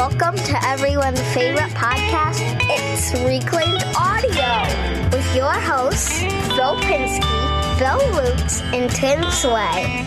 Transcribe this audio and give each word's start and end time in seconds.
Welcome 0.00 0.36
to 0.36 0.66
everyone's 0.66 1.20
favorite 1.34 1.68
podcast. 1.72 2.40
It's 2.70 3.12
Reclaimed 3.22 3.84
Audio 3.94 5.10
with 5.14 5.36
your 5.36 5.52
hosts, 5.52 6.20
Phil 6.20 6.74
Pinsky, 6.76 7.78
Bill 7.78 7.98
Lutz, 8.14 8.62
and 8.62 8.90
Tim 8.90 9.22
Sway. 9.30 10.06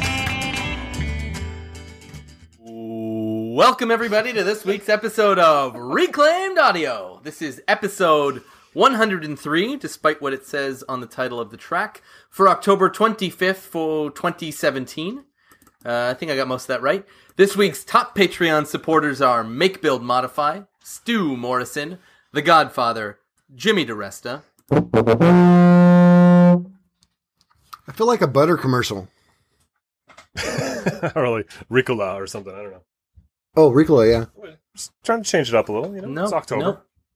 Welcome, 3.53 3.91
everybody, 3.91 4.33
to 4.33 4.43
this 4.43 4.65
week's 4.65 4.89
episode 4.89 5.37
of 5.37 5.75
Reclaimed 5.75 6.57
Audio. 6.57 7.19
This 7.21 7.43
is 7.43 7.61
episode 7.67 8.41
103, 8.73 9.77
despite 9.77 10.19
what 10.23 10.33
it 10.33 10.47
says 10.47 10.83
on 10.89 11.01
the 11.01 11.07
title 11.07 11.39
of 11.39 11.51
the 11.51 11.57
track, 11.57 12.01
for 12.31 12.49
October 12.49 12.89
25th, 12.89 13.57
for 13.57 14.09
2017. 14.09 15.23
Uh, 15.85 16.09
I 16.11 16.13
think 16.13 16.31
I 16.31 16.35
got 16.35 16.47
most 16.47 16.63
of 16.63 16.67
that 16.69 16.81
right. 16.81 17.05
This 17.35 17.55
week's 17.57 17.83
top 17.83 18.15
Patreon 18.15 18.67
supporters 18.67 19.21
are 19.21 19.43
Make 19.43 19.81
Build 19.81 20.01
Modify, 20.03 20.61
Stu 20.83 21.35
Morrison, 21.35 21.99
The 22.31 22.41
Godfather, 22.41 23.19
Jimmy 23.55 23.85
DeResta, 23.85 24.41
I 27.85 27.91
feel 27.93 28.07
like 28.07 28.21
a 28.21 28.27
butter 28.27 28.57
commercial. 28.57 29.07
or 31.15 31.29
like 31.29 31.49
Ricola 31.69 32.15
or 32.15 32.27
something. 32.27 32.53
I 32.53 32.61
don't 32.63 32.71
know. 32.71 32.83
Oh, 33.55 33.71
Ricola, 33.71 34.09
yeah. 34.09 34.25
Just 34.75 34.91
trying 35.03 35.21
to 35.23 35.29
change 35.29 35.49
it 35.49 35.55
up 35.55 35.69
a 35.69 35.71
little. 35.71 35.95
You 35.95 36.01
know, 36.01 36.07
No, 36.07 36.23
it's 36.23 36.33
October. 36.33 36.61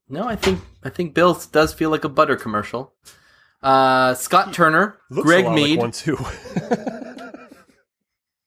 No, 0.08 0.20
no, 0.22 0.28
I 0.28 0.36
think 0.36 0.60
I 0.84 0.90
think 0.90 1.14
Bill 1.14 1.34
does 1.50 1.74
feel 1.74 1.90
like 1.90 2.04
a 2.04 2.08
butter 2.08 2.36
commercial. 2.36 2.92
Uh, 3.62 4.14
Scott 4.14 4.52
Turner, 4.54 4.98
Looks 5.10 5.26
Greg 5.26 5.44
a 5.44 5.48
lot 5.48 5.54
Mead. 5.56 5.70
like 5.70 5.78
one 5.80 5.90
too. 5.90 6.16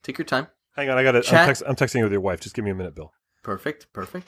Take 0.03 0.17
your 0.17 0.25
time. 0.25 0.47
Hang 0.75 0.89
on, 0.89 0.97
I 0.97 1.03
got 1.03 1.15
it. 1.15 1.23
Chat- 1.23 1.41
I'm, 1.41 1.47
text, 1.47 1.63
I'm 1.67 1.75
texting 1.75 2.03
with 2.03 2.11
your 2.11 2.21
wife. 2.21 2.39
Just 2.39 2.55
give 2.55 2.65
me 2.65 2.71
a 2.71 2.75
minute, 2.75 2.95
Bill. 2.95 3.12
Perfect, 3.43 3.91
perfect. 3.93 4.27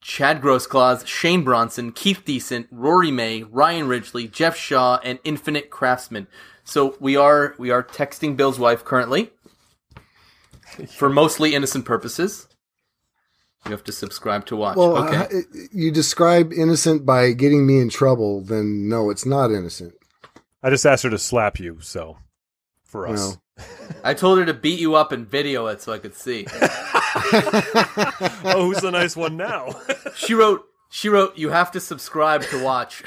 Chad 0.00 0.42
Grossclaws, 0.42 1.06
Shane 1.06 1.44
Bronson, 1.44 1.90
Keith 1.90 2.24
Decent, 2.26 2.66
Rory 2.70 3.10
May, 3.10 3.42
Ryan 3.42 3.88
Ridgely, 3.88 4.28
Jeff 4.28 4.54
Shaw, 4.54 4.98
and 5.02 5.18
Infinite 5.24 5.70
Craftsman. 5.70 6.26
So 6.62 6.96
we 7.00 7.16
are 7.16 7.54
we 7.58 7.70
are 7.70 7.82
texting 7.82 8.36
Bill's 8.36 8.58
wife 8.58 8.84
currently 8.84 9.30
for 10.88 11.08
mostly 11.08 11.54
innocent 11.54 11.86
purposes. 11.86 12.48
You 13.64 13.70
have 13.70 13.84
to 13.84 13.92
subscribe 13.92 14.44
to 14.46 14.56
watch. 14.56 14.76
Well, 14.76 14.98
okay. 15.08 15.38
uh, 15.38 15.40
you 15.72 15.90
describe 15.90 16.52
innocent 16.52 17.06
by 17.06 17.32
getting 17.32 17.66
me 17.66 17.80
in 17.80 17.88
trouble, 17.88 18.42
then 18.42 18.90
no, 18.90 19.08
it's 19.08 19.24
not 19.24 19.50
innocent. 19.50 19.94
I 20.62 20.68
just 20.68 20.84
asked 20.84 21.02
her 21.04 21.10
to 21.10 21.18
slap 21.18 21.58
you, 21.58 21.78
so 21.80 22.18
for 22.84 23.08
us. 23.08 23.38
No. 23.56 23.64
I 24.02 24.14
told 24.14 24.38
her 24.38 24.44
to 24.46 24.54
beat 24.54 24.80
you 24.80 24.94
up 24.94 25.12
and 25.12 25.26
video 25.26 25.66
it 25.68 25.80
so 25.80 25.92
I 25.92 25.98
could 25.98 26.14
see. 26.14 26.46
oh, 28.44 28.64
who's 28.66 28.80
the 28.80 28.90
nice 28.92 29.16
one 29.16 29.36
now? 29.36 29.70
She 30.16 30.32
wrote 30.34 30.64
she 30.90 31.08
wrote 31.08 31.36
you 31.36 31.50
have 31.50 31.72
to 31.72 31.80
subscribe 31.80 32.42
to 32.44 32.62
watch. 32.62 33.02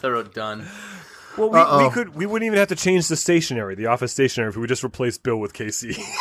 so 0.00 0.08
I 0.08 0.08
wrote 0.08 0.32
done. 0.34 0.66
well, 1.36 1.50
we, 1.78 1.84
we 1.84 1.90
could. 1.90 2.14
We 2.14 2.24
wouldn't 2.26 2.46
even 2.46 2.58
have 2.58 2.68
to 2.68 2.76
change 2.76 3.08
the 3.08 3.16
stationery, 3.16 3.74
the 3.74 3.86
office 3.86 4.12
stationery, 4.12 4.48
if 4.48 4.56
we 4.56 4.66
just 4.66 4.82
replace 4.84 5.18
Bill 5.18 5.36
with 5.36 5.52
Casey. 5.52 5.96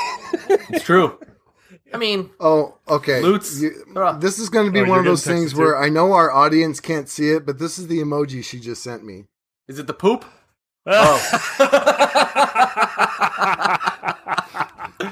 It's 0.70 0.84
true. 0.84 1.18
I 1.94 1.98
mean, 1.98 2.30
Oh, 2.42 2.78
okay. 2.90 3.22
Lutz. 3.22 3.62
You- 3.62 3.72
this 4.20 4.38
is 4.40 4.50
going 4.50 4.66
to 4.66 4.72
be 4.72 4.82
Oh, 4.82 4.86
one 4.90 5.00
of 5.00 5.06
those 5.06 5.24
things 5.26 5.56
where 5.56 5.72
too? 5.74 5.78
I 5.86 5.88
know 5.90 6.12
our 6.14 6.30
audience 6.30 6.82
can't 6.82 7.08
see 7.08 7.30
it, 7.32 7.46
but 7.46 7.58
this 7.58 7.80
is 7.80 7.88
the 7.88 8.00
emoji 8.00 8.44
she 8.44 8.60
just 8.60 8.84
sent 8.84 9.06
me. 9.06 9.26
Is 9.68 9.80
it 9.80 9.88
the 9.88 9.94
poop? 9.94 10.26
Oh. 10.86 11.18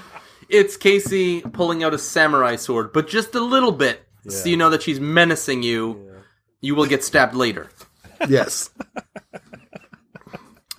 it's 0.50 0.78
Casey 0.78 1.42
pulling 1.42 1.84
out 1.84 1.94
a 1.94 1.98
samurai 1.98 2.56
sword, 2.56 2.94
but 2.94 3.08
just 3.08 3.36
a 3.36 3.40
little 3.42 3.72
bit, 3.72 4.04
so 4.28 4.48
you 4.50 4.58
know 4.58 4.70
that 4.70 4.84
she's 4.84 5.00
menacing 5.00 5.64
you. 5.64 6.12
You 6.62 6.76
will 6.76 6.86
get 6.86 7.04
stabbed 7.04 7.36
later. 7.36 7.70
Yes. 8.28 8.70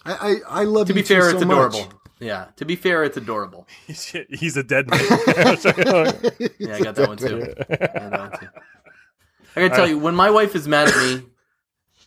I, 0.05 0.37
I, 0.49 0.61
I 0.61 0.65
love 0.65 0.87
To 0.89 0.95
be 0.95 1.01
you 1.01 1.07
two 1.07 1.15
fair, 1.15 1.31
so 1.31 1.37
it's 1.37 1.45
much. 1.45 1.75
adorable. 1.75 1.93
Yeah, 2.19 2.47
to 2.57 2.65
be 2.65 2.77
fair, 2.77 3.05
it's 3.05 3.17
adorable. 3.19 3.67
he's, 3.87 4.05
he's 4.31 4.57
a 4.57 4.63
dead 4.63 4.89
man. 4.89 5.01
Yeah, 6.59 6.77
I 6.77 6.81
got 6.81 6.95
that 6.95 7.09
one 7.09 7.17
too. 7.19 7.55
I 7.71 7.77
got 7.77 7.93
that 7.93 8.19
one 8.21 8.31
too. 8.41 8.49
I 9.55 9.61
gotta 9.61 9.75
tell 9.77 9.89
you, 9.89 9.99
when 9.99 10.15
my 10.15 10.31
wife 10.31 10.55
is 10.55 10.67
mad 10.67 10.89
at 10.89 10.97
me, 10.97 11.25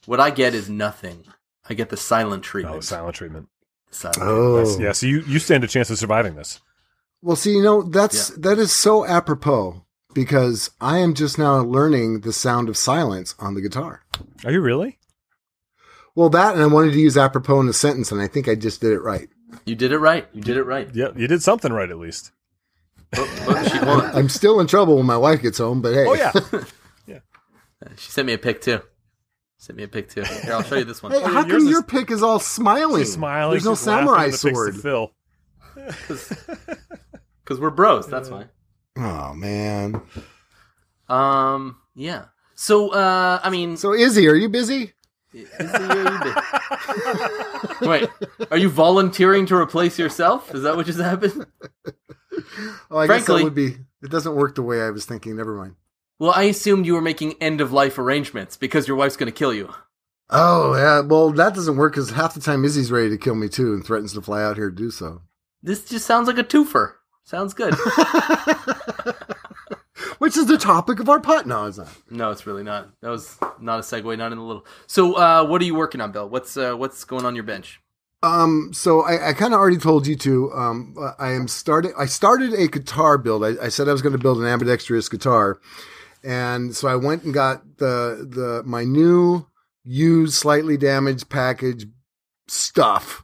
what 0.05 0.19
I 0.19 0.31
get 0.31 0.53
is 0.55 0.69
nothing. 0.69 1.23
I 1.69 1.73
get 1.73 1.89
the 1.89 1.97
silent 1.97 2.41
oh, 2.41 2.49
treatment. 2.49 2.77
oh, 2.77 2.81
silent 2.81 3.15
treatment. 3.15 3.49
Silent. 3.91 4.19
Oh. 4.21 4.79
Yeah, 4.79 4.91
so 4.91 5.05
you, 5.05 5.21
you 5.21 5.39
stand 5.39 5.63
a 5.63 5.67
chance 5.67 5.89
of 5.89 5.97
surviving 5.97 6.35
this. 6.35 6.59
Well, 7.21 7.35
see, 7.35 7.51
you 7.51 7.63
know, 7.63 7.81
that's 7.81 8.29
that 8.37 8.57
is 8.57 8.71
so 8.71 9.05
apropos 9.05 9.85
because 10.13 10.71
I 10.79 10.99
am 10.99 11.13
just 11.13 11.37
now 11.37 11.57
learning 11.59 12.21
the 12.21 12.31
sound 12.31 12.69
of 12.69 12.77
silence 12.77 13.35
on 13.39 13.55
the 13.55 13.61
guitar. 13.61 14.03
Are 14.45 14.51
you 14.51 14.61
really? 14.61 14.99
Well, 16.15 16.29
that 16.29 16.53
and 16.53 16.63
I 16.63 16.67
wanted 16.67 16.93
to 16.93 16.99
use 16.99 17.17
apropos 17.17 17.59
in 17.59 17.67
a 17.67 17.73
sentence, 17.73 18.11
and 18.11 18.21
I 18.21 18.27
think 18.27 18.47
I 18.47 18.55
just 18.55 18.81
did 18.81 18.93
it 18.93 19.01
right. 19.01 19.27
You 19.65 19.75
did 19.75 19.91
it 19.91 19.99
right. 19.99 20.27
You 20.33 20.41
did 20.41 20.57
it 20.57 20.63
right. 20.63 20.89
Yeah, 20.93 21.09
you 21.15 21.27
did 21.27 21.43
something 21.43 21.73
right 21.73 21.89
at 21.89 21.97
least. 21.97 22.31
Oh, 23.17 23.45
oh, 23.47 23.63
she, 23.63 23.77
hold 23.77 24.01
on. 24.01 24.05
I'm 24.15 24.29
still 24.29 24.59
in 24.59 24.67
trouble 24.67 24.95
when 24.95 25.05
my 25.05 25.17
wife 25.17 25.41
gets 25.41 25.57
home, 25.57 25.81
but 25.81 25.93
hey. 25.93 26.05
Oh 26.07 26.13
yeah. 26.13 26.31
yeah. 27.07 27.19
She 27.97 28.11
sent 28.11 28.27
me 28.27 28.33
a 28.33 28.37
pic 28.37 28.61
too. 28.61 28.81
Sent 29.61 29.75
me 29.77 29.83
a 29.83 29.87
pic 29.89 30.09
too. 30.09 30.21
Here, 30.23 30.53
I'll 30.53 30.63
show 30.63 30.75
you 30.77 30.85
this 30.85 31.03
one. 31.03 31.11
Hey, 31.13 31.19
how 31.21 31.41
yours 31.45 31.47
come 31.51 31.57
is- 31.65 31.69
your 31.69 31.83
pick 31.83 32.09
is 32.11 32.23
all 32.23 32.39
smiling? 32.39 33.01
She's 33.03 33.13
smiling. 33.13 33.51
There's 33.51 33.65
no 33.65 33.75
she's 33.75 33.85
laughing 33.87 34.07
samurai 34.07 34.25
in 34.25 34.31
the 34.31 34.37
face 34.37 34.41
to 34.41 34.53
sword. 34.53 34.75
Phil. 34.81 35.11
Because 37.43 37.59
we're 37.59 37.69
bros. 37.69 38.07
That's 38.07 38.29
why. 38.29 38.45
Oh 38.97 39.33
man. 39.33 40.01
Um. 41.09 41.77
Yeah. 41.95 42.25
So, 42.55 42.89
uh, 42.93 43.39
I 43.43 43.49
mean, 43.49 43.77
So 43.77 43.93
Izzy, 43.93 44.27
are 44.27 44.35
you 44.35 44.49
busy? 44.49 44.93
Is 45.33 45.47
it- 45.59 46.37
wait, 47.81 48.09
are 48.51 48.57
you 48.57 48.69
volunteering 48.69 49.45
to 49.47 49.55
replace 49.55 49.97
yourself? 49.99 50.53
Is 50.55 50.63
that 50.63 50.75
what 50.75 50.85
just 50.85 50.99
happened? 50.99 51.45
Oh, 52.91 52.97
I 52.97 53.07
guess 53.07 53.25
Frankly- 53.25 53.37
that 53.39 53.43
would 53.43 53.55
be. 53.55 53.77
It 54.01 54.09
doesn't 54.09 54.35
work 54.35 54.55
the 54.55 54.61
way 54.61 54.81
I 54.81 54.89
was 54.91 55.05
thinking. 55.05 55.35
Never 55.35 55.53
mind. 55.55 55.75
Well, 56.19 56.33
I 56.35 56.43
assumed 56.43 56.85
you 56.85 56.93
were 56.93 57.01
making 57.01 57.35
end 57.41 57.61
of 57.61 57.71
life 57.71 57.97
arrangements 57.97 58.57
because 58.57 58.87
your 58.87 58.97
wife's 58.97 59.17
going 59.17 59.31
to 59.31 59.37
kill 59.37 59.53
you. 59.53 59.73
Oh 60.29 60.75
yeah. 60.75 60.99
Well, 60.99 61.31
that 61.31 61.55
doesn't 61.55 61.77
work 61.77 61.93
because 61.93 62.11
half 62.11 62.35
the 62.35 62.41
time 62.41 62.63
Izzy's 62.63 62.91
ready 62.91 63.09
to 63.09 63.17
kill 63.17 63.35
me 63.35 63.49
too 63.49 63.73
and 63.73 63.83
threatens 63.83 64.13
to 64.13 64.21
fly 64.21 64.43
out 64.43 64.57
here 64.57 64.69
to 64.69 64.75
do 64.75 64.91
so. 64.91 65.21
This 65.63 65.85
just 65.85 66.05
sounds 66.05 66.27
like 66.27 66.37
a 66.37 66.43
twofer. 66.43 66.93
Sounds 67.23 67.53
good. 67.53 67.73
Which 70.19 70.35
is 70.37 70.47
the 70.47 70.57
topic 70.57 70.99
of 70.99 71.09
our 71.09 71.19
pot? 71.19 71.47
No, 71.47 71.65
it's 71.65 71.77
not. 71.77 71.87
no, 72.09 72.31
it's 72.31 72.45
really 72.45 72.63
not. 72.63 72.89
That 73.01 73.09
was 73.09 73.37
not 73.59 73.79
a 73.79 73.81
segue. 73.81 74.17
Not 74.17 74.31
in 74.31 74.37
the 74.37 74.43
little. 74.43 74.65
So, 74.87 75.13
uh, 75.13 75.45
what 75.45 75.61
are 75.61 75.65
you 75.65 75.75
working 75.75 76.01
on, 76.01 76.11
Bill? 76.11 76.27
What's 76.27 76.57
uh, 76.57 76.75
what's 76.75 77.03
going 77.05 77.25
on 77.25 77.35
your 77.35 77.43
bench? 77.45 77.81
Um, 78.21 78.71
so 78.73 79.01
I, 79.01 79.29
I 79.29 79.33
kind 79.33 79.53
of 79.53 79.59
already 79.59 79.77
told 79.77 80.05
you 80.05 80.15
to. 80.17 80.51
Um, 80.51 80.95
I 81.17 81.31
am 81.31 81.47
starting. 81.47 81.93
I 81.97 82.05
started 82.05 82.53
a 82.53 82.67
guitar 82.67 83.17
build. 83.17 83.45
I, 83.45 83.53
I 83.63 83.69
said 83.69 83.87
I 83.87 83.93
was 83.93 84.01
going 84.01 84.11
to 84.13 84.19
build 84.19 84.39
an 84.39 84.45
ambidextrous 84.45 85.07
guitar, 85.07 85.59
and 86.23 86.75
so 86.75 86.87
I 86.87 86.95
went 86.95 87.23
and 87.23 87.33
got 87.33 87.77
the 87.77 88.27
the 88.29 88.63
my 88.65 88.83
new 88.83 89.47
used, 89.83 90.33
slightly 90.33 90.77
damaged 90.77 91.29
package 91.29 91.85
stuff 92.47 93.23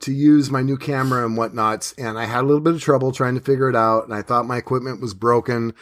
to 0.00 0.12
use 0.12 0.50
my 0.50 0.62
new 0.62 0.76
camera 0.76 1.24
and 1.24 1.36
whatnots. 1.36 1.94
And 1.96 2.18
I 2.18 2.24
had 2.24 2.40
a 2.40 2.46
little 2.46 2.60
bit 2.60 2.74
of 2.74 2.80
trouble 2.80 3.12
trying 3.12 3.34
to 3.34 3.40
figure 3.40 3.68
it 3.68 3.76
out, 3.76 4.04
and 4.04 4.14
I 4.14 4.22
thought 4.22 4.46
my 4.46 4.56
equipment 4.56 5.00
was 5.00 5.14
broken. 5.14 5.74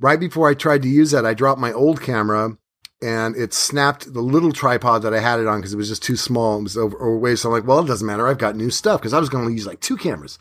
Right 0.00 0.20
before 0.20 0.48
I 0.48 0.54
tried 0.54 0.82
to 0.82 0.88
use 0.88 1.10
that, 1.12 1.26
I 1.26 1.34
dropped 1.34 1.60
my 1.60 1.72
old 1.72 2.00
camera 2.00 2.56
and 3.02 3.36
it 3.36 3.52
snapped 3.52 4.12
the 4.12 4.20
little 4.20 4.52
tripod 4.52 5.02
that 5.02 5.12
I 5.12 5.20
had 5.20 5.38
it 5.38 5.46
on 5.46 5.58
because 5.58 5.74
it 5.74 5.76
was 5.76 5.88
just 5.88 6.02
too 6.02 6.16
small. 6.16 6.58
It 6.58 6.62
was 6.62 6.76
over, 6.76 6.96
overweight. 6.96 7.38
So 7.38 7.48
I'm 7.48 7.54
like, 7.54 7.66
well, 7.66 7.80
it 7.80 7.86
doesn't 7.86 8.06
matter. 8.06 8.26
I've 8.26 8.38
got 8.38 8.56
new 8.56 8.70
stuff 8.70 9.00
because 9.00 9.12
I 9.12 9.20
was 9.20 9.28
going 9.28 9.46
to 9.46 9.52
use 9.52 9.66
like 9.66 9.80
two 9.80 9.96
cameras. 9.96 10.38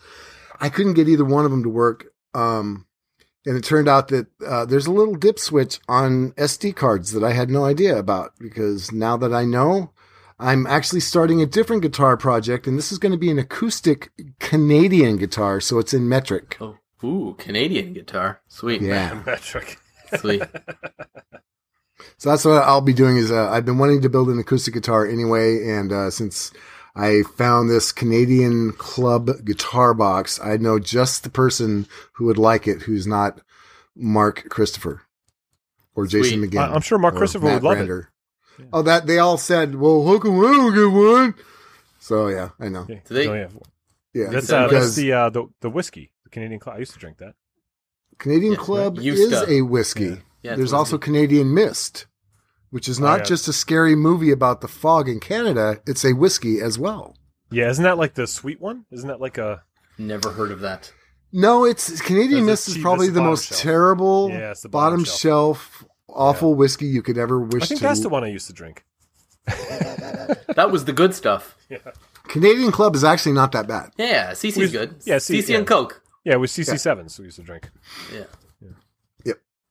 I 0.62 0.70
couldn't 0.70 0.94
get 0.94 1.10
either 1.10 1.26
one 1.26 1.46
of 1.46 1.52
them 1.52 1.64
to 1.64 1.70
work. 1.70 2.08
Um, 2.34 2.86
and 3.46 3.58
it 3.58 3.64
turned 3.64 3.88
out 3.88 4.08
that 4.10 4.28
uh, 4.46 4.66
there's 4.66 4.88
a 4.88 4.92
little 4.92 5.16
dip 5.16 5.40
switch 5.40 5.80
on 5.88 6.32
SD 6.34 6.76
cards 6.76 7.12
that 7.12 7.24
I 7.24 7.32
had 7.32 7.50
no 7.50 7.66
idea 7.66 7.98
about 7.98 8.34
because 8.40 8.92
now 8.92 9.18
that 9.18 9.34
I 9.34 9.46
know, 9.46 9.92
I'm 10.40 10.66
actually 10.68 11.02
starting 11.02 11.42
a 11.42 11.46
different 11.46 11.82
guitar 11.82 12.18
project, 12.18 12.68
and 12.68 12.78
this 12.78 12.92
is 12.92 12.98
going 12.98 13.12
to 13.12 13.18
be 13.18 13.32
an 13.32 13.40
acoustic 13.40 14.12
Canadian 14.40 15.18
guitar, 15.18 15.60
so 15.60 15.80
it's 15.80 15.94
in 15.94 16.10
metric. 16.10 16.58
Oh, 16.60 16.78
ooh, 17.04 17.36
Canadian 17.38 17.94
guitar. 17.94 18.42
Sweet. 18.48 18.82
Yeah. 18.82 19.22
Metric. 19.26 19.78
Sweet. 20.18 20.44
So 22.18 22.30
that's 22.30 22.46
what 22.46 22.64
I'll 22.64 22.82
be 22.82 22.94
doing. 22.94 23.18
Is 23.18 23.32
uh, 23.32 23.50
I've 23.50 23.66
been 23.66 23.78
wanting 23.78 24.02
to 24.02 24.10
build 24.10 24.30
an 24.30 24.40
acoustic 24.40 24.74
guitar 24.74 25.06
anyway, 25.08 25.68
and 25.70 25.92
uh, 25.92 26.10
since 26.10 26.52
I 26.96 27.24
found 27.38 27.70
this 27.70 27.92
Canadian 27.92 28.72
club 28.74 29.30
guitar 29.46 29.94
box, 29.94 30.40
I 30.44 30.58
know 30.58 30.78
just 30.80 31.24
the 31.24 31.30
person 31.30 31.88
who 32.14 32.26
would 32.26 32.38
like 32.38 32.68
it, 32.68 32.84
who's 32.84 33.08
not 33.08 33.42
Mark 33.96 34.48
Christopher 34.50 35.02
or 35.96 36.06
Jason 36.06 36.40
Sweet. 36.40 36.52
McGinn. 36.52 36.70
I- 36.70 36.74
I'm 36.74 36.82
sure 36.82 36.98
Mark 37.00 37.16
Christopher 37.16 37.46
Matt 37.46 37.54
would 37.56 37.64
love 37.64 37.74
it. 37.74 37.88
Brander. 37.88 38.10
Oh, 38.72 38.84
that 38.84 39.08
they 39.08 39.18
all 39.18 39.38
said, 39.38 39.74
"Well, 39.76 40.06
how 40.06 40.20
come 40.20 40.40
I 40.40 40.52
don't 40.52 40.76
get 40.76 40.86
one?" 40.96 41.34
So 42.00 42.28
yeah, 42.28 42.50
I 42.60 42.70
know. 42.70 42.82
Okay. 42.82 43.02
Do 43.08 43.14
they- 43.16 43.28
Oh, 43.28 43.34
yeah. 43.34 43.48
Yeah, 44.14 44.30
That's 44.30 44.52
uh, 44.52 44.68
that's 44.68 44.94
the 44.94 45.12
uh, 45.12 45.30
the 45.32 45.46
the 45.62 45.72
whiskey, 45.72 46.12
the 46.24 46.30
Canadian 46.30 46.60
Club. 46.60 46.76
I 46.76 46.80
used 46.80 46.94
to 46.94 47.00
drink 47.00 47.18
that. 47.18 47.34
Canadian 48.20 48.54
Yeah, 48.54 48.60
Club 48.60 49.00
is 49.00 49.30
to. 49.32 49.50
a 49.50 49.62
whiskey. 49.64 50.04
Yeah. 50.04 50.10
Yeah, 50.44 50.56
There's 50.56 50.60
whiskey. 50.72 50.76
also 50.76 50.98
Canadian 51.00 51.52
Mist, 51.56 52.06
which 52.74 52.90
is 52.90 53.00
oh, 53.00 53.04
not 53.04 53.20
yeah. 53.20 53.26
just 53.26 53.48
a 53.48 53.54
scary 53.54 53.96
movie 53.96 54.32
about 54.32 54.62
the 54.62 54.68
fog 54.68 55.08
in 55.08 55.20
Canada. 55.20 55.80
It's 55.86 56.04
a 56.04 56.14
whiskey 56.14 56.60
as 56.60 56.80
well. 56.80 57.16
Yeah, 57.52 57.70
isn't 57.70 57.84
that 57.84 58.00
like 58.00 58.16
the 58.16 58.26
sweet 58.26 58.60
one? 58.60 58.86
Isn't 58.92 59.08
that 59.10 59.22
like 59.22 59.38
a 59.38 59.62
Never 60.00 60.32
heard 60.32 60.50
of 60.52 60.62
that. 60.62 60.92
No, 61.32 61.66
it's 61.66 62.02
Canadian 62.02 62.48
Mist 62.48 62.68
is 62.68 62.80
probably 62.80 63.08
the 63.08 63.14
the 63.14 63.22
most 63.22 63.50
shelf. 63.50 63.62
terrible 63.62 64.30
Yeah, 64.30 64.50
it's 64.52 64.64
the 64.64 64.70
bottom, 64.70 65.02
bottom 65.02 65.06
shelf, 65.06 65.86
awful 66.10 66.56
whiskey 66.56 66.88
you 66.88 67.04
could 67.04 67.20
ever 67.20 67.40
wish 67.40 67.62
I 67.62 67.66
think 67.68 67.82
to. 67.82 67.84
that's 67.86 68.00
the 68.00 68.10
one 68.10 68.24
I 68.24 68.30
used 68.30 68.48
to 68.48 68.54
drink. 68.54 68.84
That 70.56 70.72
was 70.72 70.86
the 70.86 70.94
good 70.94 71.14
stuff. 71.14 71.56
Canadian 72.28 72.72
Club 72.72 72.96
is 72.96 73.04
actually 73.04 73.34
not 73.34 73.52
that 73.52 73.68
bad. 73.68 73.92
Yeah, 73.98 74.32
CC's 74.32 74.58
We- 74.58 74.70
good. 74.70 74.96
yeah, 75.04 75.18
C- 75.18 75.40
CC 75.40 75.50
yeah. 75.50 75.58
and 75.58 75.68
Coke. 75.68 76.02
Yeah, 76.24 76.34
it 76.34 76.40
was 76.40 76.52
CC 76.52 76.80
sevens 76.80 77.20
we 77.20 77.26
used 77.26 77.38
to 77.38 77.44
drink. 77.44 77.70
Yeah. 78.14 78.24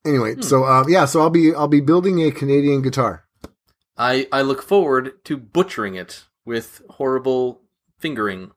Anyway, 0.04 0.34
Hmm. 0.34 0.42
so 0.42 0.64
uh, 0.64 0.84
yeah, 0.88 1.04
so 1.04 1.20
I'll 1.20 1.30
be 1.30 1.54
I'll 1.54 1.68
be 1.68 1.80
building 1.80 2.20
a 2.22 2.30
Canadian 2.32 2.82
guitar. 2.82 3.24
I 3.96 4.26
I 4.32 4.42
look 4.42 4.62
forward 4.62 5.22
to 5.24 5.36
butchering 5.36 5.94
it 5.94 6.24
with 6.44 6.82
horrible 6.90 7.60
fingering. 7.98 8.50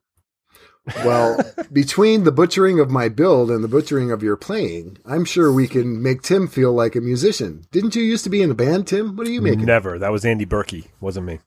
Well, 1.04 1.38
between 1.72 2.24
the 2.24 2.32
butchering 2.32 2.78
of 2.80 2.90
my 2.90 3.08
build 3.08 3.50
and 3.50 3.62
the 3.62 3.68
butchering 3.68 4.10
of 4.12 4.22
your 4.22 4.36
playing, 4.36 4.98
I'm 5.04 5.24
sure 5.24 5.52
we 5.52 5.66
can 5.68 6.00
make 6.02 6.22
Tim 6.22 6.46
feel 6.48 6.72
like 6.72 6.94
a 6.96 7.00
musician. 7.00 7.64
Didn't 7.72 7.96
you 7.96 8.02
used 8.02 8.22
to 8.24 8.30
be 8.30 8.40
in 8.42 8.50
a 8.52 8.54
band, 8.54 8.86
Tim? 8.86 9.16
What 9.16 9.26
are 9.26 9.30
you 9.30 9.42
making? 9.42 9.64
Never. 9.66 9.98
That 9.98 10.12
was 10.12 10.24
Andy 10.24 10.46
Berkey, 10.46 10.86
wasn't 11.00 11.26
me. 11.26 11.40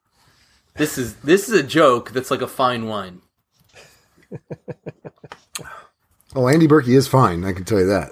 This 0.76 0.98
is 0.98 1.16
this 1.16 1.50
is 1.50 1.60
a 1.60 1.64
joke 1.64 2.12
that's 2.12 2.32
like 2.32 2.42
a 2.42 2.48
fine 2.48 2.86
wine. 2.88 3.22
Oh, 6.36 6.48
Andy 6.48 6.68
Berkey 6.68 6.96
is 6.96 7.08
fine. 7.08 7.44
I 7.44 7.54
can 7.54 7.66
tell 7.66 7.80
you 7.80 7.88
that. 7.88 8.12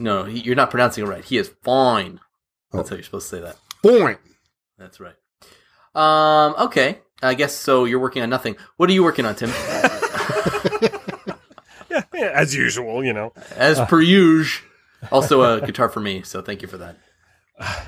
No, 0.00 0.24
he, 0.24 0.40
you're 0.40 0.56
not 0.56 0.70
pronouncing 0.70 1.04
it 1.04 1.08
right. 1.08 1.24
He 1.24 1.36
is 1.36 1.52
fine. 1.62 2.18
That's 2.72 2.88
Oh. 2.88 2.90
how 2.90 2.96
you're 2.96 3.04
supposed 3.04 3.30
to 3.30 3.36
say 3.36 3.42
that. 3.42 3.56
Fine. 3.82 4.18
That's 4.78 4.98
right. 5.00 5.14
Um. 5.94 6.54
Okay. 6.66 6.98
I 7.22 7.34
guess 7.34 7.54
so. 7.54 7.84
You're 7.84 7.98
working 8.00 8.22
on 8.22 8.30
nothing. 8.30 8.56
What 8.78 8.88
are 8.90 8.92
you 8.92 9.02
working 9.04 9.26
on, 9.26 9.34
Tim? 9.36 9.50
Yeah, 9.50 9.98
yeah 12.14 12.30
as 12.34 12.54
usual, 12.54 13.04
you 13.04 13.12
know. 13.12 13.32
As 13.56 13.80
per 13.80 14.00
usual. 14.00 14.66
Also 15.12 15.42
a 15.42 15.60
guitar 15.64 15.88
for 15.88 16.00
me. 16.00 16.22
So 16.22 16.42
thank 16.42 16.62
you 16.62 16.68
for 16.68 16.78
that. 16.78 16.96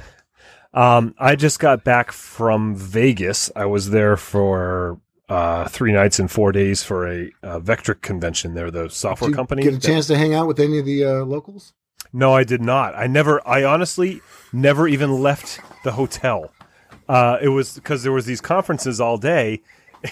Um, 0.74 1.14
I 1.18 1.36
just 1.36 1.60
got 1.60 1.84
back 1.84 2.12
from 2.12 2.74
Vegas. 2.74 3.50
I 3.54 3.66
was 3.66 3.90
there 3.90 4.16
for 4.16 4.98
uh, 5.28 5.68
three 5.68 5.92
nights 5.92 6.18
and 6.18 6.30
four 6.30 6.50
days 6.50 6.82
for 6.82 7.06
a 7.06 7.30
uh, 7.42 7.60
Vectric 7.60 8.00
convention. 8.00 8.54
They're 8.54 8.70
the 8.70 8.88
software 8.88 9.28
Did 9.28 9.32
you 9.32 9.36
company. 9.36 9.62
get 9.64 9.68
a 9.74 9.76
that- 9.76 9.82
chance 9.86 10.06
to 10.06 10.16
hang 10.16 10.32
out 10.32 10.46
with 10.46 10.58
any 10.58 10.78
of 10.78 10.86
the 10.86 11.04
uh, 11.04 11.24
locals? 11.26 11.74
No, 12.12 12.34
I 12.34 12.44
did 12.44 12.60
not. 12.60 12.94
I 12.94 13.06
never. 13.06 13.46
I 13.46 13.64
honestly 13.64 14.20
never 14.52 14.86
even 14.86 15.22
left 15.22 15.60
the 15.82 15.92
hotel. 15.92 16.52
Uh, 17.08 17.38
it 17.40 17.48
was 17.48 17.74
because 17.74 18.02
there 18.02 18.12
was 18.12 18.26
these 18.26 18.40
conferences 18.40 19.00
all 19.00 19.16
day. 19.16 19.62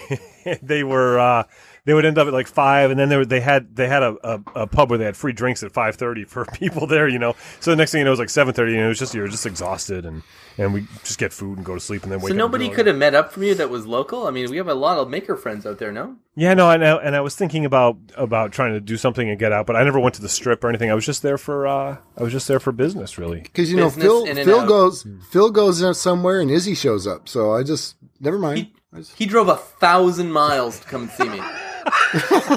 they 0.61 0.83
were. 0.83 1.19
Uh, 1.19 1.43
they 1.85 1.93
would 1.95 2.05
end 2.05 2.17
up 2.17 2.27
at 2.27 2.33
like 2.33 2.47
five, 2.47 2.91
and 2.91 2.99
then 2.99 3.09
they 3.09 3.17
were, 3.17 3.25
they 3.25 3.39
had 3.41 3.75
they 3.75 3.87
had 3.87 4.03
a, 4.03 4.15
a, 4.23 4.41
a 4.63 4.67
pub 4.67 4.89
where 4.89 4.99
they 4.99 5.05
had 5.05 5.17
free 5.17 5.33
drinks 5.33 5.63
at 5.63 5.71
five 5.71 5.95
thirty 5.95 6.23
for 6.25 6.45
people 6.53 6.85
there. 6.87 7.07
You 7.07 7.19
know, 7.19 7.35
so 7.59 7.71
the 7.71 7.77
next 7.77 7.91
thing 7.91 7.99
you 7.99 8.05
know, 8.05 8.09
it 8.11 8.13
was 8.13 8.19
like 8.19 8.29
seven 8.29 8.53
thirty, 8.53 8.73
and 8.75 8.83
it 8.83 8.87
was 8.87 8.99
just 8.99 9.13
you're 9.15 9.27
just 9.27 9.45
exhausted, 9.45 10.05
and 10.05 10.21
and 10.57 10.73
we 10.73 10.85
just 11.03 11.17
get 11.17 11.33
food 11.33 11.57
and 11.57 11.65
go 11.65 11.73
to 11.73 11.79
sleep, 11.79 12.03
and 12.03 12.11
then 12.11 12.19
wake 12.19 12.29
So 12.29 12.33
up. 12.35 12.37
nobody 12.37 12.69
could 12.69 12.85
have 12.87 12.97
met 12.97 13.15
up 13.15 13.31
from 13.31 13.43
you 13.43 13.55
that 13.55 13.69
was 13.69 13.87
local. 13.87 14.27
I 14.27 14.31
mean, 14.31 14.49
we 14.51 14.57
have 14.57 14.67
a 14.67 14.73
lot 14.75 14.97
of 14.99 15.09
maker 15.09 15.35
friends 15.35 15.65
out 15.65 15.79
there. 15.79 15.91
No. 15.91 16.17
Yeah, 16.35 16.53
no, 16.53 16.69
and 16.69 16.85
I, 16.85 16.95
and 16.97 17.15
I 17.15 17.21
was 17.21 17.35
thinking 17.35 17.65
about 17.65 17.97
about 18.15 18.51
trying 18.51 18.73
to 18.73 18.79
do 18.79 18.95
something 18.97 19.27
and 19.29 19.39
get 19.39 19.51
out, 19.51 19.65
but 19.65 19.75
I 19.75 19.83
never 19.83 19.99
went 19.99 20.15
to 20.15 20.21
the 20.21 20.29
strip 20.29 20.63
or 20.63 20.69
anything. 20.69 20.91
I 20.91 20.93
was 20.93 21.05
just 21.05 21.23
there 21.23 21.37
for 21.39 21.65
uh, 21.67 21.97
I 22.17 22.23
was 22.23 22.31
just 22.31 22.47
there 22.47 22.59
for 22.59 22.71
business, 22.71 23.17
really. 23.17 23.41
Because 23.41 23.71
you 23.71 23.77
know 23.77 23.85
Business 23.85 24.03
Phil 24.05 24.25
Phil 24.35 24.59
out. 24.59 24.67
goes 24.67 25.07
Phil 25.31 25.49
goes 25.49 25.79
there 25.79 25.93
somewhere 25.93 26.39
and 26.41 26.51
Izzy 26.51 26.75
shows 26.75 27.07
up. 27.07 27.27
So 27.27 27.53
I 27.53 27.63
just 27.63 27.95
never 28.19 28.37
mind. 28.37 28.57
He, 28.59 28.73
I 28.93 28.97
just- 28.97 29.15
he 29.17 29.25
drove 29.25 29.47
a 29.49 29.55
thousand 29.57 30.31
miles 30.31 30.79
to 30.81 30.85
come 30.87 31.03
and 31.03 31.11
see 31.11 31.27
me. 31.27 31.41
Lutz, 31.85 32.47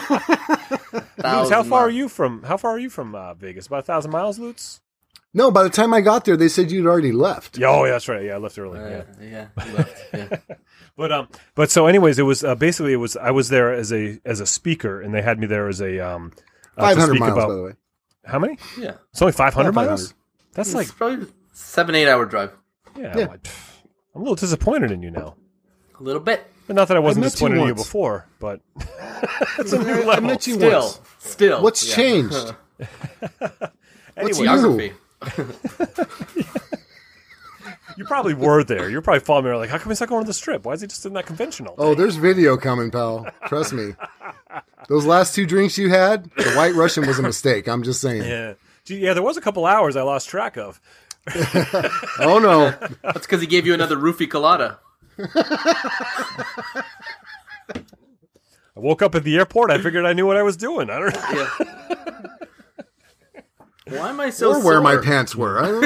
how 1.22 1.42
Thousand 1.50 1.70
far 1.70 1.80
are 1.86 1.90
you 1.90 2.08
from? 2.08 2.42
How 2.42 2.56
far 2.56 2.72
are 2.72 2.78
you 2.78 2.90
from 2.90 3.14
uh, 3.14 3.34
Vegas? 3.34 3.66
About 3.66 3.80
a 3.80 3.82
thousand 3.82 4.10
miles, 4.10 4.38
Lutz. 4.38 4.80
no, 5.32 5.50
by 5.50 5.62
the 5.62 5.70
time 5.70 5.92
I 5.94 6.00
got 6.00 6.24
there, 6.24 6.36
they 6.36 6.48
said 6.48 6.70
you'd 6.70 6.86
already 6.86 7.12
left. 7.12 7.58
Yeah, 7.58 7.68
oh, 7.68 7.84
yeah, 7.84 7.92
that's 7.92 8.08
right. 8.08 8.24
Yeah, 8.24 8.34
I 8.34 8.38
left 8.38 8.58
early. 8.58 8.78
Uh, 8.80 9.02
yeah. 9.20 9.46
yeah, 9.56 9.72
left. 9.72 10.04
Yeah. 10.14 10.38
But 10.96 11.10
um, 11.10 11.26
but 11.56 11.72
so 11.72 11.86
anyways, 11.88 12.20
it 12.20 12.22
was 12.22 12.44
uh, 12.44 12.54
basically 12.54 12.92
it 12.92 12.98
was 12.98 13.16
I 13.16 13.32
was 13.32 13.48
there 13.48 13.72
as 13.72 13.92
a 13.92 14.20
as 14.24 14.38
a 14.38 14.46
speaker, 14.46 15.00
and 15.00 15.12
they 15.12 15.22
had 15.22 15.40
me 15.40 15.48
there 15.48 15.66
as 15.66 15.80
a 15.80 15.98
um, 15.98 16.30
uh, 16.78 16.82
Five 16.82 16.96
hundred 16.98 17.18
miles, 17.18 17.32
about- 17.32 17.48
by 17.48 17.54
the 17.56 17.62
way. 17.64 17.72
How 18.24 18.38
many? 18.38 18.58
yeah. 18.78 18.92
It's 19.10 19.20
only 19.20 19.32
five 19.32 19.54
hundred 19.54 19.74
miles. 19.74 20.14
That's 20.52 20.68
It's 20.68 20.74
like 20.76 20.96
probably 20.96 21.26
seven, 21.52 21.96
eight 21.96 22.06
hour 22.06 22.24
drive. 22.26 22.52
yeah. 22.96 23.12
Yeah. 23.18 23.22
I'm, 23.24 23.28
like, 23.28 23.48
I'm 24.14 24.20
a 24.20 24.24
little 24.24 24.36
disappointed 24.36 24.92
in 24.92 25.02
you 25.02 25.10
now. 25.10 25.34
A 25.98 26.02
little 26.02 26.22
bit. 26.22 26.46
But 26.66 26.76
not 26.76 26.88
that 26.88 26.96
I 26.96 27.00
wasn't 27.00 27.22
met 27.24 27.26
you 27.26 27.30
disappointed 27.32 27.60
in 27.60 27.66
you 27.68 27.74
before, 27.74 28.26
but 28.40 28.60
I 29.58 30.20
met 30.20 30.46
you 30.46 30.54
Still, 30.54 30.80
once. 30.80 31.00
still. 31.18 31.62
What's 31.62 31.88
yeah. 31.88 31.94
changed? 31.96 32.34
What's 34.16 34.38
Anyway, 34.38 34.38
new? 34.38 34.44
Geography. 34.44 34.92
you 37.96 38.04
probably 38.04 38.34
were 38.34 38.64
there. 38.64 38.88
You're 38.90 39.02
probably 39.02 39.20
following 39.20 39.52
me. 39.52 39.56
Like, 39.58 39.70
how 39.70 39.78
come 39.78 39.90
he's 39.90 40.00
not 40.00 40.08
going 40.08 40.24
to 40.24 40.26
the 40.26 40.32
strip? 40.34 40.64
Why 40.64 40.72
is 40.72 40.80
he 40.80 40.86
just 40.86 41.04
in 41.06 41.12
that 41.14 41.26
conventional? 41.26 41.74
Oh, 41.78 41.94
there's 41.94 42.16
video 42.16 42.56
coming, 42.56 42.90
pal. 42.90 43.26
Trust 43.46 43.72
me. 43.72 43.94
Those 44.88 45.04
last 45.06 45.34
two 45.34 45.46
drinks 45.46 45.78
you 45.78 45.88
had, 45.90 46.24
the 46.36 46.52
White 46.54 46.74
Russian 46.74 47.06
was 47.06 47.18
a 47.18 47.22
mistake. 47.22 47.68
I'm 47.68 47.82
just 47.82 48.00
saying. 48.00 48.22
yeah. 48.24 48.54
Yeah, 48.86 49.14
there 49.14 49.22
was 49.22 49.38
a 49.38 49.40
couple 49.40 49.64
hours 49.64 49.96
I 49.96 50.02
lost 50.02 50.28
track 50.28 50.58
of. 50.58 50.78
Oh 52.20 52.38
no. 52.38 52.74
That's 53.02 53.20
because 53.26 53.40
he 53.40 53.46
gave 53.46 53.66
you 53.66 53.72
another 53.72 53.96
roofie 53.96 54.28
colada. 54.30 54.78
I 58.76 58.80
woke 58.80 59.02
up 59.02 59.14
at 59.14 59.22
the 59.24 59.36
airport. 59.36 59.70
I 59.70 59.78
figured 59.80 60.04
I 60.04 60.12
knew 60.12 60.26
what 60.26 60.36
I 60.36 60.42
was 60.42 60.56
doing. 60.56 60.90
I 60.90 60.98
don't. 60.98 61.14
Yeah. 61.14 61.50
Why 63.98 64.08
am 64.10 64.18
I 64.18 64.30
so 64.30 64.54
or 64.54 64.64
where 64.64 64.80
my 64.80 64.96
pants 64.96 65.36
were. 65.36 65.60
I 65.62 65.66
don't 65.70 65.82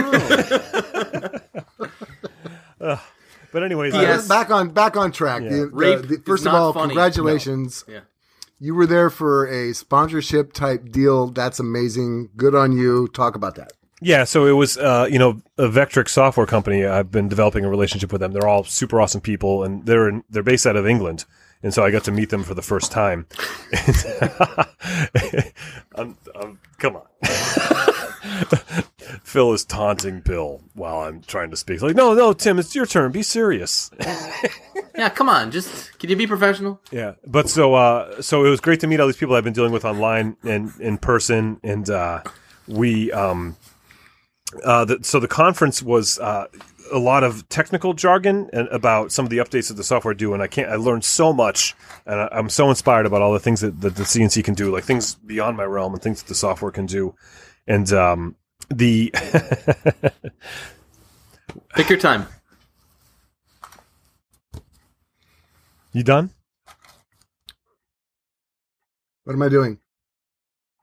know. 2.80 2.98
But 3.50 3.62
anyways, 3.62 3.94
Yes. 3.94 4.04
I 4.04 4.16
was- 4.18 4.28
back 4.28 4.50
on 4.50 4.68
back 4.70 4.94
on 4.96 5.10
track. 5.10 5.42
Yeah. 5.42 5.48
The- 5.48 5.56
the- 5.56 5.66
Rape 5.72 6.02
the- 6.06 6.14
is 6.16 6.20
first 6.26 6.44
of 6.46 6.52
not 6.52 6.60
all, 6.60 6.72
funny. 6.74 6.88
congratulations. 6.88 7.82
Yeah. 7.88 8.00
You 8.60 8.74
were 8.74 8.86
there 8.86 9.08
for 9.08 9.46
a 9.46 9.72
sponsorship 9.72 10.52
type 10.52 10.90
deal. 10.90 11.28
That's 11.28 11.58
amazing. 11.58 12.28
Good 12.36 12.54
on 12.54 12.72
you. 12.72 13.08
Talk 13.08 13.34
about 13.36 13.54
that. 13.54 13.72
Yeah. 14.00 14.24
So 14.24 14.46
it 14.46 14.52
was, 14.52 14.76
uh, 14.78 15.08
you 15.10 15.18
know, 15.18 15.40
a 15.56 15.68
Vectric 15.68 16.08
software 16.08 16.46
company. 16.46 16.84
I've 16.84 17.10
been 17.10 17.28
developing 17.28 17.64
a 17.64 17.70
relationship 17.70 18.12
with 18.12 18.20
them. 18.20 18.32
They're 18.32 18.48
all 18.48 18.64
super 18.64 19.00
awesome 19.00 19.20
people, 19.20 19.64
and 19.64 19.84
they're 19.86 20.08
in, 20.08 20.24
they're 20.30 20.42
based 20.42 20.66
out 20.66 20.76
of 20.76 20.86
England. 20.86 21.24
And 21.62 21.74
so 21.74 21.84
I 21.84 21.90
got 21.90 22.04
to 22.04 22.12
meet 22.12 22.30
them 22.30 22.44
for 22.44 22.54
the 22.54 22.62
first 22.62 22.92
time. 22.92 23.26
I'm, 25.96 26.16
I'm, 26.40 26.60
come 26.78 26.96
on. 26.96 27.06
Phil 29.24 29.52
is 29.52 29.64
taunting 29.64 30.20
Bill 30.20 30.62
while 30.74 31.00
I'm 31.00 31.22
trying 31.22 31.50
to 31.50 31.56
speak. 31.56 31.82
Like, 31.82 31.96
no, 31.96 32.14
no, 32.14 32.32
Tim, 32.32 32.60
it's 32.60 32.76
your 32.76 32.86
turn. 32.86 33.10
Be 33.10 33.22
serious. 33.22 33.90
Yeah, 34.98 35.10
come 35.10 35.28
on. 35.28 35.52
Just 35.52 35.96
can 36.00 36.10
you 36.10 36.16
be 36.16 36.26
professional? 36.26 36.80
Yeah, 36.90 37.12
but 37.24 37.48
so 37.48 37.74
uh, 37.74 38.20
so 38.20 38.44
it 38.44 38.50
was 38.50 38.58
great 38.58 38.80
to 38.80 38.88
meet 38.88 38.98
all 38.98 39.06
these 39.06 39.16
people 39.16 39.36
I've 39.36 39.44
been 39.44 39.52
dealing 39.52 39.70
with 39.70 39.84
online 39.84 40.36
and 40.42 40.72
in 40.80 40.98
person, 40.98 41.60
and 41.62 41.88
uh, 41.88 42.22
we 42.66 43.12
um, 43.12 43.56
uh, 44.64 44.84
the, 44.84 44.98
so 45.02 45.20
the 45.20 45.28
conference 45.28 45.82
was 45.82 46.18
uh, 46.18 46.46
a 46.92 46.98
lot 46.98 47.22
of 47.22 47.48
technical 47.48 47.92
jargon 47.94 48.48
and 48.52 48.68
about 48.68 49.12
some 49.12 49.24
of 49.24 49.30
the 49.30 49.38
updates 49.38 49.68
that 49.68 49.74
the 49.74 49.84
software 49.84 50.14
do, 50.14 50.34
and 50.34 50.42
I 50.42 50.46
can't 50.46 50.70
I 50.70 50.76
learned 50.76 51.04
so 51.04 51.32
much, 51.32 51.74
and 52.06 52.20
I, 52.20 52.28
I'm 52.32 52.48
so 52.48 52.70
inspired 52.70 53.06
about 53.06 53.22
all 53.22 53.32
the 53.32 53.40
things 53.40 53.60
that, 53.60 53.80
that 53.80 53.96
the 53.96 54.04
CNC 54.04 54.44
can 54.44 54.54
do, 54.54 54.72
like 54.72 54.84
things 54.84 55.14
beyond 55.14 55.56
my 55.56 55.64
realm 55.64 55.92
and 55.92 56.02
things 56.02 56.22
that 56.22 56.28
the 56.28 56.34
software 56.34 56.70
can 56.70 56.86
do, 56.86 57.14
and 57.66 57.92
um, 57.92 58.36
the 58.70 59.12
Pick 61.74 61.90
your 61.90 61.98
time. 61.98 62.26
you 65.92 66.02
done? 66.02 66.30
What 69.24 69.34
am 69.34 69.42
I 69.42 69.48
doing? 69.48 69.78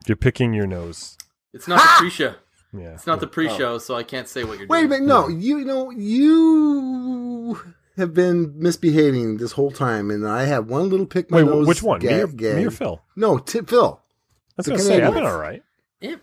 You're 0.05 0.17
picking 0.17 0.53
your 0.53 0.67
nose. 0.67 1.17
It's 1.53 1.67
not 1.67 1.79
the 1.79 1.89
pre-show. 1.99 2.35
Yeah, 2.77 2.93
It's 2.93 3.07
not 3.07 3.19
the 3.19 3.27
pre-show, 3.27 3.73
oh. 3.73 3.77
so 3.77 3.95
I 3.95 4.03
can't 4.03 4.27
say 4.27 4.43
what 4.43 4.57
you're 4.59 4.67
doing. 4.67 4.69
Wait 4.69 4.85
a 4.85 4.87
minute. 4.87 5.05
No, 5.07 5.27
you 5.27 5.63
know 5.63 5.91
you 5.91 7.59
have 7.97 8.13
been 8.13 8.53
misbehaving 8.57 9.37
this 9.37 9.53
whole 9.53 9.71
time, 9.71 10.11
and 10.11 10.27
I 10.27 10.43
have 10.45 10.67
one 10.67 10.89
little 10.89 11.05
pick 11.05 11.31
my 11.31 11.37
Wait, 11.43 11.45
nose. 11.45 11.67
which 11.67 11.81
one? 11.83 11.99
Me 12.01 12.07
or, 12.07 12.27
gag, 12.27 12.37
gag. 12.37 12.55
me 12.57 12.65
or 12.65 12.71
Phil? 12.71 13.01
No, 13.15 13.37
T- 13.37 13.61
Phil. 13.61 14.01
That's 14.57 14.67
was 14.69 14.77
gonna 14.77 14.89
say 14.89 14.95
I've 14.95 15.13
Canadians. 15.13 15.15
been 15.15 15.31
all 15.33 15.39
right. 15.39 15.63
It- 16.01 16.21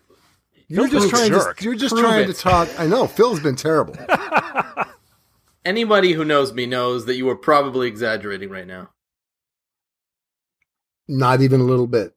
You're 0.68 0.88
just 0.88 1.08
trying 1.10 1.30
jerk. 1.30 1.58
to. 1.58 1.64
You're 1.64 1.74
just 1.74 1.94
Prove 1.94 2.04
trying 2.04 2.24
it. 2.28 2.34
to 2.34 2.34
talk. 2.34 2.68
I 2.78 2.86
know 2.86 3.06
Phil's 3.06 3.40
been 3.40 3.56
terrible. 3.56 3.96
anybody 5.64 6.12
who 6.12 6.24
knows 6.24 6.52
me 6.52 6.66
knows 6.66 7.06
that 7.06 7.16
you 7.16 7.28
are 7.28 7.36
probably 7.36 7.88
exaggerating 7.88 8.50
right 8.50 8.66
now. 8.66 8.90
Not 11.08 11.42
even 11.42 11.60
a 11.60 11.64
little 11.64 11.86
bit. 11.86 12.14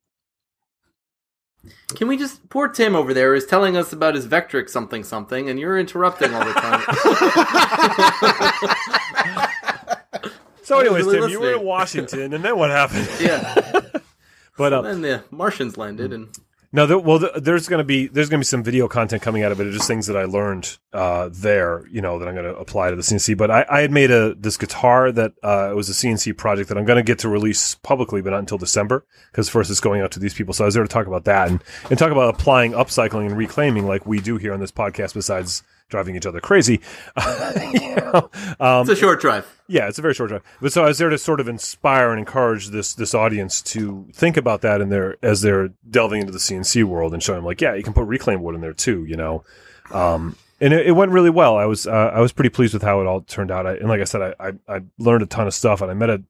Can 1.95 2.07
we 2.07 2.17
just 2.17 2.49
poor 2.49 2.67
Tim 2.67 2.95
over 2.95 3.13
there 3.13 3.35
is 3.35 3.45
telling 3.45 3.77
us 3.77 3.93
about 3.93 4.15
his 4.15 4.27
Vectric 4.27 4.69
something 4.69 5.03
something, 5.03 5.49
and 5.49 5.59
you're 5.59 5.77
interrupting 5.77 6.33
all 6.33 6.43
the 6.45 6.53
time. 6.53 6.81
So, 10.63 10.79
anyways, 10.79 11.05
really 11.05 11.19
Tim, 11.19 11.29
you 11.29 11.39
were 11.39 11.53
in 11.53 11.63
Washington, 11.63 12.33
and 12.33 12.43
then 12.43 12.57
what 12.57 12.71
happened? 12.71 13.07
yeah. 13.19 13.81
But 14.57 14.71
uh, 14.71 14.81
Then 14.83 15.01
the 15.01 15.23
Martians 15.31 15.75
landed, 15.77 16.13
and 16.13 16.29
No, 16.75 16.85
there, 16.85 16.99
well, 16.99 17.19
there's 17.37 17.69
gonna 17.69 17.85
be 17.85 18.07
there's 18.07 18.27
gonna 18.27 18.41
be 18.41 18.45
some 18.45 18.61
video 18.61 18.89
content 18.89 19.21
coming 19.21 19.43
out 19.43 19.53
of 19.53 19.61
it. 19.61 19.71
Just 19.71 19.87
things 19.87 20.07
that 20.07 20.17
I 20.17 20.25
learned 20.25 20.77
uh, 20.91 21.29
there, 21.31 21.87
you 21.89 22.01
know, 22.01 22.19
that 22.19 22.27
I'm 22.27 22.35
gonna 22.35 22.53
apply 22.53 22.89
to 22.89 22.97
the 22.97 23.01
CNC. 23.01 23.37
But 23.37 23.49
I, 23.49 23.65
I 23.69 23.79
had 23.79 23.93
made 23.93 24.11
a 24.11 24.35
this 24.35 24.57
guitar 24.57 25.09
that 25.13 25.31
uh, 25.41 25.69
it 25.71 25.73
was 25.73 25.87
a 25.87 25.93
CNC 25.93 26.35
project 26.35 26.67
that 26.67 26.77
I'm 26.77 26.83
gonna 26.83 27.01
get 27.01 27.19
to 27.19 27.29
release 27.29 27.75
publicly, 27.75 28.21
but 28.21 28.31
not 28.31 28.39
until 28.39 28.57
December 28.57 29.05
because 29.31 29.47
first 29.47 29.71
it's 29.71 29.79
going 29.79 30.01
out 30.01 30.11
to 30.11 30.19
these 30.19 30.33
people. 30.33 30.53
So 30.53 30.65
I 30.65 30.67
was 30.67 30.73
there 30.73 30.83
to 30.83 30.89
talk 30.89 31.07
about 31.07 31.23
that 31.23 31.47
and 31.47 31.63
and 31.89 31.97
talk 31.97 32.11
about 32.11 32.35
applying 32.35 32.73
upcycling 32.73 33.27
and 33.27 33.37
reclaiming 33.37 33.87
like 33.87 34.05
we 34.05 34.19
do 34.19 34.35
here 34.35 34.53
on 34.53 34.59
this 34.59 34.73
podcast. 34.73 35.13
Besides 35.13 35.63
driving 35.89 36.15
each 36.15 36.25
other 36.25 36.39
crazy, 36.39 36.81
you 37.73 37.95
know, 37.95 38.29
um, 38.59 38.81
it's 38.81 38.89
a 38.89 38.95
short 38.95 39.21
drive. 39.21 39.47
yeah, 39.67 39.87
it's 39.87 39.99
a 39.99 40.01
very 40.01 40.13
short 40.13 40.29
drive. 40.29 40.43
But 40.61 40.73
so 40.73 40.83
I 40.83 40.87
was 40.87 40.97
there 40.97 41.09
to 41.09 41.17
sort 41.17 41.39
of 41.39 41.47
inspire 41.47 42.11
and 42.11 42.19
encourage 42.19 42.69
this 42.69 42.93
this 42.93 43.13
audience 43.13 43.61
to 43.63 44.07
think 44.13 44.37
about 44.37 44.61
that 44.61 44.81
in 44.81 44.89
their 44.89 45.17
as 45.21 45.41
they're 45.41 45.69
delving 45.89 46.21
into 46.21 46.31
the 46.33 46.39
CNC 46.39 46.83
world 46.85 47.13
and 47.13 47.21
showing 47.21 47.37
them 47.37 47.45
like, 47.45 47.61
yeah, 47.61 47.75
you 47.75 47.83
can 47.83 47.93
put 47.93 48.07
reclaim 48.07 48.41
wood 48.41 48.55
in 48.55 48.61
there 48.61 48.73
too, 48.73 49.05
you 49.05 49.15
know. 49.15 49.43
Um, 49.91 50.35
and 50.61 50.73
it, 50.73 50.87
it 50.87 50.91
went 50.93 51.11
really 51.11 51.29
well. 51.29 51.57
I 51.57 51.65
was 51.65 51.85
uh, 51.85 52.11
I 52.13 52.21
was 52.21 52.31
pretty 52.31 52.49
pleased 52.49 52.73
with 52.73 52.83
how 52.83 53.01
it 53.01 53.07
all 53.07 53.21
turned 53.21 53.51
out. 53.51 53.67
I, 53.67 53.75
and 53.75 53.87
like 53.87 54.01
I 54.01 54.05
said, 54.05 54.21
I, 54.21 54.47
I 54.47 54.51
I 54.67 54.81
learned 54.97 55.23
a 55.23 55.27
ton 55.27 55.47
of 55.47 55.53
stuff 55.53 55.81
and 55.81 55.91
I 55.91 55.93
met 55.93 56.09
a 56.09 56.23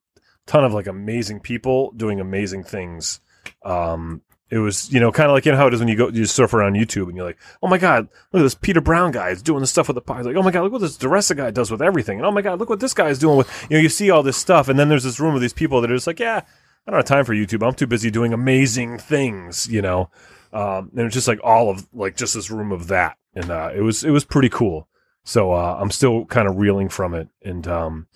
ton 0.45 0.63
of 0.63 0.73
like 0.73 0.87
amazing 0.87 1.39
people 1.39 1.91
doing 1.91 2.19
amazing 2.19 2.63
things. 2.63 3.19
Um, 3.63 4.21
it 4.49 4.59
was 4.59 4.91
you 4.93 4.99
know 4.99 5.11
kind 5.11 5.29
of 5.29 5.33
like 5.33 5.45
you 5.45 5.51
know 5.51 5.57
how 5.57 5.67
it 5.67 5.73
is 5.73 5.79
when 5.79 5.89
you 5.89 5.95
go 5.95 6.09
you 6.09 6.25
surf 6.25 6.53
around 6.53 6.73
YouTube 6.73 7.07
and 7.07 7.15
you're 7.15 7.25
like, 7.25 7.39
oh 7.63 7.67
my 7.67 7.77
god, 7.77 8.07
look 8.31 8.41
at 8.41 8.43
this 8.43 8.55
Peter 8.55 8.81
Brown 8.81 9.11
guy 9.11 9.29
is 9.29 9.41
doing 9.41 9.61
the 9.61 9.67
stuff 9.67 9.87
with 9.87 9.95
the 9.95 10.01
pie. 10.01 10.21
Like, 10.21 10.35
oh 10.35 10.43
my 10.43 10.51
god, 10.51 10.63
look 10.63 10.73
what 10.73 10.81
this 10.81 10.97
DeResta 10.97 11.35
guy 11.37 11.51
does 11.51 11.71
with 11.71 11.81
everything. 11.81 12.19
And 12.19 12.25
oh 12.25 12.31
my 12.31 12.41
god, 12.41 12.59
look 12.59 12.69
what 12.69 12.79
this 12.79 12.93
guy 12.93 13.09
is 13.09 13.19
doing 13.19 13.37
with 13.37 13.67
you 13.69 13.77
know 13.77 13.81
you 13.81 13.89
see 13.89 14.09
all 14.11 14.23
this 14.23 14.37
stuff 14.37 14.67
and 14.67 14.77
then 14.77 14.89
there's 14.89 15.03
this 15.03 15.19
room 15.19 15.35
of 15.35 15.41
these 15.41 15.53
people 15.53 15.81
that 15.81 15.91
are 15.91 15.95
just 15.95 16.07
like, 16.07 16.19
yeah, 16.19 16.41
I 16.87 16.91
don't 16.91 16.99
have 16.99 17.05
time 17.05 17.25
for 17.25 17.33
YouTube. 17.33 17.65
I'm 17.65 17.73
too 17.73 17.87
busy 17.87 18.11
doing 18.11 18.33
amazing 18.33 18.99
things, 18.99 19.67
you 19.67 19.81
know. 19.81 20.09
Um, 20.53 20.91
and 20.95 21.07
it's 21.07 21.15
just 21.15 21.27
like 21.27 21.39
all 21.43 21.69
of 21.69 21.87
like 21.93 22.15
just 22.15 22.35
this 22.35 22.51
room 22.51 22.71
of 22.71 22.87
that, 22.87 23.17
and 23.33 23.49
uh, 23.49 23.71
it 23.75 23.81
was 23.81 24.03
it 24.03 24.11
was 24.11 24.23
pretty 24.23 24.49
cool. 24.49 24.87
So 25.23 25.51
uh, 25.51 25.77
I'm 25.81 25.91
still 25.91 26.25
kind 26.25 26.47
of 26.47 26.57
reeling 26.57 26.89
from 26.89 27.13
it, 27.15 27.27
and 27.43 27.67
um, 27.67 28.07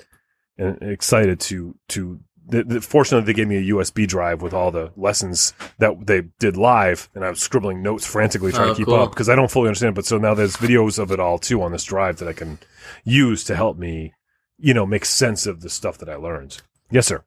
and 0.58 0.82
excited 0.82 1.40
to 1.42 1.76
to. 1.90 2.20
The, 2.50 2.64
the, 2.64 2.82
fortunately, 2.82 3.26
they 3.26 3.34
gave 3.36 3.48
me 3.48 3.58
a 3.58 3.74
USB 3.76 4.08
drive 4.08 4.42
with 4.42 4.54
all 4.54 4.72
the 4.72 4.92
lessons 4.98 5.54
that 5.78 6.08
they 6.08 6.22
did 6.40 6.58
live, 6.58 7.10
and 7.14 7.24
I 7.24 7.30
was 7.30 7.40
scribbling 7.42 7.82
notes 7.84 8.06
frantically 8.06 8.52
trying 8.52 8.70
Oh, 8.70 8.74
to 8.74 8.78
keep 8.78 8.88
cool. 8.88 8.96
up 8.96 9.12
because 9.12 9.30
I 9.30 9.36
don't 9.36 9.52
fully 9.52 9.68
understand. 9.68 9.96
But 9.96 10.06
so 10.06 10.18
now 10.18 10.34
there's 10.34 10.56
videos 10.58 10.98
of 10.98 11.12
it 11.12 11.20
all 11.20 11.38
too 11.38 11.62
on 11.62 11.72
this 11.72 11.84
drive 11.84 12.18
that 12.18 12.28
I 12.28 12.34
can 12.34 12.58
use 13.04 13.44
to 13.46 13.56
help 13.56 13.78
me, 13.78 14.14
you 14.58 14.74
know, 14.74 14.86
make 14.86 15.06
sense 15.06 15.46
of 15.46 15.62
the 15.62 15.70
stuff 15.70 15.98
that 16.00 16.10
I 16.10 16.16
learned. 16.16 16.62
Yes, 16.92 17.08
sir. 17.08 17.24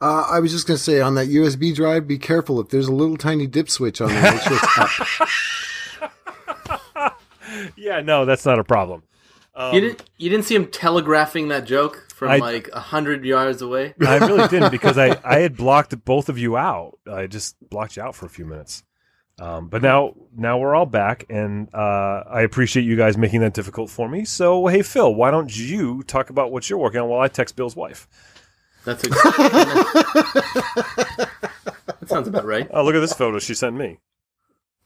Uh, 0.00 0.26
I 0.30 0.40
was 0.40 0.52
just 0.52 0.66
going 0.66 0.76
to 0.76 0.82
say 0.82 1.00
on 1.00 1.14
that 1.14 1.28
USB 1.28 1.74
drive, 1.74 2.06
be 2.08 2.18
careful 2.18 2.60
if 2.60 2.68
there's 2.68 2.88
a 2.88 2.92
little 2.92 3.16
tiny 3.16 3.46
dip 3.46 3.70
switch 3.70 4.00
on 4.00 4.08
there. 4.08 4.32
Make 4.32 4.42
sure 4.42 4.56
it's 4.60 4.78
up. 4.78 4.90
Yeah, 7.76 8.00
no, 8.00 8.24
that's 8.24 8.44
not 8.44 8.58
a 8.58 8.64
problem. 8.64 9.02
Um, 9.56 9.72
you 9.74 9.80
didn't 9.80 10.02
you 10.18 10.30
didn't 10.30 10.44
see 10.46 10.54
him 10.56 10.66
telegraphing 10.66 11.48
that 11.48 11.64
joke 11.64 12.08
from 12.14 12.30
I- 12.30 12.38
like 12.38 12.68
a 12.72 12.80
hundred 12.80 13.24
yards 13.24 13.62
away. 13.62 13.94
I 14.06 14.18
really 14.18 14.48
didn't 14.48 14.70
because 14.70 14.98
I, 14.98 15.18
I 15.24 15.38
had 15.40 15.56
blocked 15.64 16.04
both 16.04 16.28
of 16.28 16.38
you 16.38 16.56
out. 16.56 16.98
I 17.10 17.26
just 17.28 17.56
blocked 17.70 17.96
you 17.96 18.02
out 18.02 18.14
for 18.16 18.26
a 18.26 18.28
few 18.28 18.44
minutes. 18.44 18.82
Um, 19.38 19.68
but 19.68 19.82
now 19.82 20.14
now 20.36 20.58
we're 20.58 20.74
all 20.76 20.86
back, 20.86 21.24
and 21.28 21.68
uh, 21.74 22.22
I 22.28 22.42
appreciate 22.42 22.84
you 22.84 22.96
guys 22.96 23.16
making 23.16 23.40
that 23.40 23.52
difficult 23.52 23.90
for 23.90 24.08
me. 24.08 24.24
So 24.24 24.66
hey, 24.68 24.82
Phil, 24.82 25.12
why 25.14 25.30
don't 25.32 25.56
you 25.56 26.02
talk 26.04 26.30
about 26.30 26.52
what 26.52 26.68
you're 26.70 26.78
working 26.78 27.00
on 27.00 27.08
while 27.08 27.20
I 27.20 27.26
text 27.28 27.56
Bill's 27.56 27.74
wife? 27.76 28.06
That's 28.84 29.02
a, 29.04 29.08
that 29.10 29.18
sounds 32.06 32.28
about 32.28 32.44
right. 32.44 32.68
Oh, 32.72 32.84
look 32.84 32.94
at 32.94 33.00
this 33.00 33.12
photo 33.14 33.38
she 33.38 33.54
sent 33.54 33.76
me. 33.76 33.98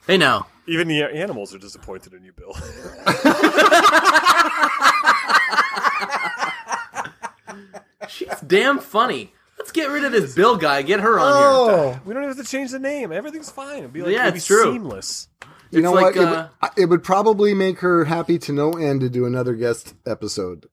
Hey 0.07 0.17
now, 0.17 0.47
Even 0.67 0.89
the 0.89 1.03
animals 1.03 1.55
are 1.55 1.59
disappointed 1.59 2.15
in 2.15 2.25
you, 2.25 2.33
Bill. 2.33 2.55
She's 8.09 8.41
damn 8.47 8.79
funny. 8.79 9.33
Let's 9.59 9.73
get 9.73 9.91
rid 9.91 10.05
of 10.05 10.13
this 10.13 10.35
Bill 10.35 10.57
guy. 10.57 10.83
Get 10.83 11.01
her 11.01 11.19
on 11.19 11.27
here. 11.27 11.49
Oh, 11.49 12.01
we 12.05 12.15
don't 12.15 12.23
even 12.25 12.37
have 12.37 12.45
to 12.45 12.51
change 12.51 12.71
the 12.71 12.79
name. 12.79 13.11
Everything's 13.13 13.51
fine. 13.51 13.79
It'd 13.81 13.93
be 13.93 14.03
like 14.03 14.13
Yeah, 14.13 14.23
it'd 14.23 14.35
be 14.35 14.39
it's 14.39 14.47
true. 14.47 14.73
seamless. 14.73 15.29
you 15.71 15.79
It's 15.81 15.85
know 15.85 15.93
like, 15.93 16.15
what? 16.15 16.17
It, 16.17 16.29
uh, 16.29 16.49
would, 16.63 16.71
it 16.77 16.87
would 16.87 17.03
probably 17.05 17.55
make 17.55 17.81
her 17.81 18.05
happy 18.05 18.39
to 18.39 18.53
no 18.53 18.71
end 18.73 19.01
to 19.01 19.09
do 19.09 19.27
another 19.27 19.55
guest 19.55 19.95
episode. 20.07 20.67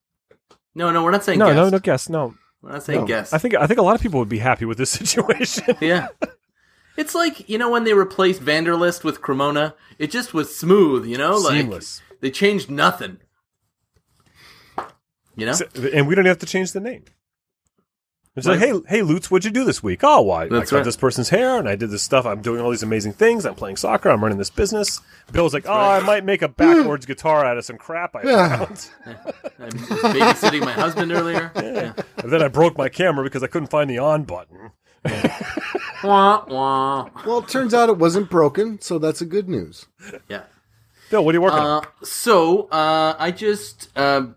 No, 0.75 0.91
no, 0.91 1.03
we're 1.03 1.11
not 1.11 1.23
saying 1.23 1.39
No, 1.39 1.47
guest. 1.47 1.55
no, 1.57 1.69
no, 1.69 1.79
guess 1.79 2.09
no. 2.09 2.35
We're 2.61 2.73
not 2.73 2.83
saying 2.83 3.01
No. 3.01 3.07
guest. 3.07 3.33
I 3.33 3.37
think 3.39 3.55
I 3.55 3.65
think 3.65 3.79
a 3.79 3.83
lot 3.83 3.95
of 3.95 4.01
people 4.01 4.19
would 4.19 4.29
be 4.29 4.39
happy 4.39 4.65
with 4.65 4.77
this 4.77 4.89
situation. 5.01 5.75
Yeah. 5.81 6.07
It's 6.97 7.13
like, 7.15 7.49
you 7.49 7.57
know, 7.57 7.69
when 7.69 7.83
they 7.83 7.93
replaced 7.93 8.41
Vanderlist 8.41 9.03
with 9.03 9.19
Cremona, 9.21 9.73
it 9.99 10.11
just 10.11 10.33
was 10.33 10.55
smooth, 10.55 11.05
you 11.05 11.17
know? 11.17 11.35
Like 11.35 11.57
Seamless. 11.61 12.01
they 12.21 12.31
changed 12.31 12.69
nothing. 12.71 13.17
You 15.35 15.45
know? 15.47 15.53
So- 15.53 15.65
and 15.93 16.07
we 16.07 16.15
don't 16.15 16.25
have 16.25 16.39
to 16.39 16.45
change 16.45 16.71
the 16.71 16.79
name. 16.79 17.03
It's 18.37 18.45
like, 18.45 18.59
hey, 18.59 18.73
hey, 18.89 19.01
Lutz, 19.01 19.31
what'd 19.31 19.45
you 19.45 19.51
do 19.51 19.63
this 19.63 19.81
week? 19.81 20.01
Oh, 20.03 20.19
why? 20.21 20.43
I 20.43 20.47
That's 20.49 20.69
cut 20.69 20.77
right. 20.77 20.83
this 20.85 20.97
person's 20.97 21.29
hair, 21.29 21.57
and 21.57 21.69
I 21.69 21.77
did 21.77 21.89
this 21.89 22.03
stuff. 22.03 22.25
I'm 22.25 22.41
doing 22.41 22.59
all 22.59 22.69
these 22.69 22.83
amazing 22.83 23.13
things. 23.13 23.45
I'm 23.45 23.55
playing 23.55 23.77
soccer. 23.77 24.09
I'm 24.09 24.21
running 24.21 24.37
this 24.37 24.49
business. 24.49 24.99
Bill's 25.31 25.53
like, 25.53 25.65
oh, 25.67 25.71
I 25.73 26.01
might 26.01 26.25
make 26.25 26.41
a 26.41 26.49
backwards 26.49 27.05
guitar 27.05 27.45
out 27.45 27.57
of 27.57 27.63
some 27.63 27.77
crap 27.77 28.13
I 28.13 28.23
Yeah. 28.23 28.57
found. 28.57 28.89
I 29.57 29.63
was 29.65 29.73
babysitting 29.73 30.65
my 30.65 30.73
husband 30.73 31.11
earlier. 31.13 31.49
Yeah. 31.55 31.93
and 32.17 32.31
then 32.31 32.41
I 32.43 32.49
broke 32.49 32.77
my 32.77 32.89
camera 32.89 33.23
because 33.23 33.41
I 33.41 33.47
couldn't 33.47 33.69
find 33.69 33.89
the 33.89 33.99
on 33.99 34.23
button. 34.23 34.71
Wah, 36.03 36.43
wah. 36.47 37.09
Well, 37.25 37.39
it 37.39 37.47
turns 37.47 37.73
out 37.73 37.89
it 37.89 37.97
wasn't 37.97 38.29
broken, 38.29 38.79
so 38.81 38.99
that's 38.99 39.21
a 39.21 39.25
good 39.25 39.47
news. 39.49 39.85
Yeah. 40.27 40.43
Bill, 41.09 41.23
what 41.23 41.33
are 41.33 41.37
you 41.37 41.41
working 41.41 41.59
on? 41.59 41.83
Uh, 41.83 41.87
so 42.05 42.63
uh, 42.69 43.15
I 43.17 43.31
just 43.31 43.89
uh, 43.95 44.27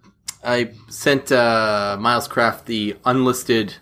I 0.45 0.71
sent 0.88 1.31
uh, 1.33 1.97
Milescraft 2.00 2.64
the 2.67 2.97
unlisted 3.05 3.75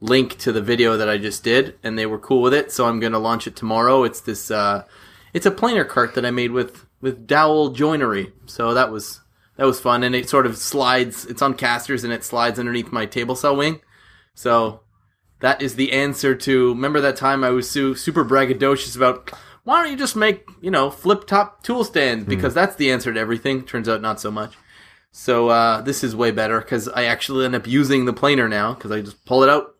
link 0.00 0.38
to 0.38 0.52
the 0.52 0.62
video 0.62 0.96
that 0.96 1.08
I 1.08 1.18
just 1.18 1.44
did, 1.44 1.78
and 1.82 1.98
they 1.98 2.06
were 2.06 2.18
cool 2.18 2.42
with 2.42 2.54
it. 2.54 2.72
So 2.72 2.86
I'm 2.86 3.00
going 3.00 3.12
to 3.12 3.18
launch 3.18 3.46
it 3.46 3.56
tomorrow. 3.56 4.04
It's 4.04 4.20
this 4.20 4.50
uh, 4.50 4.84
it's 5.32 5.46
a 5.46 5.50
planer 5.50 5.84
cart 5.84 6.14
that 6.14 6.26
I 6.26 6.30
made 6.30 6.50
with 6.50 6.86
with 7.00 7.26
dowel 7.26 7.70
joinery. 7.70 8.32
So 8.46 8.74
that 8.74 8.90
was 8.90 9.20
that 9.56 9.66
was 9.66 9.80
fun, 9.80 10.02
and 10.02 10.14
it 10.14 10.28
sort 10.28 10.46
of 10.46 10.56
slides. 10.56 11.26
It's 11.26 11.42
on 11.42 11.54
casters, 11.54 12.04
and 12.04 12.12
it 12.12 12.24
slides 12.24 12.58
underneath 12.58 12.92
my 12.92 13.06
table 13.06 13.36
saw 13.36 13.54
wing. 13.54 13.80
So 14.34 14.80
that 15.40 15.60
is 15.60 15.76
the 15.76 15.92
answer 15.92 16.34
to. 16.34 16.70
Remember 16.70 17.00
that 17.00 17.16
time 17.16 17.44
I 17.44 17.50
was 17.50 17.70
su- 17.70 17.94
super 17.94 18.24
braggadocious 18.24 18.96
about 18.96 19.30
why 19.64 19.82
don't 19.82 19.92
you 19.92 19.98
just 19.98 20.16
make 20.16 20.48
you 20.60 20.70
know 20.70 20.90
flip 20.90 21.26
top 21.26 21.62
tool 21.62 21.84
stands 21.84 22.24
because 22.24 22.54
that's 22.54 22.76
the 22.76 22.90
answer 22.90 23.12
to 23.12 23.20
everything. 23.20 23.64
Turns 23.64 23.88
out 23.88 24.00
not 24.00 24.20
so 24.20 24.30
much. 24.30 24.54
So 25.12 25.48
uh, 25.48 25.80
this 25.82 26.04
is 26.04 26.14
way 26.14 26.30
better 26.30 26.60
because 26.60 26.88
I 26.88 27.04
actually 27.04 27.44
end 27.44 27.54
up 27.54 27.66
using 27.66 28.04
the 28.04 28.12
planer 28.12 28.48
now 28.48 28.74
because 28.74 28.92
I 28.92 29.00
just 29.00 29.24
pull 29.24 29.42
it 29.42 29.48
out, 29.48 29.74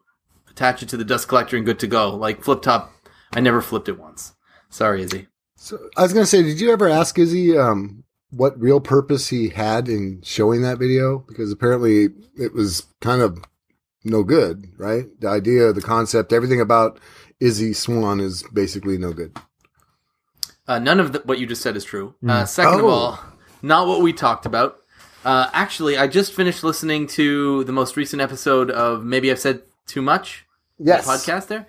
attach 0.61 0.83
it 0.83 0.89
to 0.91 0.97
the 0.99 1.05
dust 1.05 1.27
collector, 1.29 1.57
and 1.57 1.65
good 1.65 1.79
to 1.79 1.87
go. 1.87 2.15
Like 2.15 2.43
flip 2.43 2.61
top, 2.61 2.93
I 3.33 3.41
never 3.41 3.63
flipped 3.63 3.89
it 3.89 3.99
once. 3.99 4.35
Sorry, 4.69 5.03
Izzy. 5.03 5.27
So 5.57 5.79
I 5.97 6.03
was 6.03 6.13
going 6.13 6.23
to 6.23 6.31
say, 6.31 6.43
did 6.43 6.61
you 6.61 6.71
ever 6.71 6.89
ask 6.89 7.19
Izzy 7.19 7.57
um, 7.57 8.05
what 8.31 8.61
real 8.61 8.81
purpose 8.81 9.29
he 9.29 9.49
had 9.49 9.89
in 9.89 10.21
showing 10.23 10.63
that 10.63 10.79
video? 10.79 11.25
Because 11.27 11.51
apparently 11.51 12.09
it 12.37 12.53
was 12.53 12.87
kind 13.01 13.23
of 13.23 13.43
no 14.05 14.23
good, 14.23 14.67
right? 14.79 15.05
The 15.21 15.29
idea, 15.29 15.73
the 15.73 15.83
concept, 15.83 16.33
everything 16.33 16.61
about 16.61 16.99
Izzy 17.41 17.73
Swan 17.73 18.21
is 18.21 18.43
basically 18.53 18.99
no 18.99 19.13
good. 19.13 19.37
Uh, 20.69 20.79
none 20.79 21.01
of 21.01 21.13
the, 21.13 21.21
what 21.25 21.39
you 21.39 21.47
just 21.47 21.63
said 21.63 21.77
is 21.77 21.85
true. 21.85 22.15
Uh, 22.27 22.45
second 22.45 22.81
of 22.81 22.85
Oh. 22.85 22.89
all, 22.91 23.19
not 23.63 23.87
what 23.89 24.03
we 24.03 24.13
talked 24.13 24.47
about. 24.47 24.77
Uh, 25.25 25.49
actually, 25.53 25.97
I 25.99 26.07
just 26.07 26.33
finished 26.33 26.63
listening 26.65 27.07
to 27.09 27.65
the 27.65 27.73
most 27.73 27.97
recent 27.97 28.23
episode 28.23 28.71
of 28.71 29.05
Maybe 29.05 29.31
I've 29.31 29.39
Said 29.41 29.63
Too 29.87 30.01
Much. 30.01 30.47
Yes. 30.83 31.07
podcast 31.07 31.47
there, 31.49 31.67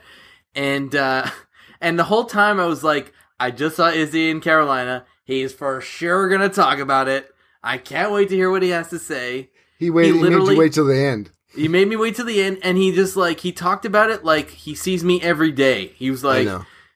and 0.55 0.95
uh, 0.95 1.29
and 1.81 1.99
the 1.99 2.03
whole 2.05 2.25
time 2.25 2.59
I 2.59 2.65
was 2.65 2.83
like, 2.83 3.13
I 3.39 3.51
just 3.51 3.75
saw 3.75 3.89
Izzy 3.89 4.29
in 4.29 4.41
Carolina. 4.41 5.05
He's 5.25 5.53
for 5.53 5.81
sure 5.81 6.29
gonna 6.29 6.49
talk 6.49 6.79
about 6.79 7.07
it. 7.07 7.29
I 7.63 7.77
can't 7.77 8.11
wait 8.11 8.29
to 8.29 8.35
hear 8.35 8.49
what 8.49 8.63
he 8.63 8.69
has 8.69 8.89
to 8.89 8.99
say. 8.99 9.49
He 9.77 9.89
waited. 9.89 10.15
He, 10.15 10.21
made 10.21 10.29
literally- 10.29 10.53
you 10.55 10.59
wait 10.59 10.73
till 10.73 10.85
the 10.87 10.97
end. 10.97 11.31
He 11.53 11.67
made 11.67 11.89
me 11.89 11.97
wait 11.97 12.15
till 12.15 12.25
the 12.25 12.41
end, 12.41 12.59
and 12.63 12.77
he 12.77 12.93
just 12.93 13.17
like 13.17 13.41
he 13.41 13.51
talked 13.51 13.83
about 13.85 14.09
it 14.09 14.23
like 14.23 14.49
he 14.49 14.73
sees 14.73 15.03
me 15.03 15.21
every 15.21 15.51
day. 15.51 15.87
He 15.97 16.09
was 16.09 16.23
like, 16.23 16.47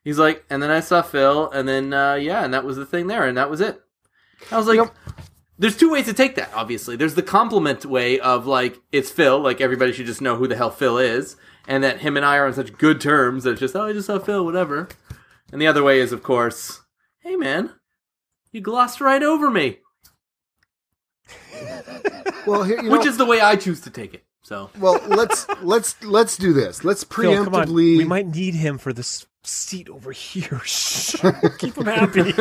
he's 0.06 0.18
like, 0.18 0.46
and 0.50 0.64
then 0.64 0.72
I 0.72 0.80
saw 0.80 1.02
Phil, 1.02 1.50
and 1.52 1.68
then 1.68 1.92
uh, 1.94 2.14
yeah, 2.14 2.46
and 2.46 2.54
that 2.54 2.64
was 2.64 2.78
the 2.78 2.86
thing 2.86 3.08
there, 3.08 3.26
and 3.28 3.38
that 3.38 3.50
was 3.50 3.60
it. 3.60 3.82
I 4.52 4.58
was 4.58 4.66
like, 4.66 4.76
You 4.78 4.86
know- 4.86 4.92
there's 5.58 5.78
two 5.78 5.92
ways 5.92 6.06
to 6.06 6.14
take 6.14 6.36
that. 6.36 6.52
Obviously, 6.54 6.96
there's 6.96 7.16
the 7.16 7.24
compliment 7.24 7.86
way 7.86 8.20
of 8.20 8.46
like 8.46 8.80
it's 8.92 9.10
Phil, 9.10 9.40
like 9.40 9.62
everybody 9.62 9.94
should 9.94 10.06
just 10.06 10.22
know 10.22 10.36
who 10.36 10.48
the 10.48 10.56
hell 10.56 10.72
Phil 10.72 10.98
is, 10.98 11.36
and 11.68 11.84
that 11.84 12.00
him 12.00 12.18
and 12.18 12.26
I 12.26 12.38
are 12.38 12.48
on 12.48 12.54
such 12.54 12.78
good 12.78 13.00
terms 13.00 13.44
that 13.44 13.52
it's 13.52 13.60
just 13.60 13.76
oh 13.76 13.88
I 13.88 13.94
just 13.94 14.08
saw 14.08 14.20
Phil, 14.20 14.44
whatever. 14.44 14.90
And 15.52 15.62
the 15.62 15.68
other 15.68 15.84
way 15.84 16.00
is 16.00 16.12
of 16.12 16.24
course, 16.24 16.82
hey 17.20 17.36
man, 17.36 17.72
you 18.52 18.62
glossed 18.62 19.02
right 19.02 19.24
over 19.24 19.50
me, 19.50 19.80
Well, 22.46 22.64
here, 22.64 22.78
you 22.78 22.90
know, 22.90 22.98
which 22.98 23.08
is 23.08 23.18
the 23.18 23.26
way 23.26 23.42
I 23.42 23.56
choose 23.56 23.82
to 23.82 23.90
take 23.90 24.14
it. 24.14 24.24
So 24.44 24.70
well, 24.78 25.02
let's 25.08 25.48
let's 25.62 26.02
let's 26.04 26.38
do 26.38 26.54
this. 26.54 26.84
Let's 26.84 27.04
Phil, 27.04 27.44
come 27.44 27.56
on. 27.56 27.68
preemptively. 27.68 27.98
We 27.98 28.06
might 28.06 28.28
need 28.28 28.54
him 28.54 28.78
for 28.78 28.94
this 28.94 29.26
seat 29.44 29.90
over 29.90 30.12
here. 30.12 30.62
Shh. 30.66 31.16
Keep 31.58 31.78
him 31.78 31.86
happy. 31.86 32.34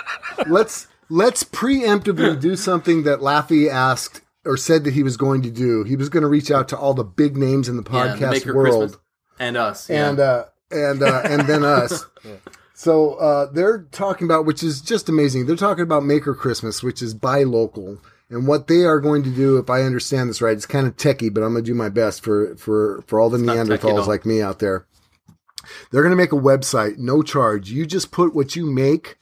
let's 0.48 0.88
let's 1.12 1.44
preemptively 1.44 2.40
do 2.40 2.56
something 2.56 3.04
that 3.04 3.20
Laffy 3.20 3.68
asked 3.68 4.22
or 4.44 4.56
said 4.56 4.84
that 4.84 4.94
he 4.94 5.02
was 5.02 5.16
going 5.16 5.42
to 5.42 5.50
do. 5.50 5.84
He 5.84 5.94
was 5.94 6.08
going 6.08 6.22
to 6.22 6.28
reach 6.28 6.50
out 6.50 6.68
to 6.68 6.76
all 6.76 6.94
the 6.94 7.04
big 7.04 7.36
names 7.36 7.68
in 7.68 7.76
the 7.76 7.84
yeah, 7.90 8.16
the 8.16 8.18
podcast 8.18 8.30
Maker 8.30 8.54
world, 8.54 8.80
Christmas 8.80 9.00
and 9.38 9.56
us, 9.56 9.90
yeah. 9.90 10.08
and 10.08 10.20
uh, 10.20 10.44
and 10.70 11.02
uh, 11.02 11.22
and 11.24 11.42
then 11.42 11.64
us. 11.64 12.06
So 12.74 13.14
uh, 13.14 13.46
they're 13.52 13.82
talking 13.92 14.26
about, 14.26 14.44
which 14.44 14.64
is 14.64 14.80
just 14.80 15.08
amazing. 15.08 15.46
They're 15.46 15.54
talking 15.54 15.84
about 15.84 16.04
Maker 16.04 16.34
Christmas, 16.34 16.82
which 16.82 17.00
is 17.00 17.14
buy 17.14 17.44
local, 17.44 17.98
and 18.28 18.48
what 18.48 18.66
they 18.66 18.82
are 18.82 18.98
going 18.98 19.22
to 19.22 19.30
do, 19.30 19.56
if 19.58 19.70
I 19.70 19.82
understand 19.82 20.28
this 20.28 20.42
right, 20.42 20.56
it's 20.56 20.66
kind 20.66 20.88
of 20.88 20.96
techie, 20.96 21.32
but 21.32 21.44
I'm 21.44 21.52
going 21.52 21.64
to 21.64 21.70
do 21.70 21.76
my 21.76 21.90
best 21.90 22.24
for 22.24 22.56
for 22.56 23.04
for 23.06 23.20
all 23.20 23.30
the 23.30 23.38
not 23.38 23.54
techie 23.54 23.74
at 23.74 23.80
Neanderthals 23.80 24.08
like 24.08 24.26
me 24.26 24.42
out 24.42 24.58
there. 24.58 24.86
They're 25.92 26.02
going 26.02 26.10
to 26.10 26.16
make 26.16 26.32
a 26.32 26.34
website, 26.34 26.98
no 26.98 27.22
charge. 27.22 27.70
You 27.70 27.86
just 27.86 28.10
put 28.10 28.34
what 28.34 28.56
you 28.56 28.66
make. 28.66 29.16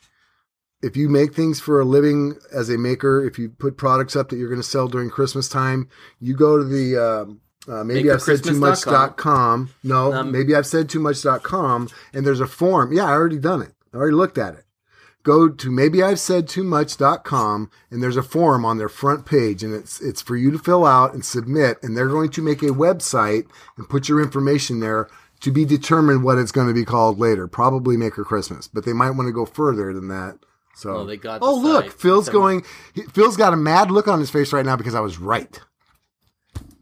If 0.82 0.96
you 0.96 1.08
make 1.08 1.34
things 1.34 1.60
for 1.60 1.80
a 1.80 1.84
living 1.84 2.36
as 2.52 2.70
a 2.70 2.78
maker, 2.78 3.24
if 3.24 3.38
you 3.38 3.50
put 3.50 3.76
products 3.76 4.16
up 4.16 4.30
that 4.30 4.36
you're 4.36 4.48
going 4.48 4.62
to 4.62 4.66
sell 4.66 4.88
during 4.88 5.10
Christmas 5.10 5.48
time, 5.48 5.88
you 6.20 6.34
go 6.34 6.56
to 6.56 6.64
the 6.64 6.96
um, 6.96 7.40
uh, 7.68 7.84
maybe 7.84 8.10
I've 8.10 8.22
said 8.22 8.42
too 8.42 8.58
much 8.58 8.82
dot 8.84 9.16
com. 9.18 9.70
No, 9.82 10.12
Um, 10.12 10.32
maybe 10.32 10.54
I've 10.54 10.66
said 10.66 10.88
too 10.88 11.00
much 11.00 11.22
dot 11.22 11.42
com, 11.42 11.88
and 12.14 12.26
there's 12.26 12.40
a 12.40 12.46
form. 12.46 12.92
Yeah, 12.92 13.04
I 13.04 13.10
already 13.10 13.38
done 13.38 13.60
it. 13.60 13.74
I 13.92 13.98
already 13.98 14.16
looked 14.16 14.38
at 14.38 14.54
it. 14.54 14.64
Go 15.22 15.50
to 15.50 15.70
maybe 15.70 16.02
I've 16.02 16.18
said 16.18 16.48
too 16.48 16.64
much 16.64 16.96
dot 16.96 17.24
com, 17.24 17.70
and 17.90 18.02
there's 18.02 18.16
a 18.16 18.22
form 18.22 18.64
on 18.64 18.78
their 18.78 18.88
front 18.88 19.26
page, 19.26 19.62
and 19.62 19.74
it's 19.74 20.00
it's 20.00 20.22
for 20.22 20.34
you 20.34 20.50
to 20.50 20.58
fill 20.58 20.86
out 20.86 21.12
and 21.12 21.22
submit, 21.22 21.76
and 21.82 21.94
they're 21.94 22.08
going 22.08 22.30
to 22.30 22.42
make 22.42 22.62
a 22.62 22.68
website 22.68 23.44
and 23.76 23.86
put 23.86 24.08
your 24.08 24.22
information 24.22 24.80
there 24.80 25.08
to 25.40 25.50
be 25.50 25.66
determined 25.66 26.24
what 26.24 26.38
it's 26.38 26.52
going 26.52 26.68
to 26.68 26.74
be 26.74 26.86
called 26.86 27.18
later. 27.18 27.46
Probably 27.46 27.98
Maker 27.98 28.24
Christmas, 28.24 28.66
but 28.66 28.86
they 28.86 28.94
might 28.94 29.10
want 29.10 29.26
to 29.26 29.32
go 29.32 29.44
further 29.44 29.92
than 29.92 30.08
that. 30.08 30.38
So 30.80 30.96
Oh, 30.98 31.04
they 31.04 31.16
got 31.18 31.40
the 31.40 31.46
Oh, 31.46 31.56
look, 31.58 31.84
site. 31.84 31.92
Phil's 31.92 32.24
Some- 32.26 32.32
going. 32.32 32.64
he- 32.94 33.02
Phil's 33.02 33.36
got 33.36 33.52
a 33.52 33.56
mad 33.56 33.90
look 33.90 34.08
on 34.08 34.18
his 34.18 34.30
face 34.30 34.52
right 34.52 34.64
now 34.64 34.76
because 34.76 34.94
I 34.94 35.00
was 35.00 35.18
right. 35.18 35.60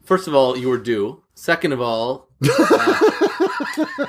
First 0.04 0.28
of 0.28 0.34
all, 0.34 0.56
you 0.56 0.68
were 0.68 0.78
due. 0.78 1.22
Second 1.34 1.72
of 1.72 1.80
all, 1.80 2.28
uh, 2.42 2.46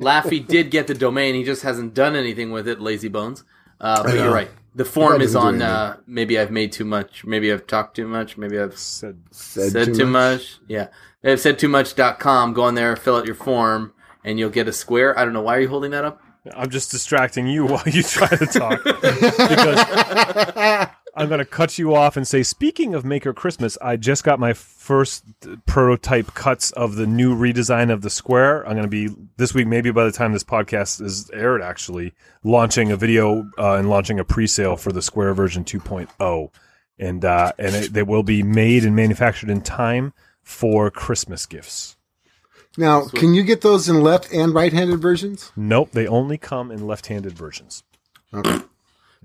Laffy 0.00 0.46
did 0.46 0.70
get 0.70 0.86
the 0.86 0.94
domain. 0.94 1.34
He 1.34 1.44
just 1.44 1.62
hasn't 1.62 1.94
done 1.94 2.16
anything 2.16 2.50
with 2.50 2.66
it. 2.68 2.80
Lazy 2.80 3.08
bones. 3.08 3.44
Uh, 3.80 4.02
but 4.02 4.14
you're 4.14 4.32
right. 4.32 4.50
The 4.74 4.84
form 4.84 5.20
is 5.20 5.34
on. 5.36 5.60
Uh, 5.62 5.96
maybe 6.06 6.38
I've 6.38 6.50
made 6.50 6.72
too 6.72 6.84
much. 6.84 7.24
Maybe 7.24 7.52
I've 7.52 7.66
talked 7.66 7.96
too 7.96 8.06
much. 8.06 8.36
Maybe 8.36 8.58
I've 8.58 8.76
Said, 8.78 9.20
said, 9.30 9.94
too, 9.94 10.06
much. 10.06 10.58
Yeah, 10.68 10.88
I've 11.24 11.40
said 11.40 11.58
too 11.58 11.68
much.com. 11.68 12.52
Go 12.52 12.62
on 12.62 12.74
there, 12.74 12.94
fill 12.96 13.16
out 13.16 13.26
your 13.26 13.34
form, 13.34 13.92
and 14.24 14.38
you'll 14.38 14.50
get 14.50 14.68
a 14.68 14.72
square. 14.72 15.18
I 15.18 15.24
don't 15.24 15.32
know 15.32 15.42
why 15.42 15.56
are 15.56 15.60
you 15.60 15.68
holding 15.68 15.90
that 15.92 16.04
up. 16.04 16.20
I'm 16.54 16.70
just 16.70 16.90
distracting 16.90 17.46
you 17.46 17.66
while 17.66 17.82
you 17.86 18.02
try 18.02 18.28
to 18.28 18.46
talk 18.46 18.82
because 18.84 19.78
I'm 21.18 21.28
going 21.28 21.40
to 21.40 21.44
cut 21.44 21.78
you 21.78 21.96
off 21.96 22.16
and 22.16 22.26
say, 22.26 22.44
speaking 22.44 22.94
of 22.94 23.04
Maker 23.04 23.32
Christmas, 23.32 23.76
I 23.82 23.96
just 23.96 24.22
got 24.22 24.38
my 24.38 24.52
first 24.52 25.24
prototype 25.66 26.34
cuts 26.34 26.70
of 26.72 26.94
the 26.94 27.08
new 27.08 27.36
redesign 27.36 27.90
of 27.92 28.02
the 28.02 28.10
square. 28.10 28.64
I'm 28.64 28.74
going 28.74 28.82
to 28.82 28.88
be 28.88 29.12
this 29.36 29.52
week, 29.52 29.66
maybe 29.66 29.90
by 29.90 30.04
the 30.04 30.12
time 30.12 30.32
this 30.32 30.44
podcast 30.44 31.00
is 31.00 31.28
aired, 31.32 31.60
actually 31.60 32.14
launching 32.44 32.92
a 32.92 32.96
video 32.96 33.50
uh, 33.58 33.74
and 33.74 33.90
launching 33.90 34.20
a 34.20 34.24
pre-sale 34.24 34.76
for 34.76 34.92
the 34.92 35.02
square 35.02 35.34
version 35.34 35.64
2.0, 35.64 36.50
and 37.00 37.24
uh, 37.24 37.52
and 37.58 37.74
it, 37.74 37.92
they 37.92 38.04
will 38.04 38.22
be 38.22 38.44
made 38.44 38.84
and 38.84 38.94
manufactured 38.94 39.50
in 39.50 39.60
time 39.60 40.12
for 40.44 40.90
Christmas 40.90 41.46
gifts. 41.46 41.97
Now, 42.78 43.06
can 43.08 43.34
you 43.34 43.42
get 43.42 43.60
those 43.60 43.88
in 43.88 44.00
left 44.02 44.32
and 44.32 44.54
right-handed 44.54 45.00
versions? 45.00 45.50
Nope, 45.56 45.90
they 45.92 46.06
only 46.06 46.38
come 46.38 46.70
in 46.70 46.86
left-handed 46.86 47.32
versions. 47.32 47.82
Okay. 48.32 48.60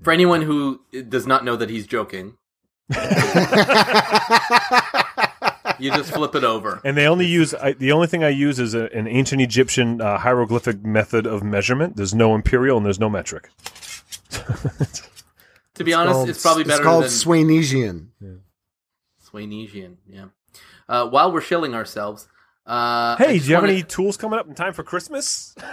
For 0.02 0.12
anyone 0.12 0.42
who 0.42 0.80
does 1.08 1.26
not 1.26 1.44
know 1.44 1.54
that 1.54 1.70
he's 1.70 1.86
joking, 1.86 2.36
you 5.78 5.90
just 5.92 6.12
flip 6.12 6.34
it 6.34 6.42
over. 6.44 6.80
And 6.84 6.96
they 6.96 7.06
only 7.06 7.26
use 7.26 7.54
I, 7.54 7.72
the 7.74 7.92
only 7.92 8.06
thing 8.08 8.24
I 8.24 8.28
use 8.30 8.58
is 8.58 8.74
a, 8.74 8.92
an 8.92 9.06
ancient 9.06 9.40
Egyptian 9.40 10.00
uh, 10.00 10.18
hieroglyphic 10.18 10.84
method 10.84 11.26
of 11.26 11.42
measurement. 11.42 11.96
There's 11.96 12.14
no 12.14 12.34
imperial 12.34 12.76
and 12.76 12.84
there's 12.84 13.00
no 13.00 13.08
metric. 13.08 13.50
To 14.30 15.84
be 15.84 15.92
honest, 15.94 16.14
Called- 16.14 16.28
it's 16.28 16.42
probably 16.42 16.64
better 16.64 16.76
It's 16.76 16.84
called 16.84 17.04
than 17.04 17.10
Swainesian. 17.10 18.06
Swainesian. 19.32 19.96
Yeah. 20.08 20.26
Uh, 20.88 21.08
while 21.08 21.32
we're 21.32 21.40
shilling 21.40 21.74
ourselves, 21.74 22.28
uh, 22.66 23.16
Hey, 23.16 23.38
do 23.38 23.44
you 23.46 23.54
have 23.54 23.62
wanna- 23.62 23.72
any 23.74 23.82
tools 23.82 24.16
coming 24.16 24.38
up 24.38 24.46
in 24.48 24.54
time 24.54 24.72
for 24.72 24.82
Christmas? 24.82 25.54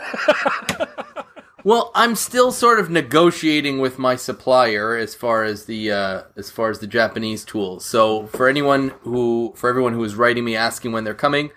Well, 1.63 1.91
I'm 1.93 2.15
still 2.15 2.51
sort 2.51 2.79
of 2.79 2.89
negotiating 2.89 3.77
with 3.79 3.99
my 3.99 4.15
supplier 4.15 4.97
as 4.97 5.13
far 5.13 5.43
as 5.43 5.65
the 5.65 5.91
uh, 5.91 6.21
as 6.35 6.49
far 6.49 6.71
as 6.71 6.79
the 6.79 6.87
Japanese 6.87 7.45
tools. 7.45 7.85
So 7.85 8.25
for 8.27 8.47
anyone 8.49 8.89
who, 9.01 9.53
for 9.55 9.69
everyone 9.69 9.93
who 9.93 10.03
is 10.03 10.15
writing 10.15 10.43
me 10.43 10.55
asking 10.55 10.91
when 10.91 11.03
they're 11.03 11.13
coming, 11.13 11.51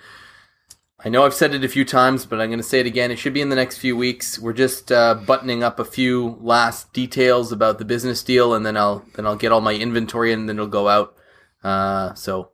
I 1.03 1.09
know 1.09 1.25
I've 1.25 1.33
said 1.33 1.55
it 1.55 1.64
a 1.64 1.68
few 1.68 1.87
times, 1.87 2.27
but 2.27 2.38
I'm 2.38 2.51
going 2.51 2.59
to 2.59 2.62
say 2.62 2.81
it 2.81 2.87
again. 2.87 3.11
It 3.12 3.18
should 3.18 3.33
be 3.33 3.40
in 3.40 3.49
the 3.49 3.57
next 3.57 3.79
few 3.79 3.97
weeks. 3.97 4.38
We're 4.38 4.53
just 4.53 4.92
uh, 4.92 5.14
buttoning 5.14 5.62
up 5.62 5.79
a 5.79 5.87
few 5.87 6.37
last 6.42 6.92
details 6.92 7.51
about 7.51 7.79
the 7.79 7.87
business 7.87 8.23
deal, 8.23 8.53
and 8.53 8.66
then 8.66 8.77
I'll 8.77 9.07
then 9.14 9.25
I'll 9.25 9.37
get 9.37 9.53
all 9.53 9.62
my 9.62 9.73
inventory, 9.75 10.35
and 10.35 10.47
then 10.51 10.57
it'll 10.57 10.66
go 10.68 10.87
out. 10.87 11.14
Uh, 11.62 12.12
so 12.12 12.51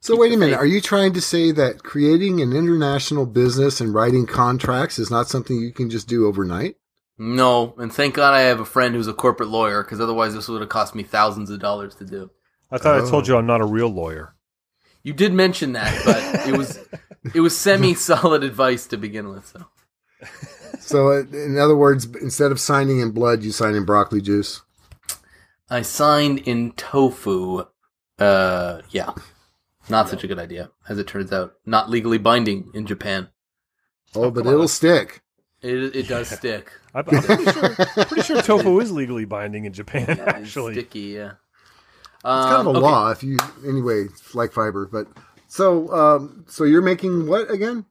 So 0.00 0.16
wait 0.16 0.32
a 0.32 0.36
minute. 0.36 0.52
faith. 0.54 0.60
Are 0.60 0.66
you 0.66 0.80
trying 0.80 1.12
to 1.14 1.20
say 1.20 1.50
that 1.52 1.82
creating 1.82 2.40
an 2.40 2.52
international 2.52 3.26
business 3.26 3.80
and 3.80 3.92
writing 3.92 4.26
contracts 4.26 4.98
is 4.98 5.10
not 5.10 5.28
something 5.28 5.56
you 5.58 5.72
can 5.72 5.90
just 5.90 6.08
do 6.08 6.26
overnight? 6.26 6.76
no, 7.20 7.74
and 7.78 7.92
thank 7.92 8.14
God 8.14 8.32
I 8.32 8.42
have 8.42 8.60
a 8.60 8.64
friend 8.64 8.94
who's 8.94 9.08
a 9.08 9.12
corporate 9.12 9.48
lawyer, 9.48 9.82
because 9.82 10.00
otherwise 10.00 10.34
this 10.34 10.46
would 10.48 10.60
have 10.60 10.70
cost 10.70 10.94
me 10.94 11.02
thousands 11.02 11.50
of 11.50 11.58
dollars 11.58 11.96
to 11.96 12.04
do. 12.04 12.30
I 12.70 12.78
thought 12.78 12.94
I 12.94 13.00
Oh. 13.00 13.10
told 13.10 13.26
you 13.26 13.36
I'm 13.36 13.44
not 13.46 13.60
a 13.60 13.66
real 13.66 13.88
lawyer. 13.88 14.34
You 15.02 15.12
did 15.12 15.32
mention 15.32 15.72
that, 15.72 16.00
but 16.04 16.48
it 16.48 16.56
was 16.56 16.78
it 17.34 17.40
was 17.40 17.56
semi 17.58 17.94
solid 17.94 18.44
advice 18.44 18.86
to 18.88 18.96
begin 18.96 19.28
with. 19.30 19.46
So 19.46 19.64
So, 20.80 21.08
uh, 21.10 21.22
in 21.32 21.58
other 21.58 21.76
words, 21.76 22.06
instead 22.22 22.52
of 22.52 22.60
signing 22.60 23.00
in 23.00 23.10
blood, 23.10 23.42
you 23.42 23.50
sign 23.50 23.74
in 23.74 23.84
broccoli 23.84 24.20
juice. 24.20 24.62
I 25.68 25.82
signed 25.82 26.38
in 26.40 26.70
tofu. 26.72 27.64
Uh, 28.18 28.80
yeah, 28.90 29.12
not 29.90 30.08
such 30.08 30.24
a 30.24 30.26
good 30.28 30.38
idea, 30.38 30.70
as 30.88 30.98
it 30.98 31.06
turns 31.06 31.32
out. 31.32 31.54
Not 31.66 31.90
legally 31.90 32.18
binding 32.18 32.70
in 32.74 32.86
Japan. 32.86 33.28
Oh, 34.14 34.30
but 34.30 34.46
it'll 34.46 34.68
stick. 34.68 35.22
It 35.62 35.94
it 35.96 36.08
does 36.08 36.28
stick. 36.38 36.72
I'm, 36.94 37.04
I'm 37.08 37.22
pretty, 37.22 37.44
sure, 37.44 37.74
pretty 38.06 38.22
sure 38.22 38.42
tofu 38.42 38.80
is 38.80 38.90
legally 38.92 39.24
binding 39.24 39.64
in 39.64 39.72
Japan. 39.72 40.06
It's 40.08 40.20
Actually, 40.20 40.74
sticky. 40.74 41.00
Yeah. 41.00 41.32
It's 41.32 42.24
kind 42.24 42.60
of 42.60 42.66
a 42.66 42.70
Um, 42.70 42.76
okay. 42.76 42.80
law 42.80 43.10
if 43.10 43.22
you 43.22 43.36
anyway 43.66 44.06
like 44.34 44.52
fiber. 44.52 44.86
But 44.90 45.06
so, 45.46 45.92
um, 45.92 46.44
so 46.48 46.64
you're 46.64 46.82
making 46.82 47.26
what 47.26 47.50
again? 47.50 47.84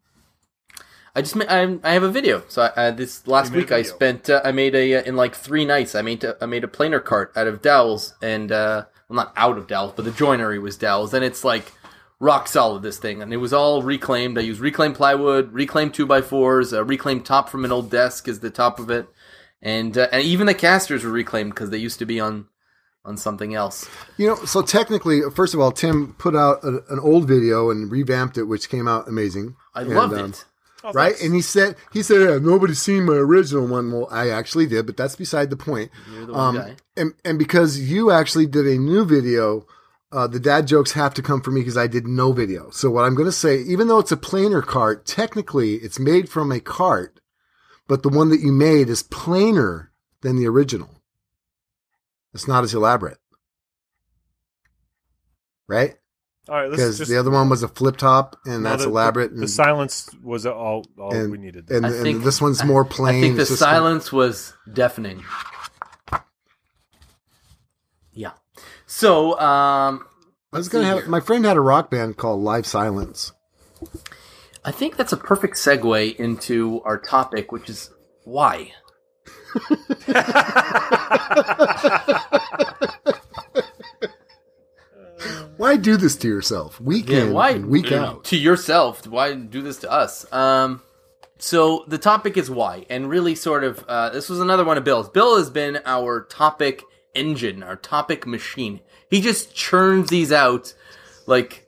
I 1.16 1.22
just 1.22 1.36
ma- 1.36 1.46
I, 1.50 1.80
I 1.84 1.94
have 1.94 2.04
a 2.04 2.12
video. 2.12 2.44
So 2.48 2.64
I, 2.64 2.68
uh, 2.88 2.92
this 2.92 3.26
last 3.28 3.48
You 3.52 3.52
made 3.52 3.58
a 3.58 3.62
week 3.64 3.72
I 3.72 3.82
spent 3.84 4.30
uh, 4.30 4.42
I 4.44 4.52
made 4.52 4.76
a 4.76 4.96
uh, 4.96 5.04
in 5.04 5.16
like 5.16 5.36
three 5.36 5.66
nights 5.66 5.96
I 5.96 6.02
made 6.02 6.24
a, 6.24 6.38
I 6.42 6.46
made 6.46 6.64
a 6.64 6.68
planer 6.68 7.00
cart 7.00 7.32
out 7.36 7.48
of 7.48 7.62
dowels 7.62 8.14
and 8.22 8.52
uh, 8.52 8.86
well 9.10 9.16
not 9.16 9.34
out 9.36 9.58
of 9.58 9.68
dowels 9.68 9.94
but 9.96 10.06
the 10.06 10.12
joinery 10.12 10.60
was 10.60 10.78
dowels 10.78 11.14
and 11.16 11.24
it's 11.26 11.44
like 11.44 11.72
rock 12.20 12.48
solid 12.48 12.82
this 12.82 12.98
thing 12.98 13.22
and 13.22 13.32
it 13.32 13.38
was 13.38 13.54
all 13.54 13.82
reclaimed. 13.84 14.38
I 14.38 14.42
used 14.42 14.60
reclaimed 14.60 14.96
plywood, 14.96 15.54
reclaimed 15.54 15.94
two 15.94 16.06
by 16.06 16.22
fours, 16.22 16.74
a 16.74 16.84
reclaimed 16.84 17.26
top 17.26 17.50
from 17.50 17.64
an 17.66 17.72
old 17.72 17.92
desk 17.92 18.28
is 18.28 18.40
the 18.40 18.50
top 18.50 18.80
of 18.80 18.90
it, 18.90 19.08
and 19.62 19.98
uh, 19.98 20.08
and 20.12 20.24
even 20.24 20.48
the 20.48 20.54
casters 20.54 21.04
were 21.04 21.12
reclaimed 21.12 21.52
because 21.52 21.70
they 21.70 21.78
used 21.78 22.00
to 22.00 22.06
be 22.06 22.20
on 22.20 22.48
on 23.06 23.16
something 23.18 23.54
else. 23.54 23.88
You 24.18 24.28
know, 24.28 24.36
so 24.46 24.62
technically, 24.62 25.22
first 25.34 25.54
of 25.54 25.60
all, 25.62 25.72
Tim 25.72 26.14
put 26.18 26.36
out 26.36 26.64
a, 26.64 26.84
an 26.90 27.00
old 27.00 27.26
video 27.28 27.70
and 27.70 27.90
revamped 27.92 28.38
it, 28.38 28.44
which 28.44 28.68
came 28.70 28.88
out 28.88 29.08
amazing. 29.08 29.56
I 29.74 29.82
And, 29.82 29.92
loved 29.92 30.14
um, 30.16 30.30
it. 30.32 30.46
Oh, 30.84 30.92
right? 30.92 31.12
thanks. 31.14 31.24
And 31.24 31.34
he 31.34 31.42
said, 31.42 31.76
he 31.94 32.04
said, 32.04 32.22
yeah, 32.22 32.38
nobody's 32.42 32.82
seen 32.82 33.06
my 33.06 33.14
original 33.14 33.66
one. 33.66 33.92
Well, 33.94 34.08
I 34.12 34.30
actually 34.30 34.66
did, 34.68 34.86
but 34.86 34.98
that's 34.98 35.16
beside 35.16 35.50
the 35.50 35.56
point. 35.56 35.90
You're 36.14 36.26
the 36.26 36.34
one 36.34 36.42
Um, 36.42 36.56
guy. 36.58 36.76
and 36.98 37.14
and 37.24 37.40
because 37.40 37.80
you 37.80 38.12
actually 38.12 38.46
did 38.46 38.68
a 38.68 38.78
new 38.78 39.06
video, 39.06 39.66
uh, 40.12 40.28
the 40.28 40.40
dad 40.40 40.68
jokes 40.68 40.94
have 40.94 41.14
to 41.16 41.22
come 41.22 41.42
from 41.42 41.56
me 41.56 41.62
because 41.62 41.78
I 41.78 41.88
did 41.88 42.08
no 42.08 42.32
video. 42.32 42.70
So 42.70 42.90
what 42.90 43.04
I'm 43.06 43.16
going 43.16 43.26
to 43.28 43.32
say, 43.32 43.60
even 43.64 43.88
though 43.88 44.00
it's 44.00 44.12
a 44.12 44.18
planer 44.18 44.62
cart, 44.62 45.06
technically 45.06 45.76
it's 45.76 46.00
made 46.00 46.30
from 46.30 46.52
a 46.52 46.60
cart, 46.60 47.20
but 47.88 48.04
the 48.04 48.10
one 48.10 48.30
that 48.30 48.40
you 48.42 48.52
made 48.52 48.90
is 48.90 49.04
plainer 49.04 49.92
than 50.22 50.38
the 50.38 50.48
original. 50.48 51.02
It's 52.34 52.48
not 52.48 52.64
as 52.64 52.74
elaborate. 52.74 53.18
right? 55.68 55.96
All 56.50 56.56
right, 56.56 56.72
Because 56.72 56.98
the 57.00 57.20
other 57.20 57.30
one 57.32 57.50
was 57.50 57.62
a 57.62 57.68
flip 57.68 57.98
top, 57.98 58.38
and 58.46 58.64
no, 58.64 58.70
that's 58.70 58.84
the- 58.84 58.90
elaborate. 58.90 59.32
The, 59.32 59.34
and, 59.36 59.44
the 59.44 59.48
silence 59.50 60.10
was 60.24 60.46
all 60.46 60.86
all 60.98 61.14
and, 61.14 61.30
we 61.30 61.38
needed. 61.38 61.70
and, 61.70 61.86
I 61.86 61.90
and 61.90 62.02
think- 62.02 62.24
this 62.24 62.40
one's 62.42 62.64
more 62.64 62.86
plain. 62.86 63.16
I 63.18 63.20
think 63.22 63.36
the 63.36 63.42
It's 63.42 63.50
just- 63.52 63.60
silence 63.60 64.14
was 64.14 64.54
deafening. 64.72 65.26
Yeah. 68.14 68.32
So, 68.98 69.40
um, 69.40 70.08
I 70.52 70.58
was 70.58 70.70
gonna 70.70 70.86
have 70.86 71.02
here. 71.02 71.08
my 71.08 71.20
friend 71.20 71.46
had 71.46 71.56
a 71.56 71.62
rock 71.62 71.92
band 71.92 72.18
called 72.18 72.42
Live 72.42 72.66
Silence. 72.66 73.32
I 74.66 74.72
think 74.72 74.98
that's 74.98 75.14
a 75.14 75.18
perfect 75.18 75.58
segue 75.58 76.16
into 76.16 76.82
our 76.84 76.98
topic, 76.98 77.52
which 77.52 77.70
is 77.70 77.92
why. 78.24 78.72
Why 85.58 85.76
do 85.78 85.98
this 85.98 86.16
to 86.18 86.28
yourself 86.28 86.80
week 86.80 87.10
Yeah, 87.10 87.26
in 87.26 87.34
why 87.34 87.52
and 87.52 87.68
week 87.68 87.92
uh, 87.92 87.98
out? 87.98 88.24
to 88.26 88.38
yourself? 88.38 89.08
Why 89.08 89.34
do 89.34 89.62
this 89.62 89.78
to 89.78 89.92
us? 89.92 90.32
Um, 90.32 90.82
so 91.40 91.84
the 91.88 91.98
topic 91.98 92.38
is 92.38 92.50
why, 92.50 92.86
and 92.90 93.10
really, 93.10 93.36
sort 93.36 93.64
of, 93.64 93.84
uh, 93.88 94.10
this 94.10 94.30
was 94.30 94.40
another 94.40 94.64
one 94.64 94.78
of 94.78 94.84
Bill's. 94.84 95.10
Bill 95.10 95.38
has 95.38 95.50
been 95.50 95.80
our 95.86 96.22
topic 96.22 96.84
engine, 97.16 97.64
our 97.64 97.76
topic 97.76 98.28
machine. 98.28 98.82
He 99.10 99.22
just 99.22 99.54
churns 99.56 100.10
these 100.10 100.32
out 100.32 100.74
like 101.26 101.68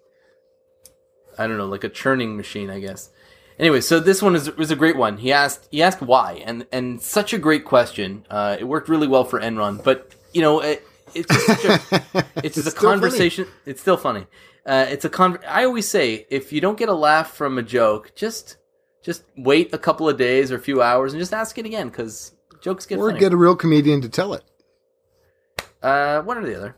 I 1.38 1.47
don't 1.47 1.58
know, 1.58 1.67
like 1.67 1.86
a 1.86 1.89
churning 1.89 2.36
machine, 2.36 2.69
I 2.69 2.80
guess. 2.80 3.10
Anyway, 3.58 3.82
so 3.82 3.99
this 3.99 4.21
one 4.21 4.36
is 4.36 4.56
was 4.56 4.71
a 4.71 4.75
great 4.75 4.97
one. 4.97 5.17
He 5.17 5.32
asked 5.32 5.67
he 5.71 5.82
asked 5.82 6.02
why, 6.02 6.41
and 6.45 6.65
and 6.71 7.02
such 7.02 7.34
a 7.34 7.38
great 7.38 7.65
question. 7.65 8.25
Uh, 8.30 8.58
it 8.60 8.65
worked 8.65 8.89
really 8.89 9.08
well 9.08 9.23
for 9.25 9.39
Enron, 9.39 9.84
but 9.84 10.15
you 10.34 10.41
know, 10.41 10.62
it, 10.62 10.86
it's 11.13 11.28
just 11.28 11.45
such 11.47 11.65
a 11.65 12.25
it's 12.43 12.56
just 12.56 12.67
a 12.67 12.71
still 12.71 12.89
funny. 12.89 13.02
conversation. 13.02 13.47
It's 13.65 13.82
still 13.82 13.97
funny. 13.97 14.28
Uh, 14.65 14.86
it's 14.89 15.04
a 15.06 15.10
con. 15.10 15.39
I 15.47 15.65
always 15.65 15.89
say 15.89 16.25
if 16.30 16.54
you 16.54 16.62
don't 16.62 16.78
get 16.78 16.89
a 16.89 16.93
laugh 16.93 17.34
from 17.34 17.58
a 17.58 17.63
joke, 17.63 18.13
just 18.15 18.58
just 19.04 19.23
wait 19.38 19.73
a 19.73 19.78
couple 19.78 20.08
of 20.08 20.17
days 20.17 20.52
or 20.52 20.56
a 20.56 20.62
few 20.62 20.82
hours 20.82 21.13
and 21.13 21.21
just 21.21 21.34
ask 21.34 21.58
it 21.58 21.65
again 21.65 21.89
because 21.89 22.34
jokes 22.62 22.86
get 22.86 22.99
Or 22.99 23.12
get 23.12 23.34
a 23.34 23.38
real 23.38 23.56
comedian 23.56 24.02
to 24.02 24.10
tell 24.10 24.34
it. 24.34 24.43
Uh, 25.82 26.21
one 26.21 26.38
or 26.38 26.45
the 26.45 26.56
other. 26.58 26.75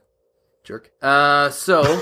Jerk. 0.63 0.91
Uh, 1.01 1.49
so, 1.49 2.01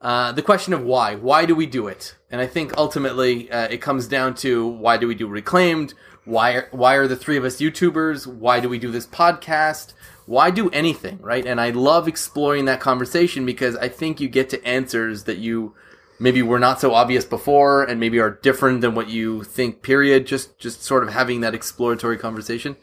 uh, 0.00 0.32
the 0.32 0.42
question 0.42 0.72
of 0.72 0.82
why. 0.82 1.14
Why 1.14 1.46
do 1.46 1.54
we 1.54 1.66
do 1.66 1.86
it? 1.88 2.16
And 2.30 2.40
I 2.40 2.46
think 2.46 2.76
ultimately 2.76 3.50
uh, 3.50 3.68
it 3.68 3.78
comes 3.78 4.08
down 4.08 4.34
to 4.36 4.66
why 4.66 4.96
do 4.96 5.06
we 5.06 5.14
do 5.14 5.28
Reclaimed? 5.28 5.94
Why 6.24 6.54
are, 6.54 6.68
why 6.72 6.94
are 6.94 7.06
the 7.06 7.16
three 7.16 7.36
of 7.36 7.44
us 7.44 7.58
YouTubers? 7.58 8.26
Why 8.26 8.58
do 8.58 8.68
we 8.68 8.78
do 8.78 8.90
this 8.90 9.06
podcast? 9.06 9.92
Why 10.26 10.50
do 10.50 10.68
anything, 10.70 11.18
right? 11.22 11.46
And 11.46 11.60
I 11.60 11.70
love 11.70 12.08
exploring 12.08 12.64
that 12.64 12.80
conversation 12.80 13.46
because 13.46 13.76
I 13.76 13.88
think 13.88 14.20
you 14.20 14.28
get 14.28 14.50
to 14.50 14.64
answers 14.66 15.24
that 15.24 15.38
you 15.38 15.74
maybe 16.18 16.42
were 16.42 16.58
not 16.58 16.80
so 16.80 16.94
obvious 16.94 17.24
before 17.24 17.84
and 17.84 18.00
maybe 18.00 18.18
are 18.18 18.30
different 18.30 18.80
than 18.80 18.94
what 18.94 19.08
you 19.08 19.44
think 19.44 19.82
period 19.82 20.26
just 20.26 20.58
just 20.58 20.82
sort 20.82 21.02
of 21.02 21.12
having 21.12 21.42
that 21.42 21.54
exploratory 21.54 22.16
conversation 22.16 22.76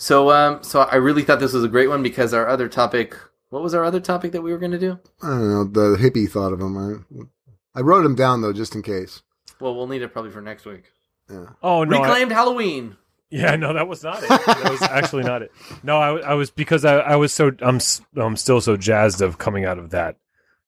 so, 0.00 0.30
um, 0.30 0.62
so 0.62 0.80
I 0.80 0.96
really 0.96 1.22
thought 1.22 1.40
this 1.40 1.52
was 1.52 1.62
a 1.64 1.68
great 1.68 1.88
one 1.88 2.02
because 2.02 2.32
our 2.32 2.48
other 2.48 2.68
topic. 2.68 3.14
What 3.50 3.62
was 3.62 3.74
our 3.74 3.84
other 3.84 4.00
topic 4.00 4.32
that 4.32 4.42
we 4.42 4.52
were 4.52 4.58
going 4.58 4.70
to 4.72 4.78
do? 4.78 4.98
I 5.22 5.28
don't 5.28 5.50
know. 5.50 5.64
The 5.64 5.96
hippie 5.98 6.30
thought 6.30 6.52
of 6.52 6.60
them. 6.60 7.04
I, 7.74 7.78
I 7.78 7.82
wrote 7.82 8.02
them 8.02 8.14
down 8.14 8.40
though, 8.42 8.52
just 8.52 8.74
in 8.74 8.82
case. 8.82 9.22
Well, 9.60 9.74
we'll 9.74 9.88
need 9.88 10.02
it 10.02 10.12
probably 10.12 10.30
for 10.30 10.40
next 10.40 10.64
week. 10.64 10.84
Yeah. 11.30 11.46
oh 11.62 11.84
no, 11.84 11.98
I- 11.98 12.00
Reclaimed 12.08 12.32
Halloween. 12.32 12.96
Yeah, 13.32 13.54
no, 13.56 13.72
that 13.74 13.86
was 13.86 14.02
not 14.02 14.22
it. 14.22 14.28
That 14.28 14.68
was 14.70 14.82
actually 14.82 15.22
not 15.22 15.42
it. 15.42 15.52
No, 15.84 15.98
I, 15.98 16.18
I 16.18 16.34
was 16.34 16.50
because 16.50 16.84
I, 16.84 16.96
I 16.98 17.14
was 17.16 17.32
so 17.32 17.52
I'm 17.60 17.76
s- 17.76 18.00
I'm 18.16 18.36
still 18.36 18.60
so 18.60 18.76
jazzed 18.76 19.20
of 19.22 19.38
coming 19.38 19.64
out 19.64 19.78
of 19.78 19.90
that 19.90 20.16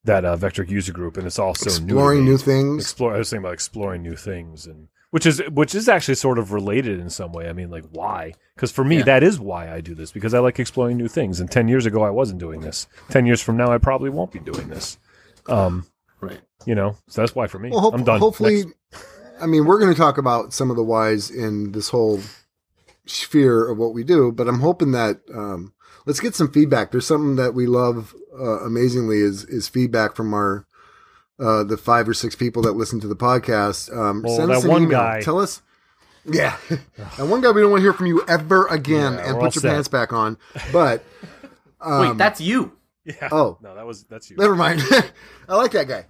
that 0.05 0.25
uh, 0.25 0.37
Vectric 0.37 0.69
user 0.71 0.93
group, 0.93 1.17
and 1.17 1.27
it's 1.27 1.41
also 1.41 1.65
Exploring 1.67 2.25
new. 2.25 2.33
new 2.33 2.39
things. 2.39 2.83
Explore. 2.85 3.15
I 3.15 3.19
was 3.19 3.31
thinking 3.31 3.45
about 3.45 3.55
exploring 3.55 4.03
new 4.03 4.15
things, 4.15 4.67
and 4.67 4.87
which 5.13 5.27
is 5.27 5.41
which 5.51 5.75
is 5.75 5.89
actually 5.89 6.17
sort 6.17 6.39
of 6.39 6.53
related 6.53 6.99
in 6.99 7.09
some 7.09 7.33
way. 7.33 7.49
I 7.49 7.53
mean, 7.53 7.71
like 7.71 7.85
why? 7.93 8.33
Because 8.57 8.73
for 8.73 8.83
me, 8.85 8.97
Yeah. 8.99 9.05
that 9.05 9.23
is 9.23 9.39
why 9.39 9.71
I 9.73 9.81
do 9.81 9.95
this 9.95 10.11
because 10.11 10.35
I 10.35 10.39
like 10.41 10.59
exploring 10.59 10.97
new 10.97 11.09
things. 11.09 11.39
And 11.39 11.51
ten 11.51 11.69
years 11.69 11.87
ago, 11.87 12.03
I 12.03 12.11
wasn't 12.11 12.41
doing 12.41 12.61
this. 12.63 12.87
Ten 13.11 13.25
years 13.27 13.41
from 13.41 13.57
now, 13.57 13.71
I 13.73 13.79
probably 13.79 14.11
won't 14.11 14.33
be 14.33 14.39
doing 14.41 14.69
this. 14.69 14.99
Um, 15.49 15.87
Right. 16.21 16.41
you 16.67 16.75
know, 16.75 16.97
so 17.09 17.21
that's 17.23 17.35
why 17.35 17.47
for 17.47 17.59
me, 17.59 17.71
Well, 17.71 17.81
hope, 17.81 17.95
I'm 17.95 18.05
done. 18.05 18.21
hopefully, 18.21 18.65
Next. 18.65 18.75
I 19.41 19.47
mean, 19.47 19.65
we're 19.67 19.79
going 19.81 19.93
to 19.93 19.99
talk 19.99 20.19
about 20.19 20.53
some 20.53 20.71
of 20.71 20.77
the 20.77 20.85
whys 20.85 21.31
in 21.31 21.73
this 21.73 21.89
whole 21.89 22.21
sphere 23.07 23.69
of 23.69 23.79
what 23.79 23.93
we 23.95 24.05
do, 24.05 24.31
but 24.33 24.49
I'm 24.49 24.61
hoping 24.61 24.93
that 24.93 25.21
um, 25.35 25.73
let's 26.07 26.21
get 26.21 26.35
some 26.35 26.51
feedback. 26.51 26.91
There's 26.93 27.07
something 27.07 27.37
that 27.37 27.55
we 27.55 27.67
love 27.67 28.15
uh, 28.39 28.61
amazingly 28.61 29.19
is 29.21 29.45
is 29.45 29.69
feedback 29.69 30.15
from 30.17 30.33
our 30.33 30.65
uh, 31.43 31.65
the 31.65 31.77
five 31.77 32.09
or 32.09 32.15
six 32.15 32.35
people 32.37 32.63
that 32.63 32.73
listen 32.73 33.01
to 33.01 33.09
the 33.09 33.17
podcast. 33.17 33.91
Um, 33.97 34.23
Well, 34.23 34.37
send 34.37 34.51
that 34.51 34.59
us 34.59 34.65
an 34.65 34.71
one 34.71 34.83
email. 34.85 34.99
guy- 35.01 35.21
Tell 35.23 35.41
us. 35.41 35.61
Yeah, 36.25 36.57
and 37.19 37.29
one 37.31 37.41
guy 37.41 37.51
we 37.51 37.61
don't 37.63 37.71
want 37.73 37.81
to 37.81 37.85
hear 37.85 37.93
from 37.93 38.07
you 38.07 38.23
ever 38.29 38.67
again, 38.69 39.15
Yeah, 39.15 39.31
and 39.31 39.41
put 39.41 39.57
your 39.57 39.63
set. 39.63 39.73
pants 39.73 39.89
back 39.89 40.13
on. 40.13 40.39
But 40.73 41.03
um, 41.81 42.01
Wait, 42.11 42.17
that's 42.19 42.41
you. 42.41 42.73
yeah. 43.05 43.29
oh. 43.33 43.59
no, 43.61 43.75
that 43.75 43.85
was 43.85 44.05
that's 44.05 44.31
you. 44.31 44.37
Never 44.37 44.55
mind. 44.55 44.81
I 45.49 45.57
like 45.57 45.73
that 45.73 45.89
guy. 45.89 46.07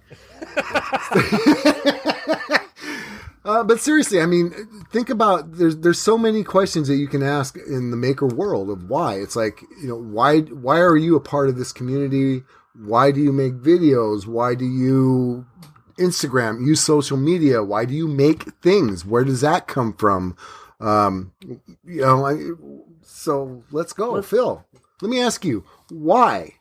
uh, 3.45 3.63
but 3.63 3.79
seriously, 3.79 4.21
I 4.21 4.25
mean, 4.25 4.51
think 4.91 5.09
about 5.09 5.53
there's 5.53 5.77
there's 5.77 5.99
so 5.99 6.17
many 6.17 6.43
questions 6.43 6.87
that 6.87 6.95
you 6.95 7.07
can 7.07 7.23
ask 7.23 7.57
in 7.57 7.91
the 7.91 7.97
maker 7.97 8.27
world 8.27 8.69
of 8.69 8.89
why. 8.89 9.15
It's 9.15 9.35
like 9.35 9.61
you 9.81 9.87
know 9.87 9.97
why 9.97 10.41
why 10.41 10.79
are 10.79 10.95
you 10.95 11.15
a 11.15 11.19
part 11.19 11.49
of 11.49 11.57
this 11.57 11.71
community? 11.71 12.43
Why 12.75 13.11
do 13.11 13.21
you 13.21 13.31
make 13.31 13.53
videos? 13.53 14.25
Why 14.25 14.55
do 14.55 14.65
you 14.65 15.45
Instagram 15.97 16.65
use 16.65 16.81
social 16.81 17.17
media? 17.17 17.63
Why 17.63 17.85
do 17.85 17.93
you 17.93 18.07
make 18.07 18.43
things? 18.61 19.05
Where 19.05 19.23
does 19.23 19.41
that 19.41 19.67
come 19.67 19.93
from? 19.93 20.35
Um, 20.79 21.31
you 21.85 22.01
know, 22.01 22.25
I, 22.25 22.37
so 23.03 23.63
let's 23.71 23.93
go, 23.93 24.21
Phil. 24.21 24.65
Let 25.01 25.09
me 25.09 25.21
ask 25.21 25.45
you 25.45 25.63
why 25.89 26.55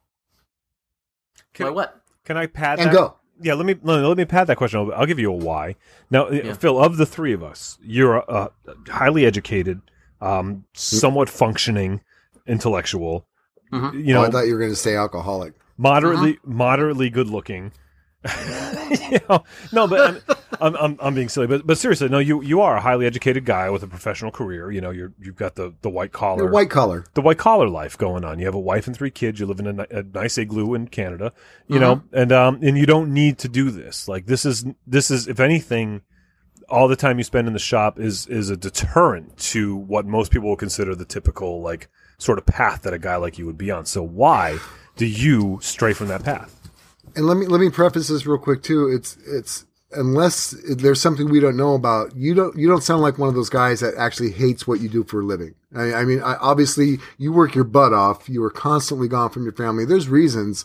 Can, 1.55 1.67
Why 1.67 1.73
what? 1.73 2.03
can 2.25 2.37
I 2.37 2.47
pad 2.47 2.79
and 2.79 2.89
that? 2.89 2.95
go. 2.95 3.17
Yeah, 3.41 3.55
let 3.55 3.67
me 3.67 3.75
let, 3.83 4.01
let 4.05 4.17
me 4.17 4.25
pad 4.25 4.47
that 4.49 4.57
question. 4.57 4.79
I'll, 4.81 4.93
I'll 4.93 5.07
give 5.07 5.19
you 5.19 5.31
a 5.33 5.37
why. 5.37 5.77
Now, 6.11 6.27
uh, 6.29 6.33
Yeah. 6.33 6.53
Phil, 6.53 6.79
of 6.79 6.97
the 6.97 7.07
three 7.07 7.33
of 7.33 7.43
us, 7.43 7.79
you're 7.83 8.17
a, 8.17 8.51
a 8.67 8.91
highly 8.91 9.25
educated, 9.27 9.81
um, 10.21 10.65
somewhat 10.75 11.29
functioning 11.29 12.01
intellectual. 12.47 13.27
Mhm. 13.73 14.05
You 14.07 14.15
oh, 14.15 14.21
know, 14.21 14.27
I 14.27 14.31
thought 14.31 14.47
you 14.47 14.53
were 14.53 14.61
going 14.61 14.71
to 14.71 14.77
say 14.77 14.95
alcoholic. 14.97 15.55
Moderately 15.77 16.39
moderately 16.45 17.11
good 17.11 17.29
looking. 17.29 17.73
you 19.11 19.19
know, 19.29 19.43
no, 19.73 19.89
but 19.89 20.01
I'm, 20.01 20.37
I'm, 20.61 20.77
I'm 20.77 20.97
I'm 21.01 21.15
being 21.15 21.29
silly, 21.29 21.49
but 21.49 21.67
but 21.67 21.77
seriously, 21.77 22.09
no, 22.09 22.21
you 22.21 22.41
you 22.41 22.61
are 22.61 22.77
a 22.77 22.81
highly 22.81 23.05
educated 23.05 23.45
guy 23.45 23.69
with 23.69 23.83
a 23.83 23.89
professional 23.89 24.31
career. 24.31 24.71
You 24.71 24.81
know, 24.81 24.91
you're 24.91 25.13
you've 25.21 25.35
got 25.35 25.57
the 25.57 25.75
the 25.83 25.91
white 25.91 26.13
collar 26.13 26.45
You're 26.45 26.53
white 26.53 26.71
collar. 26.71 27.05
the 27.15 27.21
white 27.21 27.39
collar 27.39 27.69
life 27.69 27.99
going 27.99 28.25
on. 28.25 28.39
You 28.39 28.45
have 28.47 28.55
a 28.55 28.61
wife 28.61 28.87
and 28.87 28.97
three 28.97 29.11
kids. 29.11 29.41
You 29.41 29.47
live 29.47 29.59
in 29.59 29.81
a, 29.81 29.87
a 29.91 30.03
nice 30.05 30.39
igloo 30.39 30.75
in 30.75 30.87
Canada, 30.87 31.33
you 31.67 31.81
know, 31.81 32.05
and 32.13 32.31
um, 32.31 32.61
and 32.63 32.79
you 32.79 32.87
don't 32.87 33.13
need 33.13 33.39
to 33.39 33.49
do 33.49 33.73
this. 33.73 34.07
Like 34.07 34.27
this 34.27 34.47
is 34.47 34.65
this 34.87 35.11
is 35.11 35.27
if 35.27 35.41
anything, 35.41 36.03
all 36.69 36.87
the 36.87 36.95
time 36.97 37.19
you 37.19 37.25
spend 37.25 37.49
in 37.49 37.55
the 37.55 37.59
shop 37.59 37.99
is 37.99 38.29
is 38.29 38.51
a 38.51 38.57
deterrent 38.57 39.37
to 39.39 39.75
what 39.75 40.07
most 40.07 40.31
people 40.31 40.49
will 40.49 40.57
consider 40.57 40.95
the 40.95 41.05
typical 41.05 41.61
like 41.61 41.89
sort 42.19 42.39
of 42.39 42.47
path 42.47 42.83
that 42.83 42.95
a 42.95 43.01
guy 43.01 43.17
like 43.17 43.37
you 43.37 43.47
would 43.47 43.59
be 43.59 43.73
on. 43.73 43.85
So 43.85 44.01
why 44.01 44.59
do 44.97 45.07
you 45.07 45.59
stray 45.63 45.93
from 45.93 46.09
that 46.09 46.25
path? 46.25 46.59
And 47.17 47.27
let 47.27 47.37
me 47.37 47.47
let 47.47 47.61
me 47.61 47.71
preface 47.71 48.09
this 48.09 48.27
real 48.27 48.39
quick 48.39 48.63
too. 48.63 48.89
It's 48.89 49.17
it's 49.27 49.65
unless 49.95 50.55
there's 50.77 51.01
something 51.01 51.29
we 51.31 51.41
don't 51.41 51.57
know 51.57 51.75
about, 51.75 52.17
you 52.17 52.35
don't 52.35 52.57
you 52.57 52.67
don't 52.69 52.83
sound 52.83 53.03
like 53.03 53.19
one 53.19 53.29
of 53.29 53.35
those 53.35 53.51
guys 53.51 53.81
that 53.81 53.95
actually 53.99 54.31
hates 54.31 54.67
what 54.67 54.81
you 54.81 54.89
do 54.89 55.05
for 55.05 55.21
a 55.21 55.25
living. 55.25 55.55
I, 55.77 55.93
I 55.95 56.05
mean, 56.05 56.21
I, 56.23 56.37
obviously 56.37 56.99
you 57.19 57.33
work 57.33 57.55
your 57.55 57.65
butt 57.65 57.93
off. 57.93 58.29
You 58.29 58.43
are 58.45 58.51
constantly 58.51 59.09
gone 59.09 59.29
from 59.31 59.43
your 59.45 59.53
family. 59.53 59.85
There's 59.85 60.09
reasons. 60.09 60.65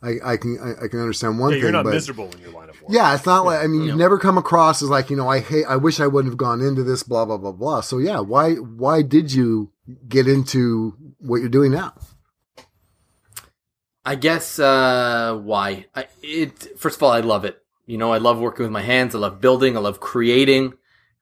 I, 0.00 0.14
I 0.24 0.36
can 0.36 0.56
I, 0.62 0.84
I 0.84 0.88
can 0.88 1.00
understand 1.00 1.40
one 1.40 1.50
Yeah, 1.50 1.56
thing, 1.56 1.62
you're 1.62 1.72
not 1.72 1.82
but 1.84 1.94
miserable 1.94 2.30
in 2.30 2.38
your 2.38 2.52
line 2.52 2.68
of 2.68 2.80
work. 2.80 2.90
yeah, 2.92 3.12
it's 3.16 3.26
not 3.26 3.44
like 3.44 3.58
I 3.58 3.66
mean, 3.66 3.80
you've 3.80 3.88
Yeah. 3.90 3.94
never 3.96 4.18
come 4.18 4.38
across 4.38 4.80
as 4.80 4.88
like 4.88 5.10
you 5.10 5.16
know 5.16 5.28
I 5.28 5.40
hate. 5.40 5.64
I 5.68 5.74
wish 5.74 5.98
I 5.98 6.06
wouldn't 6.06 6.30
have 6.30 6.38
gone 6.38 6.60
into 6.60 6.84
this. 6.84 7.02
Blah 7.02 7.24
blah 7.24 7.38
blah 7.38 7.50
blah. 7.50 7.80
So 7.80 7.98
yeah, 7.98 8.20
why 8.20 8.54
why 8.54 9.02
did 9.02 9.32
you 9.32 9.72
get 10.08 10.28
into 10.28 10.94
what 11.18 11.38
you're 11.40 11.48
doing 11.48 11.72
now? 11.72 11.94
I 14.08 14.14
guess 14.14 14.58
uh, 14.58 15.38
why? 15.42 15.84
I, 15.94 16.06
it 16.22 16.78
first 16.78 16.96
of 16.96 17.02
all, 17.02 17.12
I 17.12 17.20
love 17.20 17.44
it. 17.44 17.62
You 17.84 17.98
know, 17.98 18.10
I 18.10 18.16
love 18.16 18.38
working 18.38 18.62
with 18.62 18.72
my 18.72 18.80
hands. 18.80 19.14
I 19.14 19.18
love 19.18 19.38
building. 19.38 19.76
I 19.76 19.80
love 19.80 20.00
creating. 20.00 20.72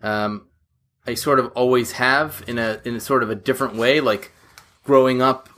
Um, 0.03 0.47
I 1.05 1.15
sort 1.15 1.41
of 1.41 1.51
always 1.57 1.93
have 1.93 2.45
in 2.47 2.59
a 2.59 2.81
in 2.85 2.95
a 2.95 3.01
sort 3.01 3.25
of 3.25 3.31
a 3.31 3.35
different 3.35 3.75
way. 3.75 3.99
Like 3.99 4.31
growing 4.85 5.21
up, 5.21 5.49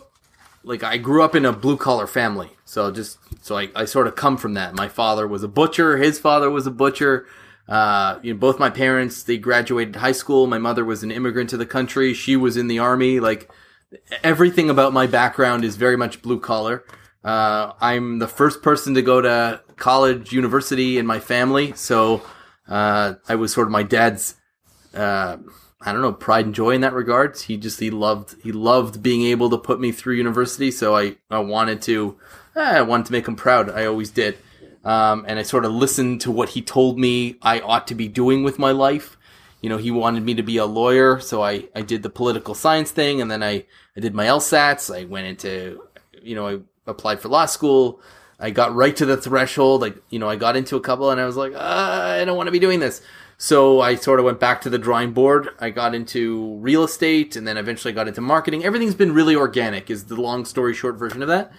like 0.63 0.83
I 0.83 0.97
grew 0.97 1.23
up 1.23 1.35
in 1.35 1.45
a 1.45 1.53
blue 1.53 1.77
collar 1.77 2.07
family. 2.07 2.49
So 2.65 2.91
just 2.91 3.19
so 3.45 3.59
I, 3.59 3.69
I 3.77 3.85
sort 3.85 4.07
of 4.07 4.17
come 4.17 4.39
from 4.39 4.55
that. 4.55 4.75
My 4.75 4.89
father 4.89 5.29
was 5.29 5.43
a 5.43 5.49
butcher. 5.49 5.99
His 5.99 6.19
father 6.19 6.49
was 6.49 6.67
a 6.67 6.71
butcher. 6.71 7.27
Uh, 7.69 8.21
you 8.23 8.33
know, 8.33 8.39
both 8.39 8.59
my 8.59 8.71
parents 8.71 9.23
they 9.23 9.37
graduated 9.37 9.97
high 9.97 10.13
school. 10.13 10.47
My 10.47 10.57
mother 10.57 10.83
was 10.83 11.03
an 11.03 11.11
immigrant 11.11 11.51
to 11.51 11.59
the 11.59 11.67
country. 11.67 12.15
She 12.15 12.37
was 12.37 12.57
in 12.57 12.69
the 12.69 12.79
army. 12.79 13.21
Like 13.21 13.51
everything 14.25 14.71
about 14.71 14.95
my 14.95 15.07
background 15.07 15.63
is 15.63 15.77
very 15.77 15.99
much 15.99 16.23
blue 16.23 16.41
collar. 16.41 16.85
Uh, 17.25 17.73
I'm 17.81 18.19
the 18.19 18.29
first 18.29 18.63
person 18.63 18.95
to 18.95 19.03
go 19.03 19.21
to 19.21 19.61
college, 19.77 20.33
university 20.33 20.99
in 20.99 21.07
my 21.07 21.19
family, 21.19 21.73
so 21.75 22.23
uh, 22.69 23.15
I 23.29 23.35
was 23.35 23.53
sort 23.53 23.67
of 23.67 23.73
my 23.73 23.83
dad's. 23.83 24.37
Uh, 24.95 25.39
I 25.81 25.93
don't 25.93 26.03
know 26.03 26.13
pride 26.13 26.47
and 26.47 26.55
joy 26.55 26.71
in 26.71 26.81
that 26.81 26.93
regard. 26.93 27.39
He 27.39 27.57
just 27.57 27.81
he 27.81 27.91
loved 27.91 28.37
he 28.43 28.53
loved 28.53 29.03
being 29.03 29.23
able 29.23 29.49
to 29.51 29.59
put 29.59 29.81
me 29.81 29.93
through 29.93 30.15
university. 30.15 30.71
So 30.71 30.97
I 30.97 31.17
I 31.31 31.39
wanted 31.39 31.83
to 31.83 32.19
eh, 32.57 32.79
I 32.79 32.83
wanted 32.83 33.07
to 33.07 33.13
make 33.13 33.29
him 33.29 33.37
proud. 33.37 33.71
I 33.71 33.87
always 33.87 34.11
did, 34.11 34.39
um, 34.85 35.25
and 35.29 35.39
I 35.39 35.43
sort 35.43 35.65
of 35.65 35.73
listened 35.73 36.21
to 36.23 36.33
what 36.33 36.51
he 36.51 36.63
told 36.63 36.99
me 36.99 37.37
I 37.43 37.61
ought 37.61 37.87
to 37.89 37.95
be 37.95 38.09
doing 38.09 38.43
with 38.43 38.59
my 38.59 38.73
life. 38.73 39.17
You 39.61 39.69
know, 39.69 39.77
he 39.77 39.91
wanted 39.91 40.23
me 40.23 40.35
to 40.35 40.43
be 40.43 40.57
a 40.57 40.67
lawyer, 40.67 41.21
so 41.21 41.43
I 41.43 41.69
I 41.75 41.83
did 41.83 42.03
the 42.03 42.11
political 42.11 42.55
science 42.55 42.91
thing, 42.91 43.21
and 43.21 43.31
then 43.31 43.43
I 43.43 43.67
I 43.97 44.01
did 44.01 44.15
my 44.15 44.27
LSATs. 44.27 44.95
I 44.95 45.05
went 45.05 45.27
into 45.27 45.83
you 46.23 46.35
know 46.35 46.49
I 46.49 46.59
applied 46.89 47.21
for 47.21 47.29
law 47.29 47.47
school. 47.47 48.01
I 48.41 48.51
got 48.51 48.75
right 48.75 48.95
to 48.97 49.07
the 49.07 49.17
threshold. 49.17 49.81
Like, 49.81 49.97
you 50.11 50.19
know, 50.19 50.29
I 50.29 50.37
got 50.37 50.57
into 50.57 50.77
a 50.77 50.81
couple 50.81 51.11
and 51.11 51.21
I 51.21 51.27
was 51.27 51.37
like, 51.37 51.55
uh, 51.55 51.59
I 51.59 52.25
don't 52.25 52.37
want 52.37 52.47
to 52.47 52.53
be 52.53 52.59
doing 52.59 52.81
this. 52.81 53.01
So 53.37 53.81
I 53.81 53.95
sort 53.95 54.19
of 54.19 54.25
went 54.25 54.41
back 54.41 54.61
to 54.63 54.71
the 54.71 54.79
drawing 54.79 55.13
board. 55.13 55.51
I 55.61 55.71
got 55.71 55.95
into 55.95 56.57
real 56.57 56.83
estate 56.85 57.37
and 57.37 57.47
then 57.47 57.57
eventually 57.57 57.93
got 57.93 58.09
into 58.09 58.21
marketing. 58.21 58.65
Everything's 58.65 58.95
been 58.97 59.13
really 59.13 59.37
organic 59.37 59.91
is 59.91 60.05
the 60.07 60.17
long 60.17 60.45
story 60.45 60.75
short 60.75 60.97
version 60.97 61.23
of 61.23 61.29
that. 61.29 61.53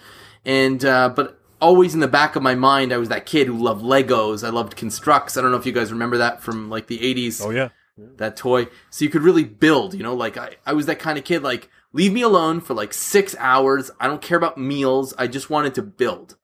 And, 0.44 0.84
uh, 0.84 1.08
but 1.10 1.38
always 1.60 1.94
in 1.94 2.00
the 2.00 2.08
back 2.08 2.36
of 2.36 2.42
my 2.42 2.54
mind, 2.54 2.92
I 2.92 2.98
was 2.98 3.08
that 3.10 3.24
kid 3.26 3.46
who 3.46 3.56
loved 3.56 3.82
Legos. 3.82 4.46
I 4.46 4.50
loved 4.50 4.76
Construx. 4.76 5.36
I 5.38 5.42
don't 5.42 5.50
know 5.50 5.56
if 5.58 5.64
you 5.66 5.72
guys 5.72 5.90
remember 5.92 6.18
that 6.18 6.42
from 6.42 6.68
like 6.70 6.86
the 6.86 6.98
80s 6.98 7.44
Oh 7.44 7.50
yeah. 7.50 7.68
that 8.16 8.36
toy. 8.36 8.68
So 8.90 9.04
you 9.04 9.10
could 9.10 9.22
really 9.22 9.44
build, 9.44 9.94
you 9.94 10.02
know, 10.02 10.14
like 10.14 10.36
I, 10.36 10.56
I 10.66 10.72
was 10.74 10.86
that 10.86 10.98
kind 10.98 11.18
of 11.18 11.24
kid, 11.24 11.42
like, 11.42 11.70
leave 11.92 12.12
me 12.12 12.22
alone 12.22 12.60
for 12.60 12.74
like 12.74 12.92
six 12.92 13.34
hours. 13.38 13.90
I 14.00 14.06
don't 14.06 14.22
care 14.22 14.38
about 14.38 14.58
meals. 14.58 15.14
I 15.18 15.26
just 15.26 15.50
wanted 15.50 15.74
to 15.74 15.82
build. 15.82 16.36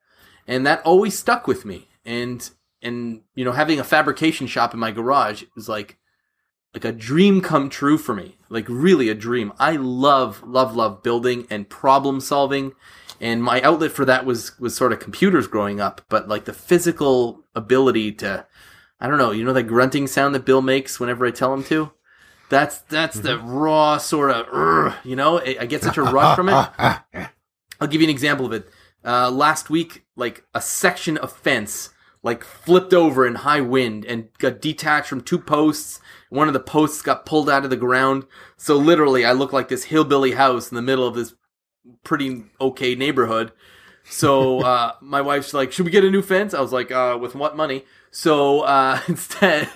And 0.47 0.67
that 0.67 0.83
always 0.85 1.19
stuck 1.19 1.47
with 1.47 1.65
me. 1.65 1.89
And, 2.05 2.49
and, 2.83 3.23
you 3.35 3.45
know, 3.45 3.53
having 3.53 3.81
a 3.81 3.85
fabrication 3.85 4.47
shop 4.47 4.75
in 4.75 4.81
my 4.81 4.93
garage 4.93 5.45
was 5.55 5.69
like, 5.69 5.99
like 6.75 6.85
a 6.85 6.93
dream 6.93 7.41
come 7.41 7.71
true 7.71 7.99
for 7.99 8.15
me. 8.15 8.37
Like 8.49 8.67
really 8.69 9.09
a 9.09 9.15
dream. 9.15 9.53
I 9.59 9.73
love, 9.77 10.43
love, 10.47 10.77
love 10.77 11.03
building 11.03 11.47
and 11.51 11.69
problem 11.69 12.21
solving. 12.21 12.73
And 13.21 13.43
my 13.43 13.63
outlet 13.63 13.93
for 13.93 14.05
that 14.05 14.27
was, 14.27 14.59
was 14.61 14.77
sort 14.77 14.93
of 14.93 15.01
computers 15.01 15.47
growing 15.47 15.81
up, 15.81 16.03
but 16.09 16.29
like 16.29 16.45
the 16.45 16.53
physical 16.53 17.45
ability 17.55 18.13
to, 18.13 18.47
I 19.01 19.09
don't 19.09 19.19
know, 19.19 19.31
you 19.31 19.43
know 19.43 19.55
that 19.55 19.65
grunting 19.65 20.07
sound 20.07 20.35
that 20.35 20.45
Bill 20.45 20.61
makes 20.61 21.01
whenever 21.01 21.25
I 21.25 21.31
tell 21.31 21.55
him 21.55 21.65
to? 21.65 21.93
That's 22.49 22.79
that's 22.79 23.19
the 23.19 23.39
raw 23.39 23.99
sort 23.99 24.31
of, 24.31 24.95
you 25.05 25.17
know. 25.17 25.41
I 25.41 25.57
I 25.61 25.67
get 25.67 25.83
such 25.83 25.97
a 25.97 26.03
rush 26.03 26.37
from 26.37 26.49
it. 26.49 26.69
I'll 27.81 27.89
give 27.89 28.01
you 28.01 28.07
an 28.07 28.11
example 28.11 28.47
of 28.47 28.53
it. 28.53 28.69
Uh, 29.05 29.31
last 29.31 29.71
week, 29.71 30.05
like 30.17 30.45
a 30.55 30.61
section 30.61 31.17
of 31.17 31.33
fence, 31.33 31.91
like 32.23 32.43
flipped 32.43 32.93
over 32.93 33.27
in 33.27 33.37
high 33.37 33.61
wind 33.61 34.05
and 34.05 34.29
got 34.39 34.61
detached 34.61 35.09
from 35.09 35.21
two 35.21 35.39
posts. 35.39 36.01
One 36.29 36.49
of 36.49 36.55
the 36.55 36.61
posts 36.61 37.03
got 37.03 37.27
pulled 37.27 37.49
out 37.49 37.65
of 37.65 37.71
the 37.71 37.77
ground. 37.77 38.27
So 38.57 38.77
literally, 38.77 39.25
I 39.25 39.33
look 39.33 39.53
like 39.53 39.69
this 39.69 39.85
hillbilly 39.85 40.33
house 40.33 40.71
in 40.71 40.75
the 40.75 40.83
middle 40.83 41.07
of 41.07 41.15
this 41.15 41.35
pretty 42.05 42.45
okay 42.61 42.95
neighborhood. 42.95 43.53
So 44.05 44.61
uh, 44.65 44.95
my 45.01 45.21
wife's 45.21 45.55
like, 45.55 45.73
"Should 45.73 45.85
we 45.85 45.93
get 45.93 46.05
a 46.05 46.11
new 46.11 46.23
fence?" 46.23 46.55
I 46.55 46.61
was 46.61 46.73
like, 46.73 46.91
uh, 46.91 47.19
"With 47.21 47.35
what 47.35 47.57
money?" 47.57 47.85
So 48.11 48.61
uh, 48.63 49.01
instead, 49.09 49.69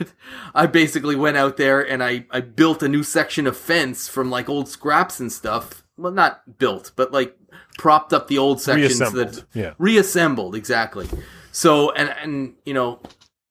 I 0.54 0.66
basically 0.66 1.16
went 1.16 1.36
out 1.36 1.56
there 1.56 1.80
and 1.80 2.02
I 2.02 2.26
I 2.30 2.40
built 2.40 2.82
a 2.82 2.88
new 2.88 3.02
section 3.02 3.46
of 3.46 3.56
fence 3.56 4.08
from 4.08 4.30
like 4.30 4.48
old 4.48 4.68
scraps 4.68 5.20
and 5.20 5.32
stuff. 5.32 5.84
Well, 5.96 6.12
not 6.12 6.58
built, 6.58 6.92
but 6.96 7.12
like 7.12 7.36
propped 7.78 8.12
up 8.12 8.28
the 8.28 8.38
old 8.38 8.60
sections 8.60 8.98
that 8.98 9.12
Reassembled, 9.12 9.46
yeah. 9.54 9.74
reassembled 9.78 10.54
exactly. 10.54 11.08
So 11.52 11.92
and 11.92 12.10
and 12.22 12.54
you 12.64 12.74
know, 12.74 13.00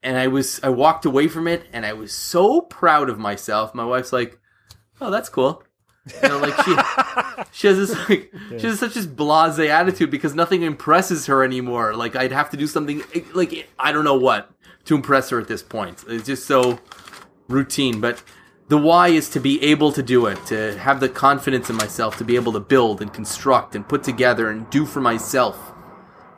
and 0.03 0.17
I 0.17 0.27
was 0.27 0.59
I 0.63 0.69
walked 0.69 1.05
away 1.05 1.27
from 1.27 1.47
it 1.47 1.65
and 1.73 1.85
I 1.85 1.93
was 1.93 2.13
so 2.13 2.61
proud 2.61 3.09
of 3.09 3.19
myself. 3.19 3.75
My 3.75 3.85
wife's 3.85 4.13
like, 4.13 4.39
"Oh, 5.01 5.11
that's 5.11 5.29
cool." 5.29 5.63
You 6.23 6.29
know, 6.29 6.37
like 6.39 6.55
she 6.63 6.75
she 7.51 7.67
has 7.67 7.77
this 7.77 8.09
like 8.09 8.31
she 8.57 8.67
has 8.67 8.79
such 8.79 8.93
this 8.93 9.05
blase 9.05 9.59
attitude 9.59 10.09
because 10.09 10.33
nothing 10.33 10.63
impresses 10.63 11.25
her 11.25 11.43
anymore. 11.43 11.93
Like 11.93 12.15
I'd 12.15 12.31
have 12.31 12.49
to 12.51 12.57
do 12.57 12.67
something 12.67 13.03
like 13.33 13.67
I 13.77 13.91
don't 13.91 14.05
know 14.05 14.17
what 14.17 14.49
to 14.89 14.95
impress 14.95 15.29
her 15.29 15.39
at 15.39 15.47
this 15.47 15.61
point. 15.61 16.03
It's 16.07 16.25
just 16.25 16.47
so 16.47 16.79
routine, 17.47 18.01
but 18.01 18.23
the 18.69 18.77
why 18.77 19.09
is 19.09 19.29
to 19.29 19.39
be 19.39 19.61
able 19.63 19.91
to 19.91 20.01
do 20.01 20.25
it, 20.25 20.43
to 20.47 20.77
have 20.79 20.99
the 20.99 21.07
confidence 21.07 21.69
in 21.69 21.75
myself, 21.75 22.17
to 22.17 22.23
be 22.23 22.35
able 22.35 22.53
to 22.53 22.59
build 22.59 22.99
and 22.99 23.13
construct 23.13 23.75
and 23.75 23.87
put 23.87 24.03
together 24.03 24.49
and 24.49 24.67
do 24.71 24.85
for 24.85 24.99
myself. 24.99 25.57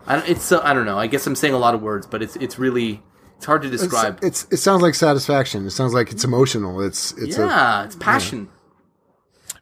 I 0.06 0.18
don't, 0.18 0.30
it's 0.30 0.44
so, 0.44 0.62
I 0.64 0.74
don't 0.74 0.86
know. 0.86 1.00
I 1.00 1.08
guess 1.08 1.26
I'm 1.26 1.36
saying 1.36 1.54
a 1.54 1.58
lot 1.58 1.74
of 1.74 1.82
words, 1.82 2.06
but 2.06 2.22
it's 2.22 2.36
it's 2.38 2.60
really 2.60 3.02
it's 3.38 3.46
hard 3.46 3.62
to 3.62 3.70
describe. 3.70 4.20
it's 4.22 4.46
it 4.52 4.58
sounds 4.58 4.82
like 4.82 4.96
satisfaction. 4.96 5.66
It 5.66 5.72
sounds 5.72 5.94
like 5.94 6.12
it's 6.12 6.26
emotional. 6.26 6.82
It's 6.82 7.14
it's 7.14 7.38
a 7.38 7.46
yeah, 7.46 7.86
it's 7.86 7.96
passion. 7.96 8.50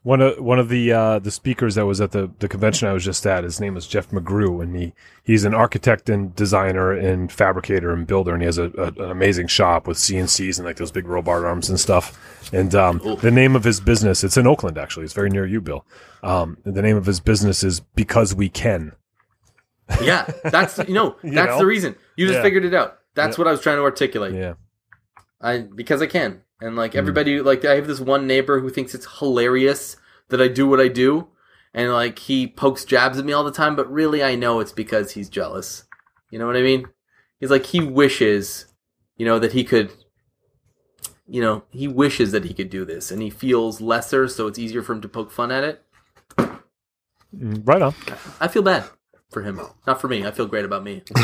One 0.04 0.22
of 0.22 0.40
one 0.40 0.60
of 0.60 0.70
the 0.70 0.94
uh, 0.94 1.20
the 1.20 1.30
speakers 1.30 1.76
that 1.76 1.86
was 1.86 2.00
at 2.00 2.12
the, 2.12 2.32
the 2.40 2.48
convention 2.48 2.88
I 2.88 2.94
was 2.94 3.04
just 3.04 3.26
at, 3.28 3.44
his 3.44 3.60
name 3.60 3.76
is 3.76 3.86
Jeff 3.86 4.10
McGrew, 4.12 4.64
and 4.64 4.74
he 4.74 4.94
he's 5.24 5.44
an 5.44 5.54
architect 5.54 6.10
and 6.10 6.34
designer 6.34 6.94
and 6.94 7.30
fabricator 7.30 7.92
and 7.92 8.08
builder, 8.08 8.32
and 8.34 8.42
he 8.42 8.46
has 8.46 8.58
a, 8.58 8.72
a, 8.78 8.86
an 9.04 9.12
amazing 9.12 9.48
shop 9.48 9.88
with 9.88 9.98
CNCs 9.98 10.58
and 10.58 10.66
like 10.66 10.78
those 10.78 10.94
big 10.94 11.06
robot 11.06 11.44
arms 11.44 11.70
and 11.70 11.78
stuff. 11.78 12.18
And 12.54 12.74
um, 12.76 13.02
Cool. 13.02 13.18
the 13.18 13.30
name 13.30 13.58
of 13.58 13.66
his 13.66 13.82
business, 13.82 14.24
it's 14.24 14.38
in 14.38 14.48
Oakland 14.48 14.78
actually, 14.78 15.04
it's 15.04 15.14
very 15.14 15.30
near 15.30 15.46
you, 15.46 15.60
Bill. 15.60 15.86
Um, 16.24 16.58
the 16.64 16.82
name 16.82 16.96
of 16.96 17.06
his 17.06 17.20
business 17.20 17.62
is 17.62 17.82
Because 17.82 18.34
We 18.34 18.48
Can. 18.48 18.94
Yeah, 20.02 20.32
that's 20.46 20.78
you 20.88 20.94
know 20.94 21.18
that's 21.24 21.34
know? 21.52 21.58
the 21.60 21.66
reason. 21.66 21.96
You 22.16 22.26
just 22.26 22.38
Yeah. 22.38 22.44
figured 22.44 22.64
it 22.64 22.74
out. 22.74 23.00
That's 23.16 23.38
Yeah. 23.38 23.42
what 23.42 23.48
I 23.50 23.52
was 23.52 23.60
trying 23.60 23.76
to 23.78 23.84
articulate. 23.84 24.34
Yeah, 24.34 24.54
I 25.42 25.58
because 25.60 26.02
I 26.02 26.08
can, 26.08 26.42
and 26.62 26.76
like 26.76 26.94
Hmm. 26.94 27.00
everybody, 27.00 27.42
like 27.42 27.64
I 27.66 27.76
have 27.76 27.88
this 27.88 28.00
one 28.00 28.28
neighbor 28.28 28.60
who 28.60 28.70
thinks 28.70 28.94
it's 28.96 29.20
hilarious 29.20 29.98
that 30.30 30.42
I 30.42 30.48
do 30.48 30.68
what 30.68 30.80
I 30.80 30.88
do, 30.88 31.28
and 31.74 31.92
like 31.92 32.20
he 32.20 32.48
pokes 32.48 32.86
jabs 32.86 33.18
at 33.18 33.26
me 33.26 33.34
all 33.34 33.44
the 33.44 33.52
time. 33.52 33.76
But 33.76 33.92
really, 33.92 34.24
I 34.24 34.36
know 34.36 34.60
it's 34.60 34.72
because 34.72 35.12
he's 35.12 35.30
jealous. 35.30 35.84
You 36.32 36.40
know 36.40 36.48
what 36.48 36.58
I 36.58 36.62
mean? 36.62 36.88
He's 37.40 37.52
like 37.52 37.68
he 37.68 37.82
wishes, 37.82 38.66
you 39.18 39.26
know, 39.26 39.40
that 39.40 39.54
he 39.54 39.64
could. 39.64 39.92
You 41.32 41.42
know, 41.42 41.64
he 41.70 41.88
wishes 41.88 42.32
that 42.32 42.44
he 42.46 42.56
could 42.56 42.72
do 42.72 42.86
this, 42.86 43.12
and 43.12 43.22
he 43.22 43.30
feels 43.30 43.80
lesser, 43.82 44.28
so 44.28 44.48
it's 44.48 44.58
easier 44.58 44.82
for 44.82 44.94
him 44.94 45.02
to 45.02 45.08
poke 45.08 45.32
fun 45.32 45.52
at 45.52 45.64
it. 45.64 45.84
Mm, 47.38 47.62
right 47.68 47.84
on. 47.84 47.94
I 48.42 48.48
feel 48.48 48.64
bad 48.64 48.86
for 49.30 49.44
him, 49.44 49.62
not 49.86 50.02
for 50.02 50.08
me. 50.08 50.26
I 50.26 50.32
feel 50.32 50.48
great 50.48 50.66
about 50.66 50.84
me. 50.84 51.04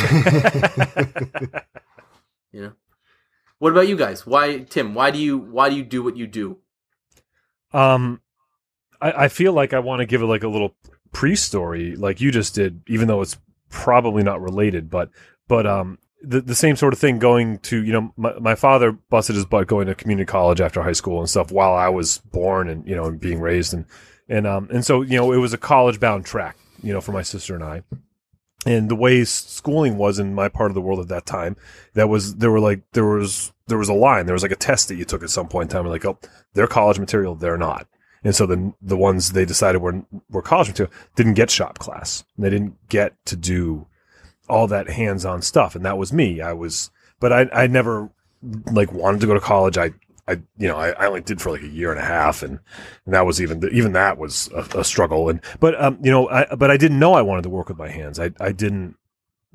you 2.51 2.61
know. 2.61 2.73
What 3.59 3.71
about 3.71 3.87
you 3.87 3.95
guys? 3.95 4.25
Why, 4.25 4.59
Tim? 4.59 4.93
Why 4.93 5.11
do 5.11 5.19
you 5.19 5.37
why 5.37 5.69
do 5.69 5.75
you 5.75 5.83
do 5.83 6.03
what 6.03 6.17
you 6.17 6.27
do? 6.27 6.57
Um, 7.73 8.21
I, 9.01 9.25
I 9.25 9.27
feel 9.27 9.53
like 9.53 9.73
I 9.73 9.79
want 9.79 9.99
to 9.99 10.05
give 10.05 10.21
it 10.21 10.25
like 10.25 10.43
a 10.43 10.47
little 10.47 10.75
pre-story, 11.11 11.95
like 11.95 12.21
you 12.21 12.31
just 12.31 12.55
did, 12.55 12.81
even 12.87 13.07
though 13.07 13.21
it's 13.21 13.37
probably 13.69 14.23
not 14.23 14.41
related, 14.41 14.89
but 14.89 15.09
but 15.47 15.65
um, 15.65 15.97
the 16.21 16.41
the 16.41 16.55
same 16.55 16.75
sort 16.75 16.93
of 16.93 16.99
thing. 16.99 17.19
Going 17.19 17.59
to 17.59 17.83
you 17.83 17.93
know, 17.93 18.13
my 18.17 18.33
my 18.39 18.55
father 18.55 18.91
busted 18.91 19.35
his 19.35 19.45
butt 19.45 19.67
going 19.67 19.87
to 19.87 19.95
community 19.95 20.25
college 20.25 20.59
after 20.61 20.81
high 20.81 20.91
school 20.91 21.19
and 21.19 21.29
stuff 21.29 21.51
while 21.51 21.73
I 21.73 21.89
was 21.89 22.19
born 22.19 22.69
and 22.69 22.87
you 22.87 22.95
know 22.95 23.05
and 23.05 23.19
being 23.19 23.39
raised 23.39 23.73
and 23.73 23.85
and 24.27 24.45
um 24.45 24.67
and 24.71 24.85
so 24.85 25.01
you 25.01 25.17
know 25.17 25.31
it 25.31 25.37
was 25.37 25.53
a 25.53 25.57
college 25.57 25.99
bound 25.99 26.25
track, 26.25 26.57
you 26.83 26.93
know, 26.93 27.01
for 27.01 27.11
my 27.11 27.21
sister 27.21 27.55
and 27.55 27.63
I. 27.63 27.83
And 28.65 28.89
the 28.89 28.95
way 28.95 29.23
schooling 29.25 29.97
was 29.97 30.17
in 30.17 30.33
my 30.33 30.49
part 30.49 30.71
of 30.71 30.75
the 30.75 30.81
world 30.81 30.99
at 30.99 31.07
that 31.09 31.25
time, 31.25 31.55
that 31.93 32.09
was 32.09 32.35
there 32.37 32.51
were 32.51 32.59
like 32.59 32.81
there 32.93 33.05
was 33.05 33.53
there 33.67 33.77
was 33.77 33.89
a 33.89 33.93
line, 33.93 34.25
there 34.25 34.33
was 34.33 34.43
like 34.43 34.51
a 34.51 34.55
test 34.55 34.87
that 34.87 34.95
you 34.95 35.05
took 35.05 35.23
at 35.23 35.29
some 35.29 35.47
point 35.47 35.69
in 35.69 35.75
time, 35.75 35.85
and 35.85 35.91
like 35.91 36.05
oh, 36.05 36.17
they're 36.53 36.67
college 36.67 36.99
material, 36.99 37.35
they're 37.35 37.57
not. 37.57 37.87
And 38.23 38.35
so 38.35 38.47
the 38.47 38.73
the 38.81 38.97
ones 38.97 39.31
they 39.31 39.45
decided 39.45 39.81
were 39.81 40.03
were 40.29 40.41
college 40.41 40.69
material 40.69 40.93
didn't 41.15 41.35
get 41.35 41.51
shop 41.51 41.77
class. 41.77 42.23
They 42.39 42.49
didn't 42.49 42.75
get 42.89 43.13
to 43.27 43.35
do 43.35 43.87
all 44.49 44.67
that 44.67 44.89
hands 44.89 45.25
on 45.25 45.43
stuff, 45.43 45.75
and 45.75 45.85
that 45.85 45.99
was 45.99 46.11
me. 46.11 46.41
I 46.41 46.53
was, 46.53 46.89
but 47.19 47.31
I 47.31 47.47
I 47.53 47.67
never 47.67 48.09
like 48.71 48.91
wanted 48.91 49.21
to 49.21 49.27
go 49.27 49.35
to 49.35 49.39
college. 49.39 49.77
I 49.77 49.91
I 50.27 50.41
you 50.57 50.67
know 50.67 50.77
I, 50.77 50.89
I 50.91 51.07
only 51.07 51.21
did 51.21 51.41
for 51.41 51.51
like 51.51 51.61
a 51.61 51.67
year 51.67 51.91
and 51.91 51.99
a 51.99 52.05
half, 52.05 52.43
and, 52.43 52.59
and 53.05 53.13
that 53.13 53.25
was 53.25 53.41
even 53.41 53.67
even 53.71 53.93
that 53.93 54.17
was 54.17 54.49
a, 54.53 54.79
a 54.79 54.83
struggle. 54.83 55.29
And 55.29 55.41
but 55.59 55.79
um 55.81 55.99
you 56.01 56.11
know 56.11 56.29
I 56.29 56.55
but 56.55 56.71
I 56.71 56.77
didn't 56.77 56.99
know 56.99 57.13
I 57.13 57.21
wanted 57.21 57.43
to 57.43 57.49
work 57.49 57.69
with 57.69 57.77
my 57.77 57.89
hands. 57.89 58.19
I 58.19 58.31
I 58.39 58.51
didn't 58.51 58.95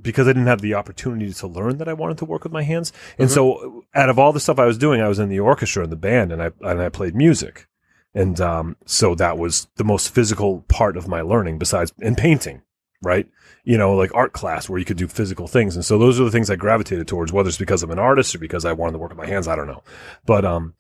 because 0.01 0.27
I 0.27 0.33
didn't 0.33 0.47
have 0.47 0.63
the 0.63 0.75
opportunity 0.75 1.33
to 1.33 1.47
learn 1.47 1.79
that 1.79 1.89
I 1.89 1.93
wanted 1.93 2.19
to 2.19 2.25
work 2.25 2.45
with 2.45 2.53
my 2.53 2.63
hands. 2.63 2.93
And 3.19 3.31
so 3.31 3.85
out 3.95 4.09
of 4.09 4.19
all 4.19 4.33
the 4.33 4.41
stuff 4.41 4.59
I 4.59 4.65
was 4.65 4.79
doing, 4.79 5.01
I 5.01 5.09
was 5.09 5.19
in 5.19 5.29
the 5.29 5.41
orchestra 5.41 5.83
and 5.83 5.93
the 5.93 5.97
band 5.97 6.33
and 6.33 6.43
I 6.43 6.53
and 6.63 6.81
I 6.81 6.89
played 6.89 7.15
music. 7.15 7.67
And 8.15 8.41
um, 8.41 8.77
so 8.87 9.15
that 9.15 9.39
was 9.39 9.69
the 9.77 9.85
most 9.85 10.13
physical 10.13 10.63
part 10.63 10.97
of 10.97 11.07
my 11.07 11.21
learning 11.21 11.59
besides 11.59 11.93
in 12.01 12.17
painting, 12.17 12.63
right? 13.03 13.27
You 13.65 13.79
know, 13.79 13.95
like 13.95 14.15
art 14.15 14.33
class 14.33 14.69
where 14.69 14.79
you 14.79 14.85
could 14.85 14.97
do 14.97 15.09
physical 15.09 15.47
things. 15.47 15.75
And 15.77 15.85
so 15.85 15.99
those 15.99 16.21
are 16.21 16.25
the 16.25 16.31
things 16.31 16.51
I 16.51 16.57
gravitated 16.57 17.09
towards, 17.09 17.33
whether 17.33 17.49
it's 17.49 17.59
because 17.59 17.83
I'm 17.83 17.91
an 17.91 17.99
artist 17.99 18.35
or 18.35 18.39
because 18.39 18.65
I 18.65 18.73
wanted 18.73 18.93
to 18.93 18.99
work 18.99 19.11
with 19.11 19.19
my 19.19 19.27
hands, 19.27 19.49
I 19.49 19.57
don't 19.57 19.67
know. 19.67 19.83
But 20.27 20.45
um 20.45 20.75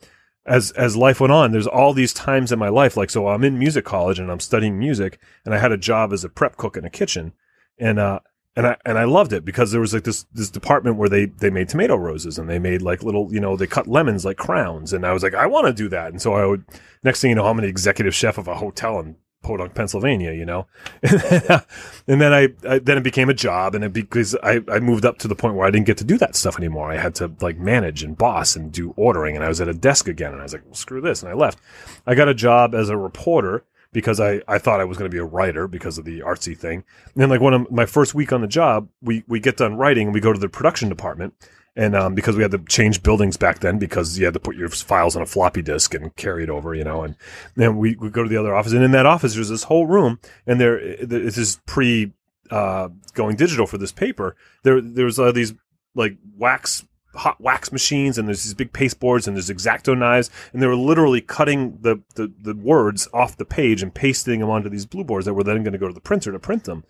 as 0.46 0.70
as 0.72 0.96
life 0.96 1.20
went 1.20 1.32
on, 1.32 1.52
there's 1.52 1.66
all 1.66 1.92
these 1.92 2.12
times 2.12 2.50
in 2.50 2.58
my 2.58 2.68
life, 2.68 2.96
like 2.96 3.10
so 3.10 3.28
I'm 3.28 3.44
in 3.44 3.58
music 3.58 3.84
college 3.84 4.18
and 4.18 4.30
I'm 4.30 4.40
studying 4.40 4.78
music 4.78 5.20
and 5.44 5.54
I 5.54 5.58
had 5.58 5.72
a 5.72 5.76
job 5.76 6.12
as 6.12 6.24
a 6.24 6.28
prep 6.28 6.56
cook 6.56 6.76
in 6.76 6.84
a 6.84 6.90
kitchen 6.90 7.32
and 7.78 7.98
uh, 7.98 8.20
and 8.56 8.66
I 8.66 8.76
and 8.84 8.98
I 8.98 9.04
loved 9.04 9.32
it 9.32 9.44
because 9.44 9.70
there 9.70 9.80
was 9.80 9.94
like 9.94 10.04
this 10.04 10.24
this 10.32 10.50
department 10.50 10.96
where 10.96 11.08
they 11.08 11.26
they 11.26 11.50
made 11.50 11.68
tomato 11.68 11.96
roses 11.96 12.38
and 12.38 12.48
they 12.48 12.58
made 12.58 12.82
like 12.82 13.02
little 13.02 13.32
you 13.32 13.40
know 13.40 13.56
they 13.56 13.66
cut 13.66 13.86
lemons 13.86 14.24
like 14.24 14.36
crowns 14.36 14.92
and 14.92 15.06
I 15.06 15.12
was 15.12 15.22
like 15.22 15.34
I 15.34 15.46
want 15.46 15.66
to 15.66 15.72
do 15.72 15.88
that 15.90 16.10
and 16.10 16.20
so 16.20 16.34
I 16.34 16.46
would 16.46 16.64
next 17.02 17.20
thing 17.20 17.30
you 17.30 17.36
know 17.36 17.46
I'm 17.46 17.58
an 17.58 17.64
executive 17.64 18.14
chef 18.14 18.38
of 18.38 18.48
a 18.48 18.56
hotel 18.56 18.98
in 19.00 19.16
Podunk, 19.42 19.74
Pennsylvania, 19.74 20.32
you 20.32 20.44
know, 20.44 20.66
and 21.02 22.20
then 22.20 22.32
I, 22.32 22.48
I, 22.68 22.78
then 22.78 22.98
it 22.98 23.02
became 23.02 23.30
a 23.30 23.34
job, 23.34 23.74
and 23.74 23.84
it 23.84 23.92
because 23.92 24.36
I, 24.42 24.60
I 24.68 24.80
moved 24.80 25.04
up 25.04 25.18
to 25.18 25.28
the 25.28 25.34
point 25.34 25.54
where 25.54 25.66
I 25.66 25.70
didn't 25.70 25.86
get 25.86 25.98
to 25.98 26.04
do 26.04 26.18
that 26.18 26.36
stuff 26.36 26.58
anymore. 26.58 26.90
I 26.90 26.96
had 26.96 27.14
to 27.16 27.32
like 27.40 27.58
manage 27.58 28.02
and 28.02 28.16
boss 28.16 28.56
and 28.56 28.70
do 28.70 28.92
ordering, 28.96 29.36
and 29.36 29.44
I 29.44 29.48
was 29.48 29.60
at 29.60 29.68
a 29.68 29.74
desk 29.74 30.08
again, 30.08 30.32
and 30.32 30.40
I 30.40 30.44
was 30.44 30.52
like, 30.52 30.64
well, 30.66 30.74
screw 30.74 31.00
this, 31.00 31.22
and 31.22 31.30
I 31.30 31.34
left. 31.34 31.58
I 32.06 32.14
got 32.14 32.28
a 32.28 32.34
job 32.34 32.74
as 32.74 32.88
a 32.88 32.96
reporter 32.96 33.64
because 33.92 34.20
I, 34.20 34.40
I 34.46 34.58
thought 34.58 34.80
I 34.80 34.84
was 34.84 34.98
going 34.98 35.10
to 35.10 35.14
be 35.14 35.20
a 35.20 35.24
writer 35.24 35.66
because 35.66 35.98
of 35.98 36.04
the 36.04 36.20
artsy 36.20 36.56
thing. 36.56 36.84
And 37.14 37.22
then 37.22 37.28
like 37.28 37.40
one 37.40 37.54
of 37.54 37.70
my 37.70 37.86
first 37.86 38.14
week 38.14 38.32
on 38.32 38.40
the 38.40 38.46
job, 38.46 38.88
we 39.02 39.24
we 39.26 39.40
get 39.40 39.56
done 39.56 39.76
writing 39.76 40.08
and 40.08 40.14
we 40.14 40.20
go 40.20 40.32
to 40.32 40.38
the 40.38 40.48
production 40.48 40.88
department. 40.88 41.34
And 41.80 41.96
um, 41.96 42.14
because 42.14 42.36
we 42.36 42.42
had 42.42 42.50
to 42.50 42.58
change 42.58 43.02
buildings 43.02 43.38
back 43.38 43.60
then, 43.60 43.78
because 43.78 44.18
you 44.18 44.26
had 44.26 44.34
to 44.34 44.40
put 44.40 44.54
your 44.54 44.68
files 44.68 45.16
on 45.16 45.22
a 45.22 45.26
floppy 45.26 45.62
disk 45.62 45.94
and 45.94 46.14
carry 46.14 46.42
it 46.42 46.50
over, 46.50 46.74
you 46.74 46.84
know, 46.84 47.02
and 47.02 47.16
then 47.56 47.78
we, 47.78 47.96
we 47.96 48.10
go 48.10 48.22
to 48.22 48.28
the 48.28 48.36
other 48.36 48.54
office, 48.54 48.74
and 48.74 48.84
in 48.84 48.90
that 48.90 49.06
office 49.06 49.32
there's 49.32 49.48
this 49.48 49.62
whole 49.62 49.86
room, 49.86 50.20
and 50.46 50.60
there 50.60 50.78
this 50.98 51.38
is 51.38 51.58
pre 51.64 52.12
uh, 52.50 52.90
going 53.14 53.34
digital 53.34 53.66
for 53.66 53.78
this 53.78 53.92
paper. 53.92 54.36
There 54.62 54.82
there's 54.82 55.18
uh, 55.18 55.32
these 55.32 55.54
like 55.94 56.18
wax 56.36 56.84
hot 57.14 57.40
wax 57.40 57.72
machines 57.72 58.18
and 58.18 58.28
there's 58.28 58.44
these 58.44 58.52
big 58.52 58.74
pasteboards 58.74 59.26
and 59.26 59.34
there's 59.34 59.50
X-Acto 59.50 59.96
knives 59.98 60.30
and 60.52 60.62
they 60.62 60.66
were 60.66 60.76
literally 60.76 61.20
cutting 61.20 61.78
the, 61.80 62.00
the, 62.14 62.32
the 62.40 62.54
words 62.54 63.08
off 63.12 63.36
the 63.36 63.44
page 63.44 63.82
and 63.82 63.92
pasting 63.92 64.38
them 64.38 64.48
onto 64.48 64.68
these 64.68 64.86
blue 64.86 65.02
boards 65.02 65.26
that 65.26 65.34
were 65.34 65.42
then 65.42 65.64
going 65.64 65.72
to 65.72 65.78
go 65.78 65.88
to 65.88 65.94
the 65.94 66.00
printer 66.00 66.30
to 66.30 66.38
print 66.38 66.64
them. 66.64 66.84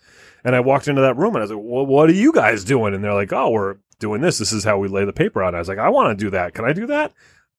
And 0.45 0.55
I 0.55 0.61
walked 0.61 0.89
into 0.89 1.01
that 1.01 1.17
room 1.17 1.35
and 1.35 1.39
I 1.39 1.41
was 1.41 1.53
like, 1.53 1.61
well, 1.63 1.87
what 1.87 2.11
are 2.11 2.15
you 2.15 2.33
guys 2.33 2.65
doing? 2.65 2.93
And 2.93 3.03
they're 3.03 3.15
like, 3.15 3.33
oh, 3.33 3.49
we're 3.49 3.77
doing 4.01 4.21
this. 4.21 4.39
This 4.39 4.53
is 4.53 4.65
how 4.65 4.79
we 4.79 4.89
lay 4.89 5.05
the 5.05 5.13
paper 5.13 5.43
out. 5.45 5.55
I 5.55 5.61
was 5.61 5.69
like, 5.69 5.79
I 5.79 5.89
want 5.91 6.19
to 6.19 6.25
do 6.25 6.31
that. 6.31 6.55
Can 6.55 6.65
I 6.65 6.73
do 6.73 6.87
that? 6.89 7.13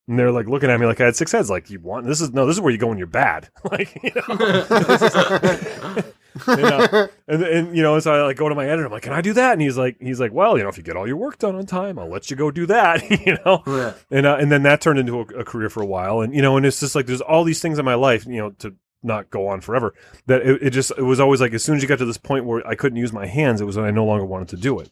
And 0.07 0.19
they're 0.19 0.31
like 0.31 0.47
looking 0.47 0.69
at 0.69 0.79
me 0.79 0.85
like 0.87 0.99
I 0.99 1.05
had 1.05 1.15
six 1.15 1.31
heads. 1.31 1.49
Like, 1.49 1.69
you 1.69 1.79
want 1.79 2.05
this 2.05 2.19
is 2.19 2.33
no, 2.33 2.45
this 2.45 2.57
is 2.57 2.61
where 2.61 2.71
you 2.73 2.77
go 2.77 2.87
when 2.87 2.97
you're 2.97 3.07
bad. 3.07 3.47
like, 3.71 3.97
you 4.03 4.11
know, 4.15 4.25
you 6.47 6.55
know? 6.57 7.07
and 7.27 7.43
and 7.43 7.77
you 7.77 7.83
know, 7.83 7.99
so 7.99 8.13
I 8.13 8.21
like 8.25 8.35
go 8.37 8.49
to 8.49 8.55
my 8.55 8.65
editor. 8.65 8.85
I'm 8.85 8.91
like, 8.91 9.03
can 9.03 9.13
I 9.13 9.21
do 9.21 9.33
that? 9.33 9.53
And 9.53 9.61
he's 9.61 9.77
like, 9.77 9.97
he's 10.01 10.19
like, 10.19 10.33
well, 10.33 10.57
you 10.57 10.63
know, 10.63 10.69
if 10.69 10.77
you 10.77 10.83
get 10.83 10.97
all 10.97 11.07
your 11.07 11.17
work 11.17 11.37
done 11.37 11.55
on 11.55 11.65
time, 11.65 11.99
I'll 11.99 12.09
let 12.09 12.29
you 12.29 12.35
go 12.35 12.51
do 12.51 12.65
that. 12.65 13.09
you 13.25 13.37
know, 13.45 13.63
Yeah. 13.67 13.93
and 14.09 14.25
uh, 14.25 14.37
and 14.39 14.51
then 14.51 14.63
that 14.63 14.81
turned 14.81 14.99
into 14.99 15.19
a, 15.19 15.23
a 15.39 15.45
career 15.45 15.69
for 15.69 15.81
a 15.83 15.85
while. 15.85 16.21
And 16.21 16.33
you 16.35 16.41
know, 16.41 16.57
and 16.57 16.65
it's 16.65 16.79
just 16.79 16.95
like 16.95 17.05
there's 17.05 17.21
all 17.21 17.43
these 17.43 17.61
things 17.61 17.77
in 17.79 17.85
my 17.85 17.95
life, 17.95 18.25
you 18.25 18.37
know, 18.37 18.49
to 18.59 18.75
not 19.03 19.29
go 19.29 19.47
on 19.47 19.61
forever. 19.61 19.93
That 20.25 20.41
it, 20.41 20.61
it 20.63 20.69
just 20.71 20.91
it 20.97 21.03
was 21.03 21.19
always 21.19 21.41
like 21.41 21.53
as 21.53 21.63
soon 21.63 21.75
as 21.75 21.81
you 21.83 21.87
got 21.87 21.99
to 21.99 22.05
this 22.05 22.17
point 22.17 22.45
where 22.45 22.65
I 22.67 22.75
couldn't 22.75 22.97
use 22.97 23.13
my 23.13 23.27
hands, 23.27 23.61
it 23.61 23.65
was 23.65 23.77
when 23.77 23.85
I 23.85 23.91
no 23.91 24.05
longer 24.05 24.25
wanted 24.25 24.49
to 24.49 24.57
do 24.57 24.79
it. 24.79 24.89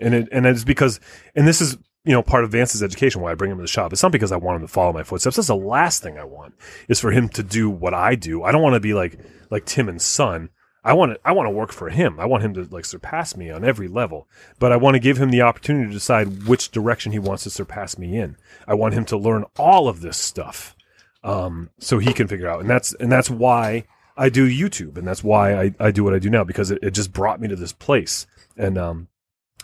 And 0.00 0.14
it 0.14 0.28
and 0.32 0.46
it's 0.46 0.64
because 0.64 1.00
and 1.34 1.46
this 1.46 1.60
is 1.60 1.76
you 2.04 2.12
know 2.12 2.22
part 2.22 2.44
of 2.44 2.50
Vance's 2.50 2.82
education 2.82 3.20
why 3.20 3.32
I 3.32 3.34
bring 3.34 3.50
him 3.50 3.58
to 3.58 3.62
the 3.62 3.68
shop. 3.68 3.92
It's 3.92 4.02
not 4.02 4.12
because 4.12 4.32
I 4.32 4.36
want 4.36 4.56
him 4.56 4.66
to 4.66 4.72
follow 4.72 4.92
my 4.92 5.02
footsteps. 5.02 5.36
That's 5.36 5.48
the 5.48 5.56
last 5.56 6.02
thing 6.02 6.18
I 6.18 6.24
want 6.24 6.54
is 6.88 7.00
for 7.00 7.10
him 7.10 7.28
to 7.30 7.42
do 7.42 7.70
what 7.70 7.94
I 7.94 8.14
do. 8.14 8.42
I 8.42 8.52
don't 8.52 8.62
want 8.62 8.74
to 8.74 8.80
be 8.80 8.94
like 8.94 9.18
like 9.50 9.64
Tim 9.64 9.88
and 9.88 10.00
Son. 10.00 10.50
I 10.84 10.92
want 10.92 11.14
to 11.14 11.20
I 11.24 11.32
want 11.32 11.46
to 11.46 11.50
work 11.50 11.72
for 11.72 11.88
him. 11.88 12.20
I 12.20 12.26
want 12.26 12.42
him 12.42 12.54
to 12.54 12.64
like 12.64 12.84
surpass 12.84 13.36
me 13.36 13.50
on 13.50 13.64
every 13.64 13.88
level. 13.88 14.28
But 14.58 14.70
I 14.70 14.76
want 14.76 14.94
to 14.94 15.00
give 15.00 15.16
him 15.16 15.30
the 15.30 15.42
opportunity 15.42 15.86
to 15.86 15.92
decide 15.92 16.46
which 16.46 16.70
direction 16.70 17.12
he 17.12 17.18
wants 17.18 17.44
to 17.44 17.50
surpass 17.50 17.96
me 17.96 18.18
in. 18.18 18.36
I 18.68 18.74
want 18.74 18.94
him 18.94 19.06
to 19.06 19.16
learn 19.16 19.44
all 19.58 19.88
of 19.88 20.00
this 20.00 20.18
stuff. 20.18 20.76
Um, 21.22 21.70
so 21.78 21.98
he 21.98 22.12
can 22.12 22.28
figure 22.28 22.48
out. 22.48 22.60
And 22.60 22.68
that's 22.68 22.92
and 22.94 23.10
that's 23.10 23.30
why 23.30 23.84
I 24.16 24.28
do 24.28 24.48
YouTube 24.48 24.96
and 24.98 25.06
that's 25.08 25.24
why 25.24 25.54
I, 25.54 25.74
I 25.80 25.90
do 25.90 26.04
what 26.04 26.14
I 26.14 26.18
do 26.18 26.30
now 26.30 26.44
because 26.44 26.70
it, 26.70 26.80
it 26.82 26.90
just 26.90 27.12
brought 27.12 27.40
me 27.40 27.48
to 27.48 27.56
this 27.56 27.72
place. 27.72 28.26
And 28.56 28.76
um 28.78 29.08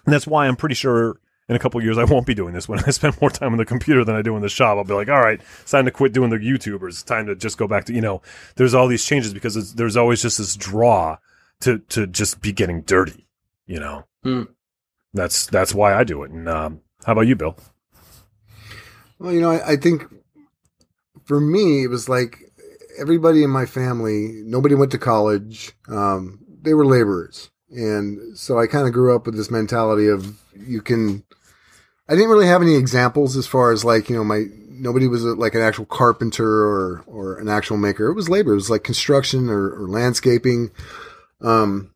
and 0.04 0.12
that's 0.12 0.26
why 0.26 0.46
I'm 0.46 0.56
pretty 0.56 0.74
sure 0.74 1.20
in 1.48 1.56
a 1.56 1.58
couple 1.58 1.78
of 1.78 1.84
years 1.84 1.98
I 1.98 2.04
won't 2.04 2.26
be 2.26 2.34
doing 2.34 2.54
this. 2.54 2.68
When 2.68 2.78
I 2.78 2.90
spend 2.90 3.20
more 3.20 3.30
time 3.30 3.52
on 3.52 3.58
the 3.58 3.64
computer 3.64 4.04
than 4.04 4.14
I 4.14 4.22
do 4.22 4.36
in 4.36 4.42
the 4.42 4.48
shop, 4.48 4.78
I'll 4.78 4.84
be 4.84 4.94
like, 4.94 5.08
all 5.08 5.20
right, 5.20 5.40
it's 5.60 5.70
time 5.70 5.84
to 5.84 5.90
quit 5.90 6.12
doing 6.12 6.30
the 6.30 6.36
YouTubers. 6.36 6.88
It's 6.90 7.02
time 7.02 7.26
to 7.26 7.34
just 7.34 7.58
go 7.58 7.66
back 7.66 7.84
to 7.86 7.92
you 7.92 8.00
know. 8.00 8.22
There's 8.56 8.74
all 8.74 8.86
these 8.88 9.04
changes 9.04 9.34
because 9.34 9.56
it's, 9.56 9.72
there's 9.72 9.96
always 9.96 10.22
just 10.22 10.38
this 10.38 10.54
draw 10.56 11.18
to 11.60 11.78
to 11.90 12.06
just 12.06 12.40
be 12.40 12.52
getting 12.52 12.82
dirty. 12.82 13.26
You 13.66 13.80
know, 13.80 14.04
Hmm. 14.24 14.42
that's 15.14 15.46
that's 15.46 15.74
why 15.74 15.94
I 15.94 16.04
do 16.04 16.22
it. 16.24 16.30
And 16.30 16.48
um, 16.48 16.80
how 17.04 17.12
about 17.12 17.22
you, 17.28 17.36
Bill? 17.36 17.56
Well, 19.18 19.32
you 19.32 19.40
know, 19.40 19.50
I, 19.50 19.72
I 19.72 19.76
think 19.76 20.04
for 21.24 21.40
me, 21.40 21.84
it 21.84 21.88
was 21.88 22.08
like 22.08 22.38
everybody 22.98 23.44
in 23.44 23.50
my 23.50 23.66
family, 23.66 24.42
nobody 24.44 24.74
went 24.74 24.92
to 24.92 24.98
college. 24.98 25.72
Um, 25.88 26.40
they 26.62 26.74
were 26.74 26.86
laborers. 26.86 27.50
And 27.70 28.37
so 28.37 28.59
I 28.59 28.66
kind 28.66 28.87
of 28.87 28.92
grew 28.92 29.14
up 29.14 29.26
with 29.26 29.37
this 29.37 29.50
mentality 29.50 30.09
of 30.09 30.38
you 30.56 30.83
can, 30.83 31.24
I 32.09 32.14
didn't 32.14 32.30
really 32.30 32.46
have 32.46 32.62
any 32.62 32.74
examples 32.74 33.37
as 33.37 33.46
far 33.46 33.70
as 33.70 33.85
like, 33.85 34.11
you 34.11 34.16
know, 34.16 34.24
my, 34.24 34.46
nobody 34.68 35.06
was 35.06 35.24
a, 35.24 35.35
like 35.35 35.54
an 35.54 35.61
actual 35.61 35.85
carpenter 35.85 36.48
or, 36.48 37.04
or 37.06 37.38
an 37.38 37.48
actual 37.48 37.76
maker. 37.76 38.06
It 38.06 38.14
was 38.14 38.28
labor. 38.28 38.52
It 38.52 38.56
was 38.56 38.70
like 38.70 38.83
construction 38.83 39.48
or, 39.48 39.70
or 39.70 39.88
landscaping. 39.88 40.70
Um, 41.40 41.94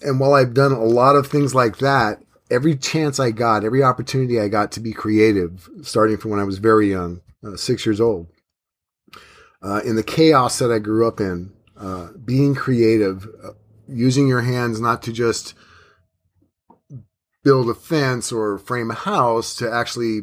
and 0.00 0.18
while 0.18 0.34
I've 0.34 0.54
done 0.54 0.72
a 0.72 0.84
lot 0.84 1.16
of 1.16 1.26
things 1.26 1.54
like 1.54 1.78
that, 1.78 2.22
every 2.50 2.76
chance 2.76 3.18
I 3.18 3.30
got, 3.30 3.64
every 3.64 3.82
opportunity 3.82 4.40
I 4.40 4.48
got 4.48 4.72
to 4.72 4.80
be 4.80 4.92
creative, 4.92 5.68
starting 5.82 6.16
from 6.16 6.30
when 6.30 6.40
I 6.40 6.44
was 6.44 6.58
very 6.58 6.90
young, 6.90 7.20
uh, 7.44 7.56
six 7.56 7.84
years 7.84 8.00
old, 8.00 8.28
uh, 9.62 9.80
in 9.84 9.96
the 9.96 10.02
chaos 10.02 10.58
that 10.58 10.70
I 10.70 10.78
grew 10.78 11.06
up 11.06 11.20
in, 11.20 11.52
uh, 11.76 12.08
being 12.24 12.54
creative, 12.54 13.26
uh, 13.42 13.50
using 13.88 14.28
your 14.28 14.42
hands 14.42 14.80
not 14.80 15.02
to 15.02 15.12
just 15.12 15.54
build 17.42 17.68
a 17.68 17.74
fence 17.74 18.32
or 18.32 18.58
frame 18.58 18.90
a 18.90 18.94
house, 18.94 19.54
to 19.56 19.70
actually 19.70 20.22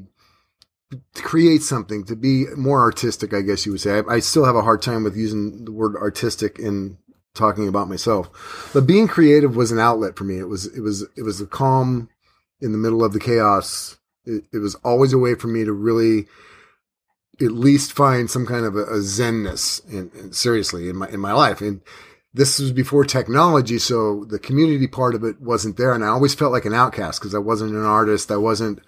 create 1.16 1.62
something, 1.62 2.04
to 2.06 2.16
be 2.16 2.46
more 2.58 2.82
artistic, 2.82 3.34
I 3.34 3.42
guess 3.42 3.66
you 3.66 3.72
would 3.72 3.82
say. 3.82 4.00
I, 4.00 4.16
I 4.16 4.20
still 4.20 4.46
have 4.46 4.56
a 4.56 4.64
hard 4.64 4.82
time 4.82 5.04
with 5.04 5.16
using 5.16 5.66
the 5.66 5.72
word 5.72 5.96
artistic 5.96 6.60
in 6.60 6.98
talking 7.34 7.68
about 7.68 7.88
myself. 7.88 8.70
But 8.74 8.88
being 8.88 9.08
creative 9.08 9.56
was 9.56 9.72
an 9.72 9.80
outlet 9.80 10.18
for 10.18 10.24
me. 10.26 10.38
It 10.38 10.50
was 10.50 10.66
it 10.66 10.82
was 10.82 11.04
it 11.16 11.24
was 11.24 11.40
a 11.40 11.46
calm 11.46 12.10
in 12.60 12.72
the 12.72 12.78
middle 12.78 13.04
of 13.04 13.14
the 13.14 13.20
chaos. 13.20 13.98
It, 14.26 14.46
it 14.52 14.58
was 14.58 14.76
always 14.76 15.14
a 15.14 15.18
way 15.18 15.36
for 15.36 15.48
me 15.48 15.64
to 15.64 15.72
really 15.72 16.28
at 17.40 17.52
least 17.52 17.94
find 17.94 18.30
some 18.30 18.46
kind 18.46 18.66
of 18.66 18.76
a, 18.76 18.84
a 18.84 19.00
zenness 19.00 19.82
seriously 20.36 20.90
in 20.90 20.98
my 20.98 21.08
in 21.08 21.20
my 21.20 21.34
life. 21.34 21.62
And 21.62 21.82
this 22.34 22.60
was 22.60 22.72
before 22.72 23.04
technology, 23.04 23.78
so 23.78 24.26
the 24.26 24.40
community 24.40 24.88
part 24.88 25.16
of 25.16 25.24
it 25.24 25.42
wasn't 25.42 25.78
there. 25.78 25.94
And 25.94 26.04
I 26.04 26.08
always 26.08 26.34
felt 26.34 26.54
like 26.54 26.66
an 26.66 26.74
outcast 26.74 27.20
because 27.20 27.36
I 27.36 27.40
wasn't 27.40 27.72
an 27.72 27.86
artist. 27.86 28.32
I 28.32 28.38
wasn't. 28.38 28.80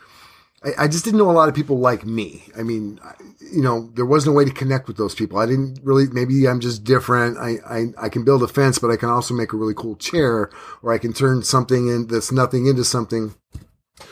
I, 0.63 0.86
I 0.86 0.88
just 0.88 1.03
didn't 1.03 1.17
know 1.17 1.29
a 1.29 1.34
lot 1.34 1.49
of 1.49 1.56
people 1.56 1.79
like 1.79 2.06
me. 2.06 2.43
I 2.58 2.63
mean, 2.63 2.99
you 3.39 3.62
know, 3.62 3.89
there 3.95 4.06
was 4.06 4.25
no 4.25 4.32
way 4.32 4.45
to 4.45 4.51
connect 4.51 4.88
with 4.88 4.95
those 4.95 5.13
people. 5.13 5.39
I 5.39 5.45
didn't 5.45 5.79
really. 5.84 6.08
Maybe 6.08 6.47
I'm 6.47 6.62
just 6.62 6.86
different. 6.86 7.38
I 7.38 7.58
I, 7.67 8.06
I 8.06 8.10
can 8.10 8.23
build 8.23 8.43
a 8.43 8.47
fence, 8.47 8.79
but 8.79 8.91
I 8.91 8.95
can 8.95 9.10
also 9.10 9.34
make 9.34 9.51
a 9.51 9.58
really 9.58 9.75
cool 9.75 9.97
chair, 9.97 10.49
or 10.82 10.93
I 10.93 10.97
can 10.97 11.12
turn 11.12 11.43
something 11.43 11.89
in 11.89 12.08
that's 12.08 12.32
nothing 12.32 12.67
into 12.67 12.86
something. 12.86 13.36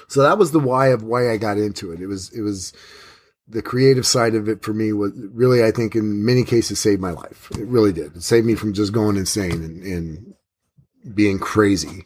So 0.10 0.22
that 0.22 0.38
was 0.38 0.52
the 0.52 0.60
why 0.60 0.88
of 0.88 1.04
why 1.04 1.32
I 1.32 1.38
got 1.38 1.58
into 1.58 1.94
it. 1.94 2.02
It 2.02 2.08
was 2.08 2.32
it 2.34 2.42
was 2.42 2.74
the 3.52 3.62
creative 3.62 4.06
side 4.06 4.34
of 4.34 4.48
it 4.48 4.64
for 4.64 4.74
me 4.74 4.94
was 4.94 5.12
really, 5.16 5.64
I 5.64 5.72
think, 5.72 5.96
in 5.96 6.26
many 6.26 6.44
cases, 6.44 6.80
saved 6.80 7.02
my 7.02 7.12
life. 7.12 7.52
It 7.52 7.68
really 7.68 7.92
did. 7.92 8.16
It 8.16 8.24
saved 8.24 8.46
me 8.46 8.56
from 8.56 8.74
just 8.74 8.94
going 8.94 9.18
insane 9.18 9.64
and, 9.64 9.84
and 9.84 10.34
being 11.14 11.38
crazy. 11.38 12.06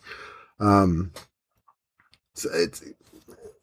Um, 0.60 1.12
so 2.34 2.50
it's, 2.52 2.84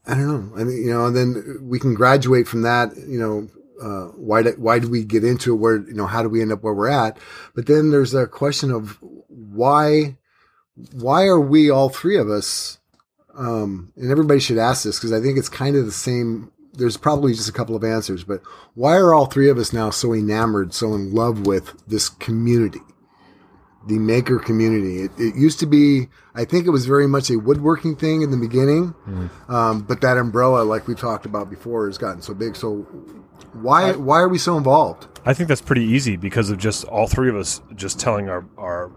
I 0.07 0.15
don't 0.15 0.27
know. 0.27 0.61
I 0.61 0.65
mean, 0.65 0.77
you 0.77 0.91
know, 0.91 1.07
and 1.07 1.17
then 1.17 1.59
we 1.63 1.79
can 1.79 1.95
graduate 1.95 2.47
from 2.47 2.63
that. 2.63 2.97
You 2.97 3.19
know, 3.19 3.49
uh, 3.83 4.13
why 4.13 4.43
did 4.43 4.59
why 4.59 4.79
did 4.79 4.91
we 4.91 5.05
get 5.05 5.25
into 5.25 5.53
it? 5.53 5.57
Where 5.57 5.77
you 5.77 5.95
know, 5.95 6.07
how 6.07 6.23
do 6.23 6.29
we 6.29 6.41
end 6.41 6.53
up 6.53 6.63
where 6.63 6.75
we're 6.75 6.89
at? 6.89 7.19
But 7.55 7.67
then 7.67 7.91
there's 7.91 8.15
a 8.15 8.27
question 8.27 8.71
of 8.71 8.99
why 9.29 10.17
why 10.93 11.27
are 11.27 11.41
we 11.41 11.71
all 11.71 11.89
three 11.89 12.17
of 12.17 12.31
us? 12.31 12.79
Um, 13.35 13.93
and 13.97 14.11
everybody 14.11 14.41
should 14.41 14.59
ask 14.59 14.85
this 14.85 14.99
because 14.99 15.13
I 15.13 15.21
think 15.21 15.39
it's 15.39 15.49
kind 15.49 15.75
of 15.75 15.87
the 15.87 15.93
same 15.93 16.53
there's 16.73 16.97
probably 16.97 17.35
just 17.35 17.49
a 17.49 17.53
couple 17.53 17.77
of 17.77 17.85
answers, 17.85 18.25
but 18.25 18.43
why 18.75 18.97
are 18.97 19.15
all 19.15 19.27
three 19.27 19.49
of 19.51 19.59
us 19.59 19.73
now 19.73 19.91
so 19.91 20.15
enamored, 20.15 20.73
so 20.75 20.95
in 20.95 21.15
love 21.15 21.47
with 21.47 21.75
this 21.87 22.09
community, 22.09 22.81
the 23.87 23.99
maker 23.99 24.39
community? 24.39 25.03
It, 25.03 25.11
it 25.19 25.37
used 25.37 25.61
to 25.61 25.67
be, 25.67 26.09
I 26.35 26.45
think 26.45 26.67
it 26.67 26.71
was 26.71 26.87
very 26.87 27.07
much 27.07 27.31
a 27.31 27.37
woodworking 27.37 27.97
thing 27.97 28.23
in 28.23 28.31
the 28.31 28.37
beginning, 28.37 28.95
um, 29.49 29.83
but 29.83 30.01
that 30.01 30.17
umbrella, 30.17 30.63
like 30.63 30.89
we 30.89 30.95
talked 30.95 31.27
about 31.27 31.51
before, 31.51 31.87
has 31.87 31.99
gotten 31.99 32.23
so 32.23 32.33
big. 32.35 32.57
So 32.57 32.87
why 33.53 33.93
why 33.93 34.21
are 34.21 34.29
we 34.29 34.39
so 34.39 34.57
involved? 34.57 35.21
I 35.27 35.35
think 35.35 35.49
that's 35.49 35.61
pretty 35.61 35.85
easy 35.85 36.17
because 36.17 36.49
of 36.49 36.59
just 36.59 36.85
all 36.85 37.07
three 37.07 37.29
of 37.29 37.37
us 37.37 37.61
just 37.75 38.01
telling 38.01 38.29
our, 38.29 38.47
our 38.57 38.91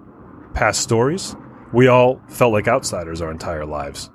past 0.53 0.81
stories. 0.81 1.35
We 1.73 1.87
all 1.87 2.21
felt 2.29 2.53
like 2.53 2.69
outsiders 2.69 3.21
our 3.21 3.31
entire 3.31 3.65
lives. 3.65 4.09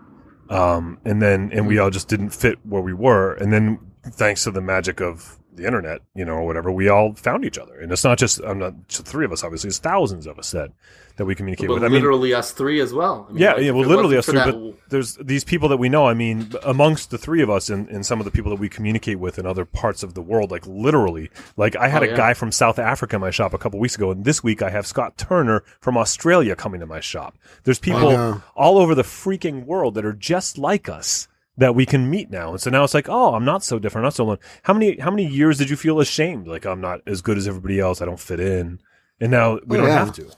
Um, 0.50 0.98
and 1.04 1.22
then, 1.22 1.50
and 1.52 1.66
we 1.66 1.78
all 1.78 1.90
just 1.90 2.08
didn't 2.08 2.30
fit 2.30 2.58
where 2.66 2.82
we 2.82 2.92
were. 2.92 3.34
And 3.34 3.52
then, 3.52 3.78
thanks 4.04 4.44
to 4.44 4.50
the 4.50 4.60
magic 4.60 5.00
of 5.00 5.38
the 5.54 5.66
internet, 5.66 6.02
you 6.14 6.24
know, 6.24 6.34
or 6.34 6.46
whatever, 6.46 6.70
we 6.70 6.88
all 6.88 7.14
found 7.14 7.44
each 7.44 7.58
other, 7.58 7.80
and 7.80 7.90
it's 7.92 8.04
not 8.04 8.18
just 8.18 8.40
I'm 8.40 8.58
not 8.58 8.74
just 8.88 9.06
three 9.06 9.24
of 9.24 9.32
us. 9.32 9.42
Obviously, 9.44 9.68
it's 9.68 9.78
thousands 9.78 10.26
of 10.26 10.38
us 10.38 10.50
that 10.52 10.70
that 11.16 11.26
we 11.26 11.34
communicate 11.34 11.68
But 11.68 11.74
with. 11.74 11.84
I 11.84 11.88
mean, 11.88 11.94
literally 12.00 12.32
us 12.32 12.52
three 12.52 12.80
as 12.80 12.94
well. 12.94 13.26
I 13.28 13.32
mean, 13.32 13.42
yeah, 13.42 13.52
like, 13.52 13.62
yeah. 13.64 13.70
Well, 13.72 13.86
literally 13.86 14.16
us 14.16 14.24
three, 14.26 14.36
that- 14.36 14.52
but 14.54 14.74
there's 14.88 15.16
these 15.16 15.44
people 15.44 15.68
that 15.68 15.76
we 15.76 15.88
know. 15.90 16.06
I 16.06 16.14
mean, 16.14 16.50
amongst 16.62 17.10
the 17.10 17.18
three 17.18 17.42
of 17.42 17.50
us 17.50 17.68
and, 17.68 17.88
and 17.88 18.06
some 18.06 18.20
of 18.20 18.24
the 18.24 18.30
people 18.30 18.50
that 18.50 18.60
we 18.60 18.68
communicate 18.70 19.18
with 19.18 19.38
in 19.38 19.44
other 19.44 19.64
parts 19.66 20.02
of 20.02 20.14
the 20.14 20.22
world, 20.22 20.50
like 20.50 20.66
literally, 20.66 21.30
like 21.58 21.76
I 21.76 21.88
had 21.88 22.02
Oh, 22.02 22.06
a 22.06 22.08
yeah. 22.10 22.16
guy 22.16 22.34
from 22.34 22.52
South 22.52 22.78
Africa 22.78 23.16
in 23.16 23.20
my 23.20 23.30
shop 23.30 23.52
a 23.52 23.58
couple 23.58 23.78
weeks 23.80 23.96
ago, 23.96 24.10
and 24.10 24.24
this 24.24 24.42
week 24.42 24.62
I 24.62 24.70
have 24.70 24.86
Scott 24.86 25.18
Turner 25.18 25.62
from 25.80 25.98
Australia 25.98 26.56
coming 26.56 26.80
to 26.80 26.86
my 26.86 27.00
shop. 27.00 27.36
There's 27.64 27.78
people 27.80 28.12
Wow. 28.14 28.42
all 28.54 28.78
over 28.78 28.94
the 28.94 29.02
freaking 29.02 29.66
world 29.66 29.94
that 29.96 30.06
are 30.06 30.14
just 30.14 30.56
like 30.56 30.88
us 30.88 31.28
that 31.60 31.74
we 31.74 31.86
can 31.86 32.10
meet 32.10 32.30
now. 32.30 32.50
And 32.50 32.60
so 32.60 32.70
now 32.70 32.82
it's 32.84 32.94
like, 32.94 33.08
oh, 33.08 33.34
I'm 33.34 33.44
not 33.44 33.62
so 33.62 33.78
different, 33.78 34.02
I'm 34.04 34.06
not 34.06 34.14
so 34.14 34.24
alone. 34.24 34.38
How 34.64 34.72
many 34.74 34.98
how 34.98 35.10
many 35.10 35.26
years 35.26 35.58
did 35.58 35.70
you 35.70 35.76
feel 35.76 36.00
ashamed? 36.00 36.48
Like 36.48 36.66
I'm 36.66 36.80
not 36.80 37.00
as 37.06 37.22
good 37.22 37.38
as 37.38 37.46
everybody 37.46 37.78
else. 37.78 38.02
I 38.02 38.06
don't 38.06 38.20
fit 38.20 38.40
in. 38.40 38.80
And 39.20 39.30
now 39.30 39.60
we 39.66 39.76
Oh, 39.76 39.80
don't 39.82 39.86
yeah. 39.88 39.98
have 40.04 40.14
to. 40.14 40.30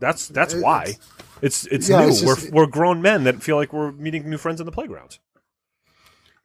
That's 0.00 0.28
that's 0.28 0.54
why. 0.54 0.94
It's 1.42 1.66
it's 1.66 1.88
Yeah, 1.88 2.02
new. 2.02 2.08
it's 2.08 2.20
just- 2.20 2.52
we're 2.52 2.62
we're 2.64 2.70
grown 2.70 3.02
men 3.02 3.24
that 3.24 3.42
feel 3.42 3.56
like 3.56 3.72
we're 3.72 3.92
meeting 3.92 4.28
new 4.30 4.38
friends 4.38 4.60
in 4.60 4.66
the 4.66 4.72
playground. 4.72 5.18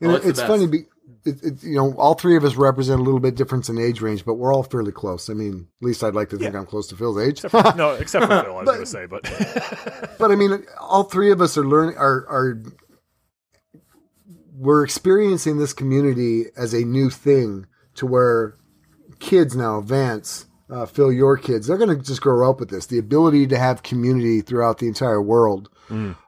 And 0.01 0.11
Oh, 0.11 0.15
it- 0.15 0.17
it's 0.17 0.23
the 0.23 0.29
it's 0.29 0.39
best. 0.39 0.47
funny, 0.51 0.67
be, 0.67 0.77
it, 1.25 1.43
it, 1.43 1.63
you 1.63 1.75
know, 1.75 1.93
all 1.97 2.13
three 2.15 2.35
of 2.35 2.43
us 2.43 2.55
represent 2.55 2.99
a 2.99 3.03
little 3.03 3.19
bit 3.19 3.35
difference 3.35 3.69
in 3.69 3.77
age 3.77 4.01
range, 4.01 4.25
but 4.25 4.33
we're 4.35 4.53
all 4.53 4.63
fairly 4.63 4.91
close. 4.91 5.29
I 5.29 5.33
mean, 5.33 5.67
at 5.81 5.85
least 5.85 6.03
I'd 6.03 6.15
like 6.15 6.29
to 6.29 6.37
think 6.37 6.53
Yeah. 6.53 6.59
I'm 6.59 6.65
close 6.65 6.87
to 6.87 6.95
Phil's 6.95 7.17
age. 7.17 7.43
Except 7.43 7.51
for, 7.71 7.75
no, 7.77 7.91
except 7.91 8.25
for 8.25 8.41
Phil, 8.41 8.57
I 8.57 8.61
was 8.63 8.65
going 8.65 8.79
to 8.79 8.85
say, 8.85 9.05
but 9.05 9.23
but 10.19 10.31
I 10.31 10.35
mean, 10.35 10.63
all 10.79 11.03
three 11.03 11.31
of 11.31 11.41
us 11.41 11.57
are 11.57 11.65
learning 11.65 11.97
are 11.97 12.25
are 12.29 12.63
we're 14.63 14.83
experiencing 14.83 15.57
this 15.57 15.73
community 15.73 16.45
as 16.55 16.73
a 16.73 16.85
new 16.85 17.09
thing 17.09 17.67
to 17.95 18.05
where 18.05 18.55
kids 19.19 19.55
now, 19.55 19.81
Vance, 19.81 20.45
uh, 20.69 20.85
Phil, 20.85 21.11
your 21.11 21.37
kids, 21.37 21.67
they're 21.67 21.77
going 21.77 21.95
to 21.95 22.01
just 22.01 22.21
grow 22.21 22.49
up 22.49 22.61
with 22.61 22.69
this. 22.69 22.85
The 22.85 22.97
ability 22.97 23.47
to 23.47 23.57
have 23.57 23.83
community 23.83 24.39
throughout 24.39 24.77
the 24.77 24.87
entire 24.87 25.21
world 25.21 25.69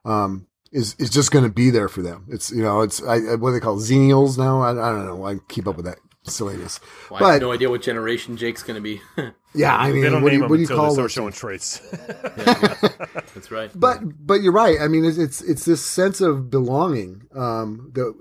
um, 0.03 0.47
is 0.73 0.95
is 0.99 1.09
just 1.09 1.31
going 1.31 1.45
to 1.45 1.51
be 1.51 1.69
there 1.69 1.87
for 1.87 2.01
them. 2.01 2.25
It's 2.29 2.51
you 2.51 2.61
know, 2.61 2.81
it's 2.81 3.01
I, 3.01 3.35
what 3.35 3.51
they 3.51 3.61
call 3.61 3.77
xenials 3.77 4.37
now. 4.37 4.61
I, 4.61 4.71
I 4.71 4.91
don't 4.91 5.05
know. 5.05 5.25
I 5.25 5.37
keep 5.47 5.65
up 5.65 5.77
with 5.77 5.85
that 5.85 5.99
silliness, 6.25 6.79
Well, 7.09 7.23
I 7.25 7.33
have 7.33 7.41
no 7.41 7.51
idea 7.51 7.69
what 7.69 7.81
generation 7.81 8.37
Jake's 8.37 8.63
going 8.63 8.75
to 8.75 8.81
be. 8.81 9.01
yeah, 9.53 9.75
I 9.75 9.91
mean, 9.91 10.01
they 10.01 10.09
don't 10.09 10.21
what 10.21 10.31
do 10.31 10.37
name 10.37 10.41
you, 10.41 10.41
them 10.41 10.49
what 10.49 10.55
do 10.57 10.61
you 10.61 10.67
until 10.67 10.77
call 10.77 10.89
they 10.89 10.93
start 10.93 11.05
those 11.05 11.11
showing 11.11 11.31
things? 11.31 11.39
traits. 11.39 11.79
That's 13.33 13.51
right. 13.51 13.71
But 13.73 13.99
but 14.25 14.41
you're 14.41 14.53
right. 14.53 14.77
I 14.79 14.87
mean, 14.87 15.05
it's 15.05 15.17
it's, 15.17 15.41
it's 15.41 15.65
this 15.65 15.83
sense 15.83 16.21
of 16.21 16.49
belonging. 16.49 17.23
Um, 17.33 17.91
that 17.93 18.13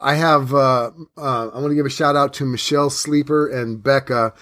I 0.00 0.14
have. 0.14 0.54
Uh, 0.54 0.90
uh, 1.16 1.48
I 1.48 1.58
want 1.58 1.70
to 1.70 1.74
give 1.74 1.86
a 1.86 1.90
shout 1.90 2.16
out 2.16 2.34
to 2.34 2.44
Michelle 2.44 2.90
Sleeper 2.90 3.48
and 3.48 3.82
Becca. 3.82 4.34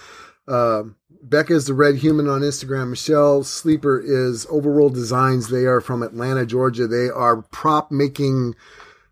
Uh, 0.47 0.83
Becca 1.21 1.53
is 1.53 1.67
the 1.67 1.73
Red 1.73 1.95
Human 1.95 2.27
on 2.27 2.41
Instagram. 2.41 2.89
Michelle 2.89 3.43
Sleeper 3.43 3.99
is 3.99 4.45
Overworld 4.47 4.93
Designs. 4.93 5.47
They 5.49 5.65
are 5.65 5.79
from 5.79 6.03
Atlanta, 6.03 6.45
Georgia. 6.45 6.85
They 6.85 7.09
are 7.09 7.41
prop 7.43 7.91
making 7.91 8.55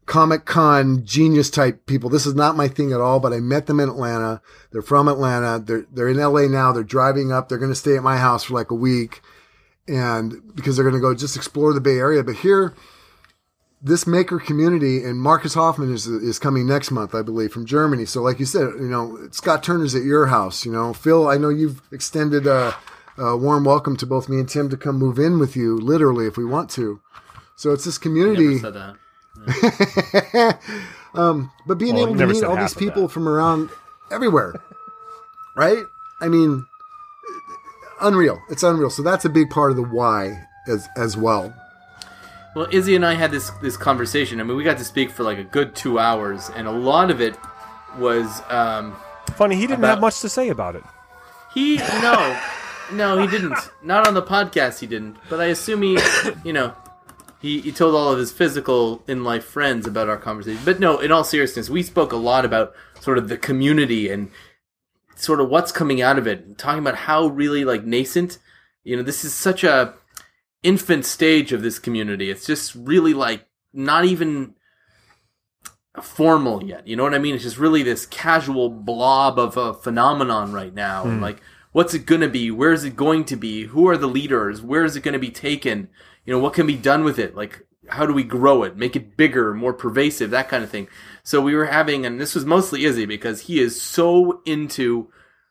Comic 0.05 0.45
Con 0.45 1.05
genius 1.05 1.49
type 1.49 1.85
people. 1.85 2.09
This 2.09 2.25
is 2.25 2.35
not 2.35 2.57
my 2.57 2.67
thing 2.67 2.91
at 2.91 3.01
all, 3.01 3.19
but 3.19 3.33
I 3.33 3.39
met 3.39 3.67
them 3.67 3.79
in 3.79 3.89
Atlanta. 3.89 4.41
They're 4.71 4.81
from 4.81 5.07
Atlanta. 5.07 5.63
They're 5.63 5.85
they're 5.91 6.09
in 6.09 6.17
LA 6.17 6.47
now. 6.47 6.71
They're 6.71 6.83
driving 6.83 7.31
up. 7.31 7.47
They're 7.47 7.57
going 7.57 7.71
to 7.71 7.75
stay 7.75 7.95
at 7.95 8.03
my 8.03 8.17
house 8.17 8.45
for 8.45 8.53
like 8.53 8.71
a 8.71 8.75
week 8.75 9.21
and 9.87 10.55
because 10.55 10.75
they're 10.75 10.89
going 10.89 10.95
to 10.95 11.01
go 11.01 11.13
just 11.13 11.35
explore 11.35 11.73
the 11.73 11.81
Bay 11.81 11.97
Area. 11.97 12.23
But 12.23 12.37
here, 12.37 12.73
this 13.81 14.05
maker 14.05 14.39
community 14.39 15.03
and 15.03 15.19
Marcus 15.19 15.53
Hoffman 15.53 15.93
is 15.93 16.07
is 16.07 16.39
coming 16.39 16.67
next 16.67 16.91
month, 16.91 17.15
I 17.15 17.21
believe, 17.21 17.51
from 17.51 17.65
Germany. 17.65 18.05
So, 18.05 18.21
like 18.21 18.39
you 18.39 18.45
said, 18.45 18.73
you 18.79 18.89
know, 18.89 19.17
Scott 19.31 19.63
Turner's 19.63 19.95
at 19.95 20.03
your 20.03 20.27
house. 20.27 20.65
You 20.65 20.71
know, 20.71 20.93
Phil, 20.93 21.27
I 21.27 21.37
know 21.37 21.49
you've 21.49 21.81
extended 21.91 22.47
a, 22.47 22.75
a 23.17 23.35
warm 23.35 23.63
welcome 23.63 23.97
to 23.97 24.05
both 24.05 24.29
me 24.29 24.39
and 24.39 24.47
Tim 24.47 24.69
to 24.69 24.77
come 24.77 24.97
move 24.97 25.19
in 25.19 25.39
with 25.39 25.55
you, 25.55 25.77
literally, 25.77 26.27
if 26.27 26.37
we 26.37 26.45
want 26.45 26.69
to. 26.71 27.01
So 27.55 27.71
it's 27.71 27.85
this 27.85 27.97
community. 27.97 28.59
Said 29.47 30.57
um, 31.13 31.51
but 31.67 31.77
being 31.77 31.95
Well, 31.95 32.07
able 32.07 32.17
to 32.17 32.27
meet 32.27 32.43
all 32.43 32.55
these 32.55 32.73
people 32.73 33.03
that. 33.03 33.09
from 33.09 33.27
around 33.27 33.69
everywhere, 34.11 34.55
right? 35.55 35.83
I 36.19 36.27
mean, 36.27 36.65
unreal. 38.01 38.41
It's 38.49 38.63
unreal. 38.63 38.89
So 38.89 39.01
that's 39.01 39.25
a 39.25 39.29
big 39.29 39.49
part 39.49 39.71
of 39.71 39.77
the 39.77 39.83
why 39.83 40.47
as 40.67 40.87
as 40.97 41.17
well. 41.17 41.53
Well, 42.55 42.67
Izzy 42.71 42.95
and 42.95 43.05
I 43.05 43.13
had 43.13 43.31
this 43.31 43.49
this 43.61 43.77
conversation. 43.77 44.39
I 44.39 44.43
mean, 44.43 44.57
we 44.57 44.63
got 44.63 44.77
to 44.77 44.85
speak 44.85 45.09
for 45.11 45.23
like 45.23 45.37
a 45.37 45.43
good 45.43 45.73
two 45.75 45.99
hours, 45.99 46.49
and 46.55 46.67
a 46.67 46.71
lot 46.71 47.09
of 47.09 47.21
it 47.21 47.35
was 47.97 48.41
um, 48.49 48.95
Funny, 49.35 49.55
he 49.55 49.61
didn't 49.61 49.79
About- 49.79 49.89
have 49.91 50.01
much 50.01 50.19
to 50.21 50.29
say 50.29 50.49
about 50.49 50.75
it. 50.75 50.83
he 51.53 51.77
no, 51.77 52.39
no, 52.91 53.17
he 53.17 53.27
didn't. 53.27 53.57
Not 53.81 54.05
on 54.07 54.13
the 54.13 54.21
podcast, 54.21 54.79
he 54.79 54.87
didn't. 54.87 55.15
But 55.29 55.39
I 55.39 55.45
assume 55.45 55.81
he, 55.81 55.97
you 56.43 56.51
know, 56.53 56.73
he, 57.41 57.59
he 57.61 57.71
told 57.71 57.95
all 57.95 58.11
of 58.11 58.19
his 58.19 58.31
physical 58.31 59.03
in 59.07 59.23
life 59.23 59.43
friends 59.43 59.87
about 59.87 60.09
our 60.09 60.17
conversation. 60.17 60.61
But 60.63 60.79
no, 60.79 60.99
in 60.99 61.11
all 61.11 61.23
seriousness, 61.23 61.69
we 61.69 61.81
spoke 61.81 62.11
a 62.11 62.17
lot 62.17 62.45
about 62.45 62.73
sort 62.99 63.17
of 63.17 63.29
the 63.29 63.37
community 63.37 64.09
and 64.09 64.29
sort 65.15 65.41
of 65.41 65.49
what's 65.49 65.71
coming 65.71 66.01
out 66.01 66.17
of 66.17 66.27
it, 66.27 66.57
talking 66.57 66.79
about 66.79 66.95
how 66.95 67.27
really 67.27 67.65
like 67.65 67.83
nascent. 67.83 68.37
You 68.83 68.95
know, 68.95 69.03
this 69.03 69.25
is 69.25 69.33
such 69.33 69.63
a 69.63 69.95
infant 70.61 71.05
stage 71.05 71.51
of 71.51 71.63
this 71.63 71.79
community. 71.79 72.29
It's 72.29 72.45
just 72.45 72.75
really 72.75 73.13
like 73.13 73.47
not 73.73 74.05
even 74.05 74.53
formal 76.01 76.63
yet. 76.63 76.87
You 76.87 76.95
know 76.95 77.03
what 77.03 77.15
I 77.15 77.19
mean? 77.19 77.35
It's 77.35 77.43
just 77.43 77.57
really 77.57 77.83
this 77.83 78.05
casual 78.05 78.69
blob 78.69 79.39
of 79.39 79.57
a 79.57 79.73
phenomenon 79.73 80.53
right 80.53 80.73
now. 80.73 81.03
And 81.05 81.21
like, 81.21 81.41
what's 81.71 81.93
it 81.93 82.05
going 82.05 82.21
to 82.21 82.29
be? 82.29 82.51
Where 82.51 82.71
is 82.71 82.83
it 82.83 82.95
going 82.95 83.25
to 83.25 83.35
be? 83.35 83.65
Who 83.65 83.87
are 83.87 83.97
the 83.97 84.07
leaders? 84.07 84.61
Where 84.61 84.85
is 84.85 84.95
it 84.95 85.03
going 85.03 85.13
to 85.13 85.19
be 85.19 85.31
taken? 85.31 85.89
You 86.25 86.33
know, 86.33 86.39
what 86.39 86.53
can 86.53 86.67
be 86.67 86.75
done 86.75 87.03
with 87.03 87.17
it? 87.19 87.35
Like, 87.35 87.65
how 87.89 88.05
do 88.05 88.13
we 88.13 88.23
grow 88.23 88.63
it, 88.63 88.77
make 88.77 88.95
it 88.95 89.17
bigger, 89.17 89.53
more 89.53 89.73
pervasive, 89.73 90.29
that 90.31 90.47
kind 90.49 90.63
of 90.63 90.69
thing. 90.69 90.87
So 91.23 91.41
we 91.41 91.55
were 91.55 91.65
having, 91.65 92.05
and 92.05 92.21
this 92.21 92.35
was 92.35 92.45
mostly 92.45 92.85
Izzy 92.85 93.05
because 93.05 93.41
he 93.41 93.59
is 93.59 93.81
so 93.81 94.41
into 94.45 95.09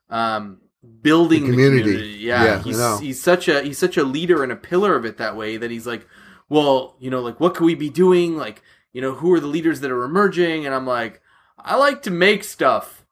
um, 0.08 0.60
building 1.02 1.42
The 1.42 1.46
the 1.48 1.52
community. 1.52 1.82
community. 1.82 2.08
Yeah, 2.20 2.44
Yeah, 2.44 2.62
he's 2.62 2.98
he's 3.00 3.20
such 3.22 3.48
a 3.48 3.62
he's 3.62 3.78
such 3.78 3.96
a 3.96 4.04
leader 4.04 4.42
and 4.42 4.52
a 4.52 4.56
pillar 4.56 4.94
of 4.96 5.04
it 5.04 5.18
that 5.18 5.36
way 5.36 5.56
that 5.56 5.70
he's 5.70 5.86
like, 5.86 6.06
well, 6.48 6.96
you 7.00 7.10
know, 7.10 7.20
like 7.20 7.40
what 7.40 7.54
could 7.54 7.64
we 7.64 7.74
be 7.74 7.90
doing? 7.90 8.36
Like, 8.36 8.62
you 8.92 9.00
know, 9.00 9.12
who 9.12 9.32
are 9.32 9.40
the 9.40 9.46
leaders 9.46 9.80
that 9.80 9.90
are 9.90 10.04
emerging? 10.04 10.66
And 10.66 10.74
I'm 10.74 10.86
like, 10.86 11.20
I 11.58 11.76
like 11.76 12.02
to 12.02 12.10
make 12.10 12.42
stuff. 12.44 13.04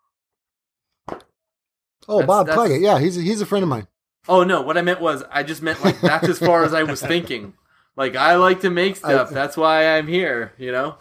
Oh, 2.09 2.20
That's- 2.20 2.26
Bob 2.26 2.46
that's- 2.46 2.68
Clagett. 2.68 2.80
Yeah, 2.80 2.98
he's 2.98 3.16
a, 3.18 3.20
he's 3.20 3.40
a 3.40 3.46
friend 3.46 3.62
of 3.62 3.68
mine. 3.68 3.86
Oh 4.29 4.45
no, 4.45 4.61
what 4.61 4.76
I 4.76 4.83
meant 4.83 5.01
was 5.01 5.24
I 5.31 5.43
just 5.43 5.62
meant 5.62 5.83
like 5.83 6.01
that's 6.01 6.29
as 6.29 6.39
far 6.39 6.64
as 6.64 6.74
I 6.74 6.83
was 6.83 7.01
thinking. 7.01 7.55
Like 7.97 8.14
I 8.14 8.37
like 8.37 8.61
to 8.61 8.70
make 8.70 8.97
stuff. 8.97 9.31
that's 9.31 9.57
why 9.57 9.97
I'm 9.97 10.07
here, 10.07 10.53
you 10.59 10.70
know? 10.70 10.97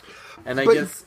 And 0.46 0.60
I 0.60 0.66
guess 0.66 1.06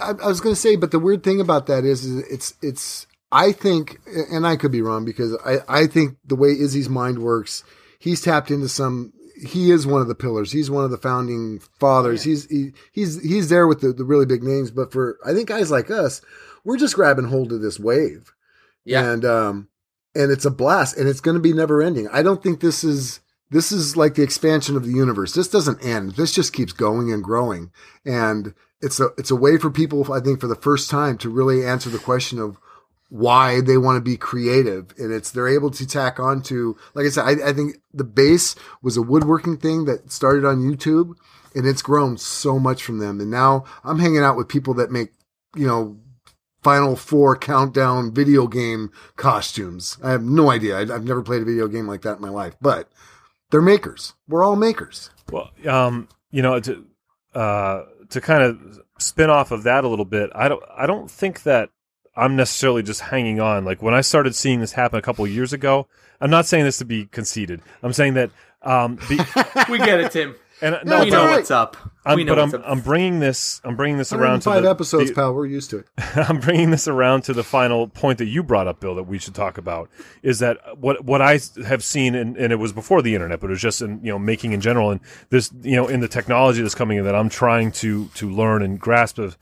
I, 0.00 0.10
I 0.10 0.26
was 0.26 0.40
going 0.40 0.54
to 0.54 0.60
say, 0.60 0.76
but 0.76 0.90
the 0.90 0.98
weird 0.98 1.22
thing 1.22 1.40
about 1.40 1.66
that 1.66 1.84
is, 1.84 2.04
is 2.04 2.24
it's 2.30 2.54
it's. 2.62 3.06
I 3.34 3.52
think, 3.52 3.98
and 4.30 4.46
I 4.46 4.56
could 4.56 4.72
be 4.72 4.82
wrong 4.82 5.04
because 5.06 5.36
I 5.44 5.58
I 5.66 5.86
think 5.86 6.18
the 6.24 6.36
way 6.36 6.50
Izzy's 6.50 6.88
mind 6.88 7.18
works, 7.18 7.64
he's 7.98 8.20
tapped 8.20 8.50
into 8.50 8.68
some. 8.68 9.12
He 9.34 9.70
is 9.70 9.86
one 9.86 10.02
of 10.02 10.08
the 10.08 10.14
pillars. 10.14 10.52
He's 10.52 10.70
one 10.70 10.84
of 10.84 10.90
the 10.90 10.98
founding 10.98 11.58
fathers. 11.80 12.22
He's 12.22 12.48
he, 12.50 12.72
he's 12.92 13.22
he's 13.22 13.48
there 13.48 13.66
with 13.66 13.80
the, 13.80 13.92
the 13.92 14.04
really 14.04 14.26
big 14.26 14.42
names. 14.42 14.70
But 14.70 14.92
for 14.92 15.18
I 15.24 15.32
think 15.32 15.48
guys 15.48 15.70
like 15.70 15.90
us, 15.90 16.20
we're 16.62 16.76
just 16.76 16.94
grabbing 16.94 17.24
hold 17.24 17.52
of 17.52 17.62
this 17.62 17.80
wave. 17.80 18.32
yeah. 18.84 19.10
and 19.10 19.24
um 19.24 19.68
and 20.14 20.30
it's 20.30 20.44
a 20.44 20.50
blast 20.50 20.96
and 20.96 21.08
it's 21.08 21.20
going 21.20 21.36
to 21.36 21.40
be 21.40 21.52
never 21.52 21.82
ending. 21.82 22.08
I 22.08 22.22
don't 22.22 22.42
think 22.42 22.60
this 22.60 22.84
is 22.84 23.20
this 23.50 23.70
is 23.70 23.96
like 23.96 24.14
the 24.14 24.22
expansion 24.22 24.76
of 24.76 24.84
the 24.84 24.92
universe. 24.92 25.34
This 25.34 25.48
doesn't 25.48 25.84
end. 25.84 26.12
This 26.12 26.32
just 26.32 26.54
keeps 26.54 26.72
going 26.72 27.12
and 27.12 27.22
growing. 27.22 27.70
And 28.04 28.54
it's 28.82 28.98
a 28.98 29.10
it's 29.16 29.30
a 29.30 29.36
way 29.36 29.56
for 29.56 29.70
people 29.70 30.12
i 30.12 30.20
think 30.20 30.40
for 30.40 30.48
the 30.48 30.56
first 30.56 30.90
time 30.90 31.16
to 31.16 31.30
really 31.30 31.64
answer 31.64 31.88
the 31.88 31.98
question 31.98 32.38
of 32.38 32.58
why 33.08 33.60
they 33.60 33.76
want 33.76 33.96
to 33.96 34.00
be 34.00 34.16
creative. 34.16 34.94
And 34.96 35.12
it's 35.12 35.30
they're 35.30 35.46
able 35.46 35.70
to 35.72 35.86
tack 35.86 36.18
on 36.18 36.42
to 36.44 36.76
like 36.94 37.06
i 37.06 37.08
said 37.10 37.24
I, 37.24 37.50
I 37.50 37.52
think 37.52 37.76
the 37.94 38.04
base 38.04 38.54
was 38.82 38.96
a 38.96 39.02
woodworking 39.02 39.56
thing 39.56 39.84
that 39.84 40.10
started 40.10 40.44
on 40.44 40.62
youtube 40.62 41.14
and 41.54 41.66
it's 41.66 41.82
grown 41.82 42.16
so 42.16 42.58
much 42.58 42.82
from 42.82 42.98
them. 42.98 43.20
And 43.20 43.30
now 43.30 43.64
i'm 43.84 43.98
hanging 43.98 44.24
out 44.24 44.36
with 44.36 44.48
people 44.48 44.74
that 44.74 44.90
make 44.90 45.12
you 45.54 45.66
know 45.66 45.98
Final 46.62 46.96
Four 46.96 47.36
countdown 47.36 48.12
video 48.12 48.46
game 48.46 48.90
costumes. 49.16 49.98
I 50.02 50.10
have 50.10 50.22
no 50.22 50.50
idea. 50.50 50.78
I, 50.78 50.82
I've 50.82 51.04
never 51.04 51.22
played 51.22 51.42
a 51.42 51.44
video 51.44 51.68
game 51.68 51.86
like 51.86 52.02
that 52.02 52.16
in 52.16 52.22
my 52.22 52.28
life, 52.28 52.56
but 52.60 52.88
they're 53.50 53.62
makers. 53.62 54.14
We're 54.28 54.44
all 54.44 54.56
makers. 54.56 55.10
Well, 55.30 55.50
um, 55.68 56.08
you 56.30 56.42
know, 56.42 56.60
to 56.60 56.84
uh, 57.34 57.82
to 58.10 58.20
kind 58.20 58.42
of 58.42 58.80
spin 58.98 59.30
off 59.30 59.50
of 59.50 59.64
that 59.64 59.84
a 59.84 59.88
little 59.88 60.04
bit, 60.04 60.30
I 60.34 60.48
don't 60.48 60.62
I 60.76 60.86
don't 60.86 61.10
think 61.10 61.42
that 61.42 61.70
I'm 62.16 62.36
necessarily 62.36 62.82
just 62.82 63.00
hanging 63.00 63.40
on. 63.40 63.64
Like 63.64 63.82
when 63.82 63.94
I 63.94 64.00
started 64.00 64.34
seeing 64.34 64.60
this 64.60 64.72
happen 64.72 64.98
a 64.98 65.02
couple 65.02 65.24
of 65.24 65.30
years 65.30 65.52
ago, 65.52 65.86
I'm 66.20 66.30
not 66.30 66.46
saying 66.46 66.64
this 66.64 66.78
to 66.78 66.84
be 66.84 67.06
conceited. 67.06 67.62
I'm 67.82 67.92
saying 67.92 68.14
that 68.14 68.30
um, 68.62 68.96
be, 69.08 69.16
we 69.70 69.78
get 69.78 70.00
it, 70.00 70.12
Tim. 70.12 70.34
And 70.62 70.74
Yeah, 70.76 70.80
no, 70.84 71.04
we 71.04 71.10
know 71.10 71.20
all 71.20 71.26
right. 71.26 71.36
what's 71.36 71.50
up. 71.50 71.76
I'm, 72.04 72.16
we 72.16 72.24
know 72.24 72.34
but 72.34 72.42
I'm, 72.42 72.54
up. 72.54 72.62
I'm 72.64 72.80
bringing 72.80 73.20
this. 73.20 73.60
I'm 73.64 73.76
bringing 73.76 73.98
this 73.98 74.12
around 74.12 74.40
to 74.40 74.48
105 74.48 74.62
the, 74.62 74.70
episodes, 74.70 75.10
the- 75.10 75.14
pal. 75.14 75.34
We're 75.34 75.46
used 75.46 75.70
to 75.70 75.78
it. 75.78 75.86
I'm 76.16 76.38
bringing 76.40 76.70
this 76.70 76.88
around 76.88 77.22
to 77.22 77.32
the 77.32 77.44
final 77.44 77.88
point 77.88 78.18
that 78.18 78.26
you 78.26 78.42
brought 78.42 78.66
up, 78.66 78.80
Bill, 78.80 78.94
that 78.94 79.02
we 79.04 79.18
should 79.18 79.34
talk 79.34 79.58
about 79.58 79.90
is 80.22 80.38
that 80.38 80.58
what 80.78 81.04
what 81.04 81.20
I 81.20 81.40
have 81.66 81.84
seen, 81.84 82.14
and, 82.14 82.36
and 82.36 82.52
it 82.52 82.56
was 82.56 82.72
before 82.72 83.02
the 83.02 83.14
internet, 83.14 83.40
but 83.40 83.48
it 83.48 83.50
was 83.50 83.60
just 83.60 83.82
in 83.82 84.00
you 84.04 84.10
know 84.12 84.18
making 84.18 84.52
in 84.52 84.60
general, 84.60 84.90
and 84.90 85.00
this 85.30 85.52
you 85.62 85.76
know 85.76 85.88
in 85.88 86.00
the 86.00 86.08
technology 86.08 86.62
that's 86.62 86.74
coming 86.74 86.98
in 86.98 87.04
that 87.04 87.14
I'm 87.14 87.28
trying 87.28 87.72
to 87.72 88.06
to 88.14 88.30
learn 88.30 88.62
and 88.62 88.80
grasp 88.80 89.18
of 89.18 89.36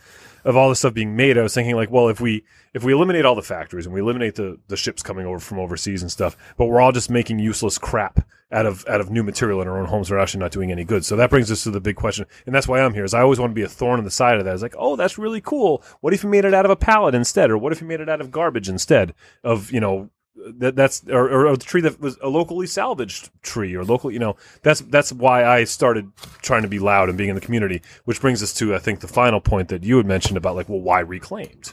of 0.44 0.56
all 0.56 0.68
this 0.68 0.78
stuff 0.80 0.94
being 0.94 1.16
made. 1.16 1.38
I 1.38 1.42
was 1.42 1.54
thinking 1.54 1.76
like, 1.76 1.90
well, 1.90 2.08
if 2.08 2.20
we 2.20 2.44
if 2.74 2.84
we 2.84 2.92
eliminate 2.92 3.24
all 3.24 3.34
the 3.34 3.42
factories 3.42 3.86
and 3.86 3.94
we 3.94 4.00
eliminate 4.00 4.34
the 4.34 4.58
the 4.68 4.76
ships 4.76 5.02
coming 5.02 5.26
over 5.26 5.38
from 5.38 5.58
overseas 5.58 6.02
and 6.02 6.10
stuff, 6.10 6.36
but 6.56 6.66
we're 6.66 6.80
all 6.80 6.92
just 6.92 7.10
making 7.10 7.38
useless 7.38 7.78
crap 7.78 8.20
out 8.52 8.66
of 8.66 8.84
out 8.88 9.00
of 9.00 9.10
new 9.10 9.22
material 9.22 9.62
in 9.62 9.68
our 9.68 9.78
own 9.78 9.86
homes, 9.86 10.10
we're 10.10 10.18
actually 10.18 10.40
not 10.40 10.50
doing 10.50 10.72
any 10.72 10.84
good. 10.84 11.04
So 11.04 11.16
that 11.16 11.30
brings 11.30 11.50
us 11.50 11.62
to 11.64 11.70
the 11.70 11.80
big 11.80 11.96
question, 11.96 12.26
and 12.46 12.54
that's 12.54 12.66
why 12.66 12.80
I'm 12.80 12.94
here. 12.94 13.04
Is 13.04 13.14
I 13.14 13.20
always 13.20 13.38
want 13.38 13.50
to 13.50 13.54
be 13.54 13.62
a 13.62 13.68
thorn 13.68 13.98
in 13.98 14.04
the 14.04 14.10
side 14.10 14.38
of 14.38 14.44
that. 14.44 14.52
It's 14.52 14.62
like, 14.62 14.74
oh, 14.78 14.96
that's 14.96 15.18
really 15.18 15.40
cool. 15.40 15.82
What 16.00 16.12
if 16.12 16.24
you 16.24 16.28
made 16.28 16.44
it 16.44 16.54
out 16.54 16.64
of 16.64 16.70
a 16.70 16.76
pallet 16.76 17.14
instead, 17.14 17.50
or 17.50 17.58
what 17.58 17.72
if 17.72 17.80
you 17.80 17.86
made 17.86 18.00
it 18.00 18.08
out 18.08 18.20
of 18.20 18.30
garbage 18.30 18.68
instead 18.68 19.14
of 19.44 19.70
you 19.70 19.80
know 19.80 20.10
that 20.36 20.76
that's 20.76 21.02
or, 21.08 21.28
or 21.28 21.46
a 21.52 21.56
tree 21.56 21.80
that 21.80 22.00
was 22.00 22.16
a 22.22 22.28
locally 22.28 22.66
salvaged 22.66 23.30
tree 23.42 23.74
or 23.74 23.84
local 23.84 24.10
you 24.10 24.18
know 24.18 24.36
that's 24.62 24.80
that's 24.82 25.12
why 25.12 25.44
I 25.44 25.64
started 25.64 26.10
trying 26.40 26.62
to 26.62 26.68
be 26.68 26.78
loud 26.78 27.08
and 27.08 27.18
being 27.18 27.30
in 27.30 27.34
the 27.34 27.40
community 27.40 27.82
which 28.04 28.20
brings 28.20 28.42
us 28.42 28.54
to 28.54 28.74
I 28.74 28.78
think 28.78 29.00
the 29.00 29.08
final 29.08 29.40
point 29.40 29.68
that 29.68 29.82
you 29.82 29.96
had 29.96 30.06
mentioned 30.06 30.36
about 30.36 30.54
like 30.56 30.68
well 30.68 30.80
why 30.80 31.00
reclaimed 31.00 31.72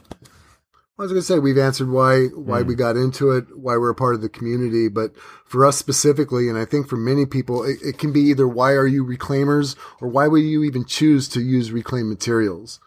I 1.00 1.04
was 1.04 1.12
going 1.12 1.22
to 1.22 1.26
say 1.28 1.38
we've 1.38 1.60
answered 1.60 1.92
why 1.92 2.26
why 2.34 2.62
Hmm. 2.62 2.68
we 2.68 2.74
got 2.76 2.98
into 2.98 3.30
it, 3.32 3.56
why 3.56 3.78
we're 3.78 3.92
a 3.92 3.96
part 3.96 4.16
of 4.16 4.22
the 4.22 4.30
community, 4.30 4.88
but 4.88 5.12
for 5.46 5.64
us 5.64 5.78
specifically, 5.78 6.50
and 6.50 6.58
I 6.58 6.66
think 6.66 6.88
for 6.88 6.98
many 6.98 7.28
people, 7.28 7.64
it, 7.64 7.78
it 7.84 8.00
can 8.00 8.12
be 8.12 8.22
either 8.22 8.48
why 8.48 8.72
are 8.72 8.88
you 8.88 9.06
reclaimers 9.06 9.76
or 10.02 10.08
why 10.08 10.28
would 10.28 10.42
you 10.42 10.64
even 10.64 10.86
choose 10.86 11.30
to 11.30 11.40
use 11.40 11.72
reclaimed 11.72 12.10
materials? 12.10 12.80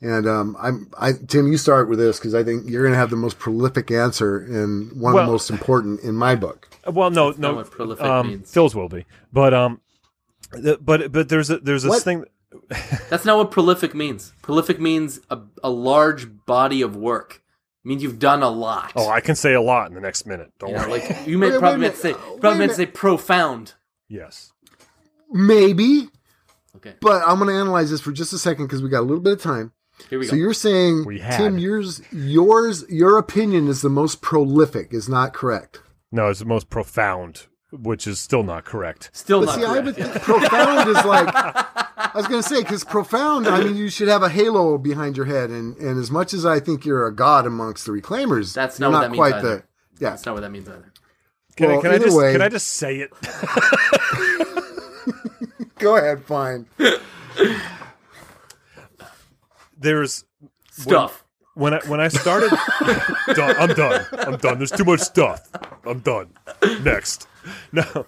And 0.00 0.26
um, 0.28 0.56
I'm, 0.60 0.90
I, 0.98 1.12
Tim, 1.12 1.46
you 1.50 1.56
start 1.56 1.88
with 1.88 1.98
this 1.98 2.18
because 2.18 2.34
I 2.34 2.42
think 2.44 2.68
you're 2.68 2.82
going 2.82 2.92
to 2.92 2.98
have 2.98 3.10
the 3.10 3.16
most 3.16 3.38
prolific 3.38 3.90
answer 3.90 4.38
and 4.38 4.92
one 5.00 5.16
of 5.16 5.24
the 5.24 5.32
most 5.32 5.48
important 5.50 6.00
in 6.00 6.14
my 6.14 6.34
book. 6.34 6.68
Uh, 6.86 6.90
well 6.92 7.10
no 7.10 7.30
not 7.30 7.38
no 7.38 7.54
what 7.54 7.70
prolific 7.70 8.04
um, 8.04 8.28
means. 8.28 8.52
Phil's 8.52 8.74
will 8.74 8.88
be 8.90 9.06
but 9.32 9.54
um 9.54 9.80
the, 10.52 10.76
but 10.78 11.10
but 11.10 11.28
there's 11.30 11.48
a 11.48 11.58
there's 11.58 11.84
this 11.84 11.90
What? 11.90 12.02
thing 12.02 12.24
That's 13.10 13.24
not 13.24 13.36
what 13.38 13.50
prolific 13.50 13.94
means. 13.94 14.32
Prolific 14.42 14.78
means 14.78 15.20
a, 15.30 15.38
a 15.62 15.70
large 15.70 16.44
body 16.46 16.82
of 16.82 16.94
work. 16.96 17.42
It 17.84 17.88
means 17.88 18.02
you've 18.02 18.18
done 18.18 18.42
a 18.42 18.50
lot. 18.50 18.92
oh 18.96 19.08
I 19.08 19.20
can 19.20 19.34
say 19.36 19.54
a 19.54 19.62
lot 19.62 19.88
in 19.88 19.94
the 19.94 20.00
next 20.02 20.26
minute 20.26 20.52
don't 20.58 20.70
You 20.70 20.76
know, 20.76 20.88
worry 20.88 21.00
like 21.00 21.26
you 21.26 21.38
may 21.38 21.46
Wait, 21.46 21.52
wait 21.54 21.60
probably 21.60 21.80
meant 21.80 21.94
to 21.94 22.00
say 22.00 22.08
minute. 22.12 22.28
Wait 22.28 22.36
a 22.36 22.40
probably 22.40 22.58
meant 22.58 22.70
to 22.72 22.76
say 22.76 22.86
profound. 22.86 23.72
yes 24.08 24.52
Maybe, 25.32 26.08
Okay, 26.76 26.94
but 27.00 27.22
I'm 27.26 27.38
going 27.38 27.48
to 27.48 27.54
analyze 27.58 27.90
this 27.90 28.00
for 28.00 28.12
just 28.12 28.32
a 28.32 28.38
second 28.38 28.66
because 28.66 28.82
we 28.82 28.88
got 28.88 29.00
a 29.00 29.08
little 29.08 29.22
bit 29.22 29.32
of 29.34 29.40
time. 29.42 29.72
Here 30.10 30.18
we 30.18 30.26
So 30.26 30.36
you're 30.36 30.54
saying, 30.54 31.04
We 31.04 31.18
had. 31.20 31.36
Tim, 31.38 31.58
yours, 31.58 32.00
yours, 32.12 32.84
your 32.88 33.18
opinion 33.18 33.68
is 33.68 33.82
the 33.82 33.88
most 33.90 34.20
prolific, 34.22 34.92
is 34.92 35.08
not 35.08 35.32
correct. 35.34 35.80
no 36.12 36.28
it's 36.28 36.38
the 36.40 36.44
most 36.46 36.70
profound 36.70 37.46
which 37.72 38.06
is 38.06 38.20
still 38.20 38.44
not 38.44 38.64
correct 38.64 39.10
Still 39.12 39.40
But 39.40 39.46
not 39.46 39.54
see, 39.56 39.64
I 39.64 39.80
correct. 39.80 39.84
would 39.86 39.96
think 39.96 40.22
profound 40.22 40.88
is 40.88 41.04
like 41.04 41.28
I 41.34 42.10
was 42.14 42.28
going 42.28 42.40
to 42.42 42.48
say 42.48 42.62
because 42.62 42.84
profound. 42.84 43.48
I 43.48 43.64
mean, 43.64 43.74
you 43.76 43.88
should 43.88 44.06
have 44.06 44.22
a 44.22 44.28
halo 44.28 44.78
behind 44.78 45.16
your 45.16 45.26
head, 45.26 45.50
and 45.50 45.76
and 45.78 45.98
as 45.98 46.10
much 46.12 46.32
as 46.32 46.46
I 46.46 46.60
think 46.60 46.84
you're 46.84 47.06
a 47.08 47.12
god 47.14 47.44
amongst 47.46 47.86
the 47.86 47.92
reclaimers, 47.92 48.54
That's 48.54 48.78
you're 48.78 48.88
not 48.90 48.98
not 48.98 49.02
that 49.02 49.10
means 49.10 49.18
quite 49.18 49.34
either. 49.34 49.56
the 49.56 49.64
yeah. 50.04 50.10
That's 50.10 50.24
not 50.26 50.34
what 50.34 50.42
that 50.42 50.50
means 50.52 50.68
either. 50.68 50.92
can, 51.56 51.68
Well, 51.70 51.78
I, 51.78 51.82
can 51.82 51.90
I 51.92 51.98
just 51.98 52.16
way- 52.16 52.32
can 52.32 52.42
I 52.42 52.48
just 52.48 52.68
say 52.68 52.98
it 53.00 53.10
Go 55.78 55.96
ahead, 55.96 56.24
fine. 56.24 56.66
there's 59.84 60.24
Stuff. 60.70 61.24
when 61.54 61.74
I 61.74 61.78
when 61.86 62.00
I 62.00 62.08
started, 62.08 62.50
done, 63.34 63.54
I'm 63.58 63.74
done. 63.74 64.06
I'm 64.12 64.36
done. 64.38 64.58
There's 64.58 64.72
too 64.72 64.84
much 64.84 65.00
stuff. 65.00 65.48
I'm 65.84 66.00
done. 66.00 66.30
Next, 66.82 67.28
no. 67.72 68.06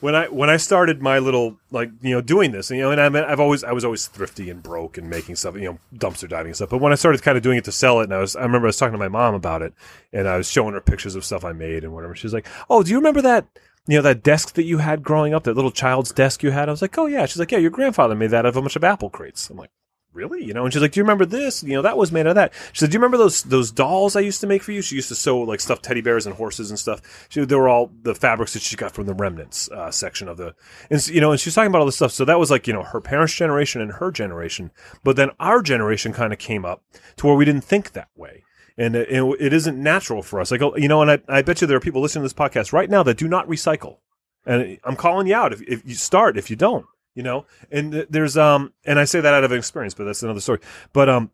When 0.00 0.14
I 0.14 0.26
when 0.28 0.50
I 0.50 0.58
started 0.58 1.00
my 1.00 1.18
little 1.18 1.56
like 1.70 1.90
you 2.02 2.14
know 2.14 2.20
doing 2.20 2.52
this 2.52 2.70
you 2.70 2.82
know 2.82 2.90
and 2.90 3.00
I 3.00 3.08
mean, 3.08 3.24
I've 3.24 3.40
always 3.40 3.64
I 3.64 3.72
was 3.72 3.86
always 3.86 4.06
thrifty 4.06 4.50
and 4.50 4.62
broke 4.62 4.98
and 4.98 5.08
making 5.08 5.36
stuff 5.36 5.54
you 5.54 5.62
know 5.62 5.78
dumpster 5.94 6.28
diving 6.28 6.48
and 6.48 6.56
stuff 6.56 6.68
but 6.68 6.78
when 6.82 6.92
I 6.92 6.96
started 6.96 7.22
kind 7.22 7.38
of 7.38 7.42
doing 7.42 7.56
it 7.56 7.64
to 7.64 7.72
sell 7.72 8.00
it 8.00 8.04
and 8.04 8.12
I 8.12 8.18
was 8.18 8.36
I 8.36 8.42
remember 8.42 8.66
I 8.66 8.68
was 8.68 8.76
talking 8.76 8.92
to 8.92 8.98
my 8.98 9.08
mom 9.08 9.34
about 9.34 9.62
it 9.62 9.72
and 10.12 10.28
I 10.28 10.36
was 10.36 10.50
showing 10.50 10.74
her 10.74 10.80
pictures 10.82 11.14
of 11.14 11.24
stuff 11.24 11.42
I 11.42 11.52
made 11.52 11.84
and 11.84 11.94
whatever 11.94 12.14
she's 12.14 12.34
like 12.34 12.46
oh 12.68 12.82
do 12.82 12.90
you 12.90 12.98
remember 12.98 13.22
that 13.22 13.46
you 13.86 13.96
know 13.96 14.02
that 14.02 14.22
desk 14.22 14.54
that 14.54 14.64
you 14.64 14.78
had 14.78 15.02
growing 15.02 15.32
up 15.32 15.44
that 15.44 15.54
little 15.56 15.70
child's 15.70 16.12
desk 16.12 16.42
you 16.42 16.50
had 16.50 16.68
I 16.68 16.72
was 16.72 16.82
like 16.82 16.98
oh 16.98 17.06
yeah 17.06 17.24
she's 17.24 17.38
like 17.38 17.52
yeah 17.52 17.58
your 17.58 17.70
grandfather 17.70 18.14
made 18.14 18.30
that 18.30 18.40
out 18.44 18.46
of 18.46 18.56
a 18.58 18.60
bunch 18.60 18.76
of 18.76 18.84
apple 18.84 19.08
crates 19.08 19.48
I'm 19.48 19.56
like 19.56 19.70
really? 20.14 20.44
You 20.44 20.54
know, 20.54 20.64
and 20.64 20.72
she's 20.72 20.80
like, 20.80 20.92
do 20.92 21.00
you 21.00 21.04
remember 21.04 21.26
this? 21.26 21.62
You 21.62 21.74
know, 21.74 21.82
that 21.82 21.98
was 21.98 22.12
made 22.12 22.22
out 22.22 22.28
of 22.30 22.34
that. 22.36 22.52
She 22.72 22.80
said, 22.80 22.90
do 22.90 22.94
you 22.94 23.00
remember 23.00 23.18
those 23.18 23.42
those 23.42 23.70
dolls 23.70 24.16
I 24.16 24.20
used 24.20 24.40
to 24.40 24.46
make 24.46 24.62
for 24.62 24.72
you? 24.72 24.80
She 24.80 24.96
used 24.96 25.08
to 25.08 25.14
sew 25.14 25.40
like 25.40 25.60
stuffed 25.60 25.82
teddy 25.82 26.00
bears 26.00 26.26
and 26.26 26.36
horses 26.36 26.70
and 26.70 26.78
stuff. 26.78 27.26
She, 27.28 27.44
they 27.44 27.56
were 27.56 27.68
all 27.68 27.90
the 28.02 28.14
fabrics 28.14 28.54
that 28.54 28.62
she 28.62 28.76
got 28.76 28.92
from 28.92 29.06
the 29.06 29.14
remnants 29.14 29.70
uh, 29.70 29.90
section 29.90 30.28
of 30.28 30.36
the, 30.36 30.54
and 30.90 31.06
you 31.08 31.20
know, 31.20 31.32
and 31.32 31.40
she's 31.40 31.54
talking 31.54 31.68
about 31.68 31.80
all 31.80 31.86
this 31.86 31.96
stuff. 31.96 32.12
So 32.12 32.24
that 32.24 32.38
was 32.38 32.50
like 32.50 32.66
you 32.66 32.72
know 32.72 32.82
her 32.82 33.00
parents' 33.00 33.34
generation 33.34 33.80
and 33.80 33.92
her 33.92 34.10
generation. 34.10 34.70
But 35.02 35.16
then 35.16 35.30
our 35.40 35.60
generation 35.62 36.12
kind 36.12 36.32
of 36.32 36.38
came 36.38 36.64
up 36.64 36.82
to 37.16 37.26
where 37.26 37.36
we 37.36 37.44
didn't 37.44 37.64
think 37.64 37.92
that 37.92 38.08
way. 38.16 38.44
And 38.76 38.96
it, 38.96 39.08
it 39.08 39.52
isn't 39.52 39.80
natural 39.80 40.20
for 40.20 40.40
us. 40.40 40.50
Like, 40.50 40.60
oh, 40.60 40.76
you 40.76 40.88
know, 40.88 41.00
and 41.00 41.08
I, 41.10 41.20
I 41.28 41.42
bet 41.42 41.60
you 41.60 41.68
there 41.68 41.76
are 41.76 41.80
people 41.80 42.02
listening 42.02 42.22
to 42.22 42.24
this 42.24 42.32
podcast 42.32 42.72
right 42.72 42.90
now 42.90 43.04
that 43.04 43.16
do 43.16 43.28
not 43.28 43.46
recycle. 43.46 43.98
And 44.44 44.78
I'm 44.82 44.96
calling 44.96 45.28
you 45.28 45.34
out 45.34 45.52
if, 45.52 45.62
if 45.62 45.82
you 45.86 45.94
start, 45.94 46.36
if 46.36 46.50
you 46.50 46.56
don't 46.56 46.84
you 47.14 47.22
know? 47.22 47.46
And 47.70 47.92
th- 47.92 48.08
there's 48.10 48.36
um 48.36 48.72
and 48.84 48.98
i 48.98 49.04
say 49.04 49.20
that 49.20 49.34
out 49.34 49.44
of 49.44 49.52
experience 49.52 49.94
but 49.94 50.04
that's 50.04 50.22
another 50.22 50.40
story. 50.40 50.60
But 50.92 51.08
um 51.08 51.30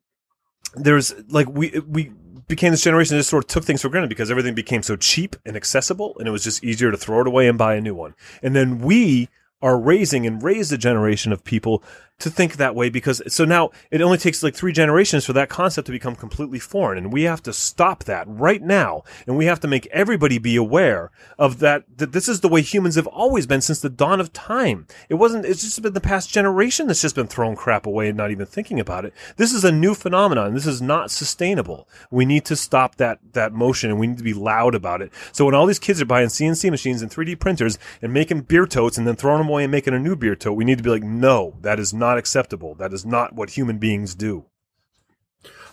there's 0.74 1.12
like 1.28 1.48
we 1.48 1.80
we 1.86 2.12
became 2.48 2.72
this 2.72 2.82
generation 2.82 3.14
that 3.14 3.20
just 3.20 3.30
sort 3.30 3.44
of 3.44 3.48
took 3.48 3.64
things 3.64 3.82
for 3.82 3.88
granted 3.88 4.08
because 4.08 4.30
everything 4.30 4.54
became 4.54 4.82
so 4.82 4.96
cheap 4.96 5.36
and 5.46 5.56
accessible 5.56 6.16
and 6.18 6.26
it 6.26 6.30
was 6.30 6.44
just 6.44 6.64
easier 6.64 6.90
to 6.90 6.96
throw 6.96 7.20
it 7.20 7.26
away 7.26 7.48
and 7.48 7.58
buy 7.58 7.74
a 7.74 7.80
new 7.80 7.94
one. 7.94 8.14
And 8.42 8.54
then 8.56 8.80
we 8.80 9.28
are 9.62 9.78
raising 9.78 10.26
and 10.26 10.42
raised 10.42 10.72
a 10.72 10.78
generation 10.78 11.32
of 11.32 11.44
people 11.44 11.82
to 12.20 12.30
think 12.30 12.56
that 12.56 12.74
way 12.74 12.88
because 12.88 13.22
so 13.26 13.44
now 13.44 13.70
it 13.90 14.00
only 14.00 14.18
takes 14.18 14.42
like 14.42 14.54
three 14.54 14.72
generations 14.72 15.24
for 15.24 15.32
that 15.32 15.48
concept 15.48 15.86
to 15.86 15.92
become 15.92 16.14
completely 16.14 16.58
foreign 16.58 16.98
and 16.98 17.12
we 17.12 17.24
have 17.24 17.42
to 17.42 17.52
stop 17.52 18.04
that 18.04 18.24
right 18.28 18.62
now 18.62 19.02
and 19.26 19.36
we 19.36 19.46
have 19.46 19.60
to 19.60 19.68
make 19.68 19.86
everybody 19.86 20.38
be 20.38 20.56
aware 20.56 21.10
of 21.38 21.58
that 21.58 21.84
that 21.96 22.12
this 22.12 22.28
is 22.28 22.40
the 22.40 22.48
way 22.48 22.62
humans 22.62 22.94
have 22.94 23.06
always 23.06 23.46
been 23.46 23.60
since 23.60 23.80
the 23.80 23.88
dawn 23.88 24.20
of 24.20 24.32
time. 24.32 24.86
It 25.08 25.14
wasn't 25.14 25.44
it's 25.44 25.62
just 25.62 25.80
been 25.82 25.92
the 25.92 26.00
past 26.00 26.30
generation 26.30 26.86
that's 26.86 27.02
just 27.02 27.14
been 27.14 27.26
throwing 27.26 27.56
crap 27.56 27.86
away 27.86 28.08
and 28.08 28.16
not 28.16 28.30
even 28.30 28.46
thinking 28.46 28.80
about 28.80 29.04
it. 29.04 29.12
This 29.36 29.52
is 29.52 29.64
a 29.64 29.72
new 29.72 29.94
phenomenon. 29.94 30.54
This 30.54 30.66
is 30.66 30.82
not 30.82 31.10
sustainable. 31.10 31.88
We 32.10 32.24
need 32.24 32.44
to 32.46 32.56
stop 32.56 32.96
that 32.96 33.18
that 33.32 33.52
motion 33.52 33.90
and 33.90 33.98
we 33.98 34.06
need 34.06 34.18
to 34.18 34.24
be 34.24 34.34
loud 34.34 34.74
about 34.74 35.02
it. 35.02 35.12
So 35.32 35.44
when 35.44 35.54
all 35.54 35.66
these 35.66 35.78
kids 35.78 36.00
are 36.00 36.06
buying 36.06 36.28
cnc 36.28 36.70
machines 36.70 37.02
and 37.02 37.10
3d 37.10 37.38
printers 37.38 37.78
and 38.02 38.12
making 38.12 38.42
beer 38.42 38.66
totes 38.66 38.98
and 38.98 39.06
then 39.06 39.16
throwing 39.16 39.38
them 39.38 39.48
away 39.48 39.64
and 39.64 39.72
making 39.72 39.94
a 39.94 39.98
new 39.98 40.16
beer 40.16 40.36
tote 40.36 40.56
we 40.56 40.64
need 40.64 40.78
to 40.78 40.84
be 40.84 40.90
like 40.90 41.02
no 41.02 41.56
that 41.60 41.78
is 41.80 41.92
not 41.92 42.09
acceptable 42.18 42.74
that 42.76 42.92
is 42.92 43.04
not 43.06 43.34
what 43.34 43.50
human 43.50 43.78
beings 43.78 44.14
do 44.14 44.44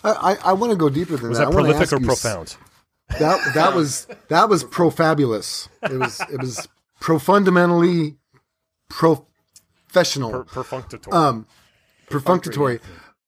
I 0.03 0.11
I, 0.11 0.37
I 0.49 0.53
want 0.53 0.71
to 0.71 0.77
go 0.77 0.89
deeper 0.89 1.17
than 1.17 1.29
was 1.29 1.37
that. 1.39 1.45
that 1.45 1.51
I 1.51 1.53
prolific 1.53 1.91
or 1.93 1.99
profound 1.99 2.55
That 3.19 3.53
that 3.53 3.73
was 3.75 4.05
that 4.29 4.49
was 4.49 4.63
profabulous. 4.63 5.69
It 5.83 5.97
was 5.97 6.19
it 6.31 6.39
was 6.41 6.67
profundamentally 7.01 8.17
professional. 8.89 10.31
per- 10.31 10.43
perfunctory 10.43 10.99
um, 11.11 11.47
perfunctory. 12.09 12.79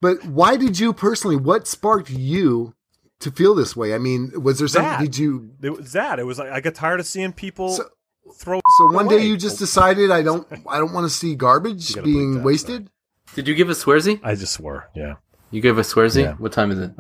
But 0.02 0.24
why 0.26 0.56
did 0.58 0.80
you 0.80 0.94
personally? 0.94 1.36
What 1.36 1.68
sparked 1.68 2.10
you 2.10 2.74
to 3.20 3.32
feel 3.32 3.54
this 3.56 3.76
way? 3.76 3.94
I 3.94 3.98
mean, 3.98 4.32
was 4.42 4.60
there 4.60 4.68
something? 4.68 4.90
That. 4.90 5.02
Did 5.02 5.18
you? 5.18 5.52
it 5.62 5.72
was 5.72 5.92
that 5.94 6.20
it 6.20 6.24
was 6.26 6.40
like 6.40 6.50
i 6.52 6.62
got 6.62 6.76
tired 6.76 7.00
of 7.00 7.06
seeing 7.06 7.34
people 7.34 7.70
So- 7.70 7.90
throw 8.36 8.60
So 8.78 8.92
one 8.92 9.08
day 9.08 9.26
you 9.26 9.36
just 9.38 9.60
decided 9.60 10.12
I 10.12 10.22
don't 10.22 10.48
I 10.68 10.78
don't 10.78 10.94
want 10.94 11.06
to 11.06 11.10
see 11.10 11.36
garbage 11.36 11.96
being 12.04 12.36
that, 12.36 12.44
wasted. 12.44 12.90
Did 13.36 13.48
you 13.48 13.56
give 13.56 13.70
a 13.70 13.74
swearzy? 13.74 14.20
i 14.24 14.36
just 14.36 14.54
swore 14.54 14.90
yeah 14.96 15.16
You 15.52 15.62
gave 15.62 15.78
a 15.78 15.82
swearzy? 15.82 16.24
Yeah. 16.24 16.34
What 16.34 16.52
time 16.52 16.72
is 16.72 16.80
it? 16.80 16.92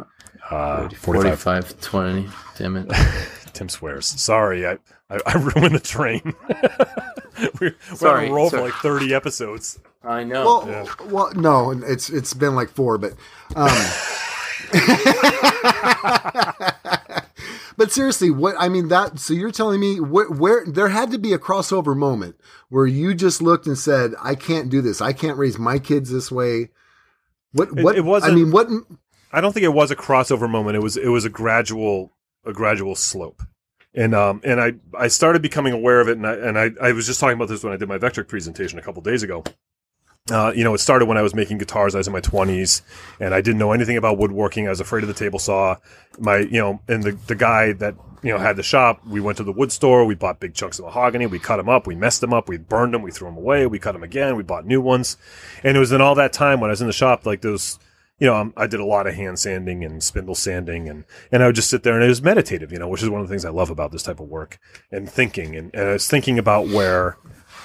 uh 0.49 0.89
45 0.89 1.39
45, 1.39 1.81
20. 1.81 2.29
Damn 2.57 2.75
it. 2.77 2.91
Tim 3.53 3.69
swears. 3.69 4.05
Sorry, 4.05 4.65
I 4.65 4.77
I, 5.09 5.19
I 5.25 5.33
ruined 5.37 5.75
the 5.75 5.79
train. 5.79 6.21
we're, 7.59 7.75
we're 7.89 7.95
Sorry, 7.95 8.27
on 8.27 8.31
a 8.31 8.35
roll 8.35 8.49
sorry. 8.49 8.61
for 8.61 8.65
like 8.69 8.75
thirty 8.81 9.13
episodes. 9.13 9.79
I 10.03 10.23
know. 10.23 10.63
Well, 10.65 10.89
well, 11.09 11.33
no, 11.33 11.71
it's 11.71 12.09
it's 12.09 12.33
been 12.33 12.55
like 12.55 12.69
four, 12.69 12.97
but 12.97 13.13
um, 13.55 13.69
but 17.79 17.91
seriously, 17.91 18.29
what 18.29 18.55
I 18.59 18.69
mean 18.69 18.89
that 18.89 19.17
so 19.19 19.33
you're 19.33 19.51
telling 19.51 19.79
me 19.79 19.99
where, 19.99 20.29
where 20.29 20.65
there 20.67 20.89
had 20.89 21.09
to 21.11 21.17
be 21.17 21.33
a 21.33 21.39
crossover 21.39 21.95
moment 21.97 22.35
where 22.67 22.85
you 22.85 23.15
just 23.15 23.41
looked 23.41 23.65
and 23.65 23.77
said, 23.77 24.13
"I 24.21 24.35
can't 24.35 24.69
do 24.69 24.81
this. 24.81 25.01
I 25.01 25.13
can't 25.13 25.37
raise 25.37 25.57
my 25.57 25.79
kids 25.79 26.11
this 26.11 26.31
way." 26.31 26.69
What 27.53 27.71
what 27.81 27.95
it 27.95 28.03
I 28.03 28.07
wasn't- 28.07 28.35
mean, 28.35 28.51
what 28.51 28.67
I 29.31 29.41
don't 29.41 29.53
think 29.53 29.63
it 29.63 29.73
was 29.73 29.89
a 29.91 29.95
crossover 29.95 30.49
moment. 30.49 30.75
It 30.75 30.83
was 30.83 30.97
it 30.97 31.07
was 31.07 31.25
a 31.25 31.29
gradual 31.29 32.11
a 32.45 32.53
gradual 32.53 32.95
slope. 32.95 33.41
And 33.95 34.13
um 34.13 34.41
and 34.43 34.61
I 34.61 34.73
I 34.97 35.07
started 35.07 35.41
becoming 35.41 35.73
aware 35.73 35.99
of 36.01 36.07
it 36.09 36.17
and 36.17 36.27
I 36.27 36.33
and 36.35 36.59
I, 36.59 36.71
I 36.81 36.91
was 36.91 37.07
just 37.07 37.19
talking 37.19 37.35
about 37.37 37.47
this 37.47 37.63
when 37.63 37.73
I 37.73 37.77
did 37.77 37.87
my 37.87 37.97
Vectric 37.97 38.27
presentation 38.27 38.77
a 38.77 38.81
couple 38.83 39.01
days 39.01 39.23
ago. 39.23 39.43
Uh, 40.31 40.51
you 40.55 40.63
know, 40.63 40.73
it 40.73 40.79
started 40.79 41.05
when 41.05 41.17
I 41.17 41.21
was 41.21 41.33
making 41.33 41.57
guitars. 41.57 41.95
I 41.95 41.99
was 41.99 42.07
in 42.07 42.13
my 42.13 42.19
twenties, 42.19 42.81
and 43.19 43.33
I 43.33 43.41
didn't 43.41 43.59
know 43.59 43.71
anything 43.71 43.97
about 43.97 44.17
woodworking. 44.17 44.67
I 44.67 44.69
was 44.69 44.79
afraid 44.79 45.03
of 45.03 45.07
the 45.07 45.13
table 45.13 45.39
saw. 45.39 45.77
My, 46.19 46.37
you 46.37 46.59
know, 46.59 46.81
and 46.87 47.03
the 47.03 47.11
the 47.11 47.35
guy 47.35 47.73
that 47.73 47.95
you 48.21 48.31
know 48.31 48.37
had 48.37 48.55
the 48.55 48.63
shop. 48.63 49.05
We 49.05 49.21
went 49.21 49.37
to 49.37 49.43
the 49.43 49.51
wood 49.51 49.71
store. 49.71 50.05
We 50.05 50.15
bought 50.15 50.39
big 50.39 50.53
chunks 50.53 50.79
of 50.79 50.85
mahogany. 50.85 51.25
We 51.25 51.39
cut 51.39 51.57
them 51.57 51.69
up. 51.69 51.87
We 51.87 51.95
messed 51.95 52.21
them 52.21 52.33
up. 52.33 52.49
We 52.49 52.57
burned 52.57 52.93
them. 52.93 53.01
We 53.01 53.11
threw 53.11 53.27
them 53.27 53.37
away. 53.37 53.65
We 53.67 53.79
cut 53.79 53.93
them 53.93 54.03
again. 54.03 54.35
We 54.35 54.43
bought 54.43 54.65
new 54.65 54.81
ones. 54.81 55.17
And 55.63 55.75
it 55.75 55.79
was 55.79 55.91
in 55.91 56.01
all 56.01 56.15
that 56.15 56.33
time 56.33 56.59
when 56.59 56.69
I 56.69 56.73
was 56.73 56.81
in 56.81 56.87
the 56.87 56.93
shop, 56.93 57.25
like 57.25 57.41
those. 57.41 57.79
You 58.21 58.27
know, 58.27 58.35
um, 58.35 58.53
I 58.57 58.67
did 58.67 58.81
a 58.81 58.85
lot 58.85 59.07
of 59.07 59.15
hand 59.15 59.39
sanding 59.39 59.85
and 59.85 60.03
spindle 60.03 60.35
sanding, 60.35 60.89
and 60.89 61.05
and 61.31 61.41
I 61.41 61.45
would 61.45 61.55
just 61.55 61.69
sit 61.69 61.83
there 61.83 61.93
and 61.93 62.03
it 62.03 62.09
was 62.09 62.21
meditative. 62.21 62.69
You 62.69 62.79
know, 62.79 62.89
which 62.89 63.01
is 63.01 63.09
one 63.09 63.21
of 63.21 63.27
the 63.27 63.31
things 63.31 63.45
I 63.45 63.49
love 63.49 63.69
about 63.69 63.93
this 63.93 64.03
type 64.03 64.19
of 64.19 64.27
work 64.27 64.59
and 64.91 65.09
thinking. 65.09 65.55
And, 65.55 65.71
and 65.73 65.89
I 65.89 65.93
was 65.93 66.07
thinking 66.09 66.37
about 66.37 66.67
where 66.67 67.17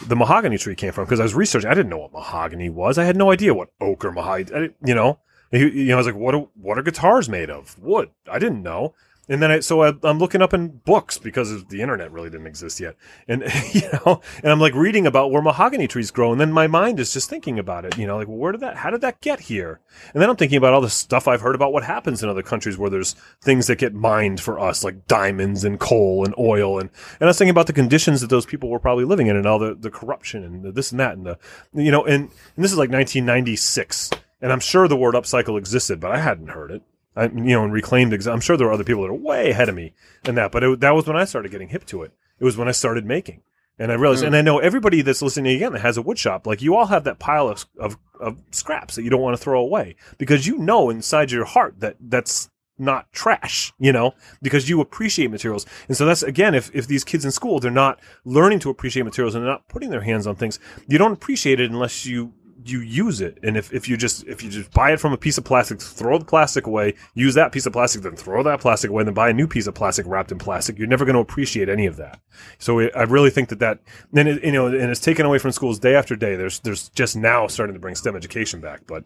the 0.07 0.17
mahogany 0.17 0.59
tree 0.59 0.75
came 0.75 0.93
from 0.93 1.05
because 1.05 1.21
I 1.21 1.25
was 1.25 1.35
researching. 1.35 1.71
I 1.71 1.75
didn't 1.75 1.91
know 1.91 1.99
what 1.99 2.13
mahogany 2.13 2.71
was. 2.71 2.99
I 2.99 3.05
had 3.05 3.17
no 3.17 3.31
idea 3.31 3.55
what 3.55 3.71
oak 3.81 4.05
or 4.05 4.13
mahogany. 4.13 4.71
You 4.85 4.95
know, 4.95 5.19
you, 5.53 5.87
know, 5.87 5.95
I 5.95 5.97
was 5.97 6.07
like, 6.07 6.17
what 6.17 6.35
are, 6.35 6.47
what 6.61 6.79
are 6.79 6.83
guitars 6.83 7.29
made 7.29 7.51
of? 7.51 7.79
Wood. 7.79 8.11
I 8.31 8.39
didn't 8.39 8.63
know. 8.63 8.95
And 9.29 9.43
then 9.43 9.51
I, 9.51 9.61
so 9.61 9.83
I, 9.83 9.95
I'm 10.03 10.19
looking 10.19 10.43
up 10.43 10.53
in 10.53 10.69
books 10.69 11.17
because 11.17 11.65
the 11.67 11.81
internet 11.81 12.13
really 12.13 12.29
didn't 12.29 12.47
exist 12.47 12.79
yet. 12.79 12.97
And, 13.27 13.43
you 13.73 13.83
know, 13.93 14.21
and 14.43 14.53
I'm 14.53 14.61
like 14.61 14.75
reading 14.75 15.07
about 15.07 15.31
where 15.31 15.41
mahogany 15.41 15.89
trees 15.89 16.11
grow. 16.11 16.33
And 16.33 16.41
then 16.41 16.53
my 16.53 16.67
mind 16.67 17.01
is 17.01 17.13
just 17.13 17.31
thinking 17.31 17.59
about 17.59 17.85
it, 17.85 17.97
you 17.97 18.07
know, 18.07 18.17
like, 18.17 18.29
well, 18.29 18.37
where 18.37 18.53
did 18.53 18.61
that, 18.61 18.77
how 18.77 18.91
did 18.91 19.01
that 19.01 19.21
get 19.21 19.41
here? 19.41 19.81
And 20.13 20.23
then 20.23 20.29
I'm 20.29 20.37
thinking 20.37 20.59
about 20.59 20.75
all 20.75 20.81
the 20.81 20.91
stuff 20.91 21.27
I've 21.27 21.41
heard 21.41 21.55
about 21.55 21.73
what 21.73 21.85
happens 21.85 22.23
in 22.23 22.29
other 22.29 22.43
countries 22.43 22.77
where 22.77 22.91
there's 22.91 23.15
things 23.41 23.67
that 23.69 23.79
get 23.79 23.95
mined 23.95 24.41
for 24.41 24.61
us, 24.61 24.85
like 24.85 25.07
diamonds 25.07 25.65
and 25.65 25.81
coal 25.81 26.25
and 26.25 26.35
oil. 26.39 26.79
And, 26.79 26.91
and 27.19 27.23
I 27.23 27.27
was 27.27 27.39
thinking 27.39 27.51
about 27.51 27.67
the 27.67 27.73
conditions 27.73 28.21
that 28.21 28.31
those 28.31 28.47
people 28.47 28.69
were 28.69 28.79
probably 28.79 29.05
living 29.05 29.29
in 29.29 29.37
and 29.37 29.47
all 29.47 29.59
the, 29.59 29.75
the 29.75 29.91
corruption 29.91 30.45
and 30.45 30.63
the 30.63 30.73
this 30.73 30.91
and 30.91 31.01
that 31.01 31.17
and 31.17 31.27
the, 31.27 31.39
you 31.73 31.91
know, 31.91 32.05
and, 32.05 32.25
and 32.57 32.65
this 32.65 32.73
is 32.73 32.79
like 32.79 32.91
1996. 32.91 34.11
And 34.43 34.53
I'm 34.53 34.61
sure 34.61 34.87
the 34.87 34.97
word 34.97 35.15
upcycle 35.15 35.57
existed, 35.57 36.01
but 36.01 36.11
I 36.11 36.19
hadn't 36.19 36.49
heard 36.49 36.71
it. 36.71 36.83
I, 37.17 37.25
you 37.25 37.31
know, 37.31 37.65
and 37.65 37.73
reclaimed. 37.73 38.13
Ex- 38.13 38.27
I'm 38.27 38.41
sure 38.41 38.57
there 38.57 38.67
were 38.67 38.73
other 38.73 38.85
people 38.85 39.03
that 39.03 39.11
are 39.11 39.15
way 39.15 39.51
ahead 39.51 39.69
of 39.69 39.75
me 39.75 39.93
in 40.25 40.35
that, 40.35 40.53
but 40.53 40.65
it, 40.65 40.81
that 40.81 40.95
was 40.95 41.07
when 41.07 41.17
I 41.17 41.25
started 41.25 41.51
getting 41.51 41.69
hip 41.69 41.87
to 41.87 42.03
it. 42.03 42.13
It 42.39 42.45
was 42.45 42.57
when 42.57 42.69
I 42.69 42.73
started 42.73 43.07
making, 43.07 43.43
and 43.79 43.93
I 43.93 43.95
realized, 43.95 44.25
and 44.25 44.35
I 44.35 44.41
mm. 44.41 44.45
know 44.45 44.59
everybody 44.59 45.03
that's 45.03 45.23
listening 45.23 45.55
again 45.57 45.73
that 45.73 45.83
has 45.83 45.97
a 45.97 46.03
wood 46.03 46.19
shop, 46.19 46.47
like 46.47 46.63
you 46.63 46.75
all 46.75 46.87
have 46.87 47.05
that 47.05 47.19
pile 47.19 47.49
of, 47.49 47.67
of 47.79 47.97
of 48.21 48.43
scraps 48.51 48.95
that 48.95 49.03
you 49.03 49.11
don't 49.11 49.21
want 49.21 49.37
to 49.37 49.43
throw 49.43 49.61
away 49.61 49.97
because 50.19 50.47
you 50.47 50.59
know 50.59 50.91
inside 50.91 51.31
your 51.31 51.45
heart 51.45 51.81
that 51.81 51.97
that's 52.01 52.49
not 52.79 53.13
trash, 53.13 53.73
you 53.79 53.93
know, 53.93 54.15
because 54.43 54.69
you 54.69 54.81
appreciate 54.81 55.31
materials. 55.31 55.65
And 55.89 55.97
so 55.97 56.07
that's 56.07 56.23
again, 56.23 56.55
if, 56.55 56.71
if 56.75 56.87
these 56.87 57.05
kids 57.05 57.25
in 57.25 57.31
school, 57.31 57.61
they're 57.61 57.71
not 57.71 58.01
learning 58.25 58.59
to 58.61 58.71
appreciate 58.71 59.05
materials 59.05 59.35
and 59.35 59.45
they're 59.45 59.53
not 59.53 59.69
putting 59.69 59.91
their 59.91 60.01
hands 60.01 60.27
on 60.27 60.37
things, 60.37 60.59
you 60.89 60.99
don't 60.99 61.13
appreciate 61.13 61.61
it 61.61 61.71
unless 61.71 62.07
you 62.07 62.33
you 62.65 62.81
use 62.81 63.21
it. 63.21 63.39
And 63.43 63.57
if, 63.57 63.73
if 63.73 63.89
you 63.89 63.97
just 63.97 64.27
if 64.27 64.43
you 64.43 64.51
just 64.51 64.71
buy 64.73 64.93
it 64.93 65.01
from 65.01 65.13
a 65.13 65.17
piece 65.17 65.39
of 65.39 65.45
plastic, 65.45 65.81
throw 65.81 66.19
the 66.19 66.25
plastic 66.25 66.67
away, 66.67 66.95
use 67.15 67.35
that 67.35 67.53
piece 67.53 67.67
of 67.67 67.73
plastic, 67.73 68.03
then 68.03 68.17
throw 68.17 68.43
that 68.43 68.61
plastic 68.61 68.91
away, 68.91 69.05
then 69.05 69.15
buy 69.15 69.29
a 69.31 69.33
new 69.33 69.47
piece 69.47 69.67
of 69.67 69.75
plastic 69.75 70.07
wrapped 70.07 70.33
in 70.33 70.39
plastic, 70.39 70.79
you're 70.79 70.87
never 70.87 71.05
going 71.05 71.15
to 71.15 71.21
appreciate 71.21 71.69
any 71.69 71.87
of 71.87 71.97
that. 71.97 72.21
So 72.59 72.81
I 72.81 73.03
really 73.03 73.31
think 73.31 73.49
that 73.51 73.59
that 73.61 73.81
it, 74.13 74.45
you 74.45 74.53
know, 74.53 74.67
and 74.67 74.91
it's 74.91 75.01
taken 75.01 75.27
away 75.27 75.39
from 75.39 75.53
schools 75.53 75.79
day 75.79 75.95
after 75.95 76.17
day. 76.17 76.37
There's 76.37 76.61
there's 76.61 76.89
just 76.91 77.17
now 77.17 77.47
starting 77.47 77.75
to 77.75 77.81
bring 77.81 77.95
STEM 77.95 78.17
education 78.17 78.61
back, 78.61 78.83
but 78.87 79.05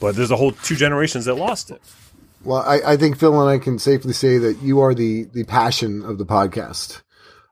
but 0.00 0.16
there's 0.16 0.30
a 0.30 0.36
whole 0.36 0.52
two 0.52 0.76
generations 0.76 1.26
that 1.26 1.34
lost 1.34 1.70
it. 1.70 1.80
Well, 2.42 2.62
I, 2.62 2.92
I 2.92 2.96
think 2.96 3.18
Phil 3.18 3.38
and 3.38 3.50
I 3.50 3.62
can 3.62 3.78
safely 3.78 4.14
say 4.14 4.38
that 4.38 4.62
you 4.62 4.80
are 4.80 4.94
the 4.94 5.24
the 5.24 5.44
passion 5.44 6.02
of 6.02 6.18
the 6.18 6.26
podcast. 6.26 7.02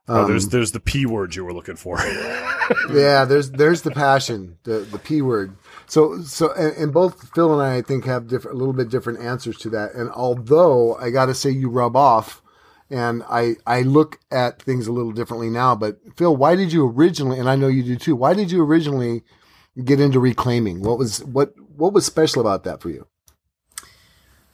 Oh, 0.09 0.25
there's 0.27 0.45
um, 0.45 0.49
there's 0.49 0.71
the 0.71 0.79
p 0.79 1.05
word 1.05 1.35
you 1.35 1.45
were 1.45 1.53
looking 1.53 1.75
for. 1.75 1.99
yeah, 2.91 3.25
there's 3.25 3.51
there's 3.51 3.83
the 3.83 3.91
passion, 3.91 4.57
the 4.63 4.79
the 4.79 4.97
p 4.97 5.21
word. 5.21 5.55
So 5.85 6.21
so 6.21 6.51
and, 6.53 6.75
and 6.77 6.93
both 6.93 7.29
Phil 7.35 7.53
and 7.53 7.61
I, 7.61 7.77
I 7.77 7.81
think, 7.83 8.05
have 8.05 8.27
different, 8.27 8.55
a 8.55 8.59
little 8.59 8.73
bit 8.73 8.89
different 8.89 9.19
answers 9.19 9.57
to 9.59 9.69
that. 9.69 9.93
And 9.93 10.09
although 10.09 10.95
I 10.95 11.11
got 11.11 11.27
to 11.27 11.35
say 11.35 11.51
you 11.51 11.69
rub 11.69 11.95
off, 11.95 12.41
and 12.89 13.23
I 13.29 13.55
I 13.67 13.83
look 13.83 14.19
at 14.31 14.61
things 14.61 14.87
a 14.87 14.91
little 14.91 15.11
differently 15.11 15.49
now. 15.49 15.75
But 15.75 15.99
Phil, 16.17 16.35
why 16.35 16.55
did 16.55 16.73
you 16.73 16.87
originally? 16.89 17.39
And 17.39 17.49
I 17.49 17.55
know 17.55 17.67
you 17.67 17.83
do 17.83 17.95
too. 17.95 18.15
Why 18.15 18.33
did 18.33 18.51
you 18.51 18.63
originally 18.63 19.23
get 19.83 19.99
into 19.99 20.19
reclaiming? 20.19 20.81
What 20.81 20.97
was 20.97 21.23
what 21.23 21.53
what 21.75 21.93
was 21.93 22.05
special 22.05 22.41
about 22.41 22.63
that 22.63 22.81
for 22.81 22.89
you? 22.89 23.05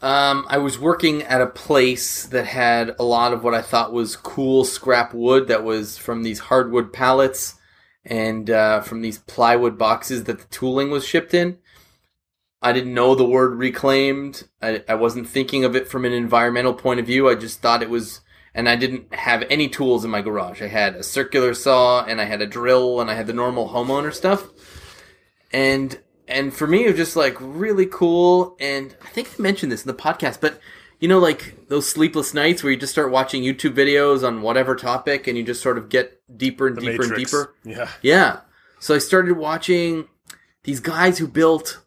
Um, 0.05 0.45
I 0.47 0.59
was 0.59 0.77
working 0.77 1.23
at 1.23 1.41
a 1.41 1.47
place 1.47 2.27
that 2.27 2.45
had 2.45 2.95
a 2.99 3.03
lot 3.03 3.33
of 3.33 3.43
what 3.43 3.55
I 3.55 3.63
thought 3.63 3.91
was 3.91 4.15
cool 4.15 4.63
scrap 4.63 5.15
wood 5.15 5.47
that 5.47 5.63
was 5.63 5.97
from 5.97 6.21
these 6.21 6.37
hardwood 6.37 6.93
pallets 6.93 7.55
and 8.05 8.47
uh, 8.51 8.81
from 8.81 9.01
these 9.01 9.17
plywood 9.17 9.79
boxes 9.79 10.25
that 10.25 10.37
the 10.37 10.45
tooling 10.49 10.91
was 10.91 11.07
shipped 11.07 11.33
in. 11.33 11.57
I 12.61 12.71
didn't 12.71 12.93
know 12.93 13.15
the 13.15 13.25
word 13.25 13.57
reclaimed. 13.57 14.47
I, 14.61 14.83
I 14.87 14.93
wasn't 14.93 15.27
thinking 15.27 15.65
of 15.65 15.75
it 15.75 15.87
from 15.87 16.05
an 16.05 16.13
environmental 16.13 16.75
point 16.75 16.99
of 16.99 17.07
view. 17.07 17.27
I 17.27 17.33
just 17.33 17.61
thought 17.61 17.81
it 17.81 17.89
was, 17.89 18.21
and 18.53 18.69
I 18.69 18.75
didn't 18.75 19.11
have 19.11 19.43
any 19.49 19.69
tools 19.69 20.05
in 20.05 20.11
my 20.11 20.21
garage. 20.21 20.61
I 20.61 20.67
had 20.67 20.93
a 20.93 21.01
circular 21.01 21.55
saw 21.55 22.05
and 22.05 22.21
I 22.21 22.25
had 22.25 22.43
a 22.43 22.47
drill 22.47 23.01
and 23.01 23.09
I 23.09 23.15
had 23.15 23.25
the 23.25 23.33
normal 23.33 23.69
homeowner 23.69 24.13
stuff. 24.13 24.49
And 25.51 25.97
and 26.27 26.53
for 26.53 26.67
me, 26.67 26.85
it 26.85 26.89
was 26.89 26.97
just 26.97 27.15
like 27.15 27.35
really 27.39 27.85
cool. 27.85 28.55
And 28.59 28.95
I 29.03 29.07
think 29.09 29.29
I 29.37 29.41
mentioned 29.41 29.71
this 29.71 29.83
in 29.83 29.87
the 29.87 29.93
podcast, 30.01 30.39
but 30.41 30.59
you 30.99 31.07
know, 31.07 31.19
like 31.19 31.67
those 31.67 31.89
sleepless 31.89 32.33
nights 32.33 32.63
where 32.63 32.71
you 32.71 32.79
just 32.79 32.93
start 32.93 33.11
watching 33.11 33.43
YouTube 33.43 33.73
videos 33.73 34.25
on 34.25 34.41
whatever 34.41 34.75
topic 34.75 35.27
and 35.27 35.37
you 35.37 35.43
just 35.43 35.61
sort 35.61 35.77
of 35.77 35.89
get 35.89 36.21
deeper 36.37 36.67
and 36.67 36.77
The 36.77 36.81
deeper 36.81 37.03
and 37.03 37.15
deeper. 37.15 37.55
Yeah. 37.63 37.89
Yeah. 38.01 38.39
So 38.79 38.95
I 38.95 38.99
started 38.99 39.37
watching 39.37 40.07
these 40.63 40.79
guys 40.79 41.17
who 41.17 41.27
built 41.27 41.81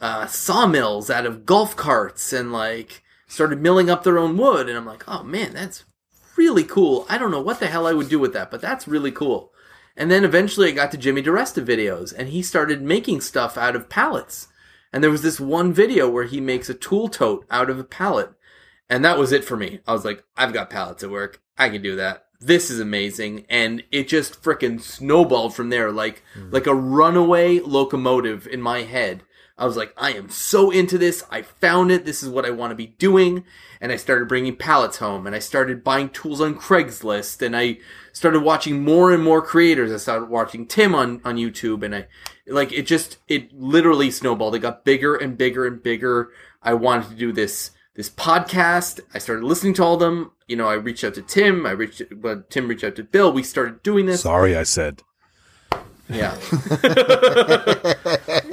uh, 0.00 0.26
sawmills 0.26 1.08
out 1.08 1.26
of 1.26 1.46
golf 1.46 1.76
carts 1.76 2.32
and 2.32 2.52
like 2.52 3.02
started 3.28 3.60
milling 3.60 3.88
up 3.88 4.02
their 4.02 4.18
own 4.18 4.36
wood. 4.36 4.68
And 4.68 4.76
I'm 4.76 4.86
like, 4.86 5.04
oh 5.08 5.22
man, 5.22 5.54
that's 5.54 5.84
really 6.36 6.64
cool. 6.64 7.06
I 7.08 7.18
don't 7.18 7.30
know 7.30 7.40
what 7.40 7.60
the 7.60 7.68
hell 7.68 7.86
I 7.86 7.92
would 7.92 8.08
do 8.08 8.18
with 8.18 8.32
that, 8.32 8.50
but 8.50 8.60
that's 8.60 8.88
really 8.88 9.12
cool. 9.12 9.51
And 9.96 10.10
then 10.10 10.24
eventually 10.24 10.68
I 10.68 10.72
got 10.72 10.90
to 10.92 10.96
Jimmy 10.96 11.22
DeResta 11.22 11.64
videos 11.64 12.14
and 12.16 12.28
he 12.28 12.42
started 12.42 12.82
making 12.82 13.20
stuff 13.20 13.58
out 13.58 13.76
of 13.76 13.88
pallets. 13.88 14.48
And 14.92 15.02
there 15.02 15.10
was 15.10 15.22
this 15.22 15.40
one 15.40 15.72
video 15.72 16.08
where 16.08 16.24
he 16.24 16.40
makes 16.40 16.68
a 16.68 16.74
tool 16.74 17.08
tote 17.08 17.46
out 17.50 17.70
of 17.70 17.78
a 17.78 17.84
pallet. 17.84 18.30
And 18.88 19.04
that 19.04 19.18
was 19.18 19.32
it 19.32 19.44
for 19.44 19.56
me. 19.56 19.80
I 19.86 19.92
was 19.92 20.04
like, 20.04 20.24
I've 20.36 20.52
got 20.52 20.70
pallets 20.70 21.02
at 21.02 21.10
work. 21.10 21.40
I 21.56 21.68
can 21.68 21.82
do 21.82 21.96
that. 21.96 22.26
This 22.40 22.70
is 22.70 22.80
amazing. 22.80 23.46
And 23.48 23.82
it 23.90 24.08
just 24.08 24.42
frickin' 24.42 24.80
snowballed 24.80 25.54
from 25.54 25.70
there 25.70 25.90
like, 25.90 26.22
hmm. 26.34 26.50
like 26.50 26.66
a 26.66 26.74
runaway 26.74 27.60
locomotive 27.60 28.46
in 28.46 28.60
my 28.60 28.82
head. 28.82 29.22
I 29.58 29.66
was 29.66 29.76
like, 29.76 29.92
I 29.96 30.12
am 30.12 30.28
so 30.30 30.70
into 30.70 30.98
this. 30.98 31.24
I 31.30 31.42
found 31.42 31.92
it. 31.92 32.04
This 32.04 32.22
is 32.22 32.28
what 32.28 32.44
I 32.44 32.50
want 32.50 32.70
to 32.70 32.74
be 32.74 32.86
doing. 32.86 33.44
And 33.80 33.92
I 33.92 33.96
started 33.96 34.28
bringing 34.28 34.56
pallets 34.56 34.98
home 34.98 35.26
and 35.26 35.36
I 35.36 35.40
started 35.40 35.84
buying 35.84 36.08
tools 36.08 36.40
on 36.40 36.54
Craigslist 36.54 37.44
and 37.44 37.56
I 37.56 37.78
started 38.12 38.40
watching 38.40 38.82
more 38.82 39.12
and 39.12 39.22
more 39.22 39.42
creators. 39.42 39.92
I 39.92 39.98
started 39.98 40.28
watching 40.28 40.66
Tim 40.66 40.94
on, 40.94 41.20
on 41.24 41.36
YouTube 41.36 41.82
and 41.82 41.94
I, 41.94 42.06
like, 42.46 42.72
it 42.72 42.86
just, 42.86 43.18
it 43.28 43.52
literally 43.52 44.10
snowballed. 44.10 44.54
It 44.54 44.60
got 44.60 44.84
bigger 44.84 45.14
and 45.14 45.36
bigger 45.36 45.66
and 45.66 45.82
bigger. 45.82 46.30
I 46.62 46.74
wanted 46.74 47.10
to 47.10 47.14
do 47.14 47.32
this, 47.32 47.72
this 47.94 48.08
podcast. 48.08 49.00
I 49.12 49.18
started 49.18 49.44
listening 49.44 49.74
to 49.74 49.84
all 49.84 49.94
of 49.94 50.00
them. 50.00 50.32
You 50.48 50.56
know, 50.56 50.68
I 50.68 50.74
reached 50.74 51.04
out 51.04 51.14
to 51.14 51.22
Tim. 51.22 51.66
I 51.66 51.72
reached, 51.72 52.02
but 52.12 52.50
Tim 52.50 52.68
reached 52.68 52.84
out 52.84 52.96
to 52.96 53.04
Bill. 53.04 53.32
We 53.32 53.42
started 53.42 53.82
doing 53.82 54.06
this. 54.06 54.22
Sorry, 54.22 54.56
I 54.56 54.62
said. 54.62 55.02
Yeah. 56.08 56.36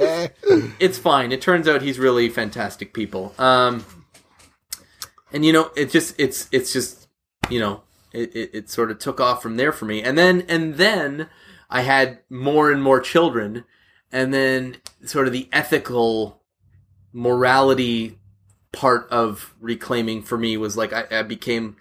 it's 0.80 0.98
fine. 0.98 1.32
It 1.32 1.40
turns 1.40 1.68
out 1.68 1.82
he's 1.82 1.98
really 1.98 2.28
fantastic 2.28 2.92
people. 2.92 3.34
Um, 3.38 3.84
and 5.32 5.44
you 5.44 5.52
know, 5.52 5.70
it 5.76 5.90
just 5.90 6.14
it's 6.18 6.48
it's 6.52 6.72
just 6.72 7.08
you 7.48 7.60
know 7.60 7.82
it, 8.12 8.34
it, 8.34 8.50
it 8.52 8.70
sort 8.70 8.90
of 8.90 8.98
took 8.98 9.20
off 9.20 9.42
from 9.42 9.56
there 9.56 9.72
for 9.72 9.84
me. 9.84 10.02
And 10.02 10.16
then 10.16 10.44
and 10.48 10.74
then 10.74 11.28
I 11.68 11.82
had 11.82 12.20
more 12.28 12.70
and 12.70 12.82
more 12.82 13.00
children, 13.00 13.64
and 14.10 14.34
then 14.34 14.76
sort 15.04 15.26
of 15.26 15.32
the 15.32 15.48
ethical 15.52 16.42
morality 17.12 18.18
part 18.72 19.08
of 19.10 19.54
reclaiming 19.60 20.22
for 20.22 20.38
me 20.38 20.56
was 20.56 20.76
like 20.76 20.92
I, 20.92 21.06
I 21.10 21.22
became 21.22 21.76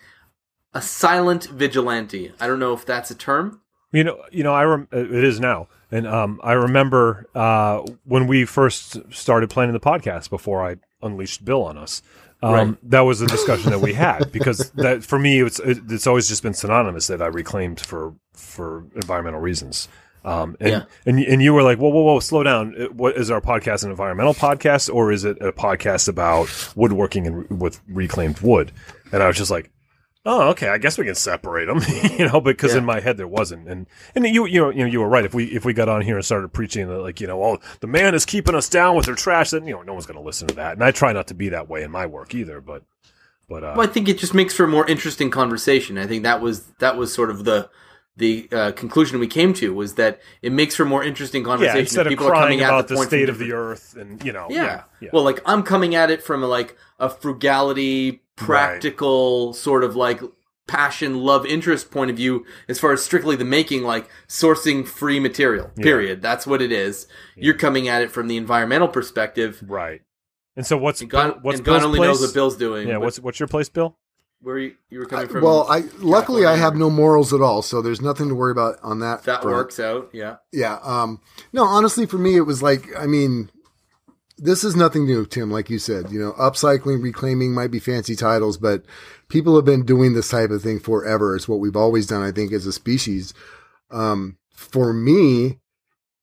a 0.74 0.82
silent 0.82 1.46
vigilante. 1.46 2.32
I 2.40 2.48
don't 2.48 2.60
know 2.60 2.74
if 2.74 2.86
that's 2.86 3.12
a 3.12 3.16
term. 3.16 3.62
You 3.92 4.04
know, 4.04 4.22
you 4.32 4.44
know, 4.44 4.54
I 4.54 4.64
rem- 4.64 4.88
it 4.92 5.24
is 5.24 5.40
now, 5.40 5.68
and 5.92 6.08
um, 6.08 6.40
I 6.44 6.54
remember 6.54 7.28
uh, 7.36 7.82
when 8.06 8.28
we 8.28 8.46
first 8.46 8.98
started 9.14 9.50
planning 9.50 9.74
the 9.74 9.80
podcast 9.80 10.30
before 10.30 10.66
I 10.68 10.78
unleashed 11.02 11.44
Bill 11.46 11.64
on 11.64 11.78
us. 11.78 12.02
Um, 12.42 12.54
Right. 12.54 12.78
That 12.90 13.02
was 13.02 13.22
a 13.22 13.28
discussion 13.28 13.70
that 13.72 13.80
we 13.82 13.94
had 13.94 14.32
because 14.32 14.72
that 14.72 15.04
for 15.04 15.20
me 15.20 15.42
it's 15.42 15.60
it, 15.60 15.80
it's 15.90 16.08
always 16.08 16.28
just 16.30 16.42
been 16.42 16.54
synonymous 16.54 17.08
that 17.08 17.22
I 17.22 17.26
reclaimed 17.28 17.80
for 17.82 18.14
for 18.34 18.86
environmental 18.96 19.42
reasons. 19.42 19.90
Um, 20.24 20.56
and, 20.62 20.70
Yeah. 20.70 20.84
and 21.06 21.20
and 21.20 21.42
you 21.42 21.54
were 21.54 21.64
like, 21.64 21.80
whoa, 21.80 21.90
whoa, 21.90 22.02
whoa, 22.04 22.20
slow 22.22 22.44
down. 22.44 22.76
Uh, 22.80 22.86
What 22.94 23.18
is 23.18 23.30
our 23.32 23.42
podcast 23.42 23.84
an 23.84 23.90
environmental 23.92 24.34
podcast 24.34 24.94
or 24.94 25.12
is 25.12 25.26
it 25.26 25.38
a 25.42 25.52
podcast 25.52 26.08
about 26.08 26.48
woodworking 26.78 27.28
and 27.28 27.62
with 27.62 27.82
reclaimed 27.90 28.40
wood? 28.42 28.72
And 29.12 29.22
I 29.24 29.28
was 29.28 29.36
just 29.38 29.52
like, 29.52 29.70
Oh, 30.32 30.50
okay. 30.50 30.68
I 30.70 30.78
guess 30.78 30.96
we 30.98 31.06
can 31.06 31.16
separate 31.16 31.66
them, 31.66 31.82
you 32.20 32.28
know, 32.28 32.40
because 32.40 32.74
Yeah. 32.74 32.80
in 32.80 32.86
my 32.86 33.00
head 33.00 33.18
there 33.18 33.28
wasn't, 33.28 33.68
and 33.68 33.88
and 34.14 34.26
you 34.28 34.46
you 34.46 34.62
know 34.62 34.70
you 34.70 34.80
know 34.80 34.86
you 34.86 35.00
were 35.00 35.08
right. 35.10 35.26
If 35.26 35.34
we 35.34 35.46
if 35.46 35.66
we 35.66 35.74
got 35.74 35.90
on 35.90 36.02
here 36.02 36.18
and 36.18 36.24
started 36.24 36.54
preaching 36.54 36.88
that 36.88 37.00
like 37.00 37.20
you 37.20 37.26
know, 37.28 37.44
oh, 37.44 37.58
the 37.80 37.88
man 37.88 38.14
is 38.14 38.26
keeping 38.26 38.54
us 38.54 38.70
down 38.70 38.96
with 38.96 39.08
their 39.08 39.16
trash, 39.16 39.50
then 39.50 39.66
you 39.66 39.74
know 39.74 39.82
no 39.82 39.94
one's 39.94 40.06
going 40.06 40.20
to 40.20 40.24
listen 40.26 40.48
to 40.50 40.56
that. 40.56 40.74
And 40.74 40.84
I 40.84 40.92
try 40.92 41.14
not 41.14 41.28
to 41.28 41.34
be 41.34 41.50
that 41.50 41.68
way 41.68 41.82
in 41.82 41.90
my 41.90 42.06
work 42.06 42.36
either, 42.36 42.62
but 42.62 42.84
but 43.50 43.64
uh, 43.64 43.74
Well, 43.76 43.88
I 43.88 43.92
think 43.92 44.08
it 44.08 44.20
just 44.20 44.36
makes 44.36 44.54
for 44.54 44.66
a 44.66 44.68
more 44.68 44.86
interesting 44.88 45.32
conversation. 45.32 45.98
I 45.98 46.06
think 46.06 46.22
that 46.24 46.42
was 46.42 46.66
that 46.80 46.96
was 46.96 47.12
sort 47.12 47.32
of 47.32 47.44
the 47.46 47.68
the 48.18 48.50
uh, 48.52 48.72
conclusion 48.74 49.20
we 49.20 49.28
came 49.28 49.54
to 49.54 49.74
was 49.74 49.96
that 49.96 50.20
it 50.42 50.52
makes 50.52 50.76
for 50.76 50.84
more 50.86 51.04
interesting 51.04 51.44
conversation. 51.44 51.76
yeah, 51.78 51.82
if 51.82 51.88
instead 51.88 52.06
of 52.08 52.12
people 52.12 52.28
are 52.28 52.32
crying 52.32 52.44
coming 52.60 52.62
at 52.62 52.70
about 52.70 52.88
the, 52.90 52.96
point 52.96 53.08
state 53.10 53.30
of 53.30 53.38
the 53.38 53.54
earth 53.54 53.96
and 53.98 54.24
you 54.26 54.34
know, 54.34 54.48
Yeah. 54.50 54.64
yeah, 54.64 54.84
yeah. 55.00 55.10
Well, 55.14 55.24
like 55.24 55.42
I'm 55.46 55.64
coming 55.64 55.96
at 55.96 56.12
it 56.12 56.22
from 56.22 56.44
a, 56.44 56.48
like 56.48 56.76
a 57.00 57.10
frugality, 57.10 58.22
practical 58.36 59.54
sort 59.54 59.84
of 59.84 59.96
like 59.96 60.22
passion, 60.68 61.20
love, 61.22 61.46
interest 61.46 61.90
point 61.92 62.12
of 62.12 62.18
view 62.18 62.46
as 62.68 62.78
far 62.80 62.92
as 62.92 63.02
strictly 63.04 63.36
the 63.36 63.46
making, 63.46 63.84
like 63.84 64.10
sourcing 64.28 64.86
free 64.88 65.20
material. 65.20 65.72
Period. 65.78 66.22
That's 66.22 66.46
what 66.46 66.62
it 66.62 66.72
is. 66.72 67.08
You're 67.36 67.56
coming 67.56 67.88
at 67.88 68.02
it 68.02 68.12
from 68.12 68.28
the 68.28 68.38
environmental 68.38 68.88
perspective. 68.88 69.64
right. 69.66 70.02
And 70.56 70.66
so 70.68 70.78
what's 70.78 71.00
And 71.00 71.10
God, 71.10 71.42
what's 71.42 71.60
and 71.60 71.66
God 71.66 71.72
Bill's 71.74 71.86
only 71.86 71.98
place? 72.00 72.08
knows 72.10 72.22
what 72.22 72.34
Bill's 72.34 72.58
doing. 72.58 72.88
yeah, 72.90 72.98
what's 72.98 73.18
what's 73.20 73.40
your 73.40 73.48
place, 73.48 73.70
Bill? 73.70 73.98
Where 74.42 74.58
you, 74.58 74.76
you 74.90 75.00
were 75.00 75.06
coming 75.06 75.28
from? 75.28 75.44
Well, 75.44 75.68
I 75.70 75.84
luckily 76.00 76.46
I 76.46 76.56
have 76.56 76.76
no 76.76 76.90
morals 76.90 77.34
at 77.34 77.42
all, 77.42 77.62
so 77.62 77.82
there's 77.82 78.02
nothing 78.02 78.30
to 78.30 78.36
worry 78.36 78.52
about 78.52 78.78
on 78.82 79.00
that. 79.00 79.24
that 79.24 79.42
front. 79.42 79.56
works 79.56 79.80
out. 79.80 80.10
Yeah. 80.14 80.38
Yeah. 80.52 80.80
Um, 80.84 81.22
no, 81.54 81.64
honestly, 81.64 82.06
for 82.06 82.18
me, 82.18 82.36
it 82.36 82.42
was 82.42 82.64
like, 82.64 82.88
I 82.98 83.06
mean, 83.06 83.50
this 84.38 84.64
is 84.64 84.76
nothing 84.76 85.06
new, 85.06 85.26
Tim, 85.26 85.52
like 85.52 85.70
you 85.70 85.80
said. 85.80 86.12
You 86.12 86.20
know, 86.20 86.32
upcycling, 86.34 87.04
reclaiming 87.04 87.54
might 87.54 87.72
be 87.72 87.80
fancy 87.80 88.16
titles, 88.16 88.58
but 88.58 88.84
people 89.28 89.56
have 89.56 89.66
been 89.66 89.86
doing 89.86 90.14
this 90.14 90.30
type 90.30 90.52
of 90.52 90.62
thing 90.62 90.80
forever. 90.80 91.36
It's 91.36 91.48
what 91.48 91.60
we've 91.60 91.76
always 91.76 92.08
done, 92.08 92.24
I 92.24 92.32
think, 92.32 92.52
as 92.52 92.66
a 92.66 92.72
species. 92.72 93.34
Um, 93.92 94.38
for 94.54 94.94
me, 94.94 95.60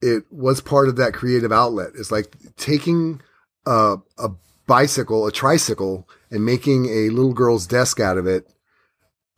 it 0.00 0.24
was 0.30 0.60
part 0.60 0.88
of 0.88 0.96
that 0.96 1.14
creative 1.14 1.52
outlet. 1.52 1.90
It's 1.98 2.10
like 2.10 2.34
taking 2.56 3.20
a, 3.66 3.96
a 4.18 4.30
bicycle, 4.66 5.26
a 5.26 5.32
tricycle, 5.32 6.08
and 6.30 6.44
making 6.44 6.86
a 6.86 7.10
little 7.10 7.32
girl's 7.32 7.66
desk 7.66 8.00
out 8.00 8.18
of 8.18 8.26
it 8.26 8.48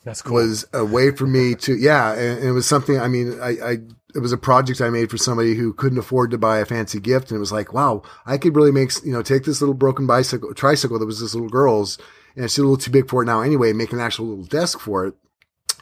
That's 0.05 0.23
cool. 0.23 0.35
was 0.35 0.67
a 0.73 0.85
way 0.85 1.11
for 1.11 1.27
me 1.27 1.55
to 1.57 1.77
yeah 1.77 2.13
and, 2.13 2.39
and 2.39 2.49
it 2.49 2.53
was 2.53 2.67
something 2.67 2.99
i 2.99 3.09
mean 3.09 3.39
I, 3.41 3.49
I 3.49 3.73
it 4.15 4.21
was 4.21 4.33
a 4.33 4.39
project 4.39 4.81
i 4.81 4.91
made 4.91 5.11
for 5.11 5.19
somebody 5.19 5.55
who 5.55 5.73
couldn't 5.73 5.99
afford 5.99 6.31
to 6.31 6.39
buy 6.39 6.59
a 6.59 6.65
fancy 6.65 7.01
gift 7.01 7.31
and 7.31 7.37
it 7.37 7.41
was 7.41 7.53
like 7.53 7.73
wow 7.73 8.03
i 8.27 8.39
could 8.39 8.57
really 8.57 8.73
make 8.73 8.93
you 9.05 9.13
know 9.13 9.23
take 9.23 9.45
this 9.45 9.61
little 9.61 9.75
broken 9.75 10.07
bicycle 10.07 10.55
tricycle 10.55 10.99
that 10.99 11.07
was 11.07 11.21
this 11.21 11.35
little 11.35 11.51
girl's 11.51 11.99
and 12.37 12.45
it's 12.45 12.59
a 12.59 12.61
little 12.61 12.77
too 12.77 12.91
big 12.91 13.09
for 13.09 13.23
it 13.23 13.27
now 13.27 13.41
anyway 13.41 13.73
make 13.73 13.93
an 13.93 14.01
actual 14.01 14.27
little 14.27 14.45
desk 14.45 14.81
for 14.81 15.07
it 15.07 15.15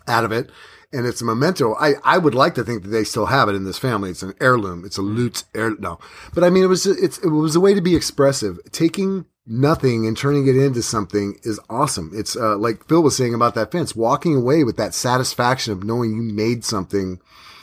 out 0.09 0.25
of 0.25 0.33
it 0.33 0.51
and 0.93 1.07
it's 1.07 1.21
a 1.21 1.25
memento. 1.25 1.75
I 1.75 1.95
i 2.05 2.19
would 2.19 2.35
like 2.35 2.55
to 2.55 2.65
think 2.65 2.83
that 2.83 2.89
they 2.89 3.05
still 3.05 3.27
have 3.27 3.49
it 3.49 3.55
in 3.55 3.65
this 3.65 3.79
family. 3.79 4.11
It's 4.11 4.23
an 4.23 4.35
heirloom. 4.41 4.85
It's 4.85 4.99
a 4.99 5.03
mm. 5.03 5.15
loot 5.15 5.45
heir 5.55 5.77
no. 5.79 5.99
But 6.35 6.45
i 6.45 6.51
mean 6.51 6.65
it 6.65 6.69
was 6.69 6.87
it's 6.87 7.19
it 7.19 7.29
was 7.29 7.57
a 7.57 7.61
way 7.61 7.75
to 7.75 7.81
be 7.81 7.97
expressive. 7.97 8.59
Taking 8.73 9.27
nothing 9.47 10.07
and 10.07 10.17
turning 10.17 10.47
it 10.49 10.57
into 10.57 10.83
something 10.83 11.39
is 11.43 11.61
awesome. 11.71 12.11
It's 12.15 12.37
uh, 12.37 12.57
like 12.57 12.87
Phil 12.89 13.03
was 13.03 13.17
saying 13.17 13.35
about 13.35 13.55
that 13.55 13.71
fence, 13.73 13.95
walking 13.95 14.35
away 14.35 14.65
with 14.65 14.77
that 14.77 14.95
satisfaction 14.95 15.73
of 15.73 15.85
knowing 15.85 16.15
you 16.15 16.23
made 16.23 16.65
something. 16.65 17.21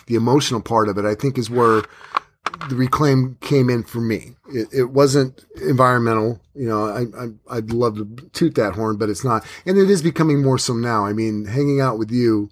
The 0.08 0.16
emotional 0.16 0.62
part 0.62 0.90
of 0.90 0.98
it, 0.98 1.06
I 1.06 1.16
think, 1.16 1.38
is 1.38 1.50
where 1.50 1.84
the 2.70 2.76
reclaim 2.76 3.38
came 3.42 3.70
in 3.70 3.84
for 3.84 4.02
me. 4.02 4.36
It, 4.50 4.68
it 4.74 4.84
wasn't 4.90 5.46
environmental. 5.62 6.42
You 6.54 6.68
know, 6.68 6.86
I, 6.86 7.02
I, 7.18 7.58
I'd 7.58 7.72
love 7.72 7.96
to 7.98 8.06
toot 8.34 8.56
that 8.56 8.74
horn, 8.74 8.98
but 8.98 9.10
it's 9.10 9.24
not. 9.24 9.46
And 9.66 9.78
it 9.78 9.90
is 9.90 10.02
becoming 10.02 10.44
more 10.44 10.58
so 10.58 10.74
now. 10.74 11.06
I 11.06 11.14
mean, 11.14 11.46
hanging 11.46 11.80
out 11.80 11.98
with 11.98 12.12
you, 12.12 12.50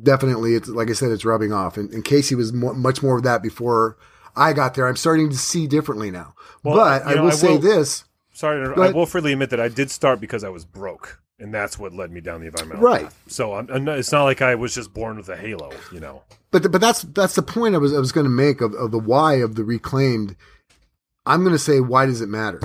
definitely, 0.00 0.54
it's 0.54 0.68
like 0.68 0.90
I 0.90 0.92
said, 0.92 1.10
it's 1.10 1.24
rubbing 1.24 1.52
off. 1.52 1.76
And, 1.76 1.90
and 1.90 2.04
Casey 2.04 2.34
was 2.34 2.52
much 2.52 3.02
more 3.02 3.16
of 3.16 3.22
that 3.24 3.42
before 3.42 3.96
I 4.36 4.52
got 4.52 4.74
there. 4.74 4.86
I'm 4.86 4.96
starting 4.96 5.30
to 5.30 5.36
see 5.36 5.66
differently 5.66 6.10
now. 6.10 6.34
Well, 6.62 6.76
but 6.76 7.06
I 7.06 7.14
know, 7.14 7.22
will 7.22 7.30
I 7.30 7.34
say 7.34 7.48
will- 7.52 7.58
this. 7.58 8.04
Sorry, 8.42 8.74
to- 8.74 8.82
I 8.82 8.90
will 8.90 9.06
freely 9.06 9.32
admit 9.32 9.50
that 9.50 9.60
I 9.60 9.68
did 9.68 9.88
start 9.88 10.20
because 10.20 10.42
I 10.42 10.48
was 10.48 10.64
broke, 10.64 11.20
and 11.38 11.54
that's 11.54 11.78
what 11.78 11.94
led 11.94 12.10
me 12.10 12.20
down 12.20 12.40
the 12.40 12.46
environmental 12.48 12.82
Right. 12.82 13.04
path. 13.04 13.22
So 13.28 13.54
I'm, 13.54 13.68
I'm 13.70 13.84
not- 13.84 13.98
it's 13.98 14.10
not 14.10 14.24
like 14.24 14.42
I 14.42 14.56
was 14.56 14.74
just 14.74 14.92
born 14.92 15.16
with 15.16 15.28
a 15.28 15.36
halo, 15.36 15.70
you 15.92 16.00
know. 16.00 16.22
But 16.50 16.72
but 16.72 16.80
that's 16.80 17.02
that's 17.02 17.36
the 17.36 17.42
point 17.42 17.76
I 17.76 17.78
was 17.78 17.94
I 17.94 18.00
was 18.00 18.10
going 18.10 18.24
to 18.24 18.30
make 18.30 18.60
of, 18.60 18.74
of 18.74 18.90
the 18.90 18.98
why 18.98 19.34
of 19.34 19.54
the 19.54 19.62
reclaimed. 19.62 20.34
I'm 21.24 21.42
going 21.44 21.54
to 21.54 21.58
say 21.58 21.78
why 21.78 22.04
does 22.06 22.20
it 22.20 22.28
matter, 22.28 22.60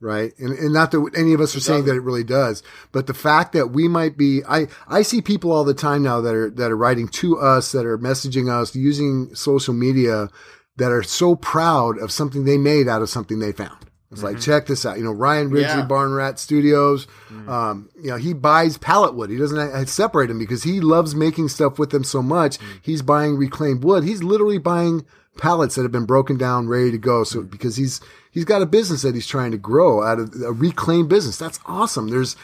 right? 0.00 0.32
And 0.38 0.52
and 0.58 0.72
not 0.72 0.92
that 0.92 1.10
any 1.14 1.34
of 1.34 1.42
us 1.42 1.54
are 1.54 1.60
saying 1.60 1.84
that 1.84 1.94
it 1.94 2.00
really 2.00 2.24
does, 2.24 2.62
but 2.90 3.06
the 3.06 3.12
fact 3.12 3.52
that 3.52 3.72
we 3.72 3.86
might 3.86 4.16
be 4.16 4.40
I 4.48 4.66
I 4.88 5.02
see 5.02 5.20
people 5.20 5.52
all 5.52 5.64
the 5.64 5.74
time 5.74 6.02
now 6.02 6.22
that 6.22 6.34
are 6.34 6.48
that 6.48 6.70
are 6.70 6.76
writing 6.76 7.06
to 7.08 7.38
us 7.38 7.72
that 7.72 7.84
are 7.84 7.98
messaging 7.98 8.50
us 8.50 8.74
using 8.74 9.34
social 9.34 9.74
media 9.74 10.30
that 10.78 10.90
are 10.90 11.02
so 11.02 11.36
proud 11.36 11.98
of 11.98 12.10
something 12.10 12.46
they 12.46 12.56
made 12.56 12.88
out 12.88 13.02
of 13.02 13.10
something 13.10 13.40
they 13.40 13.52
found. 13.52 13.89
It's 14.12 14.24
like 14.24 14.40
check 14.40 14.66
this 14.66 14.84
out, 14.84 14.98
you 14.98 15.04
know 15.04 15.12
Ryan 15.12 15.50
Ridgely 15.50 15.78
Yeah. 15.78 15.86
Barn 15.86 16.12
Rat 16.12 16.38
Studios. 16.40 17.06
Um, 17.48 17.88
you 18.00 18.10
know 18.10 18.16
he 18.16 18.32
buys 18.32 18.76
pallet 18.76 19.14
wood. 19.14 19.30
He 19.30 19.36
doesn't 19.36 19.56
uh, 19.58 19.84
separate 19.86 20.28
them 20.28 20.38
because 20.38 20.64
he 20.64 20.80
loves 20.80 21.14
making 21.14 21.48
stuff 21.48 21.78
with 21.78 21.90
them 21.90 22.02
so 22.02 22.20
much. 22.20 22.58
He's 22.82 23.02
buying 23.02 23.36
reclaimed 23.36 23.84
wood. 23.84 24.02
He's 24.04 24.22
literally 24.22 24.58
buying 24.58 25.06
pallets 25.38 25.76
that 25.76 25.82
have 25.82 25.92
been 25.92 26.06
broken 26.06 26.36
down, 26.36 26.68
ready 26.68 26.90
to 26.90 26.98
go. 26.98 27.22
So 27.22 27.42
because 27.42 27.76
he's 27.76 28.00
he's 28.32 28.44
got 28.44 28.62
a 28.62 28.66
business 28.66 29.02
that 29.02 29.14
he's 29.14 29.28
trying 29.28 29.52
to 29.52 29.58
grow 29.58 30.02
out 30.02 30.18
of 30.18 30.34
a 30.42 30.52
reclaimed 30.52 31.08
business. 31.08 31.36
That's 31.38 31.60
awesome. 31.66 32.08
There's 32.08 32.34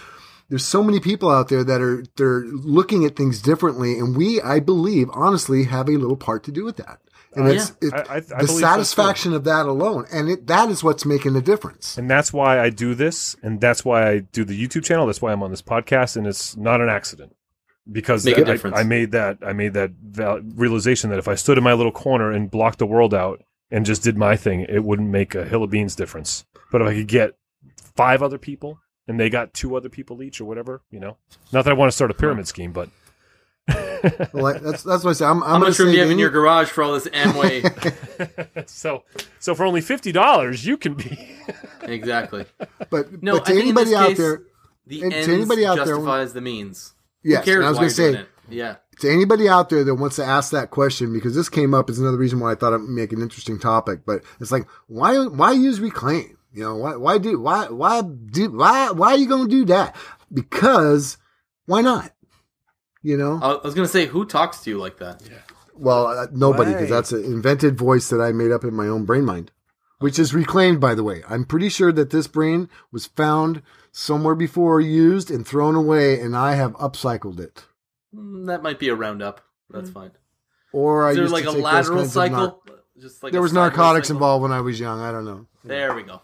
there's 0.49 0.65
so 0.65 0.83
many 0.85 1.01
people 1.01 1.31
out 1.31 1.49
there 1.49 1.65
that 1.65 1.81
are 1.81 2.05
they're 2.17 2.45
looking 2.45 3.05
at 3.05 3.17
things 3.17 3.43
differently, 3.43 3.99
and 3.99 4.17
we, 4.17 4.41
I 4.41 4.61
believe, 4.61 5.09
honestly, 5.13 5.65
have 5.65 5.89
a 5.89 5.93
little 5.99 6.17
part 6.17 6.45
to 6.45 6.53
do 6.53 6.65
with 6.65 6.77
that. 6.77 7.01
And 7.37 7.49
it's 7.49 7.73
yeah. 7.83 7.89
it, 7.89 7.95
I- 7.95 8.15
I- 8.15 8.17
I 8.17 8.21
the 8.21 8.27
believe 8.37 8.49
so, 8.49 8.59
satisfaction 8.59 9.33
of 9.35 9.45
that 9.45 9.67
alone, 9.67 10.07
and 10.13 10.29
it 10.31 10.47
that 10.47 10.71
is 10.71 10.83
what's 10.83 11.05
making 11.05 11.35
the 11.35 11.43
difference. 11.43 11.97
And 11.99 12.11
that's 12.11 12.33
why 12.33 12.59
I 12.61 12.71
do 12.71 12.95
this, 12.95 13.37
and 13.43 13.61
that's 13.61 13.85
why 13.85 14.09
I 14.11 14.19
do 14.21 14.45
the 14.45 14.59
YouTube 14.61 14.85
channel. 14.85 15.07
That's 15.07 15.21
why 15.23 15.33
I'm 15.33 15.43
on 15.43 15.51
this 15.51 15.63
podcast, 15.63 16.17
and 16.17 16.27
it's 16.27 16.57
not 16.57 16.81
an 16.81 16.89
accident 16.89 17.37
because 17.91 18.25
Make 18.25 18.39
a 18.39 18.41
I, 18.41 18.45
difference. 18.45 18.77
I 18.79 18.83
made 18.83 19.13
that 19.13 19.39
I 19.43 19.53
made 19.53 19.75
that 19.75 19.91
val- 20.03 20.41
realization 20.55 21.11
that 21.11 21.19
if 21.19 21.29
I 21.29 21.35
stood 21.35 21.59
in 21.59 21.65
my 21.65 21.73
little 21.75 21.93
corner 21.93 22.33
and 22.33 22.51
blocked 22.51 22.79
the 22.79 22.87
world 22.87 23.13
out 23.15 23.43
and 23.71 23.85
just 23.85 24.03
did 24.03 24.17
my 24.17 24.37
thing, 24.37 24.63
it 24.69 24.83
wouldn't 24.85 25.11
make 25.11 25.35
a 25.35 25.45
hill 25.45 25.63
of 25.63 25.71
beans 25.71 25.95
difference. 25.95 26.45
But 26.73 26.81
if 26.83 26.89
I 26.89 26.95
could 26.95 27.09
get 27.09 27.35
five 27.95 28.23
other 28.23 28.39
people 28.39 28.81
and 29.09 29.21
they 29.21 29.31
got 29.31 29.55
two 29.55 29.77
other 29.77 29.89
people 29.89 30.23
each 30.23 30.41
or 30.41 30.45
whatever, 30.47 30.83
you 30.91 30.99
know, 31.01 31.17
not 31.53 31.65
that 31.65 31.71
I 31.71 31.75
want 31.75 31.91
to 31.91 31.95
start 31.95 32.11
a 32.11 32.15
pyramid 32.15 32.49
scheme, 32.49 32.73
but 32.73 32.89
Well, 34.33 34.59
that's 34.61 34.83
that's 34.83 35.05
what 35.05 35.11
I 35.11 35.13
say. 35.15 35.25
I'm, 35.25 35.43
I'm 35.43 35.49
How 35.49 35.53
gonna 35.55 35.65
much 35.67 35.79
room 35.79 35.89
do 35.91 35.95
you 35.95 36.01
have 36.03 36.11
in 36.11 36.19
your 36.19 36.31
garage 36.31 36.69
for 36.69 36.83
all 36.83 36.93
this 36.95 37.07
Amway? 37.09 38.69
so 38.69 39.05
so 39.39 39.55
for 39.55 39.65
only 39.65 39.81
fifty 39.81 40.13
dollars, 40.13 40.65
you 40.67 40.77
can 40.77 40.95
be. 40.95 41.19
exactly. 41.83 42.45
But 42.91 43.23
No, 43.23 43.35
but 43.35 43.47
to 43.47 43.53
I 43.53 43.55
think 43.55 43.57
in 43.57 43.63
anybody 43.63 43.95
out 43.95 44.09
case, 44.09 44.19
there, 44.19 44.43
The 44.87 45.03
And 45.03 45.11
to 45.13 45.17
ends 45.19 45.29
anybody 45.29 45.67
out 45.67 45.77
there- 45.85 46.27
the 46.27 46.41
means. 46.41 46.95
yes, 47.23 47.45
Who 47.45 47.45
cares 47.45 47.57
and 47.59 47.67
I 47.67 47.69
was 47.71 47.79
going 47.79 47.89
to 47.89 47.95
say 47.95 48.15
it? 48.21 48.29
Yeah. 48.49 48.77
to 49.01 49.11
anybody 49.11 49.49
out 49.49 49.71
there 49.71 49.83
that 49.83 49.95
wants 49.97 50.17
to 50.17 50.25
ask 50.25 50.53
that 50.53 50.71
question 50.71 51.13
because 51.13 51.35
this 51.35 51.49
came 51.49 51.75
up 51.75 51.91
is 51.91 51.99
another 51.99 52.17
reason 52.17 52.39
why 52.39 52.53
I 52.53 52.55
thought 52.55 52.73
it'd 52.75 52.89
make 52.89 53.13
an 53.13 53.21
interesting 53.21 53.59
topic. 53.59 54.01
But 54.07 54.23
it's 54.41 54.53
like 54.53 54.67
why 54.87 55.17
why 55.27 55.53
use 55.53 55.81
reclaim? 55.81 56.39
You 56.53 56.63
know 56.63 56.77
why 56.77 56.97
why 56.97 57.19
do 57.19 57.41
why 57.41 57.67
why 57.67 58.03
do 58.03 58.51
why 58.53 58.91
why 58.93 59.09
are 59.15 59.17
you 59.19 59.27
going 59.29 59.49
to 59.49 59.51
do 59.51 59.65
that? 59.67 59.97
Because 60.33 61.19
why 61.67 61.81
not? 61.83 62.13
You 63.03 63.17
know, 63.17 63.39
I 63.43 63.61
was 63.65 63.75
going 63.75 63.87
to 63.87 63.93
say, 63.93 64.07
who 64.07 64.25
talks 64.25 64.61
to 64.65 64.71
you 64.71 64.79
like 64.79 64.99
that? 64.99 65.23
Yeah. 65.31 65.39
well 65.75 66.07
uh, 66.07 66.27
nobody 66.33 66.73
because 66.73 66.89
that's 66.91 67.13
an 67.13 67.25
invented 67.25 67.77
voice 67.79 68.09
that 68.11 68.21
I 68.21 68.33
made 68.33 68.51
up 68.51 68.65
in 68.65 68.75
my 68.75 68.89
own 68.89 69.05
brain 69.05 69.25
mind, 69.25 69.53
which 70.01 70.19
is 70.19 70.35
reclaimed 70.35 70.81
by 70.81 70.95
the 70.95 71.05
way. 71.05 71.23
I'm 71.29 71.45
pretty 71.45 71.69
sure 71.69 71.93
that 71.93 72.11
this 72.11 72.27
brain 72.27 72.69
was 72.91 73.07
found 73.07 73.63
somewhere 73.93 74.35
before 74.35 74.81
used 74.81 75.31
and 75.31 75.47
thrown 75.47 75.75
away, 75.75 76.21
and 76.21 76.37
I 76.37 76.55
have 76.55 76.73
upcycled 76.79 77.39
it. 77.39 77.65
Mm, 78.15 78.47
That 78.47 78.63
might 78.63 78.79
be 78.79 78.89
a 78.89 78.95
roundup. 78.95 79.41
That's 79.71 79.91
fine. 79.91 80.11
Or 80.73 81.07
I 81.07 81.11
Is 81.11 81.17
there 81.17 81.25
used 81.25 81.33
like 81.35 81.45
to 81.45 81.51
a 81.51 81.53
take 81.53 81.63
those 81.63 81.73
lateral 81.73 81.99
kinds 81.99 82.17
of 82.17 82.31
nar- 82.33 82.41
cycle? 82.41 82.63
Just 83.01 83.23
like 83.23 83.33
there 83.33 83.41
a 83.41 83.43
was 83.43 83.53
sideways 83.53 83.71
narcotics 83.77 84.09
cycle? 84.09 84.17
involved 84.17 84.43
when 84.43 84.53
I 84.53 84.61
was 84.63 84.81
young. 84.81 85.01
I 85.01 85.13
don't 85.13 85.25
know. 85.25 85.47
There 85.65 85.95
we 85.95 86.03
go. 86.03 86.23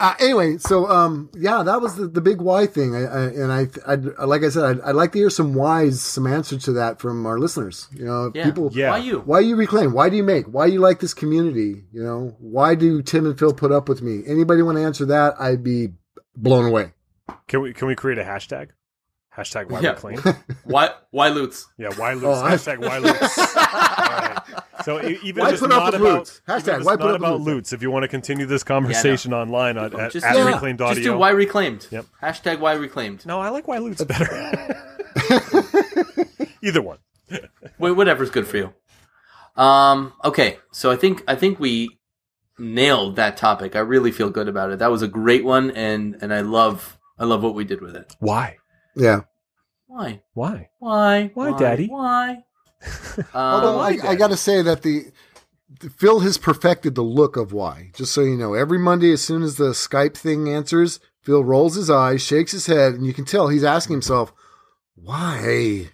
Uh, 0.00 0.14
anyway, 0.20 0.58
so 0.58 0.88
um, 0.90 1.30
yeah, 1.34 1.62
that 1.62 1.80
was 1.80 1.96
the, 1.96 2.06
the 2.06 2.20
big 2.20 2.40
why 2.40 2.66
thing, 2.66 2.94
I, 2.94 3.02
I, 3.04 3.22
and 3.26 3.52
I, 3.52 3.68
I, 3.86 4.24
like 4.24 4.42
I 4.42 4.48
said, 4.48 4.64
I'd, 4.64 4.80
I'd 4.80 4.94
like 4.96 5.12
to 5.12 5.18
hear 5.18 5.30
some 5.30 5.54
whys, 5.54 6.00
some 6.02 6.26
answers 6.26 6.64
to 6.64 6.72
that 6.72 7.00
from 7.00 7.24
our 7.26 7.38
listeners. 7.38 7.88
You 7.92 8.04
know, 8.04 8.32
Yeah. 8.34 8.44
people, 8.44 8.70
Yeah. 8.72 8.90
Why 8.90 8.98
you? 8.98 9.20
why 9.20 9.40
you 9.40 9.56
reclaim? 9.56 9.92
Why 9.92 10.08
do 10.08 10.16
you 10.16 10.22
make? 10.24 10.46
Why 10.46 10.66
you 10.66 10.80
like 10.80 11.00
this 11.00 11.14
community? 11.14 11.84
You 11.92 12.02
know, 12.02 12.36
why 12.38 12.74
do 12.74 13.02
Tim 13.02 13.26
and 13.26 13.38
Phil 13.38 13.52
put 13.54 13.72
up 13.72 13.88
with 13.88 14.02
me? 14.02 14.22
Anybody 14.26 14.62
want 14.62 14.78
to 14.78 14.84
answer 14.84 15.04
that? 15.06 15.34
I'd 15.40 15.62
be 15.62 15.88
blown 16.36 16.66
away. 16.66 16.92
Can 17.48 17.62
we 17.62 17.72
can 17.72 17.88
we 17.88 17.94
create 17.94 18.18
a 18.18 18.24
hashtag? 18.24 18.68
Hashtag 19.36 19.68
why 19.68 19.80
Yeah. 19.80 19.90
reclaim. 19.90 20.20
Why? 20.64 20.90
Why 21.10 21.28
Lutz? 21.28 21.66
Yeah, 21.76 21.88
why 21.96 22.12
Lutz? 22.14 22.24
Oh, 22.24 22.44
I- 22.44 22.52
Hashtag 22.52 22.78
why 22.78 22.98
Lutz. 22.98 23.38
All 23.38 23.54
right. 23.56 24.62
So 24.84 25.02
even 25.02 25.42
Why 25.42 25.48
if 25.48 25.54
it's 25.54 25.60
put 25.60 25.72
up 25.72 25.76
not 25.78 25.92
with 25.92 26.00
about 26.02 26.18
Lutz? 26.18 26.40
Hashtag 26.46 26.60
even 26.60 26.74
if 26.74 26.76
it's 26.78 26.86
why 26.86 26.96
put 26.96 27.00
not 27.00 27.06
up 27.06 27.12
with 27.12 27.16
about 27.22 27.40
Lutz? 27.40 27.46
Lutz. 27.46 27.72
If 27.72 27.82
you 27.82 27.90
want 27.90 28.04
to 28.04 28.08
continue 28.08 28.46
this 28.46 28.62
conversation 28.62 29.32
online 29.34 29.76
at, 29.76 29.92
at, 29.94 30.12
Just, 30.12 30.24
at 30.24 30.36
yeah, 30.36 30.44
reclaimed 30.46 30.80
audio. 30.80 30.94
just 30.94 31.04
do 31.04 31.16
why 31.18 31.30
reclaimed. 31.30 31.88
Yep. 31.90 32.06
Hashtag 32.22 32.60
why 32.60 32.74
reclaimed. 32.74 33.26
No, 33.26 33.40
I 33.40 33.48
like 33.48 33.66
why 33.66 33.78
Lutz 33.78 34.04
better. 34.04 34.28
Either 36.62 36.82
one. 36.82 36.98
Wh- 37.78 37.96
Whatever's 37.96 38.30
good 38.30 38.46
for 38.46 38.56
you. 38.56 38.72
Um. 39.56 40.12
Okay. 40.24 40.58
So 40.72 40.90
I 40.90 40.96
think 40.96 41.22
I 41.28 41.34
think 41.34 41.58
we 41.60 41.98
nailed 42.58 43.16
that 43.16 43.36
topic. 43.36 43.74
I 43.76 43.80
really 43.80 44.12
feel 44.12 44.30
good 44.30 44.48
about 44.48 44.70
it. 44.70 44.78
That 44.78 44.90
was 44.90 45.02
a 45.02 45.08
great 45.08 45.44
one, 45.44 45.70
and 45.72 46.16
and 46.20 46.32
I 46.32 46.40
love 46.40 46.98
I 47.18 47.24
love 47.24 47.42
what 47.42 47.54
we 47.54 47.64
did 47.64 47.80
with 47.80 47.94
it. 47.96 48.14
Why? 48.18 48.58
Yeah. 48.96 49.22
Why? 49.86 50.22
Why? 50.32 50.70
Why? 50.78 51.30
Why, 51.34 51.58
Daddy? 51.58 51.86
Why? 51.88 52.44
Although 53.34 53.80
Um, 53.80 53.86
I, 54.02 54.08
I 54.10 54.14
got 54.14 54.28
to 54.28 54.36
say 54.36 54.62
that 54.62 54.82
the, 54.82 55.06
the 55.80 55.90
Phil 55.90 56.20
has 56.20 56.36
perfected 56.38 56.94
the 56.94 57.02
look 57.02 57.36
of 57.36 57.52
why. 57.52 57.90
Just 57.94 58.12
so 58.12 58.22
you 58.22 58.36
know, 58.36 58.54
every 58.54 58.78
Monday, 58.78 59.12
as 59.12 59.22
soon 59.22 59.42
as 59.42 59.56
the 59.56 59.70
Skype 59.70 60.16
thing 60.16 60.48
answers, 60.48 61.00
Phil 61.22 61.44
rolls 61.44 61.74
his 61.76 61.90
eyes, 61.90 62.22
shakes 62.22 62.52
his 62.52 62.66
head, 62.66 62.94
and 62.94 63.06
you 63.06 63.12
can 63.14 63.24
tell 63.24 63.48
he's 63.48 63.64
asking 63.64 63.94
himself, 63.94 64.32
"Why?" 64.94 65.90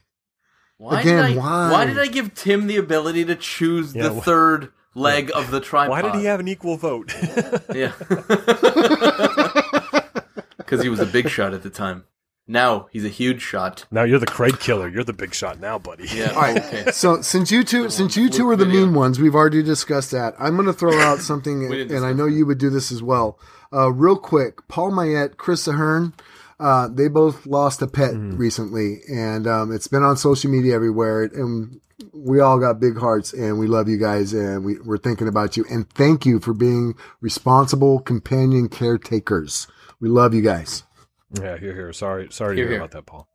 why 0.79 1.01
again, 1.03 1.31
did 1.31 1.39
I, 1.39 1.71
why? 1.71 1.85
did 1.85 1.99
I 1.99 2.07
give 2.07 2.35
Tim 2.35 2.67
the 2.67 2.77
ability 2.79 3.25
to 3.27 3.37
choose 3.37 3.95
Yeah, 3.95 4.09
the 4.09 4.15
wh- 4.21 4.25
third 4.25 4.73
leg 4.95 5.31
of 5.35 5.51
the 5.51 5.61
tripod? 5.61 5.91
Why 5.91 6.03
did 6.03 6.15
he 6.19 6.25
have 6.25 6.41
an 6.41 6.49
equal 6.49 6.77
vote? 6.77 7.15
Yeah. 7.75 7.93
Because 10.57 10.83
he 10.85 10.89
was 10.89 11.01
a 11.01 11.07
big 11.07 11.29
shot 11.29 11.53
at 11.53 11.63
the 11.65 11.71
time. 11.71 12.05
Now 12.51 12.89
he's 12.91 13.05
a 13.05 13.09
huge 13.09 13.43
shot. 13.43 13.85
now 13.93 14.03
you're 14.03 14.19
the 14.19 14.27
Craig 14.27 14.59
killer. 14.59 14.89
You're 14.89 15.05
the 15.05 15.13
big 15.13 15.35
shot 15.35 15.61
now, 15.61 15.79
buddy. 15.79 16.09
Yeah. 16.13 16.33
All 16.33 16.43
right. 16.43 16.57
Okay. 16.57 16.91
So 16.91 17.23
since 17.23 17.53
you 17.53 17.63
two, 17.63 17.89
since 17.91 18.17
you 18.17 18.29
two 18.29 18.49
are 18.51 18.57
the 18.57 18.65
video. 18.65 18.87
mean 18.87 18.95
ones, 18.95 19.21
we've 19.21 19.37
already 19.37 19.63
discussed 19.63 20.11
that. 20.11 20.35
I'm 20.37 20.57
going 20.57 20.67
to 20.67 20.73
throw 20.73 20.99
out 20.99 21.21
something, 21.31 21.73
and 21.73 21.73
I 21.73 21.85
discuss 21.85 22.17
know 22.17 22.27
you 22.27 22.47
would 22.47 22.59
do 22.59 22.69
this 22.69 22.91
as 22.91 23.05
well. 23.05 23.39
Uh, 23.73 23.93
real 23.93 24.17
quick, 24.17 24.67
Paul 24.67 24.91
Mayette, 24.91 25.37
Chris 25.37 25.69
Ahern, 25.69 26.13
uh, 26.59 26.89
they 26.89 27.07
both 27.07 27.47
lost 27.47 27.83
a 27.83 27.87
pet 27.87 28.15
recently, 28.17 28.99
and 29.09 29.47
um, 29.47 29.71
it's 29.73 29.87
been 29.87 30.03
on 30.03 30.17
social 30.17 30.51
media 30.51 30.75
everywhere. 30.75 31.23
And 31.23 31.81
we 32.13 32.41
all 32.41 32.59
got 32.59 32.81
big 32.81 32.99
hearts, 32.99 33.33
and 33.33 33.61
we 33.61 33.69
love 33.69 33.89
you 33.89 33.97
guys, 33.97 34.33
and 34.33 34.65
we, 34.65 34.81
we're 34.81 34.99
thinking 34.99 35.29
about 35.29 35.57
you. 35.57 35.65
And 35.71 35.89
thank 35.91 36.27
you 36.27 36.41
for 36.41 36.53
being 36.53 36.95
responsible 37.21 38.01
companion 38.01 38.69
caretakers. 38.69 39.69
We 40.01 40.09
love 40.09 40.35
you 40.35 40.43
guys. 40.43 40.83
Yeah, 41.35 41.57
here, 41.57 41.75
here. 41.75 41.93
Sorry, 41.93 42.29
sorry 42.31 42.57
Here, 42.57 42.65
to 42.65 42.69
hear 42.71 42.79
here. 42.79 42.81
about 42.81 42.91
that, 42.93 43.07
Paul. 43.07 43.29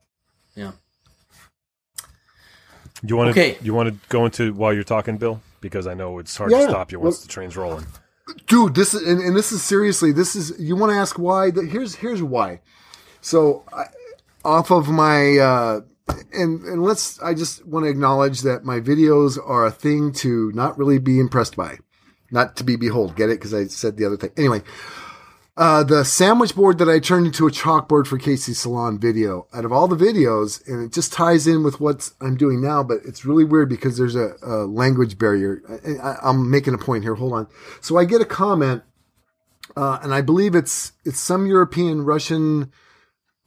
Yeah. 0.56 0.72
You 3.04 3.16
want 3.18 3.34
to? 3.34 3.40
Okay. 3.40 3.58
You 3.62 3.74
want 3.74 3.90
to 3.90 3.96
go 4.10 4.26
into 4.26 4.54
while 4.54 4.74
you're 4.74 4.84
talking, 4.84 5.18
Bill? 5.18 5.42
Because 5.62 5.88
I 5.88 5.94
know 5.94 6.20
it's 6.20 6.36
hard 6.36 6.52
Yeah, 6.52 6.60
to 6.66 6.70
stop 6.70 6.92
you 6.92 7.00
once 7.00 7.18
well- 7.18 7.22
the 7.24 7.28
train's 7.30 7.58
rolling. 7.58 7.86
dude 8.48 8.74
this 8.74 8.96
is 8.96 9.08
and, 9.08 9.22
and 9.22 9.36
this 9.36 9.52
is 9.52 9.62
seriously 9.62 10.12
this 10.12 10.36
is 10.36 10.52
you 10.60 10.76
want 10.76 10.92
to 10.92 10.96
ask 10.98 11.20
why 11.20 11.52
The- 11.52 11.62
here's 11.64 11.94
here's 11.94 12.24
why 12.24 12.60
so 13.22 13.64
I, 13.72 13.84
off 14.44 14.72
of 14.72 14.88
my 14.88 15.38
uh 15.38 15.82
and 16.34 16.64
and 16.64 16.82
let's 16.82 17.22
i 17.22 17.36
just 17.36 17.64
want 17.68 17.86
to 17.86 17.90
acknowledge 17.92 18.42
that 18.42 18.64
my 18.66 18.80
videos 18.80 19.38
are 19.48 19.68
a 19.68 19.72
thing 19.72 20.12
to 20.14 20.52
not 20.56 20.76
really 20.76 20.98
be 20.98 21.20
impressed 21.20 21.56
by 21.56 21.78
not 22.32 22.56
to 22.56 22.64
be 22.64 22.76
behold 22.78 23.16
get 23.16 23.30
it 23.30 23.38
because 23.38 23.54
i 23.54 23.66
said 23.68 23.96
the 23.98 24.06
other 24.06 24.18
thing 24.18 24.32
anyway 24.38 24.64
uh, 25.58 25.84
the 25.84 26.04
sandwich 26.04 26.54
board 26.54 26.78
that 26.80 26.90
I 26.90 27.00
turned 27.00 27.28
into 27.28 27.48
a 27.48 27.52
chalkboard 27.52 28.08
for 28.08 28.18
Casey's 28.18 28.60
Salon 28.60 29.00
video. 29.00 29.48
Out 29.54 29.64
of 29.64 29.72
all 29.72 29.88
the 29.88 29.96
videos, 29.96 30.66
and 30.68 30.84
it 30.84 30.92
just 30.92 31.14
ties 31.14 31.48
in 31.48 31.64
with 31.64 31.80
what 31.80 32.12
I'm 32.20 32.36
doing 32.36 32.62
now, 32.62 32.84
but 32.84 33.00
it's 33.06 33.24
really 33.24 33.46
weird 33.46 33.70
because 33.70 33.98
there's 33.98 34.16
a, 34.16 34.34
a 34.44 34.66
language 34.66 35.18
barrier. 35.18 35.62
I, 36.04 36.16
I'm 36.22 36.52
making 36.52 36.74
a 36.74 36.78
point 36.78 37.04
here. 37.04 37.16
Hold 37.16 37.34
on. 37.34 37.48
So 37.80 37.98
I 37.98 38.04
get 38.04 38.22
a 38.22 38.26
comment, 38.26 38.84
uh, 39.78 40.00
and 40.02 40.14
I 40.14 40.22
believe 40.22 40.56
it's 40.56 40.92
it's 41.06 41.22
some 41.22 41.48
European 41.48 42.04
Russian 42.04 42.72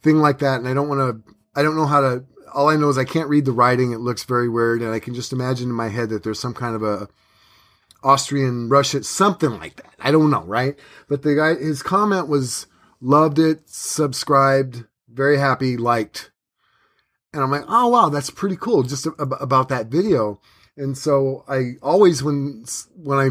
thing 0.01 0.17
like 0.17 0.39
that, 0.39 0.59
and 0.59 0.67
I 0.67 0.73
don't 0.73 0.89
want 0.89 0.99
to. 1.25 1.33
I 1.55 1.61
don't 1.61 1.75
know 1.75 1.85
how 1.85 2.01
to. 2.01 2.25
All 2.51 2.69
I 2.69 2.75
know 2.75 2.89
is 2.89 2.97
I 2.97 3.03
can't 3.03 3.29
read 3.29 3.45
the 3.45 3.51
writing. 3.51 3.91
It 3.91 3.99
looks 3.99 4.23
very 4.23 4.49
weird, 4.49 4.81
and 4.81 4.91
I 4.91 4.99
can 4.99 5.13
just 5.13 5.31
imagine 5.31 5.69
in 5.69 5.75
my 5.75 5.89
head 5.89 6.09
that 6.09 6.23
there's 6.23 6.39
some 6.39 6.55
kind 6.55 6.75
of 6.75 6.81
a 6.81 7.07
Austrian, 8.03 8.69
Russian, 8.69 9.03
something 9.03 9.51
like 9.51 9.75
that. 9.77 9.93
I 9.99 10.11
don't 10.11 10.29
know, 10.29 10.43
right? 10.43 10.77
But 11.07 11.21
the 11.21 11.35
guy, 11.35 11.55
his 11.55 11.83
comment 11.83 12.27
was 12.27 12.67
loved 13.01 13.39
it, 13.39 13.69
subscribed, 13.69 14.85
very 15.11 15.37
happy, 15.37 15.77
liked. 15.77 16.31
And 17.33 17.43
I'm 17.43 17.51
like, 17.51 17.65
oh 17.67 17.87
wow, 17.89 18.09
that's 18.09 18.29
pretty 18.29 18.55
cool. 18.55 18.83
Just 18.83 19.05
ab- 19.05 19.35
about 19.39 19.69
that 19.69 19.87
video. 19.87 20.39
And 20.77 20.97
so 20.97 21.43
I 21.47 21.73
always, 21.81 22.23
when, 22.23 22.65
when 22.95 23.19
I, 23.19 23.29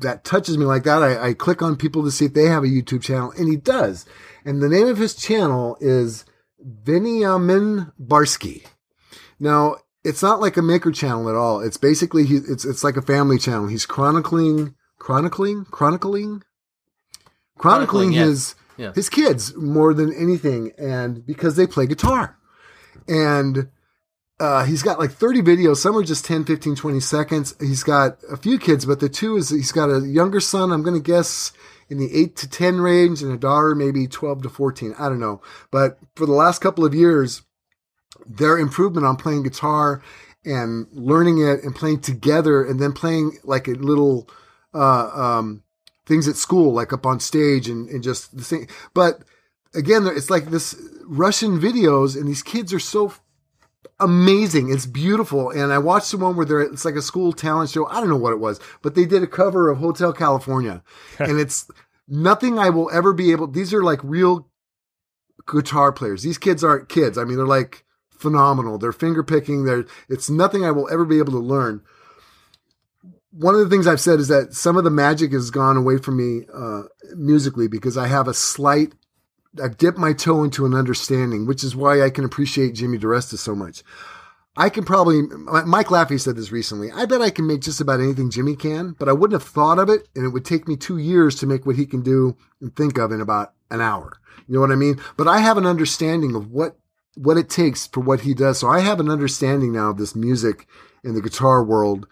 that 0.00 0.24
touches 0.24 0.56
me 0.56 0.64
like 0.64 0.84
that, 0.84 1.02
I, 1.02 1.28
I 1.28 1.34
click 1.34 1.60
on 1.60 1.76
people 1.76 2.04
to 2.04 2.10
see 2.10 2.26
if 2.26 2.34
they 2.34 2.46
have 2.46 2.64
a 2.64 2.68
YouTube 2.68 3.02
channel 3.02 3.32
and 3.36 3.48
he 3.48 3.56
does. 3.56 4.06
And 4.44 4.62
the 4.62 4.68
name 4.68 4.86
of 4.86 4.98
his 4.98 5.14
channel 5.14 5.76
is 5.80 6.24
Veniamin 6.64 7.92
Barsky. 8.00 8.64
Now, 9.38 9.76
it's 10.04 10.22
not 10.22 10.40
like 10.40 10.56
a 10.56 10.62
maker 10.62 10.90
channel 10.92 11.28
at 11.28 11.34
all. 11.34 11.60
It's 11.60 11.76
basically 11.78 12.24
he, 12.26 12.36
it's 12.36 12.64
it's 12.64 12.84
like 12.84 12.96
a 12.96 13.02
family 13.02 13.38
channel. 13.38 13.66
He's 13.68 13.86
chronicling, 13.86 14.74
chronicling, 14.98 15.64
chronicling, 15.66 16.42
chronicling 17.58 18.12
his 18.12 18.54
Yeah. 18.76 18.92
his 18.94 19.08
kids 19.08 19.54
more 19.56 19.94
than 19.94 20.12
anything, 20.12 20.72
and 20.78 21.24
because 21.26 21.56
they 21.56 21.66
play 21.66 21.86
guitar, 21.86 22.36
and 23.08 23.68
uh, 24.40 24.64
he's 24.64 24.82
got 24.82 24.98
like 24.98 25.12
30 25.12 25.42
videos. 25.42 25.76
Some 25.76 25.96
are 25.96 26.02
just 26.02 26.24
10, 26.24 26.44
15, 26.44 26.74
20 26.74 27.00
seconds. 27.00 27.54
He's 27.60 27.84
got 27.84 28.18
a 28.30 28.36
few 28.36 28.58
kids, 28.58 28.84
but 28.84 28.98
the 28.98 29.08
two 29.08 29.36
is 29.36 29.50
he's 29.50 29.70
got 29.72 29.90
a 29.90 30.00
younger 30.00 30.40
son. 30.40 30.72
I'm 30.72 30.82
going 30.82 31.00
to 31.00 31.02
guess 31.12 31.52
in 31.88 31.98
the 31.98 32.12
eight 32.12 32.34
to 32.36 32.48
10 32.48 32.80
range, 32.80 33.22
and 33.22 33.32
a 33.32 33.36
daughter 33.36 33.74
maybe 33.76 34.08
12 34.08 34.42
to 34.42 34.48
14. 34.48 34.94
I 34.98 35.08
don't 35.08 35.20
know, 35.20 35.40
but 35.70 35.98
for 36.16 36.26
the 36.26 36.32
last 36.32 36.60
couple 36.60 36.84
of 36.84 36.94
years 36.94 37.42
their 38.26 38.58
improvement 38.58 39.06
on 39.06 39.16
playing 39.16 39.42
guitar 39.42 40.02
and 40.44 40.86
learning 40.92 41.38
it 41.38 41.62
and 41.64 41.74
playing 41.74 42.00
together 42.00 42.64
and 42.64 42.80
then 42.80 42.92
playing 42.92 43.38
like 43.44 43.66
a 43.66 43.72
little 43.72 44.28
uh, 44.74 45.08
um, 45.08 45.62
things 46.06 46.28
at 46.28 46.36
school, 46.36 46.72
like 46.72 46.92
up 46.92 47.06
on 47.06 47.20
stage 47.20 47.68
and, 47.68 47.88
and 47.88 48.02
just 48.02 48.36
the 48.36 48.44
same. 48.44 48.66
But 48.92 49.22
again, 49.74 50.06
it's 50.06 50.30
like 50.30 50.46
this 50.46 50.76
Russian 51.06 51.60
videos 51.60 52.16
and 52.16 52.28
these 52.28 52.42
kids 52.42 52.72
are 52.72 52.78
so 52.78 53.12
amazing. 54.00 54.72
It's 54.72 54.86
beautiful. 54.86 55.50
And 55.50 55.72
I 55.72 55.78
watched 55.78 56.10
the 56.10 56.18
one 56.18 56.36
where 56.36 56.46
they're, 56.46 56.60
it's 56.60 56.84
like 56.84 56.96
a 56.96 57.02
school 57.02 57.32
talent 57.32 57.70
show. 57.70 57.86
I 57.86 58.00
don't 58.00 58.10
know 58.10 58.16
what 58.16 58.32
it 58.32 58.40
was, 58.40 58.60
but 58.82 58.94
they 58.94 59.06
did 59.06 59.22
a 59.22 59.28
cover 59.28 59.70
of 59.70 59.78
Hotel 59.78 60.12
California 60.12 60.82
and 61.18 61.38
it's 61.40 61.70
nothing 62.06 62.58
I 62.58 62.70
will 62.70 62.90
ever 62.92 63.12
be 63.12 63.32
able, 63.32 63.46
these 63.46 63.72
are 63.72 63.82
like 63.82 64.00
real 64.02 64.48
guitar 65.46 65.92
players. 65.92 66.22
These 66.22 66.38
kids 66.38 66.62
aren't 66.62 66.88
kids. 66.88 67.16
I 67.16 67.24
mean, 67.24 67.36
they're 67.36 67.46
like 67.46 67.84
phenomenal. 68.18 68.78
They're 68.78 68.92
finger 68.92 69.22
picking. 69.22 69.64
They're 69.64 69.84
it's 70.08 70.30
nothing 70.30 70.64
I 70.64 70.70
will 70.70 70.88
ever 70.90 71.04
be 71.04 71.18
able 71.18 71.32
to 71.32 71.38
learn. 71.38 71.82
One 73.32 73.54
of 73.54 73.60
the 73.60 73.68
things 73.68 73.86
I've 73.86 74.00
said 74.00 74.20
is 74.20 74.28
that 74.28 74.54
some 74.54 74.76
of 74.76 74.84
the 74.84 74.90
magic 74.90 75.32
has 75.32 75.50
gone 75.50 75.76
away 75.76 75.98
from 75.98 76.16
me 76.16 76.46
uh, 76.54 76.82
musically 77.16 77.66
because 77.66 77.96
I 77.96 78.06
have 78.06 78.28
a 78.28 78.34
slight. 78.34 78.94
I've 79.62 79.76
dipped 79.76 79.98
my 79.98 80.12
toe 80.12 80.44
into 80.44 80.66
an 80.66 80.74
understanding, 80.74 81.46
which 81.46 81.64
is 81.64 81.76
why 81.76 82.02
I 82.02 82.10
can 82.10 82.24
appreciate 82.24 82.74
Jimmy 82.74 82.98
DeResta 82.98 83.38
so 83.38 83.54
much. 83.54 83.82
I 84.56 84.68
can 84.68 84.84
probably 84.84 85.22
Mike 85.22 85.88
Laffey 85.88 86.20
said 86.20 86.36
this 86.36 86.52
recently. 86.52 86.92
I 86.92 87.06
bet 87.06 87.20
I 87.20 87.30
can 87.30 87.46
make 87.46 87.60
just 87.60 87.80
about 87.80 88.00
anything 88.00 88.30
Jimmy 88.30 88.54
can, 88.54 88.94
but 88.98 89.08
I 89.08 89.12
wouldn't 89.12 89.40
have 89.40 89.48
thought 89.48 89.80
of 89.80 89.88
it, 89.88 90.08
and 90.14 90.24
it 90.24 90.28
would 90.28 90.44
take 90.44 90.68
me 90.68 90.76
two 90.76 90.98
years 90.98 91.34
to 91.36 91.46
make 91.46 91.66
what 91.66 91.76
he 91.76 91.86
can 91.86 92.02
do 92.02 92.36
and 92.60 92.74
think 92.74 92.96
of 92.98 93.10
in 93.10 93.20
about 93.20 93.52
an 93.70 93.80
hour. 93.80 94.12
You 94.46 94.54
know 94.54 94.60
what 94.60 94.70
I 94.70 94.76
mean? 94.76 95.00
But 95.16 95.26
I 95.26 95.38
have 95.38 95.58
an 95.58 95.66
understanding 95.66 96.36
of 96.36 96.52
what 96.52 96.76
what 97.16 97.36
it 97.36 97.48
takes 97.48 97.86
for 97.86 98.00
what 98.00 98.20
he 98.20 98.34
does. 98.34 98.58
So 98.58 98.68
I 98.68 98.80
have 98.80 99.00
an 99.00 99.08
understanding 99.10 99.72
now 99.72 99.90
of 99.90 99.98
this 99.98 100.14
music 100.14 100.66
in 101.02 101.14
the 101.14 101.22
guitar 101.22 101.62
world. 101.62 102.06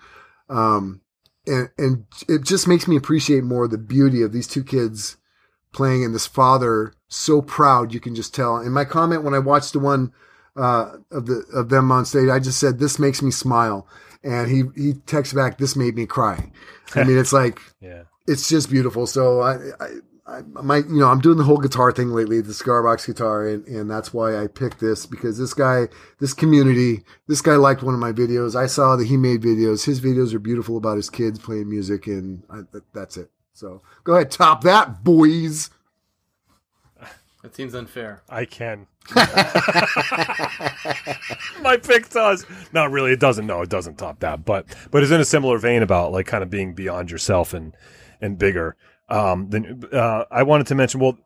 Um, 0.48 1.00
and, 1.46 1.70
and 1.76 2.06
it 2.28 2.42
just 2.42 2.68
makes 2.68 2.86
me 2.86 2.96
appreciate 2.96 3.42
more 3.44 3.66
the 3.66 3.78
beauty 3.78 4.22
of 4.22 4.32
these 4.32 4.46
two 4.46 4.62
kids 4.62 5.16
playing 5.72 6.04
and 6.04 6.14
this 6.14 6.26
father 6.26 6.92
so 7.08 7.42
proud. 7.42 7.92
You 7.92 8.00
can 8.00 8.14
just 8.14 8.34
tell. 8.34 8.58
In 8.58 8.72
my 8.72 8.84
comment, 8.84 9.24
when 9.24 9.34
I 9.34 9.38
watched 9.38 9.72
the 9.72 9.78
one, 9.80 10.12
uh, 10.54 10.96
of 11.10 11.26
the, 11.26 11.44
of 11.54 11.70
them 11.70 11.90
on 11.90 12.04
stage, 12.04 12.28
I 12.28 12.38
just 12.38 12.60
said, 12.60 12.78
this 12.78 12.98
makes 12.98 13.22
me 13.22 13.30
smile. 13.30 13.86
And 14.22 14.50
he, 14.50 14.64
he 14.76 14.92
texts 15.06 15.34
back, 15.34 15.58
this 15.58 15.74
made 15.74 15.96
me 15.96 16.06
cry. 16.06 16.52
I 16.94 17.04
mean, 17.04 17.18
it's 17.18 17.32
like, 17.32 17.58
Yeah. 17.80 18.02
it's 18.28 18.48
just 18.48 18.70
beautiful. 18.70 19.06
So 19.06 19.40
I, 19.40 19.54
I, 19.80 19.88
I 20.32 20.62
might, 20.62 20.86
you 20.86 20.98
know, 20.98 21.08
I'm 21.08 21.20
doing 21.20 21.36
the 21.36 21.44
whole 21.44 21.58
guitar 21.58 21.92
thing 21.92 22.08
lately, 22.08 22.40
the 22.40 22.52
Scarbox 22.52 23.06
guitar, 23.06 23.46
and, 23.46 23.66
and 23.66 23.90
that's 23.90 24.14
why 24.14 24.42
I 24.42 24.46
picked 24.46 24.80
this 24.80 25.04
because 25.04 25.36
this 25.36 25.52
guy, 25.52 25.88
this 26.20 26.32
community, 26.32 27.04
this 27.28 27.42
guy 27.42 27.56
liked 27.56 27.82
one 27.82 27.92
of 27.92 28.00
my 28.00 28.12
videos. 28.12 28.56
I 28.56 28.66
saw 28.66 28.96
that 28.96 29.08
he 29.08 29.18
made 29.18 29.42
videos. 29.42 29.84
His 29.84 30.00
videos 30.00 30.32
are 30.32 30.38
beautiful 30.38 30.78
about 30.78 30.96
his 30.96 31.10
kids 31.10 31.38
playing 31.38 31.68
music, 31.68 32.06
and 32.06 32.42
I, 32.48 32.62
that, 32.72 32.84
that's 32.94 33.18
it. 33.18 33.30
So 33.52 33.82
go 34.04 34.14
ahead, 34.14 34.30
top 34.30 34.62
that, 34.62 35.04
boys. 35.04 35.68
That 37.42 37.54
seems 37.54 37.74
unfair. 37.74 38.22
I 38.28 38.44
can. 38.44 38.86
My 41.60 41.76
pick 41.76 42.08
does. 42.08 42.46
Not 42.72 42.92
really. 42.92 43.10
It 43.12 43.20
doesn't. 43.20 43.46
No, 43.46 43.62
it 43.62 43.68
doesn't 43.68 43.98
top 43.98 44.20
that. 44.20 44.44
But 44.44 44.66
but 44.92 45.02
it's 45.02 45.10
in 45.10 45.20
a 45.20 45.24
similar 45.24 45.58
vein 45.58 45.82
about 45.82 46.12
like 46.12 46.26
kind 46.26 46.44
of 46.44 46.50
being 46.50 46.72
beyond 46.72 47.10
yourself 47.10 47.52
and 47.52 47.76
and 48.20 48.38
bigger. 48.38 48.76
Um, 49.12 49.50
then 49.50 49.84
uh, 49.92 50.24
I 50.30 50.42
wanted 50.42 50.68
to 50.68 50.74
mention. 50.74 51.00
Well, 51.00 51.18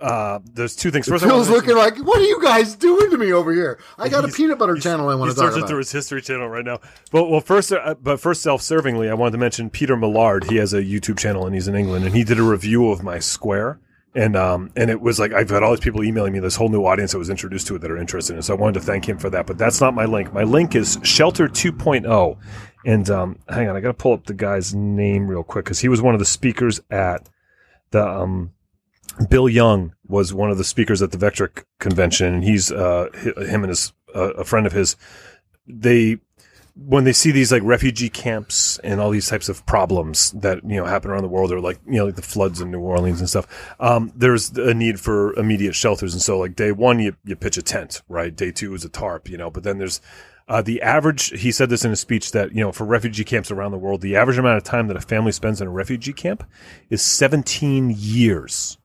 uh, 0.00 0.38
there's 0.52 0.76
two 0.76 0.90
things. 0.90 1.08
First, 1.08 1.24
Phil's 1.24 1.50
looking 1.50 1.76
like, 1.76 1.96
what 1.98 2.20
are 2.20 2.24
you 2.24 2.40
guys 2.42 2.76
doing 2.76 3.10
to 3.10 3.18
me 3.18 3.32
over 3.32 3.52
here? 3.52 3.80
I 3.98 4.08
got 4.08 4.24
a 4.24 4.28
peanut 4.28 4.58
butter 4.58 4.76
channel 4.76 5.08
I 5.08 5.14
want 5.14 5.30
to 5.30 5.36
talk 5.36 5.46
searching 5.46 5.58
about. 5.58 5.68
through 5.68 5.78
his 5.78 5.90
history 5.90 6.22
channel 6.22 6.48
right 6.48 6.64
now. 6.64 6.78
But 7.10 7.28
well, 7.28 7.40
first, 7.40 7.72
uh, 7.72 7.94
but 8.00 8.20
first, 8.20 8.42
self-servingly, 8.42 9.10
I 9.10 9.14
wanted 9.14 9.32
to 9.32 9.38
mention 9.38 9.70
Peter 9.70 9.96
Millard. 9.96 10.44
He 10.44 10.56
has 10.56 10.72
a 10.72 10.82
YouTube 10.82 11.18
channel 11.18 11.46
and 11.46 11.54
he's 11.54 11.68
in 11.68 11.74
England, 11.74 12.04
and 12.04 12.14
he 12.14 12.22
did 12.22 12.38
a 12.38 12.42
review 12.42 12.90
of 12.90 13.02
my 13.02 13.18
Square. 13.18 13.80
And 14.14 14.36
um 14.36 14.70
and 14.74 14.90
it 14.90 15.00
was 15.00 15.20
like 15.20 15.32
I've 15.32 15.50
had 15.50 15.62
all 15.62 15.70
these 15.70 15.80
people 15.80 16.02
emailing 16.02 16.32
me 16.32 16.40
this 16.40 16.56
whole 16.56 16.70
new 16.70 16.86
audience 16.86 17.12
that 17.12 17.18
was 17.18 17.28
introduced 17.28 17.66
to 17.68 17.76
it 17.76 17.80
that 17.80 17.90
are 17.90 17.98
interested 17.98 18.32
in 18.32 18.38
it. 18.38 18.42
So 18.42 18.54
I 18.54 18.56
wanted 18.56 18.80
to 18.80 18.86
thank 18.86 19.06
him 19.06 19.18
for 19.18 19.28
that. 19.30 19.46
But 19.46 19.58
that's 19.58 19.80
not 19.80 19.94
my 19.94 20.06
link. 20.06 20.32
My 20.32 20.44
link 20.44 20.74
is 20.74 20.98
Shelter 21.02 21.46
2.0. 21.46 22.38
And 22.88 23.10
um 23.10 23.38
hang 23.50 23.68
on, 23.68 23.76
I 23.76 23.80
got 23.80 23.88
to 23.88 23.94
pull 24.02 24.14
up 24.14 24.24
the 24.24 24.32
guy's 24.32 24.74
name 24.74 25.28
real 25.28 25.44
quick 25.44 25.66
because 25.66 25.80
he 25.80 25.88
was 25.88 26.00
one 26.00 26.14
of 26.14 26.20
the 26.20 26.24
speakers 26.24 26.80
at 26.90 27.28
the 27.90 28.02
um 28.02 28.52
Bill 29.28 29.46
Young 29.46 29.94
was 30.06 30.32
one 30.32 30.50
of 30.50 30.56
the 30.56 30.64
speakers 30.64 31.02
at 31.02 31.10
the 31.10 31.18
Vectric 31.18 31.64
convention, 31.80 32.32
and 32.32 32.44
he's 32.44 32.72
uh, 32.72 33.08
him 33.14 33.62
and 33.62 33.68
his 33.68 33.92
uh, 34.14 34.32
a 34.34 34.44
friend 34.44 34.66
of 34.66 34.72
his. 34.72 34.96
They 35.66 36.18
when 36.76 37.04
they 37.04 37.12
see 37.12 37.30
these 37.30 37.52
like 37.52 37.62
refugee 37.62 38.08
camps 38.08 38.78
and 38.78 39.00
all 39.00 39.10
these 39.10 39.28
types 39.28 39.50
of 39.50 39.66
problems 39.66 40.30
that 40.30 40.62
you 40.64 40.76
know 40.76 40.86
happen 40.86 41.10
around 41.10 41.24
the 41.24 41.28
world, 41.28 41.52
or 41.52 41.60
like 41.60 41.78
you 41.86 41.98
know 41.98 42.06
like 42.06 42.16
the 42.16 42.22
floods 42.22 42.60
in 42.60 42.70
New 42.70 42.80
Orleans 42.80 43.20
and 43.20 43.28
stuff, 43.28 43.74
um, 43.80 44.12
there's 44.14 44.50
a 44.56 44.72
need 44.72 44.98
for 44.98 45.34
immediate 45.34 45.74
shelters. 45.74 46.14
And 46.14 46.22
so 46.22 46.38
like 46.38 46.56
day 46.56 46.72
one, 46.72 47.00
you 47.00 47.16
you 47.24 47.36
pitch 47.36 47.58
a 47.58 47.62
tent, 47.62 48.00
right? 48.08 48.34
Day 48.34 48.50
two 48.50 48.72
is 48.74 48.84
a 48.84 48.88
tarp, 48.88 49.28
you 49.28 49.36
know. 49.36 49.50
But 49.50 49.64
then 49.64 49.76
there's 49.76 50.00
uh, 50.48 50.62
the 50.62 50.80
average. 50.82 51.40
He 51.40 51.52
said 51.52 51.68
this 51.70 51.84
in 51.84 51.92
a 51.92 51.96
speech 51.96 52.32
that 52.32 52.54
you 52.54 52.62
know 52.62 52.72
for 52.72 52.84
refugee 52.84 53.24
camps 53.24 53.50
around 53.50 53.72
the 53.72 53.78
world, 53.78 54.00
the 54.00 54.16
average 54.16 54.38
amount 54.38 54.56
of 54.56 54.64
time 54.64 54.88
that 54.88 54.96
a 54.96 55.00
family 55.00 55.32
spends 55.32 55.60
in 55.60 55.68
a 55.68 55.70
refugee 55.70 56.12
camp 56.12 56.44
is 56.90 57.02
17 57.02 57.94
years. 57.96 58.78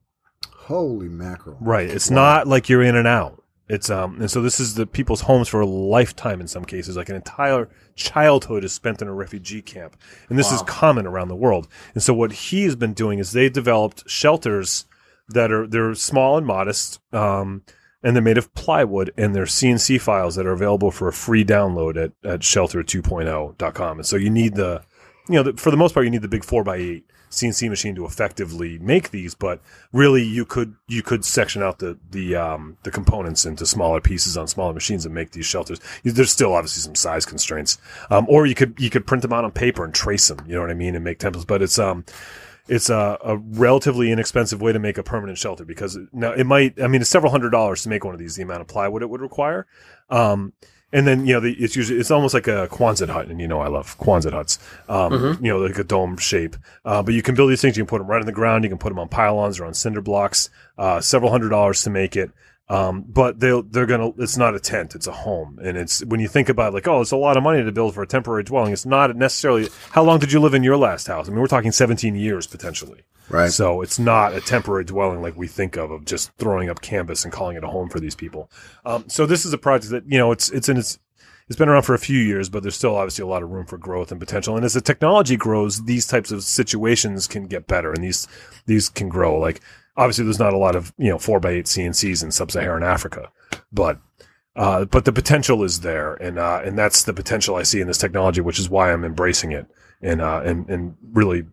Holy 0.51 1.09
mackerel. 1.09 1.57
Right. 1.59 1.89
It's 1.89 2.09
not 2.09 2.47
like 2.47 2.69
you're 2.69 2.83
in 2.83 2.95
and 2.95 3.07
out. 3.07 3.43
It's 3.69 3.89
um 3.89 4.19
and 4.19 4.29
so 4.29 4.41
this 4.41 4.59
is 4.59 4.75
the 4.75 4.85
people's 4.85 5.21
homes 5.21 5.47
for 5.47 5.61
a 5.61 5.65
lifetime 5.65 6.41
in 6.41 6.47
some 6.47 6.65
cases. 6.65 6.97
Like 6.97 7.09
an 7.09 7.15
entire 7.15 7.69
childhood 7.95 8.63
is 8.63 8.73
spent 8.73 9.01
in 9.01 9.07
a 9.07 9.13
refugee 9.13 9.61
camp. 9.61 9.95
And 10.29 10.37
this 10.37 10.51
is 10.51 10.61
common 10.63 11.07
around 11.07 11.29
the 11.29 11.35
world. 11.35 11.67
And 11.93 12.03
so 12.03 12.13
what 12.13 12.31
he 12.33 12.63
has 12.63 12.75
been 12.75 12.93
doing 12.93 13.19
is 13.19 13.31
they 13.31 13.49
developed 13.49 14.09
shelters 14.09 14.85
that 15.29 15.51
are 15.51 15.65
they're 15.65 15.95
small 15.95 16.37
and 16.37 16.45
modest. 16.45 16.99
Um 17.13 17.63
and 18.03 18.15
they're 18.15 18.23
made 18.23 18.37
of 18.37 18.53
plywood 18.53 19.11
and 19.17 19.33
they're 19.33 19.45
CNC 19.45 20.01
files 20.01 20.35
that 20.35 20.45
are 20.45 20.51
available 20.51 20.91
for 20.91 21.07
a 21.07 21.13
free 21.13 21.45
download 21.45 21.95
at, 21.97 22.11
at 22.29 22.41
shelter2.0.com. 22.41 23.97
And 23.97 24.05
so 24.05 24.17
you 24.17 24.29
need 24.29 24.55
the, 24.55 24.83
you 25.29 25.35
know, 25.35 25.43
the, 25.43 25.53
for 25.53 25.71
the 25.71 25.77
most 25.77 25.93
part, 25.93 26.05
you 26.05 26.11
need 26.11 26.21
the 26.21 26.27
big 26.27 26.43
four 26.43 26.63
by 26.63 26.75
eight 26.75 27.05
CNC 27.31 27.69
machine 27.69 27.95
to 27.95 28.05
effectively 28.05 28.77
make 28.77 29.09
these, 29.09 29.33
but 29.33 29.59
really 29.91 30.21
you 30.21 30.45
could, 30.45 30.75
you 30.87 31.01
could 31.01 31.25
section 31.25 31.63
out 31.63 31.79
the, 31.79 31.97
the, 32.11 32.35
um, 32.35 32.77
the 32.83 32.91
components 32.91 33.45
into 33.45 33.65
smaller 33.65 34.01
pieces 34.01 34.37
on 34.37 34.47
smaller 34.47 34.73
machines 34.73 35.05
and 35.05 35.15
make 35.15 35.31
these 35.31 35.45
shelters. 35.45 35.79
There's 36.03 36.31
still 36.31 36.53
obviously 36.53 36.81
some 36.81 36.95
size 36.95 37.25
constraints. 37.25 37.79
Um, 38.11 38.25
or 38.29 38.45
you 38.45 38.53
could, 38.53 38.75
you 38.77 38.89
could 38.89 39.07
print 39.07 39.21
them 39.21 39.33
out 39.33 39.45
on 39.45 39.51
paper 39.51 39.83
and 39.83 39.93
trace 39.93 40.27
them, 40.27 40.43
you 40.45 40.53
know 40.53 40.61
what 40.61 40.69
I 40.69 40.75
mean? 40.75 40.93
And 40.93 41.03
make 41.03 41.19
templates, 41.19 41.47
but 41.47 41.61
it's, 41.61 41.79
um, 41.79 42.05
it's 42.67 42.89
a, 42.89 43.17
a 43.23 43.37
relatively 43.37 44.11
inexpensive 44.11 44.61
way 44.61 44.71
to 44.71 44.79
make 44.79 44.97
a 44.97 45.03
permanent 45.03 45.37
shelter 45.37 45.65
because 45.65 45.97
now 46.11 46.31
it 46.31 46.45
might 46.45 46.81
i 46.81 46.87
mean 46.87 47.01
it's 47.01 47.09
several 47.09 47.31
hundred 47.31 47.49
dollars 47.49 47.83
to 47.83 47.89
make 47.89 48.05
one 48.05 48.13
of 48.13 48.19
these 48.19 48.35
the 48.35 48.43
amount 48.43 48.61
of 48.61 48.67
plywood 48.67 49.01
it 49.01 49.09
would 49.09 49.21
require 49.21 49.67
um, 50.09 50.53
and 50.93 51.07
then 51.07 51.25
you 51.25 51.33
know 51.33 51.39
the, 51.39 51.53
it's 51.53 51.75
usually 51.75 51.99
it's 51.99 52.11
almost 52.11 52.35
like 52.35 52.47
a 52.47 52.67
Quonset 52.67 53.09
hut, 53.09 53.27
and 53.27 53.41
you 53.41 53.47
know 53.47 53.59
I 53.59 53.67
love 53.67 53.97
Quonset 53.97 54.31
huts. 54.31 54.59
Um, 54.87 55.11
You 55.41 55.51
know, 55.51 55.57
like 55.57 55.79
a 55.79 55.83
dome 55.83 56.17
shape. 56.17 56.55
Uh, 56.85 57.01
but 57.01 57.15
you 57.15 57.23
can 57.23 57.33
build 57.33 57.49
these 57.49 57.61
things. 57.61 57.75
You 57.75 57.83
can 57.83 57.89
put 57.89 57.97
them 57.97 58.05
right 58.07 58.19
in 58.21 58.27
the 58.27 58.31
ground. 58.31 58.63
You 58.63 58.69
can 58.69 58.77
put 58.77 58.89
them 58.89 58.99
on 58.99 59.09
pylons 59.09 59.59
or 59.59 59.65
on 59.65 59.73
cinder 59.73 60.01
blocks. 60.01 60.51
Uh, 60.77 61.01
several 61.01 61.31
hundred 61.31 61.49
dollars 61.49 61.81
to 61.83 61.89
make 61.89 62.15
it. 62.15 62.29
Um, 62.69 63.03
but 63.07 63.39
they'll 63.39 63.61
they're 63.61 63.85
gonna. 63.85 64.11
It's 64.17 64.37
not 64.37 64.55
a 64.55 64.59
tent. 64.59 64.95
It's 64.95 65.05
a 65.05 65.11
home, 65.11 65.59
and 65.61 65.77
it's 65.77 66.03
when 66.05 66.21
you 66.21 66.29
think 66.29 66.47
about 66.47 66.73
like, 66.73 66.87
oh, 66.87 67.01
it's 67.01 67.11
a 67.11 67.17
lot 67.17 67.35
of 67.35 67.43
money 67.43 67.61
to 67.61 67.71
build 67.73 67.93
for 67.93 68.01
a 68.01 68.07
temporary 68.07 68.43
dwelling. 68.43 68.71
It's 68.71 68.85
not 68.85 69.15
necessarily. 69.17 69.67
How 69.91 70.03
long 70.03 70.19
did 70.19 70.31
you 70.31 70.39
live 70.39 70.53
in 70.53 70.63
your 70.63 70.77
last 70.77 71.07
house? 71.07 71.27
I 71.27 71.31
mean, 71.31 71.41
we're 71.41 71.47
talking 71.47 71.73
17 71.73 72.15
years 72.15 72.47
potentially. 72.47 73.01
Right. 73.29 73.51
So 73.51 73.81
it's 73.81 73.99
not 73.99 74.33
a 74.33 74.41
temporary 74.41 74.85
dwelling 74.85 75.21
like 75.21 75.35
we 75.35 75.47
think 75.47 75.75
of 75.75 75.91
of 75.91 76.05
just 76.05 76.31
throwing 76.37 76.69
up 76.69 76.81
canvas 76.81 77.23
and 77.23 77.33
calling 77.33 77.57
it 77.57 77.63
a 77.63 77.67
home 77.67 77.89
for 77.89 77.99
these 77.99 78.15
people. 78.15 78.49
Um, 78.85 79.05
so 79.07 79.25
this 79.25 79.45
is 79.45 79.53
a 79.53 79.57
project 79.57 79.91
that 79.91 80.03
you 80.07 80.17
know 80.17 80.31
it's 80.31 80.49
it's 80.49 80.69
in 80.69 80.77
its 80.77 80.99
it's 81.47 81.57
been 81.57 81.69
around 81.69 81.83
for 81.83 81.93
a 81.93 81.99
few 81.99 82.19
years, 82.19 82.49
but 82.49 82.63
there's 82.63 82.75
still 82.75 82.95
obviously 82.95 83.23
a 83.23 83.27
lot 83.27 83.43
of 83.43 83.51
room 83.51 83.65
for 83.65 83.77
growth 83.77 84.11
and 84.11 84.19
potential. 84.19 84.55
And 84.55 84.63
as 84.63 84.73
the 84.73 84.81
technology 84.81 85.35
grows, 85.35 85.83
these 85.83 86.07
types 86.07 86.31
of 86.31 86.43
situations 86.43 87.27
can 87.27 87.47
get 87.47 87.67
better, 87.67 87.91
and 87.91 88.03
these 88.03 88.27
these 88.65 88.89
can 88.89 89.09
grow. 89.09 89.37
Like 89.37 89.61
obviously, 89.95 90.25
there's 90.25 90.39
not 90.39 90.53
a 90.53 90.57
lot 90.57 90.75
of 90.75 90.93
you 90.97 91.09
know 91.09 91.17
four 91.17 91.39
by 91.39 91.51
eight 91.51 91.65
CNCs 91.65 92.23
in 92.23 92.31
sub-Saharan 92.31 92.83
Africa, 92.83 93.31
but 93.71 93.99
uh, 94.55 94.85
but 94.85 95.05
the 95.05 95.11
potential 95.11 95.63
is 95.63 95.81
there, 95.81 96.13
and 96.15 96.37
uh, 96.37 96.61
and 96.63 96.77
that's 96.77 97.03
the 97.03 97.13
potential 97.13 97.55
I 97.55 97.63
see 97.63 97.81
in 97.81 97.87
this 97.87 97.97
technology, 97.97 98.41
which 98.41 98.59
is 98.59 98.69
why 98.69 98.91
I'm 98.91 99.03
embracing 99.03 99.51
it 99.51 99.67
and 100.01 100.21
uh, 100.21 100.41
and 100.43 100.69
and 100.69 100.95
really 101.11 101.45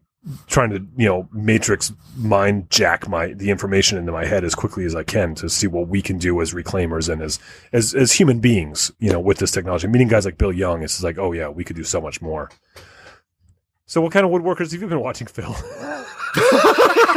trying 0.49 0.68
to 0.70 0.86
you 0.97 1.09
know 1.09 1.26
matrix 1.32 1.93
mind 2.16 2.68
jack 2.68 3.09
my 3.09 3.28
the 3.32 3.51
information 3.51 3.97
into 3.97 4.12
my 4.12 4.26
head 4.26 4.45
as 4.45 4.55
quickly 4.55 4.84
as 4.84 4.95
I 4.95 5.03
can 5.03 5.34
to 5.36 5.49
see 5.49 5.66
what 5.66 5.88
we 5.88 6.03
can 6.03 6.18
do 6.18 6.43
as 6.43 6.53
reclaimers 6.53 7.09
and 7.09 7.22
as 7.22 7.38
as 7.72 7.95
as 7.95 8.12
human 8.12 8.41
beings, 8.41 8.93
you 8.99 9.11
know, 9.11 9.20
with 9.20 9.38
this 9.38 9.51
technology. 9.51 9.86
Meeting 9.86 10.09
guys 10.09 10.26
like 10.26 10.36
Bill 10.36 10.53
Young, 10.53 10.82
it's 10.82 11.03
like, 11.03 11.18
oh 11.18 11.32
yeah, 11.32 11.49
we 11.49 11.64
could 11.64 11.76
do 11.76 11.84
so 11.84 12.01
much 12.01 12.20
more. 12.20 12.51
So, 13.86 14.01
what 14.01 14.12
kind 14.12 14.26
of 14.26 14.30
woodworkers 14.30 14.72
have 14.72 14.82
you 14.82 14.88
been 14.88 15.01
watching, 15.01 15.26
Phil? 15.26 15.57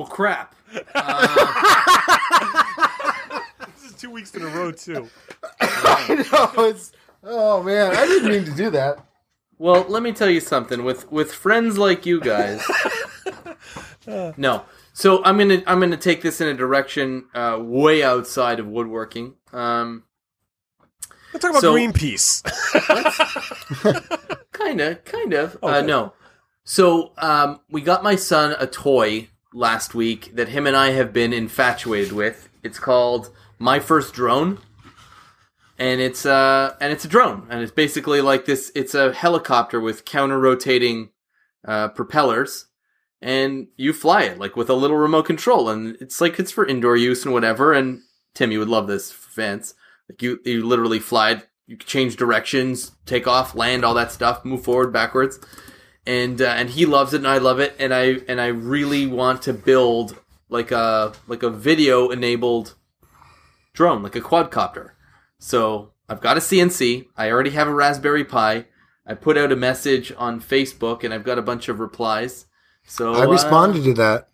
Well, 0.00 0.08
crap. 0.08 0.54
this 3.74 3.84
is 3.84 3.92
two 3.98 4.10
weeks 4.10 4.34
in 4.34 4.40
a 4.40 4.46
row 4.46 4.72
too. 4.72 5.10
no, 5.60 6.50
it's 6.56 6.92
oh 7.22 7.62
man, 7.62 7.94
I 7.94 8.06
didn't 8.06 8.30
mean 8.30 8.46
to 8.46 8.52
do 8.52 8.70
that. 8.70 9.04
Well, 9.58 9.84
let 9.90 10.02
me 10.02 10.12
tell 10.12 10.30
you 10.30 10.40
something. 10.40 10.84
With 10.84 11.12
with 11.12 11.34
friends 11.34 11.76
like 11.76 12.06
you 12.06 12.18
guys, 12.18 12.66
no. 14.38 14.64
So 14.94 15.22
I'm 15.22 15.36
gonna 15.36 15.62
I'm 15.66 15.80
gonna 15.80 15.98
take 15.98 16.22
this 16.22 16.40
in 16.40 16.48
a 16.48 16.54
direction 16.54 17.26
uh, 17.34 17.58
way 17.60 18.02
outside 18.02 18.58
of 18.58 18.68
woodworking. 18.68 19.34
Um, 19.52 20.04
Let's 21.32 21.42
talk 21.42 21.50
about 21.50 21.62
So- 21.62 21.74
Greenpeace. 21.74 22.42
kind 24.52 24.80
of, 24.80 25.04
kind 25.04 25.32
of. 25.32 25.58
Uh, 25.62 25.80
no. 25.82 26.12
So 26.64 27.12
um, 27.18 27.60
we 27.70 27.80
got 27.80 28.02
my 28.02 28.16
son 28.16 28.54
a 28.58 28.66
toy 28.66 29.28
last 29.52 29.94
week 29.94 30.34
that 30.36 30.48
him 30.48 30.66
and 30.66 30.76
I 30.76 30.90
have 30.90 31.12
been 31.12 31.32
infatuated 31.32 32.12
with. 32.12 32.48
It's 32.62 32.78
called 32.78 33.30
My 33.58 33.80
First 33.80 34.14
Drone, 34.14 34.58
and 35.78 36.00
it's 36.00 36.26
uh 36.26 36.74
and 36.80 36.92
it's 36.92 37.04
a 37.04 37.08
drone, 37.08 37.46
and 37.50 37.62
it's 37.62 37.72
basically 37.72 38.20
like 38.20 38.44
this. 38.44 38.70
It's 38.74 38.94
a 38.94 39.12
helicopter 39.12 39.80
with 39.80 40.04
counter 40.04 40.38
rotating 40.38 41.08
uh, 41.66 41.88
propellers, 41.88 42.66
and 43.22 43.68
you 43.76 43.92
fly 43.92 44.24
it 44.24 44.38
like 44.38 44.56
with 44.56 44.68
a 44.70 44.74
little 44.74 44.98
remote 44.98 45.24
control, 45.24 45.70
and 45.70 45.96
it's 46.00 46.20
like 46.20 46.38
it's 46.38 46.52
for 46.52 46.66
indoor 46.66 46.96
use 46.96 47.24
and 47.24 47.32
whatever. 47.32 47.72
And 47.72 48.02
Tim, 48.34 48.52
you 48.52 48.58
would 48.58 48.68
love 48.68 48.86
this, 48.86 49.10
fans. 49.10 49.74
Like 50.10 50.22
you, 50.22 50.40
you 50.44 50.66
literally 50.66 50.98
fly 50.98 51.30
it. 51.30 51.48
You 51.68 51.76
change 51.76 52.16
directions, 52.16 52.90
take 53.06 53.28
off, 53.28 53.54
land, 53.54 53.84
all 53.84 53.94
that 53.94 54.10
stuff, 54.10 54.44
move 54.44 54.64
forward, 54.64 54.92
backwards, 54.92 55.38
and 56.04 56.42
uh, 56.42 56.46
and 56.46 56.68
he 56.68 56.84
loves 56.84 57.14
it, 57.14 57.18
and 57.18 57.28
I 57.28 57.38
love 57.38 57.60
it, 57.60 57.76
and 57.78 57.94
I 57.94 58.22
and 58.26 58.40
I 58.40 58.48
really 58.48 59.06
want 59.06 59.42
to 59.42 59.52
build 59.52 60.18
like 60.48 60.72
a 60.72 61.12
like 61.28 61.44
a 61.44 61.48
video 61.50 62.10
enabled 62.10 62.74
drone, 63.72 64.02
like 64.02 64.16
a 64.16 64.20
quadcopter. 64.20 64.94
So 65.38 65.92
I've 66.08 66.20
got 66.20 66.36
a 66.36 66.40
CNC. 66.40 67.06
I 67.16 67.30
already 67.30 67.50
have 67.50 67.68
a 67.68 67.72
Raspberry 67.72 68.24
Pi. 68.24 68.66
I 69.06 69.14
put 69.14 69.38
out 69.38 69.52
a 69.52 69.56
message 69.56 70.12
on 70.18 70.40
Facebook, 70.40 71.04
and 71.04 71.14
I've 71.14 71.22
got 71.22 71.38
a 71.38 71.42
bunch 71.42 71.68
of 71.68 71.78
replies. 71.78 72.46
So 72.84 73.14
I 73.14 73.26
uh, 73.26 73.28
responded 73.28 73.84
to 73.84 73.94
that. 73.94 74.28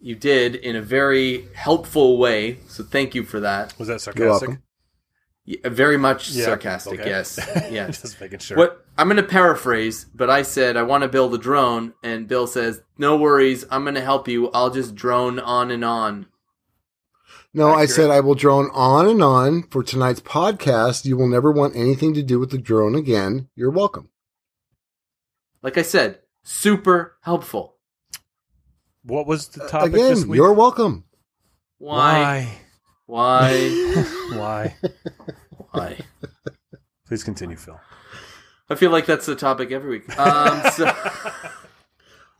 you 0.00 0.16
did 0.16 0.56
in 0.56 0.74
a 0.74 0.82
very 0.82 1.46
helpful 1.54 2.18
way. 2.18 2.58
So 2.66 2.82
thank 2.82 3.14
you 3.14 3.22
for 3.22 3.38
that. 3.38 3.78
Was 3.78 3.86
that 3.86 4.04
You're 4.16 4.38
sarcastic? 4.38 4.58
Welcome. 5.46 5.60
Yeah, 5.64 5.70
uh, 5.70 5.70
very 5.74 5.96
much 5.96 6.30
Yeah, 6.30 6.44
sarcastic. 6.46 7.00
okay. 7.00 7.08
Yes, 7.10 7.38
yes. 7.70 8.02
Just 8.02 8.20
making 8.20 8.38
sure. 8.40 8.56
What 8.56 8.84
I'm 8.98 9.08
going 9.08 9.16
to 9.16 9.22
paraphrase, 9.22 10.04
but 10.14 10.30
I 10.30 10.42
said 10.42 10.76
I 10.76 10.82
want 10.82 11.02
to 11.02 11.08
build 11.08 11.34
a 11.34 11.38
drone, 11.38 11.94
and 12.02 12.28
Bill 12.28 12.46
says, 12.46 12.82
"No 12.98 13.16
worries, 13.16 13.64
I'm 13.70 13.82
going 13.82 13.94
to 13.94 14.00
help 14.00 14.28
you. 14.28 14.50
I'll 14.50 14.70
just 14.70 14.94
drone 14.94 15.38
on 15.38 15.70
and 15.70 15.84
on." 15.84 16.26
No, 17.52 17.70
I 17.74 17.86
said 17.86 18.10
I 18.10 18.20
will 18.20 18.36
drone 18.36 18.70
on 18.72 19.08
and 19.08 19.20
on 19.22 19.64
for 19.64 19.82
tonight's 19.82 20.20
podcast. 20.20 21.04
You 21.04 21.16
will 21.16 21.26
never 21.28 21.50
want 21.50 21.74
anything 21.74 22.14
to 22.14 22.22
do 22.22 22.38
with 22.38 22.50
the 22.52 22.58
drone 22.58 22.94
again. 22.94 23.48
You're 23.56 23.70
welcome. 23.72 24.08
Like 25.60 25.76
I 25.76 25.82
said, 25.82 26.20
super 26.44 27.16
helpful. 27.22 27.74
What 29.02 29.26
was 29.26 29.48
the 29.48 29.64
uh, 29.64 29.68
topic 29.68 29.92
this 29.92 30.18
Again, 30.20 30.28
week? 30.30 30.36
you're 30.36 30.52
welcome. 30.52 31.04
Why? 31.78 32.20
Why? 32.20 32.58
Why? 33.10 33.68
Why? 34.34 34.76
Why? 35.72 35.98
Please 37.08 37.24
continue, 37.24 37.56
Phil. 37.56 37.80
I 38.68 38.76
feel 38.76 38.92
like 38.92 39.04
that's 39.06 39.26
the 39.26 39.34
topic 39.34 39.72
every 39.72 39.90
week. 39.98 40.16
Um, 40.16 40.62
so, 40.72 40.86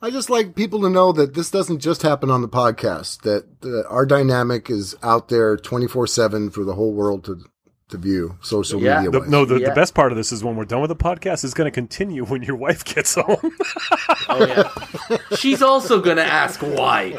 I 0.00 0.10
just 0.10 0.30
like 0.30 0.54
people 0.54 0.80
to 0.82 0.88
know 0.88 1.10
that 1.10 1.34
this 1.34 1.50
doesn't 1.50 1.80
just 1.80 2.02
happen 2.02 2.30
on 2.30 2.40
the 2.40 2.48
podcast. 2.48 3.22
That, 3.22 3.62
that 3.62 3.84
our 3.88 4.06
dynamic 4.06 4.70
is 4.70 4.94
out 5.02 5.28
there 5.28 5.56
twenty 5.56 5.88
four 5.88 6.06
seven 6.06 6.50
for 6.50 6.62
the 6.62 6.74
whole 6.74 6.92
world 6.92 7.24
to 7.24 7.40
to 7.88 7.98
view. 7.98 8.38
Social 8.40 8.80
Yeah. 8.80 9.02
media. 9.02 9.20
The, 9.22 9.28
no, 9.28 9.44
the, 9.44 9.56
Yeah. 9.58 9.70
the 9.70 9.74
best 9.74 9.94
part 9.94 10.12
of 10.12 10.16
this 10.16 10.30
is 10.30 10.44
when 10.44 10.54
we're 10.54 10.66
done 10.66 10.80
with 10.82 10.90
the 10.90 10.94
podcast, 10.96 11.42
it's 11.42 11.52
going 11.52 11.66
to 11.66 11.74
continue 11.74 12.24
when 12.24 12.42
your 12.44 12.54
wife 12.54 12.84
gets 12.84 13.16
home. 13.16 13.26
oh 14.28 14.46
yeah, 14.46 15.16
she's 15.36 15.62
also 15.62 16.00
gonna 16.00 16.22
ask 16.22 16.60
why. 16.60 17.16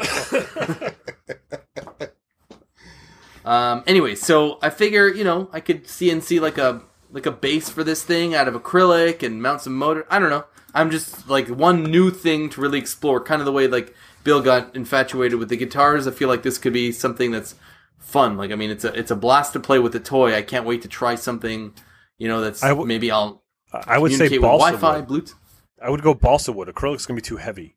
Um. 3.44 3.82
Anyway, 3.86 4.14
so 4.14 4.58
I 4.62 4.70
figure 4.70 5.08
you 5.08 5.24
know 5.24 5.48
I 5.52 5.60
could 5.60 5.84
CNC 5.84 6.40
like 6.40 6.58
a 6.58 6.82
like 7.10 7.26
a 7.26 7.30
base 7.32 7.68
for 7.68 7.84
this 7.84 8.02
thing 8.02 8.34
out 8.34 8.48
of 8.48 8.54
acrylic 8.54 9.22
and 9.22 9.42
mount 9.42 9.60
some 9.60 9.76
motor. 9.76 10.06
I 10.10 10.18
don't 10.18 10.30
know. 10.30 10.44
I'm 10.74 10.90
just 10.90 11.28
like 11.28 11.48
one 11.48 11.84
new 11.84 12.10
thing 12.10 12.48
to 12.50 12.60
really 12.60 12.78
explore, 12.78 13.22
kind 13.22 13.40
of 13.40 13.46
the 13.46 13.52
way 13.52 13.66
like 13.66 13.94
Bill 14.24 14.40
got 14.40 14.74
infatuated 14.74 15.38
with 15.38 15.48
the 15.48 15.56
guitars. 15.56 16.06
I 16.06 16.10
feel 16.12 16.28
like 16.28 16.42
this 16.42 16.58
could 16.58 16.72
be 16.72 16.92
something 16.92 17.30
that's 17.30 17.54
fun. 17.98 18.36
Like 18.36 18.50
I 18.50 18.54
mean, 18.54 18.70
it's 18.70 18.84
a 18.84 18.98
it's 18.98 19.10
a 19.10 19.16
blast 19.16 19.52
to 19.54 19.60
play 19.60 19.78
with 19.78 19.94
a 19.94 20.00
toy. 20.00 20.34
I 20.34 20.42
can't 20.42 20.64
wait 20.66 20.82
to 20.82 20.88
try 20.88 21.14
something. 21.14 21.74
You 22.18 22.28
know, 22.28 22.40
that's 22.40 22.62
I 22.62 22.68
w- 22.68 22.86
maybe 22.86 23.10
I'll 23.10 23.42
I 23.72 23.98
would 23.98 24.12
say 24.12 24.38
balsa 24.38 24.76
Wi-Fi, 24.76 25.00
wood. 25.00 25.08
Bluetooth. 25.08 25.34
I 25.82 25.90
would 25.90 26.02
go 26.02 26.14
balsa 26.14 26.52
wood. 26.52 26.68
Acrylic's 26.68 27.06
going 27.06 27.16
to 27.16 27.22
be 27.22 27.26
too 27.26 27.38
heavy. 27.38 27.74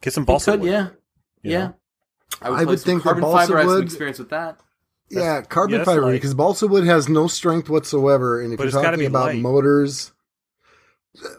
Get 0.00 0.12
some 0.12 0.24
balsa 0.24 0.52
Could, 0.52 0.60
wood. 0.60 0.70
yeah, 0.70 0.88
you 1.42 1.52
yeah. 1.52 1.58
know? 1.58 1.76
I 2.42 2.50
would, 2.50 2.58
I 2.60 2.64
would 2.64 2.80
think 2.80 3.02
that 3.02 3.04
carbon 3.04 3.22
balsa 3.22 3.46
fiber. 3.46 3.58
I 3.58 3.62
have 3.62 3.70
some 3.70 3.82
experience 3.82 4.18
with 4.18 4.30
that. 4.30 4.60
Yeah, 5.14 5.42
carbon 5.42 5.78
yeah, 5.78 5.84
fiber 5.84 6.02
light. 6.02 6.12
because 6.12 6.34
balsa 6.34 6.66
wood 6.66 6.84
has 6.84 7.08
no 7.08 7.26
strength 7.26 7.68
whatsoever. 7.68 8.40
And 8.40 8.52
if 8.52 8.58
But 8.58 8.64
you're 8.64 8.72
gotta 8.72 8.96
talking 8.96 9.06
about 9.06 9.26
light. 9.26 9.38
motors, 9.42 10.12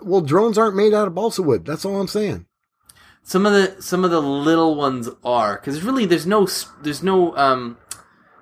well, 0.01 0.21
drones 0.21 0.57
aren't 0.57 0.75
made 0.75 0.93
out 0.93 1.07
of 1.07 1.15
balsa 1.15 1.41
wood. 1.41 1.65
That's 1.65 1.85
all 1.85 1.99
I'm 1.99 2.07
saying. 2.07 2.45
Some 3.23 3.45
of 3.45 3.53
the 3.53 3.81
some 3.81 4.05
of 4.05 4.11
the 4.11 4.21
little 4.21 4.75
ones 4.75 5.09
are 5.23 5.55
because 5.55 5.83
really 5.83 6.05
there's 6.05 6.27
no 6.27 6.47
there's 6.81 7.01
no 7.01 7.35
um 7.35 7.77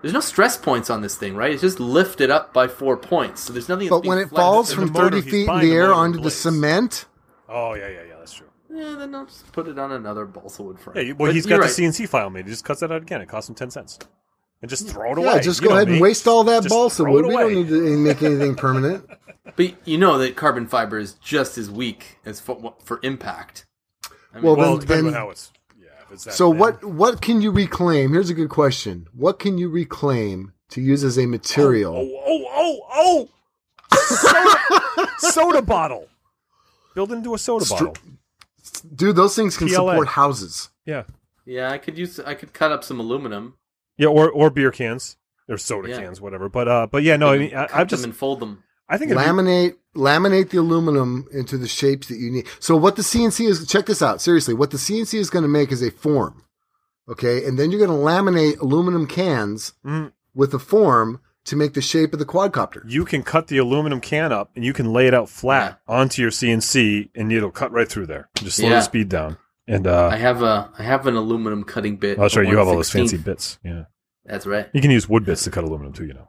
there's 0.01 0.13
no 0.13 0.19
stress 0.19 0.57
points 0.57 0.89
on 0.89 1.01
this 1.01 1.15
thing, 1.15 1.35
right? 1.35 1.51
It's 1.53 1.61
just 1.61 1.79
lifted 1.79 2.29
up 2.29 2.53
by 2.53 2.67
four 2.67 2.97
points, 2.97 3.41
so 3.41 3.53
there's 3.53 3.69
nothing. 3.69 3.87
that's 3.87 4.01
But 4.01 4.05
when 4.05 4.17
being 4.17 4.27
it 4.27 4.35
falls 4.35 4.73
from 4.73 4.91
motor, 4.91 5.21
30 5.21 5.21
feet 5.21 5.47
in 5.47 5.55
the 5.59 5.61
the 5.67 5.71
air 5.73 5.83
motor 5.87 5.93
onto 5.93 6.17
the 6.17 6.21
blades. 6.23 6.35
cement, 6.35 7.05
Oh, 7.47 7.73
yeah, 7.75 7.87
yeah, 7.87 8.03
yeah. 8.09 8.15
That's 8.19 8.33
true. 8.33 8.47
yeah, 8.69 8.95
then 8.97 9.15
I'll 9.15 9.25
just 9.25 9.49
put 9.53 9.67
it 9.69 9.79
on 9.79 9.93
another 9.93 10.25
balsa 10.25 10.61
wood 10.63 10.77
frame. 10.79 10.97
Yeah, 10.97 11.13
well, 11.13 11.27
But 11.29 11.35
he's 11.35 11.45
you're 11.45 11.57
got 11.57 11.63
right. 11.63 11.73
the 11.73 11.81
CNC 11.83 12.09
file 12.09 12.29
made. 12.29 12.45
He 12.45 12.51
just 12.51 12.65
cuts 12.65 12.81
that 12.81 12.91
out 12.91 13.01
again. 13.03 13.21
It 13.21 13.29
costs 13.29 13.47
him 13.47 13.55
10 13.55 13.71
cents. 13.71 13.99
And 14.63 14.69
just 14.69 14.87
throw 14.89 15.11
it 15.11 15.19
yeah, 15.19 15.31
away. 15.33 15.41
just 15.41 15.61
You 15.61 15.67
go 15.67 15.73
know 15.73 15.75
ahead 15.75 15.89
me. 15.89 15.93
and 15.95 16.01
waste 16.01 16.25
all 16.27 16.43
that 16.45 16.63
Just 16.63 16.73
balsa 16.73 17.03
wood. 17.03 17.25
We 17.25 17.33
don't 17.33 17.53
need 17.53 17.67
to 17.67 17.97
make 17.97 18.23
anything 18.23 18.55
permanent. 18.55 19.05
But 19.57 19.75
you 19.85 19.97
know 19.99 20.17
that 20.19 20.35
carbon 20.37 20.67
fiber 20.67 20.97
is 20.97 21.13
just 21.15 21.57
as 21.59 21.69
weak 21.69 22.17
as 22.25 22.39
for, 22.39 22.73
for 22.83 22.99
impact. 23.03 23.65
I 24.33 24.35
mean, 24.35 24.43
Well, 24.45 24.55
Well, 24.55 24.71
then- 24.77 24.79
depending 24.79 25.05
then- 25.07 25.13
on 25.15 25.19
how 25.19 25.29
it's. 25.31 25.51
Yeah, 25.77 25.87
if 26.05 26.11
it's 26.13 26.23
that 26.23 26.33
So 26.33 26.49
thin. 26.51 26.59
what 26.59 26.83
what 26.85 27.21
can 27.21 27.41
you 27.41 27.51
reclaim? 27.51 28.13
Here's 28.13 28.29
a 28.31 28.33
good 28.33 28.49
question. 28.49 29.05
What 29.13 29.37
can 29.39 29.57
you 29.59 29.67
reclaim 29.69 30.53
to 30.69 30.81
use 30.81 31.03
as 31.03 31.19
a 31.19 31.25
material? 31.27 31.93
Oh, 31.95 32.21
oh, 32.25 32.45
oh, 32.49 32.79
oh! 32.93 33.29
oh! 33.91 34.95
Soda, 34.95 35.09
soda 35.19 35.61
bottle. 35.61 36.07
Build 36.95 37.11
it 37.11 37.15
into 37.15 37.33
a 37.33 37.37
soda 37.37 37.65
Str- 37.65 37.73
bottle. 37.85 37.97
Dude, 38.95 39.15
those 39.17 39.35
things 39.35 39.57
can 39.57 39.67
PLA. 39.67 39.75
support 39.91 40.07
houses. 40.07 40.69
Yeah. 40.85 41.03
yeah, 41.45 41.69
I 41.69 41.77
could 41.79 41.97
use 41.97 42.17
I 42.19 42.33
could 42.33 42.53
cut 42.53 42.71
up 42.71 42.83
some 42.83 42.99
aluminum. 42.99 43.55
Yeah, 43.97 44.07
or, 44.07 44.29
or 44.29 44.49
beer 44.49 44.71
cans. 44.71 45.17
Or 45.49 45.57
soda 45.57 45.89
Yeah. 45.89 45.99
cans, 45.99 46.21
whatever. 46.21 46.47
But 46.49 46.67
uh, 46.67 46.87
but 46.89 47.03
yeah, 47.03 47.17
no, 47.17 47.29
I 47.33 47.37
mean, 47.37 47.53
I, 47.55 47.67
I've 47.73 47.87
just, 47.87 48.01
them 48.01 48.11
and 48.11 48.17
fold 48.17 48.39
them. 48.39 48.63
I 48.87 48.97
think 48.97 49.11
it'd 49.11 49.21
be- 49.21 49.29
Laminate 49.29 49.75
laminate 49.95 50.49
the 50.51 50.57
aluminum 50.57 51.27
into 51.33 51.57
the 51.57 51.67
shapes 51.67 52.07
that 52.07 52.17
you 52.17 52.31
need. 52.31 52.47
So 52.59 52.75
what 52.77 52.95
the 52.95 53.01
CNC 53.01 53.47
is 53.47 53.67
check 53.67 53.85
this 53.85 54.01
out. 54.01 54.21
Seriously, 54.21 54.53
what 54.53 54.71
the 54.71 54.77
CNC 54.77 55.15
is 55.19 55.29
going 55.29 55.43
to 55.43 55.49
make 55.49 55.71
is 55.71 55.81
a 55.83 55.91
form. 55.91 56.43
Okay? 57.09 57.45
And 57.45 57.59
then 57.59 57.71
you're 57.71 57.85
going 57.85 57.91
to 57.97 58.03
laminate 58.05 58.59
aluminum 58.59 59.05
cans 59.07 59.73
Mm. 59.85 60.13
with 60.33 60.53
a 60.53 60.59
form 60.59 61.19
to 61.45 61.55
make 61.57 61.73
the 61.73 61.81
shape 61.81 62.13
of 62.13 62.19
the 62.19 62.25
quadcopter. 62.25 62.81
you 62.87 63.03
can 63.03 63.21
cut 63.21 63.47
the 63.47 63.57
aluminum 63.57 63.99
can 63.99 64.31
up 64.31 64.49
and 64.55 64.63
you 64.63 64.71
can 64.71 64.93
lay 64.93 65.07
it 65.07 65.13
out 65.13 65.27
flat 65.29 65.81
onto 65.89 66.21
your 66.21 66.31
CNC 66.31 67.09
and 67.15 67.33
it'll 67.33 67.51
cut 67.51 67.69
right 67.73 67.89
through 67.89 68.05
there. 68.05 68.29
Just 68.37 68.57
slow 68.57 68.69
Yeah. 68.69 68.75
the 68.75 68.81
speed 68.81 69.09
down. 69.09 69.35
And 69.67 69.87
uh, 69.87 70.07
I 70.11 70.17
have 70.17 70.41
a 70.41 70.69
I 70.77 70.83
have 70.83 71.07
an 71.07 71.15
aluminum 71.15 71.63
cutting 71.63 71.95
bit. 71.97 72.17
oh, 72.19 72.23
that's 72.23 72.35
right, 72.35 72.47
you 72.47 72.57
have 72.57 72.67
all 72.67 72.75
those 72.75 72.91
fancy 72.91 73.17
bits. 73.17 73.59
Yeah, 73.63 73.83
That's 74.25 74.45
right. 74.45 74.67
you 74.73 74.81
can 74.81 74.91
use 74.91 75.07
wood 75.07 75.25
bits 75.25 75.43
to 75.45 75.51
cut 75.51 75.63
aluminum 75.63 75.93
too. 75.93 76.05
You 76.05 76.13
know. 76.15 76.27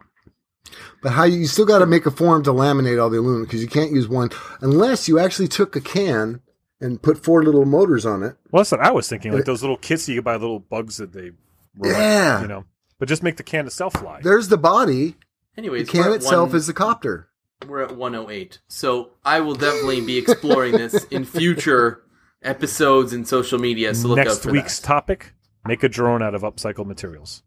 But 1.02 1.12
how 1.12 1.24
you, 1.24 1.38
you 1.40 1.46
still 1.46 1.66
got 1.66 1.80
to 1.80 1.86
make 1.86 2.06
a 2.06 2.10
form 2.10 2.42
to 2.44 2.50
laminate 2.50 3.02
all 3.02 3.10
the 3.10 3.18
aluminum 3.18 3.44
because 3.44 3.60
you 3.62 3.68
can't 3.68 3.92
use 3.92 4.08
one 4.08 4.30
unless 4.60 5.08
you 5.08 5.18
actually 5.18 5.48
took 5.48 5.76
a 5.76 5.80
can 5.80 6.40
and 6.80 7.00
put 7.02 7.22
four 7.22 7.42
little 7.44 7.64
motors 7.64 8.06
on 8.06 8.22
it. 8.22 8.36
Well, 8.50 8.60
that's 8.60 8.70
what 8.72 8.80
I 8.80 8.90
was 8.90 9.08
thinking. 9.08 9.32
Like 9.32 9.44
those 9.44 9.62
little 9.62 9.76
kits 9.76 10.08
you 10.08 10.16
can 10.16 10.24
buy, 10.24 10.32
little 10.36 10.60
bugs 10.60 10.96
that 10.98 11.12
they, 11.12 11.30
roll 11.76 11.92
out, 11.94 11.98
Yeah. 12.00 12.40
you 12.42 12.48
know. 12.48 12.64
But 12.98 13.08
just 13.08 13.22
make 13.22 13.36
the 13.36 13.42
can 13.42 13.66
itself 13.66 13.94
fly. 13.94 14.20
There's 14.22 14.48
the 14.48 14.56
body. 14.56 15.16
Anyway, 15.56 15.82
the 15.82 15.90
can 15.92 16.12
itself 16.12 16.50
one- 16.50 16.56
is 16.56 16.66
the 16.66 16.72
copter. 16.72 17.28
We're 17.66 17.82
at 17.82 17.96
108. 17.96 18.60
So 18.68 19.10
I 19.24 19.40
will 19.40 19.54
definitely 19.54 20.00
be 20.02 20.18
exploring 20.18 20.72
this 20.72 21.04
in 21.04 21.24
future 21.24 22.02
episodes 22.44 23.12
and 23.12 23.26
social 23.26 23.58
media. 23.58 23.94
So 23.94 24.08
look 24.08 24.18
out 24.20 24.26
Next 24.26 24.42
for 24.42 24.52
week's 24.52 24.78
that. 24.80 24.86
topic: 24.86 25.32
make 25.66 25.82
a 25.82 25.88
drone 25.88 26.22
out 26.22 26.34
of 26.34 26.42
upcycled 26.42 26.86
materials. 26.86 27.42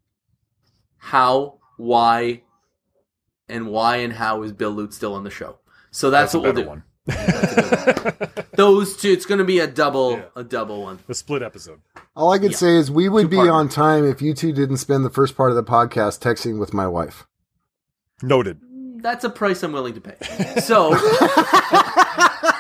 How, 0.98 1.60
why, 1.78 2.41
and 3.48 3.68
why 3.68 3.98
and 3.98 4.14
how 4.14 4.43
is 4.43 4.52
Bill 4.52 4.72
Lutz 4.72 4.95
still 4.95 5.14
on 5.14 5.24
the 5.24 5.30
show? 5.30 5.60
So 5.91 6.10
that's, 6.10 6.34
a 6.34 6.39
what 6.39 6.56
we'll 6.56 6.64
do. 6.64 6.70
one. 6.70 6.84
Those 8.56 8.98
two. 8.98 9.10
It's 9.12 9.26
going 9.26 9.38
to 9.39 9.45
be 9.45 9.60
a 9.60 9.68
double, 9.68 10.14
Yeah. 10.14 10.26
a 10.36 10.43
double 10.43 10.82
one. 10.84 11.00
a 11.08 11.14
split 11.14 11.41
episode. 11.41 11.80
All 12.16 12.32
I 12.34 12.39
could 12.39 12.52
Yeah. 12.52 12.58
say 12.58 12.76
is 12.76 12.91
we 12.91 13.08
would 13.08 13.30
be 13.30 13.38
Two-partner. 13.38 13.54
on 13.54 13.70
time 13.70 14.04
if 14.06 14.22
you 14.22 14.34
two 14.34 14.52
didn't 14.52 14.78
spend 14.78 15.06
the 15.06 15.10
first 15.10 15.38
part 15.38 15.52
of 15.52 15.56
the 15.56 15.64
podcast 15.64 16.20
texting 16.20 16.60
with 16.60 16.74
my 16.74 16.88
wife. 16.88 17.26
Noted. 18.22 18.60
That's 19.02 19.24
a 19.24 19.30
price 19.30 19.62
I'm 19.64 19.72
willing 19.72 19.93
to 19.93 20.02
pay. 20.02 20.18
So, 20.62 20.89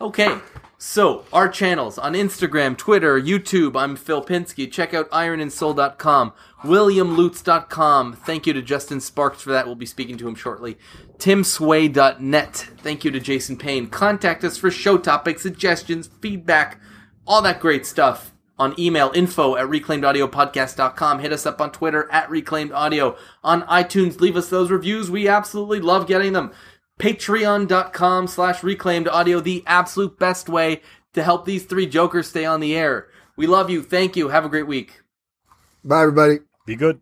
okay. 0.00 0.38
So, 0.78 1.24
our 1.32 1.48
channels 1.48 1.96
on 1.96 2.12
Instagram, 2.12 2.76
Twitter, 2.76 3.18
YouTube. 3.18 3.80
I'm 3.80 3.96
Phil 3.96 4.22
Pinsky. 4.22 4.70
Check 4.70 4.92
out 4.92 5.10
ironandsoul.com, 5.10 6.34
williamlutz.com. 6.64 8.12
Thank 8.12 8.46
you 8.46 8.52
to 8.52 8.60
Justin 8.60 9.00
Sparks 9.00 9.40
for 9.40 9.52
that. 9.52 9.64
We'll 9.64 9.74
be 9.74 9.86
speaking 9.86 10.18
to 10.18 10.28
him 10.28 10.34
shortly. 10.34 10.76
timsway.net. 11.16 12.56
Thank 12.78 13.04
you 13.04 13.10
to 13.10 13.20
Jason 13.20 13.56
Payne. 13.56 13.86
Contact 13.86 14.44
us 14.44 14.58
for 14.58 14.70
show 14.70 14.98
topics, 14.98 15.40
suggestions, 15.40 16.10
feedback, 16.20 16.78
all 17.26 17.40
that 17.40 17.60
great 17.60 17.86
stuff 17.86 18.32
on 18.58 18.78
email 18.78 19.12
info 19.14 19.56
at 19.56 19.66
reclaimedaudiopodcast.com. 19.66 21.20
Hit 21.20 21.32
us 21.32 21.46
up 21.46 21.60
on 21.60 21.72
Twitter 21.72 22.10
at 22.10 22.28
reclaimedaudio. 22.28 23.16
On 23.44 23.62
iTunes, 23.62 24.20
leave 24.20 24.36
us 24.36 24.48
those 24.48 24.70
reviews. 24.70 25.10
We 25.10 25.28
absolutely 25.28 25.80
love 25.80 26.06
getting 26.06 26.32
them. 26.32 26.52
Patreon.com 26.98 28.26
slash 28.26 28.62
reclaimed 28.62 29.08
audio, 29.08 29.40
the 29.40 29.62
absolute 29.66 30.18
best 30.18 30.48
way 30.48 30.80
to 31.12 31.22
help 31.22 31.44
these 31.44 31.64
three 31.64 31.86
jokers 31.86 32.28
stay 32.28 32.44
on 32.44 32.60
the 32.60 32.76
air. 32.76 33.08
We 33.36 33.46
love 33.46 33.70
you. 33.70 33.82
Thank 33.82 34.16
you. 34.16 34.28
Have 34.28 34.44
a 34.44 34.48
great 34.48 34.66
week. 34.66 35.02
Bye, 35.84 36.02
everybody. 36.02 36.38
Be 36.66 36.74
good. 36.74 37.00